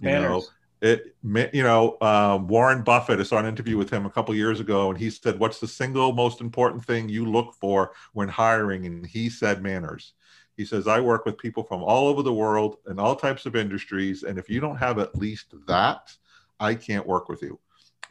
You 0.00 0.08
Manners. 0.08 0.50
know, 0.82 0.88
it. 0.88 1.16
You 1.54 1.62
know, 1.62 1.96
um, 2.00 2.46
Warren 2.46 2.82
Buffett. 2.82 3.20
I 3.20 3.22
saw 3.22 3.38
an 3.38 3.46
interview 3.46 3.76
with 3.76 3.90
him 3.90 4.06
a 4.06 4.10
couple 4.10 4.34
years 4.34 4.60
ago, 4.60 4.90
and 4.90 4.98
he 4.98 5.10
said, 5.10 5.38
"What's 5.38 5.60
the 5.60 5.66
single 5.66 6.12
most 6.12 6.40
important 6.40 6.84
thing 6.84 7.08
you 7.08 7.24
look 7.24 7.54
for 7.54 7.92
when 8.12 8.28
hiring?" 8.28 8.86
And 8.86 9.06
he 9.06 9.30
said, 9.30 9.62
"Manners." 9.62 10.12
He 10.56 10.64
says, 10.64 10.86
"I 10.86 11.00
work 11.00 11.24
with 11.24 11.38
people 11.38 11.62
from 11.64 11.82
all 11.82 12.08
over 12.08 12.22
the 12.22 12.32
world 12.32 12.76
in 12.88 12.98
all 12.98 13.16
types 13.16 13.46
of 13.46 13.56
industries, 13.56 14.22
and 14.22 14.38
if 14.38 14.48
you 14.48 14.60
don't 14.60 14.76
have 14.76 14.98
at 14.98 15.14
least 15.14 15.54
that, 15.66 16.16
I 16.58 16.74
can't 16.74 17.06
work 17.06 17.28
with 17.28 17.42
you." 17.42 17.58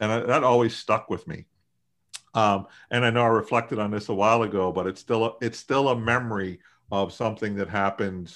And 0.00 0.10
I, 0.10 0.20
that 0.20 0.44
always 0.44 0.76
stuck 0.76 1.10
with 1.10 1.26
me. 1.28 1.46
Um, 2.34 2.66
and 2.90 3.04
I 3.04 3.10
know 3.10 3.22
I 3.22 3.28
reflected 3.28 3.78
on 3.78 3.90
this 3.90 4.08
a 4.08 4.14
while 4.14 4.42
ago, 4.42 4.72
but 4.72 4.86
it's 4.86 5.00
still 5.00 5.24
a, 5.24 5.32
it's 5.40 5.58
still 5.58 5.88
a 5.88 5.98
memory 5.98 6.60
of 6.92 7.12
something 7.12 7.54
that 7.56 7.68
happened 7.68 8.32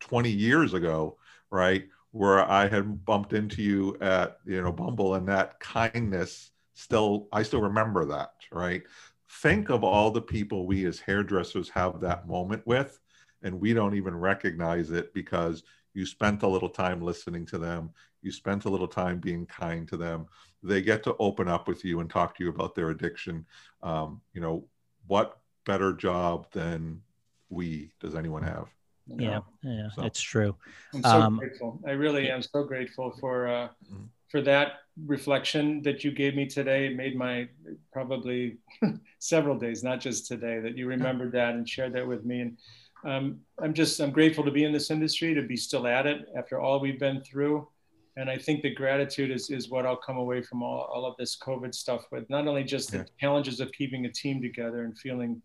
20 0.00 0.30
years 0.30 0.74
ago, 0.74 1.16
right? 1.50 1.86
Where 2.12 2.48
I 2.48 2.68
had 2.68 3.04
bumped 3.04 3.32
into 3.32 3.62
you 3.62 3.96
at, 4.00 4.38
you 4.46 4.62
know, 4.62 4.72
Bumble 4.72 5.14
and 5.14 5.28
that 5.28 5.60
kindness 5.60 6.50
still, 6.74 7.28
I 7.32 7.42
still 7.42 7.60
remember 7.60 8.06
that, 8.06 8.32
right? 8.50 8.82
Think 9.30 9.68
of 9.68 9.84
all 9.84 10.10
the 10.10 10.22
people 10.22 10.66
we 10.66 10.86
as 10.86 11.00
hairdressers 11.00 11.68
have 11.70 12.00
that 12.00 12.26
moment 12.26 12.66
with, 12.66 12.98
and 13.42 13.60
we 13.60 13.74
don't 13.74 13.94
even 13.94 14.16
recognize 14.16 14.90
it 14.90 15.12
because 15.12 15.62
you 15.94 16.06
spent 16.06 16.42
a 16.42 16.48
little 16.48 16.68
time 16.68 17.02
listening 17.02 17.44
to 17.46 17.58
them. 17.58 17.90
You 18.22 18.32
spent 18.32 18.64
a 18.64 18.68
little 18.68 18.88
time 18.88 19.18
being 19.18 19.46
kind 19.46 19.86
to 19.88 19.96
them. 19.96 20.26
They 20.62 20.82
get 20.82 21.02
to 21.04 21.16
open 21.18 21.48
up 21.48 21.68
with 21.68 21.84
you 21.84 22.00
and 22.00 22.10
talk 22.10 22.36
to 22.36 22.44
you 22.44 22.50
about 22.50 22.74
their 22.74 22.90
addiction. 22.90 23.46
Um, 23.82 24.20
you 24.32 24.40
know, 24.40 24.64
what 25.06 25.38
better 25.64 25.92
job 25.92 26.46
than 26.52 27.02
we 27.48 27.92
does 28.00 28.14
anyone 28.14 28.42
have? 28.42 28.68
yeah, 29.16 29.40
yeah, 29.62 29.88
so. 29.94 30.02
it's 30.04 30.20
true. 30.20 30.54
I'm 30.94 31.02
so 31.02 31.08
um, 31.10 31.36
grateful. 31.38 31.80
I 31.86 31.92
really 31.92 32.30
am 32.30 32.42
so 32.42 32.64
grateful 32.64 33.14
for 33.20 33.48
uh, 33.48 33.68
mm-hmm. 33.84 34.04
for 34.28 34.40
that 34.42 34.80
reflection 35.06 35.82
that 35.82 36.04
you 36.04 36.10
gave 36.10 36.34
me 36.34 36.46
today. 36.46 36.92
Made 36.94 37.16
my 37.16 37.48
probably 37.92 38.58
several 39.18 39.58
days, 39.58 39.82
not 39.82 40.00
just 40.00 40.26
today, 40.26 40.60
that 40.60 40.76
you 40.76 40.86
remembered 40.86 41.32
that 41.32 41.54
and 41.54 41.68
shared 41.68 41.92
that 41.94 42.06
with 42.06 42.24
me. 42.24 42.40
And 42.40 42.58
um, 43.04 43.40
I'm 43.60 43.74
just 43.74 44.00
I'm 44.00 44.10
grateful 44.10 44.44
to 44.44 44.50
be 44.50 44.64
in 44.64 44.72
this 44.72 44.90
industry, 44.90 45.34
to 45.34 45.42
be 45.42 45.56
still 45.56 45.86
at 45.86 46.06
it 46.06 46.28
after 46.36 46.60
all 46.60 46.80
we've 46.80 47.00
been 47.00 47.22
through. 47.22 47.68
And 48.16 48.28
I 48.28 48.36
think 48.36 48.62
the 48.62 48.74
gratitude 48.74 49.30
is, 49.30 49.48
is 49.48 49.70
what 49.70 49.86
I'll 49.86 49.96
come 49.96 50.16
away 50.16 50.42
from 50.42 50.60
all, 50.60 50.90
all 50.92 51.06
of 51.06 51.16
this 51.18 51.38
COVID 51.38 51.72
stuff 51.72 52.04
with. 52.10 52.28
Not 52.28 52.48
only 52.48 52.64
just 52.64 52.90
the 52.90 53.06
challenges 53.20 53.60
of 53.60 53.70
keeping 53.70 54.06
a 54.06 54.12
team 54.12 54.42
together 54.42 54.82
and 54.82 54.98
feeling 54.98 55.40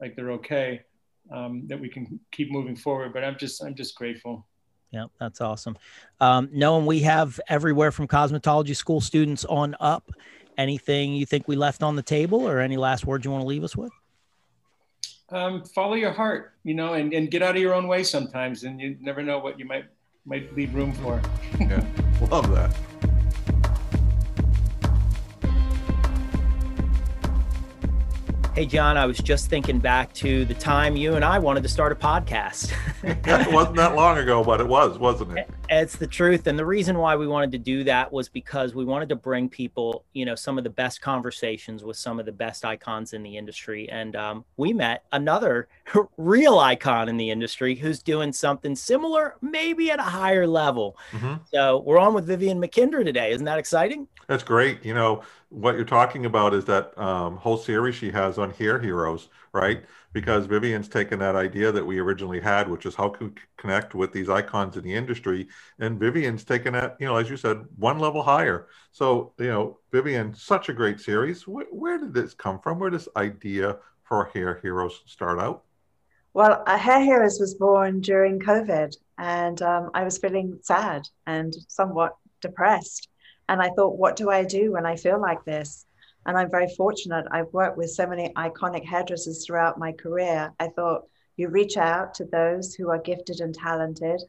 like 0.00 0.16
they're 0.16 0.30
okay, 0.32 0.80
um, 1.30 1.64
that 1.66 1.78
we 1.78 1.90
can 1.90 2.18
keep 2.32 2.50
moving 2.50 2.76
forward. 2.76 3.12
But 3.12 3.24
I'm 3.24 3.36
just 3.36 3.62
I'm 3.62 3.74
just 3.74 3.94
grateful. 3.94 4.46
Yeah, 4.94 5.06
that's 5.18 5.40
awesome. 5.40 5.76
Um, 6.20 6.48
knowing 6.52 6.86
we 6.86 7.00
have 7.00 7.40
everywhere 7.48 7.90
from 7.90 8.06
cosmetology 8.06 8.76
school 8.76 9.00
students 9.00 9.44
on 9.44 9.74
up, 9.80 10.12
anything 10.56 11.14
you 11.14 11.26
think 11.26 11.48
we 11.48 11.56
left 11.56 11.82
on 11.82 11.96
the 11.96 12.02
table, 12.02 12.48
or 12.48 12.60
any 12.60 12.76
last 12.76 13.04
words 13.04 13.24
you 13.24 13.32
want 13.32 13.42
to 13.42 13.46
leave 13.48 13.64
us 13.64 13.76
with? 13.76 13.90
Um, 15.30 15.64
follow 15.64 15.94
your 15.94 16.12
heart, 16.12 16.54
you 16.62 16.74
know, 16.74 16.94
and, 16.94 17.12
and 17.12 17.28
get 17.28 17.42
out 17.42 17.56
of 17.56 17.60
your 17.60 17.74
own 17.74 17.88
way 17.88 18.04
sometimes, 18.04 18.62
and 18.62 18.80
you 18.80 18.96
never 19.00 19.20
know 19.20 19.40
what 19.40 19.58
you 19.58 19.64
might 19.64 19.86
might 20.26 20.54
leave 20.54 20.72
room 20.74 20.92
for. 20.92 21.20
yeah, 21.60 21.84
love 22.30 22.48
that. 22.54 22.72
Hey, 28.54 28.66
John, 28.66 28.96
I 28.96 29.04
was 29.04 29.18
just 29.18 29.50
thinking 29.50 29.80
back 29.80 30.12
to 30.12 30.44
the 30.44 30.54
time 30.54 30.94
you 30.94 31.16
and 31.16 31.24
I 31.24 31.40
wanted 31.40 31.64
to 31.64 31.68
start 31.68 31.90
a 31.90 31.96
podcast. 31.96 32.72
it 33.02 33.52
wasn't 33.52 33.74
that 33.78 33.96
long 33.96 34.16
ago, 34.16 34.44
but 34.44 34.60
it 34.60 34.68
was, 34.68 34.96
wasn't 34.96 35.36
it? 35.36 35.50
It's 35.68 35.96
the 35.96 36.06
truth. 36.06 36.46
And 36.46 36.56
the 36.56 36.64
reason 36.64 36.98
why 36.98 37.16
we 37.16 37.26
wanted 37.26 37.50
to 37.50 37.58
do 37.58 37.82
that 37.82 38.12
was 38.12 38.28
because 38.28 38.72
we 38.72 38.84
wanted 38.84 39.08
to 39.08 39.16
bring 39.16 39.48
people, 39.48 40.04
you 40.12 40.24
know, 40.24 40.36
some 40.36 40.56
of 40.56 40.62
the 40.62 40.70
best 40.70 41.00
conversations 41.00 41.82
with 41.82 41.96
some 41.96 42.20
of 42.20 42.26
the 42.26 42.32
best 42.32 42.64
icons 42.64 43.12
in 43.12 43.24
the 43.24 43.36
industry. 43.36 43.88
And 43.88 44.14
um, 44.14 44.44
we 44.56 44.72
met 44.72 45.02
another 45.10 45.66
real 46.16 46.58
icon 46.58 47.08
in 47.08 47.16
the 47.16 47.30
industry 47.30 47.74
who's 47.74 48.02
doing 48.02 48.32
something 48.32 48.74
similar, 48.74 49.36
maybe 49.40 49.90
at 49.90 49.98
a 49.98 50.02
higher 50.02 50.46
level. 50.46 50.96
Mm-hmm. 51.12 51.34
So 51.52 51.80
we're 51.80 51.98
on 51.98 52.14
with 52.14 52.26
Vivienne 52.26 52.60
Mackinder 52.60 53.04
today. 53.04 53.32
Isn't 53.32 53.44
that 53.46 53.58
exciting? 53.58 54.08
That's 54.26 54.42
great. 54.42 54.84
You 54.84 54.94
know, 54.94 55.22
what 55.50 55.76
you're 55.76 55.84
talking 55.84 56.26
about 56.26 56.54
is 56.54 56.64
that 56.64 56.96
um, 56.98 57.36
whole 57.36 57.56
series 57.56 57.94
she 57.94 58.10
has 58.10 58.38
on 58.38 58.50
Hair 58.50 58.80
Heroes, 58.80 59.28
right? 59.52 59.84
Because 60.12 60.46
Vivienne's 60.46 60.88
taken 60.88 61.18
that 61.18 61.36
idea 61.36 61.70
that 61.70 61.84
we 61.84 61.98
originally 61.98 62.40
had, 62.40 62.68
which 62.68 62.86
is 62.86 62.94
how 62.94 63.08
can 63.08 63.28
we 63.28 63.34
connect 63.56 63.94
with 63.94 64.12
these 64.12 64.28
icons 64.28 64.76
in 64.76 64.84
the 64.84 64.94
industry, 64.94 65.48
and 65.78 65.98
Vivienne's 66.00 66.44
taken 66.44 66.72
that, 66.72 66.96
you 66.98 67.06
know, 67.06 67.16
as 67.16 67.28
you 67.28 67.36
said, 67.36 67.64
one 67.76 67.98
level 67.98 68.22
higher. 68.22 68.68
So, 68.92 69.32
you 69.38 69.48
know, 69.48 69.78
Vivienne, 69.92 70.34
such 70.34 70.68
a 70.68 70.72
great 70.72 71.00
series. 71.00 71.46
Where, 71.46 71.66
where 71.70 71.98
did 71.98 72.14
this 72.14 72.32
come 72.34 72.60
from? 72.60 72.78
Where 72.78 72.90
did 72.90 73.00
this 73.00 73.08
idea 73.16 73.78
for 74.04 74.30
Hair 74.32 74.60
Heroes 74.62 75.02
start 75.06 75.38
out? 75.38 75.64
Well, 76.34 76.64
Hair 76.66 77.00
Heroes 77.00 77.38
was 77.40 77.54
born 77.54 78.00
during 78.00 78.40
COVID, 78.40 78.94
and 79.16 79.62
um, 79.62 79.90
I 79.94 80.04
was 80.04 80.18
feeling 80.18 80.58
sad 80.62 81.08
and 81.26 81.54
somewhat 81.68 82.16
depressed 82.42 83.08
and 83.48 83.60
I 83.60 83.70
thought, 83.70 83.98
what 83.98 84.16
do 84.16 84.30
I 84.30 84.44
do 84.44 84.72
when 84.72 84.86
I 84.86 84.96
feel 84.96 85.20
like 85.20 85.44
this? 85.44 85.86
And 86.26 86.36
I'm 86.36 86.50
very 86.50 86.68
fortunate. 86.76 87.26
I've 87.30 87.52
worked 87.52 87.76
with 87.76 87.90
so 87.90 88.06
many 88.06 88.32
iconic 88.34 88.84
hairdressers 88.84 89.44
throughout 89.44 89.78
my 89.78 89.92
career. 89.92 90.52
I 90.58 90.68
thought 90.68 91.06
you 91.36 91.48
reach 91.48 91.76
out 91.76 92.14
to 92.14 92.24
those 92.24 92.74
who 92.74 92.90
are 92.90 92.98
gifted 92.98 93.40
and 93.40 93.54
talented 93.54 94.22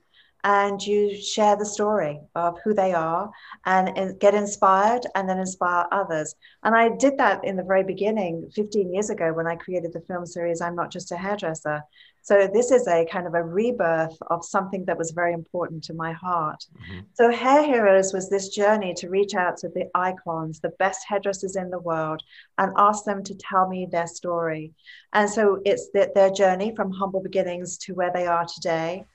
and 0.45 0.79
you 0.79 1.19
share 1.19 1.55
the 1.55 1.65
story 1.65 2.19
of 2.35 2.55
who 2.63 2.71
they 2.71 2.93
are 2.93 3.31
and 3.65 4.19
get 4.19 4.35
inspired 4.35 5.01
and 5.15 5.27
then 5.27 5.39
inspire 5.39 5.87
others. 5.91 6.35
And 6.63 6.75
I 6.75 6.89
did 6.89 7.17
that 7.17 7.43
in 7.43 7.55
the 7.55 7.63
very 7.63 7.83
beginning, 7.83 8.51
15 8.53 8.93
years 8.93 9.09
ago, 9.09 9.33
when 9.33 9.47
I 9.47 9.55
created 9.55 9.91
the 9.91 10.01
film 10.01 10.23
series, 10.27 10.61
I'm 10.61 10.75
Not 10.75 10.91
Just 10.91 11.11
a 11.11 11.17
Hairdresser. 11.17 11.81
So 12.21 12.47
this 12.51 12.69
is 12.69 12.87
a 12.87 13.05
kind 13.05 13.25
of 13.25 13.33
a 13.33 13.43
rebirth 13.43 14.17
of 14.27 14.45
something 14.45 14.85
that 14.85 14.99
was 14.99 15.11
very 15.11 15.33
important 15.33 15.83
to 15.85 15.95
my 15.95 16.11
heart. 16.11 16.63
Mm-hmm. 16.77 16.99
So 17.15 17.31
Hair 17.31 17.65
Heroes 17.65 18.13
was 18.13 18.29
this 18.29 18.49
journey 18.49 18.93
to 18.95 19.09
reach 19.09 19.33
out 19.33 19.57
to 19.57 19.69
the 19.69 19.89
icons, 19.95 20.59
the 20.59 20.73
best 20.77 21.07
hairdressers 21.07 21.55
in 21.55 21.71
the 21.71 21.79
world, 21.79 22.21
and 22.59 22.71
ask 22.77 23.03
them 23.03 23.23
to 23.23 23.35
tell 23.35 23.67
me 23.67 23.87
their 23.91 24.07
story. 24.07 24.73
And 25.11 25.27
so 25.27 25.59
it's 25.65 25.89
the, 25.91 26.11
their 26.13 26.29
journey 26.29 26.75
from 26.75 26.91
humble 26.91 27.21
beginnings 27.21 27.79
to 27.79 27.95
where 27.95 28.11
they 28.13 28.27
are 28.27 28.45
today 28.45 29.05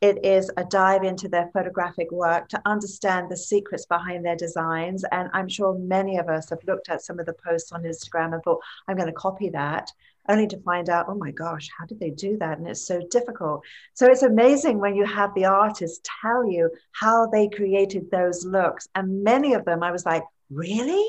it 0.00 0.24
is 0.24 0.50
a 0.56 0.64
dive 0.64 1.04
into 1.04 1.28
their 1.28 1.50
photographic 1.52 2.10
work 2.10 2.48
to 2.50 2.62
understand 2.66 3.30
the 3.30 3.36
secrets 3.36 3.86
behind 3.86 4.24
their 4.24 4.36
designs. 4.36 5.04
And 5.10 5.30
I'm 5.32 5.48
sure 5.48 5.78
many 5.78 6.18
of 6.18 6.28
us 6.28 6.50
have 6.50 6.58
looked 6.66 6.88
at 6.88 7.02
some 7.02 7.18
of 7.18 7.26
the 7.26 7.34
posts 7.44 7.72
on 7.72 7.82
Instagram 7.82 8.34
and 8.34 8.42
thought, 8.42 8.60
I'm 8.86 8.96
going 8.96 9.08
to 9.08 9.12
copy 9.12 9.48
that. 9.50 9.90
only 10.28 10.46
to 10.48 10.60
find 10.62 10.88
out, 10.88 11.06
oh 11.08 11.14
my 11.14 11.30
gosh, 11.30 11.68
how 11.78 11.86
did 11.86 12.00
they 12.00 12.10
do 12.10 12.36
that? 12.38 12.58
And 12.58 12.66
it's 12.66 12.86
so 12.86 13.00
difficult. 13.10 13.62
So 13.94 14.06
it's 14.06 14.22
amazing 14.22 14.78
when 14.78 14.94
you 14.94 15.04
have 15.04 15.34
the 15.34 15.44
artist 15.46 16.08
tell 16.22 16.44
you 16.50 16.70
how 16.92 17.26
they 17.26 17.48
created 17.48 18.10
those 18.10 18.44
looks. 18.44 18.88
And 18.94 19.22
many 19.22 19.54
of 19.54 19.64
them, 19.64 19.82
I 19.82 19.92
was 19.92 20.06
like, 20.06 20.24
really? 20.50 21.04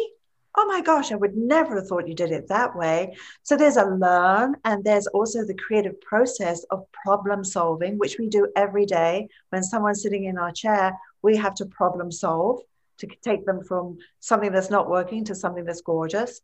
Oh 0.59 0.65
my 0.65 0.81
gosh, 0.81 1.11
I 1.11 1.15
would 1.15 1.37
never 1.37 1.75
have 1.75 1.87
thought 1.87 2.07
you 2.07 2.15
did 2.15 2.31
it 2.31 2.47
that 2.47 2.75
way. 2.75 3.15
So 3.43 3.55
there's 3.55 3.77
a 3.77 3.85
learn, 3.85 4.55
and 4.65 4.83
there's 4.83 5.05
also 5.05 5.45
the 5.45 5.53
creative 5.53 6.01
process 6.01 6.63
of 6.71 6.91
problem 7.05 7.43
solving, 7.43 7.99
which 7.99 8.17
we 8.17 8.27
do 8.27 8.51
every 8.55 8.87
day. 8.87 9.27
When 9.49 9.61
someone's 9.61 10.01
sitting 10.01 10.23
in 10.23 10.39
our 10.39 10.51
chair, 10.51 10.97
we 11.21 11.37
have 11.37 11.53
to 11.55 11.67
problem 11.67 12.11
solve 12.11 12.61
to 12.97 13.07
take 13.21 13.45
them 13.45 13.63
from 13.63 13.99
something 14.19 14.51
that's 14.51 14.71
not 14.71 14.89
working 14.89 15.23
to 15.25 15.35
something 15.35 15.63
that's 15.63 15.81
gorgeous. 15.81 16.41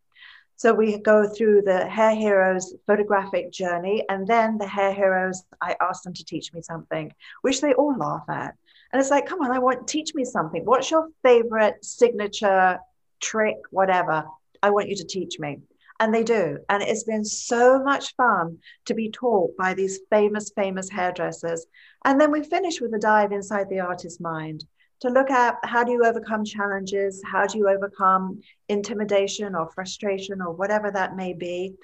So 0.57 0.75
we 0.75 0.99
go 0.99 1.27
through 1.27 1.63
the 1.63 1.87
Hair 1.87 2.15
Heroes 2.15 2.75
photographic 2.85 3.51
journey, 3.51 4.05
and 4.09 4.27
then 4.27 4.59
the 4.59 4.67
Hair 4.67 4.93
Heroes, 4.93 5.43
I 5.59 5.75
ask 5.81 6.03
them 6.03 6.13
to 6.13 6.23
teach 6.23 6.53
me 6.53 6.61
something, 6.61 7.11
which 7.41 7.61
they 7.61 7.73
all 7.73 7.97
laugh 7.97 8.25
at. 8.29 8.53
And 8.91 8.99
it's 9.01 9.09
like, 9.09 9.25
come 9.25 9.41
on, 9.41 9.49
I 9.49 9.57
want 9.57 9.87
teach 9.87 10.13
me 10.13 10.23
something. 10.23 10.63
What's 10.65 10.91
your 10.91 11.07
favorite 11.23 11.83
signature 11.83 12.77
trick, 13.23 13.57
whatever? 13.71 14.25
I 14.61 14.69
want 14.69 14.89
you 14.89 14.95
to 14.97 15.05
teach 15.05 15.39
me. 15.39 15.59
And 15.99 16.13
they 16.13 16.23
do. 16.23 16.57
And 16.69 16.83
it's 16.83 17.03
been 17.03 17.23
so 17.23 17.81
much 17.81 18.15
fun 18.15 18.57
to 18.85 18.93
be 18.93 19.09
taught 19.09 19.55
by 19.57 19.73
these 19.73 19.99
famous, 20.09 20.51
famous 20.55 20.89
hairdressers. 20.89 21.65
And 22.03 22.19
then 22.19 22.31
we 22.31 22.43
finish 22.43 22.81
with 22.81 22.93
a 22.93 22.99
dive 22.99 23.31
inside 23.31 23.69
the 23.69 23.79
artist's 23.79 24.19
mind 24.19 24.65
to 25.01 25.09
look 25.09 25.29
at 25.29 25.57
how 25.63 25.83
do 25.83 25.91
you 25.91 26.03
overcome 26.05 26.45
challenges, 26.45 27.21
how 27.25 27.45
do 27.45 27.57
you 27.57 27.69
overcome 27.69 28.41
intimidation 28.69 29.53
or 29.53 29.69
frustration 29.69 30.41
or 30.41 30.53
whatever 30.53 30.91
that 30.91 31.15
may 31.15 31.33
be. 31.33 31.75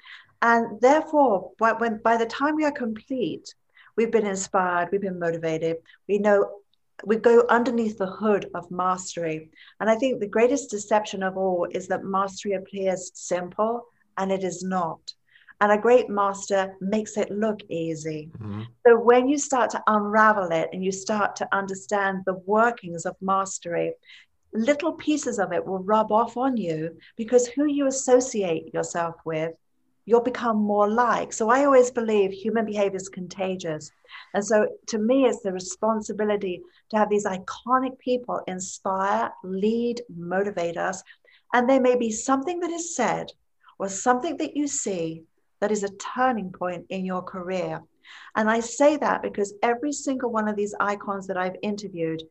And 0.42 0.80
therefore, 0.80 1.52
when, 1.58 2.00
by 2.02 2.16
the 2.16 2.26
time 2.26 2.56
we 2.56 2.64
are 2.64 2.72
complete, 2.72 3.54
we've 3.96 4.10
been 4.10 4.26
inspired, 4.26 4.88
we've 4.90 5.02
been 5.02 5.18
motivated, 5.18 5.76
we 6.08 6.18
know 6.18 6.60
we 7.04 7.16
go 7.16 7.44
underneath 7.48 7.98
the 7.98 8.06
hood 8.06 8.50
of 8.54 8.70
mastery. 8.70 9.50
And 9.80 9.88
I 9.90 9.96
think 9.96 10.20
the 10.20 10.26
greatest 10.26 10.70
deception 10.70 11.22
of 11.22 11.36
all 11.36 11.66
is 11.70 11.88
that 11.88 12.04
mastery 12.04 12.52
appears 12.52 13.10
simple 13.14 13.86
and 14.16 14.30
it 14.30 14.44
is 14.44 14.62
not 14.62 15.14
and 15.60 15.72
a 15.72 15.78
great 15.78 16.08
master 16.08 16.74
makes 16.80 17.16
it 17.16 17.30
look 17.30 17.60
easy. 17.68 18.30
Mm-hmm. 18.38 18.62
So 18.86 18.98
when 18.98 19.28
you 19.28 19.38
start 19.38 19.70
to 19.70 19.82
unravel 19.86 20.50
it 20.52 20.70
and 20.72 20.82
you 20.82 20.90
start 20.90 21.36
to 21.36 21.48
understand 21.54 22.22
the 22.24 22.40
workings 22.46 23.04
of 23.04 23.14
mastery, 23.20 23.92
little 24.54 24.92
pieces 24.94 25.38
of 25.38 25.52
it 25.52 25.64
will 25.64 25.82
rub 25.82 26.10
off 26.10 26.36
on 26.36 26.56
you 26.56 26.96
because 27.16 27.46
who 27.46 27.66
you 27.66 27.86
associate 27.86 28.72
yourself 28.72 29.16
with, 29.24 29.52
you'll 30.04 30.22
become 30.22 30.56
more 30.56 30.88
like. 30.88 31.32
So 31.32 31.50
I 31.50 31.64
always 31.64 31.90
believe 31.90 32.32
human 32.32 32.64
behavior 32.64 32.96
is 32.96 33.08
contagious. 33.08 33.90
And 34.34 34.44
so 34.44 34.66
to 34.88 34.98
me, 34.98 35.26
it's 35.26 35.42
the 35.42 35.52
responsibility 35.52 36.62
to 36.90 36.96
have 36.96 37.10
these 37.10 37.26
iconic 37.26 37.98
people 37.98 38.40
inspire, 38.46 39.32
lead, 39.44 40.02
motivate 40.14 40.76
us. 40.76 41.02
And 41.52 41.68
there 41.68 41.80
may 41.80 41.96
be 41.96 42.10
something 42.10 42.60
that 42.60 42.70
is 42.70 42.96
said 42.96 43.32
or 43.78 43.88
something 43.88 44.36
that 44.38 44.56
you 44.56 44.66
see 44.66 45.22
that 45.60 45.72
is 45.72 45.84
a 45.84 45.96
turning 45.96 46.52
point 46.52 46.86
in 46.88 47.04
your 47.04 47.22
career. 47.22 47.82
And 48.34 48.50
I 48.50 48.60
say 48.60 48.96
that 48.96 49.22
because 49.22 49.54
every 49.62 49.92
single 49.92 50.30
one 50.30 50.48
of 50.48 50.56
these 50.56 50.74
icons 50.80 51.26
that 51.26 51.36
I've 51.36 51.56
interviewed, 51.62 52.22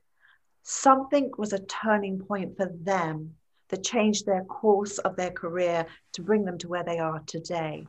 something 0.63 1.31
was 1.37 1.53
a 1.53 1.65
turning 1.65 2.19
point 2.19 2.57
for 2.57 2.71
them 2.81 3.35
that 3.69 3.83
changed 3.83 4.25
their 4.25 4.43
course 4.45 4.97
of 4.99 5.15
their 5.15 5.31
career 5.31 5.85
to 6.13 6.21
bring 6.21 6.45
them 6.45 6.57
to 6.59 6.67
where 6.67 6.83
they 6.83 6.99
are 6.99 7.21
today. 7.25 7.85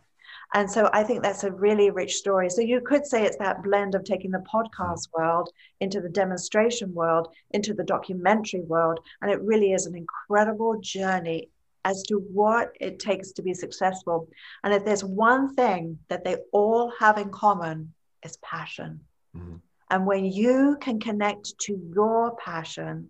And 0.54 0.70
so 0.70 0.90
I 0.92 1.04
think 1.04 1.22
that's 1.22 1.44
a 1.44 1.52
really 1.52 1.90
rich 1.90 2.16
story. 2.16 2.50
So 2.50 2.60
you 2.60 2.80
could 2.80 3.06
say 3.06 3.24
it's 3.24 3.36
that 3.38 3.62
blend 3.62 3.94
of 3.94 4.04
taking 4.04 4.30
the 4.30 4.44
podcast 4.52 5.08
world 5.16 5.50
into 5.80 6.00
the 6.00 6.08
demonstration 6.08 6.92
world, 6.92 7.28
into 7.52 7.72
the 7.74 7.84
documentary 7.84 8.62
world. 8.62 9.00
And 9.22 9.30
it 9.30 9.40
really 9.42 9.72
is 9.72 9.86
an 9.86 9.96
incredible 9.96 10.80
journey 10.80 11.48
as 11.84 12.02
to 12.04 12.16
what 12.16 12.72
it 12.80 12.98
takes 12.98 13.32
to 13.32 13.42
be 13.42 13.54
successful. 13.54 14.28
And 14.64 14.74
if 14.74 14.84
there's 14.84 15.04
one 15.04 15.54
thing 15.54 15.98
that 16.08 16.24
they 16.24 16.36
all 16.52 16.92
have 16.98 17.18
in 17.18 17.30
common, 17.30 17.94
is 18.22 18.36
passion. 18.38 19.00
Mm-hmm. 19.36 19.56
And 19.90 20.06
when 20.06 20.24
you 20.24 20.76
can 20.80 21.00
connect 21.00 21.58
to 21.60 21.80
your 21.94 22.36
passion, 22.36 23.08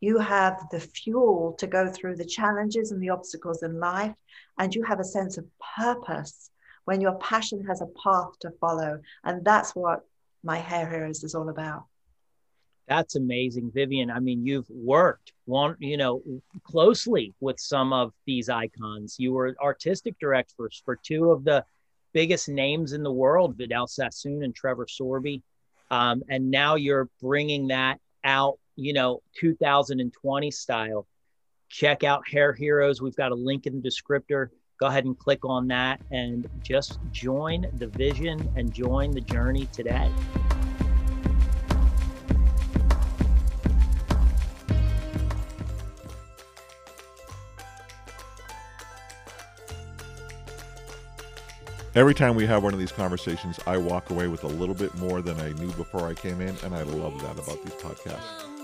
you 0.00 0.18
have 0.18 0.68
the 0.70 0.80
fuel 0.80 1.54
to 1.58 1.66
go 1.66 1.90
through 1.90 2.16
the 2.16 2.24
challenges 2.24 2.92
and 2.92 3.02
the 3.02 3.10
obstacles 3.10 3.62
in 3.62 3.80
life, 3.80 4.14
and 4.58 4.74
you 4.74 4.82
have 4.84 5.00
a 5.00 5.04
sense 5.04 5.38
of 5.38 5.46
purpose 5.76 6.50
when 6.84 7.00
your 7.00 7.16
passion 7.16 7.64
has 7.66 7.80
a 7.80 7.86
path 8.02 8.38
to 8.40 8.50
follow. 8.60 9.00
And 9.24 9.44
that's 9.44 9.74
what 9.74 10.00
my 10.42 10.58
Hair 10.58 10.88
Heroes 10.88 11.24
is 11.24 11.34
all 11.34 11.48
about. 11.48 11.84
That's 12.86 13.16
amazing, 13.16 13.70
Vivienne. 13.74 14.10
I 14.10 14.18
mean, 14.18 14.46
you've 14.46 14.70
worked 14.70 15.32
one, 15.44 15.76
you 15.78 15.98
know, 15.98 16.22
closely 16.64 17.34
with 17.40 17.60
some 17.60 17.92
of 17.92 18.12
these 18.24 18.48
icons. 18.48 19.16
You 19.18 19.32
were 19.34 19.54
artistic 19.60 20.18
directors 20.18 20.80
for 20.84 20.96
two 20.96 21.30
of 21.30 21.44
the 21.44 21.64
biggest 22.14 22.48
names 22.48 22.94
in 22.94 23.02
the 23.02 23.12
world, 23.12 23.56
Vidal 23.58 23.86
Sassoon 23.86 24.42
and 24.42 24.54
Trevor 24.54 24.86
Sorbie. 24.88 25.42
Um, 25.90 26.22
and 26.30 26.50
now 26.50 26.76
you're 26.76 27.10
bringing 27.20 27.68
that 27.68 28.00
out, 28.24 28.58
you 28.78 28.92
know, 28.92 29.20
2020 29.40 30.50
style. 30.52 31.06
Check 31.68 32.04
out 32.04 32.22
Hair 32.28 32.52
Heroes. 32.52 33.02
We've 33.02 33.16
got 33.16 33.32
a 33.32 33.34
link 33.34 33.66
in 33.66 33.82
the 33.82 33.88
descriptor. 33.88 34.50
Go 34.78 34.86
ahead 34.86 35.04
and 35.04 35.18
click 35.18 35.44
on 35.44 35.66
that 35.68 36.00
and 36.12 36.48
just 36.62 37.00
join 37.10 37.66
the 37.78 37.88
vision 37.88 38.48
and 38.54 38.72
join 38.72 39.10
the 39.10 39.20
journey 39.20 39.68
today. 39.72 40.08
Every 51.96 52.14
time 52.14 52.36
we 52.36 52.46
have 52.46 52.62
one 52.62 52.72
of 52.72 52.78
these 52.78 52.92
conversations, 52.92 53.58
I 53.66 53.76
walk 53.76 54.10
away 54.10 54.28
with 54.28 54.44
a 54.44 54.46
little 54.46 54.76
bit 54.76 54.94
more 54.94 55.20
than 55.20 55.40
I 55.40 55.50
knew 55.54 55.72
before 55.72 56.06
I 56.06 56.14
came 56.14 56.40
in, 56.40 56.54
and 56.62 56.72
I 56.72 56.82
love 56.82 57.20
that 57.22 57.32
about 57.32 57.60
these 57.64 57.74
podcasts. 57.74 58.57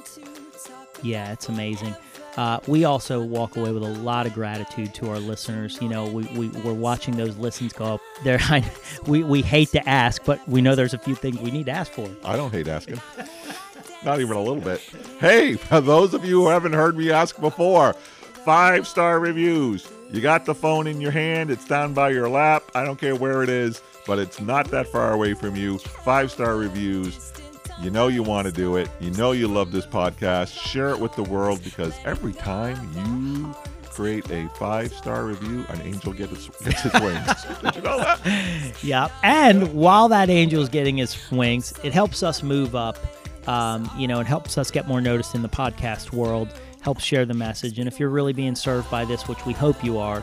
Yeah, 1.02 1.32
it's 1.32 1.48
amazing. 1.48 1.94
Uh, 2.36 2.58
we 2.66 2.84
also 2.84 3.22
walk 3.22 3.56
away 3.56 3.70
with 3.70 3.82
a 3.82 3.86
lot 3.86 4.26
of 4.26 4.34
gratitude 4.34 4.92
to 4.94 5.08
our 5.10 5.18
listeners. 5.18 5.78
You 5.80 5.88
know, 5.88 6.06
we, 6.06 6.24
we, 6.36 6.48
we're 6.48 6.72
watching 6.72 7.16
those 7.16 7.36
listens 7.36 7.72
go 7.72 7.94
up. 7.94 8.00
There, 8.24 8.40
we, 9.06 9.22
we 9.22 9.42
hate 9.42 9.70
to 9.70 9.88
ask, 9.88 10.24
but 10.24 10.46
we 10.48 10.60
know 10.60 10.74
there's 10.74 10.94
a 10.94 10.98
few 10.98 11.14
things 11.14 11.38
we 11.38 11.50
need 11.50 11.66
to 11.66 11.72
ask 11.72 11.92
for. 11.92 12.08
I 12.24 12.36
don't 12.36 12.50
hate 12.50 12.66
asking. 12.66 13.00
Not 14.04 14.20
even 14.20 14.36
a 14.36 14.40
little 14.42 14.60
bit. 14.60 14.80
Hey, 15.18 15.54
for 15.54 15.80
those 15.80 16.12
of 16.12 16.24
you 16.24 16.42
who 16.42 16.48
haven't 16.48 16.74
heard 16.74 16.96
me 16.96 17.10
ask 17.10 17.40
before, 17.40 17.94
five 18.44 18.86
star 18.86 19.18
reviews. 19.18 19.88
You 20.12 20.20
got 20.20 20.44
the 20.44 20.54
phone 20.54 20.86
in 20.86 21.00
your 21.00 21.10
hand, 21.10 21.50
it's 21.50 21.66
down 21.66 21.94
by 21.94 22.10
your 22.10 22.28
lap. 22.28 22.64
I 22.74 22.84
don't 22.84 23.00
care 23.00 23.16
where 23.16 23.42
it 23.42 23.48
is, 23.48 23.82
but 24.06 24.18
it's 24.18 24.40
not 24.40 24.70
that 24.70 24.86
far 24.86 25.12
away 25.12 25.34
from 25.34 25.56
you. 25.56 25.78
Five 25.78 26.30
star 26.30 26.56
reviews. 26.56 27.32
You 27.80 27.90
know 27.90 28.08
you 28.08 28.22
want 28.22 28.46
to 28.46 28.52
do 28.52 28.76
it. 28.76 28.88
You 29.00 29.10
know 29.12 29.32
you 29.32 29.48
love 29.48 29.72
this 29.72 29.86
podcast. 29.86 30.58
Share 30.58 30.90
it 30.90 31.00
with 31.00 31.14
the 31.16 31.22
world 31.24 31.62
because 31.64 31.94
every 32.04 32.32
time 32.32 32.76
you 32.94 33.54
create 33.90 34.28
a 34.30 34.48
five 34.50 34.92
star 34.92 35.24
review, 35.24 35.64
an 35.68 35.80
angel 35.82 36.12
gets, 36.12 36.48
gets 36.62 36.82
his 36.82 36.92
wings. 37.00 37.44
Did 37.62 37.76
you 37.76 37.82
know 37.82 37.98
that? 37.98 38.74
Yeah. 38.82 39.08
And 39.22 39.74
while 39.74 40.08
that 40.08 40.30
angel 40.30 40.62
is 40.62 40.68
getting 40.68 40.96
his 40.96 41.30
wings, 41.30 41.74
it 41.82 41.92
helps 41.92 42.22
us 42.22 42.42
move 42.42 42.74
up. 42.74 42.98
Um, 43.48 43.90
you 43.96 44.08
know, 44.08 44.20
it 44.20 44.26
helps 44.26 44.56
us 44.56 44.70
get 44.70 44.88
more 44.88 45.00
noticed 45.00 45.34
in 45.34 45.42
the 45.42 45.48
podcast 45.48 46.12
world 46.12 46.48
helps 46.80 47.02
share 47.02 47.24
the 47.24 47.34
message. 47.34 47.78
And 47.78 47.88
if 47.88 47.98
you're 47.98 48.10
really 48.10 48.34
being 48.34 48.54
served 48.54 48.90
by 48.90 49.06
this, 49.06 49.26
which 49.26 49.44
we 49.46 49.54
hope 49.54 49.82
you 49.82 49.98
are, 49.98 50.22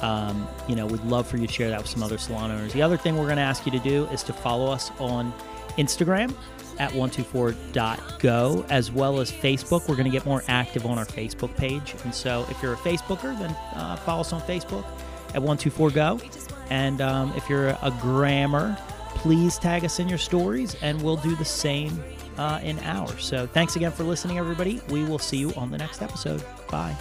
um, 0.00 0.48
you 0.66 0.74
know, 0.74 0.86
we'd 0.86 1.04
love 1.04 1.26
for 1.26 1.36
you 1.36 1.46
to 1.46 1.52
share 1.52 1.68
that 1.68 1.80
with 1.82 1.88
some 1.88 2.02
other 2.02 2.16
salon 2.18 2.50
owners. 2.50 2.72
The 2.72 2.82
other 2.82 2.96
thing 2.96 3.16
we're 3.16 3.26
going 3.26 3.36
to 3.36 3.42
ask 3.42 3.66
you 3.66 3.72
to 3.72 3.78
do 3.78 4.06
is 4.06 4.22
to 4.24 4.32
follow 4.32 4.72
us 4.72 4.90
on 4.98 5.34
Instagram 5.76 6.34
at 6.78 6.90
124.go 6.92 8.66
as 8.68 8.92
well 8.92 9.20
as 9.20 9.30
Facebook. 9.30 9.88
We're 9.88 9.96
going 9.96 10.04
to 10.04 10.10
get 10.10 10.24
more 10.24 10.42
active 10.48 10.86
on 10.86 10.98
our 10.98 11.06
Facebook 11.06 11.54
page. 11.56 11.94
And 12.04 12.14
so 12.14 12.46
if 12.50 12.62
you're 12.62 12.74
a 12.74 12.76
Facebooker, 12.76 13.38
then 13.38 13.50
uh, 13.74 13.96
follow 13.96 14.20
us 14.20 14.32
on 14.32 14.40
Facebook 14.42 14.84
at 15.34 15.42
124go. 15.42 16.22
And 16.70 17.00
um, 17.00 17.32
if 17.36 17.48
you're 17.48 17.68
a 17.68 17.96
grammar, 18.00 18.76
please 19.14 19.58
tag 19.58 19.84
us 19.84 19.98
in 19.98 20.08
your 20.08 20.18
stories 20.18 20.76
and 20.82 21.00
we'll 21.02 21.16
do 21.16 21.34
the 21.36 21.44
same 21.44 22.02
uh, 22.36 22.60
in 22.62 22.78
ours. 22.80 23.24
So 23.24 23.46
thanks 23.46 23.76
again 23.76 23.92
for 23.92 24.04
listening, 24.04 24.38
everybody. 24.38 24.80
We 24.88 25.04
will 25.04 25.18
see 25.18 25.38
you 25.38 25.52
on 25.54 25.70
the 25.70 25.78
next 25.78 26.02
episode. 26.02 26.42
Bye. 26.70 26.96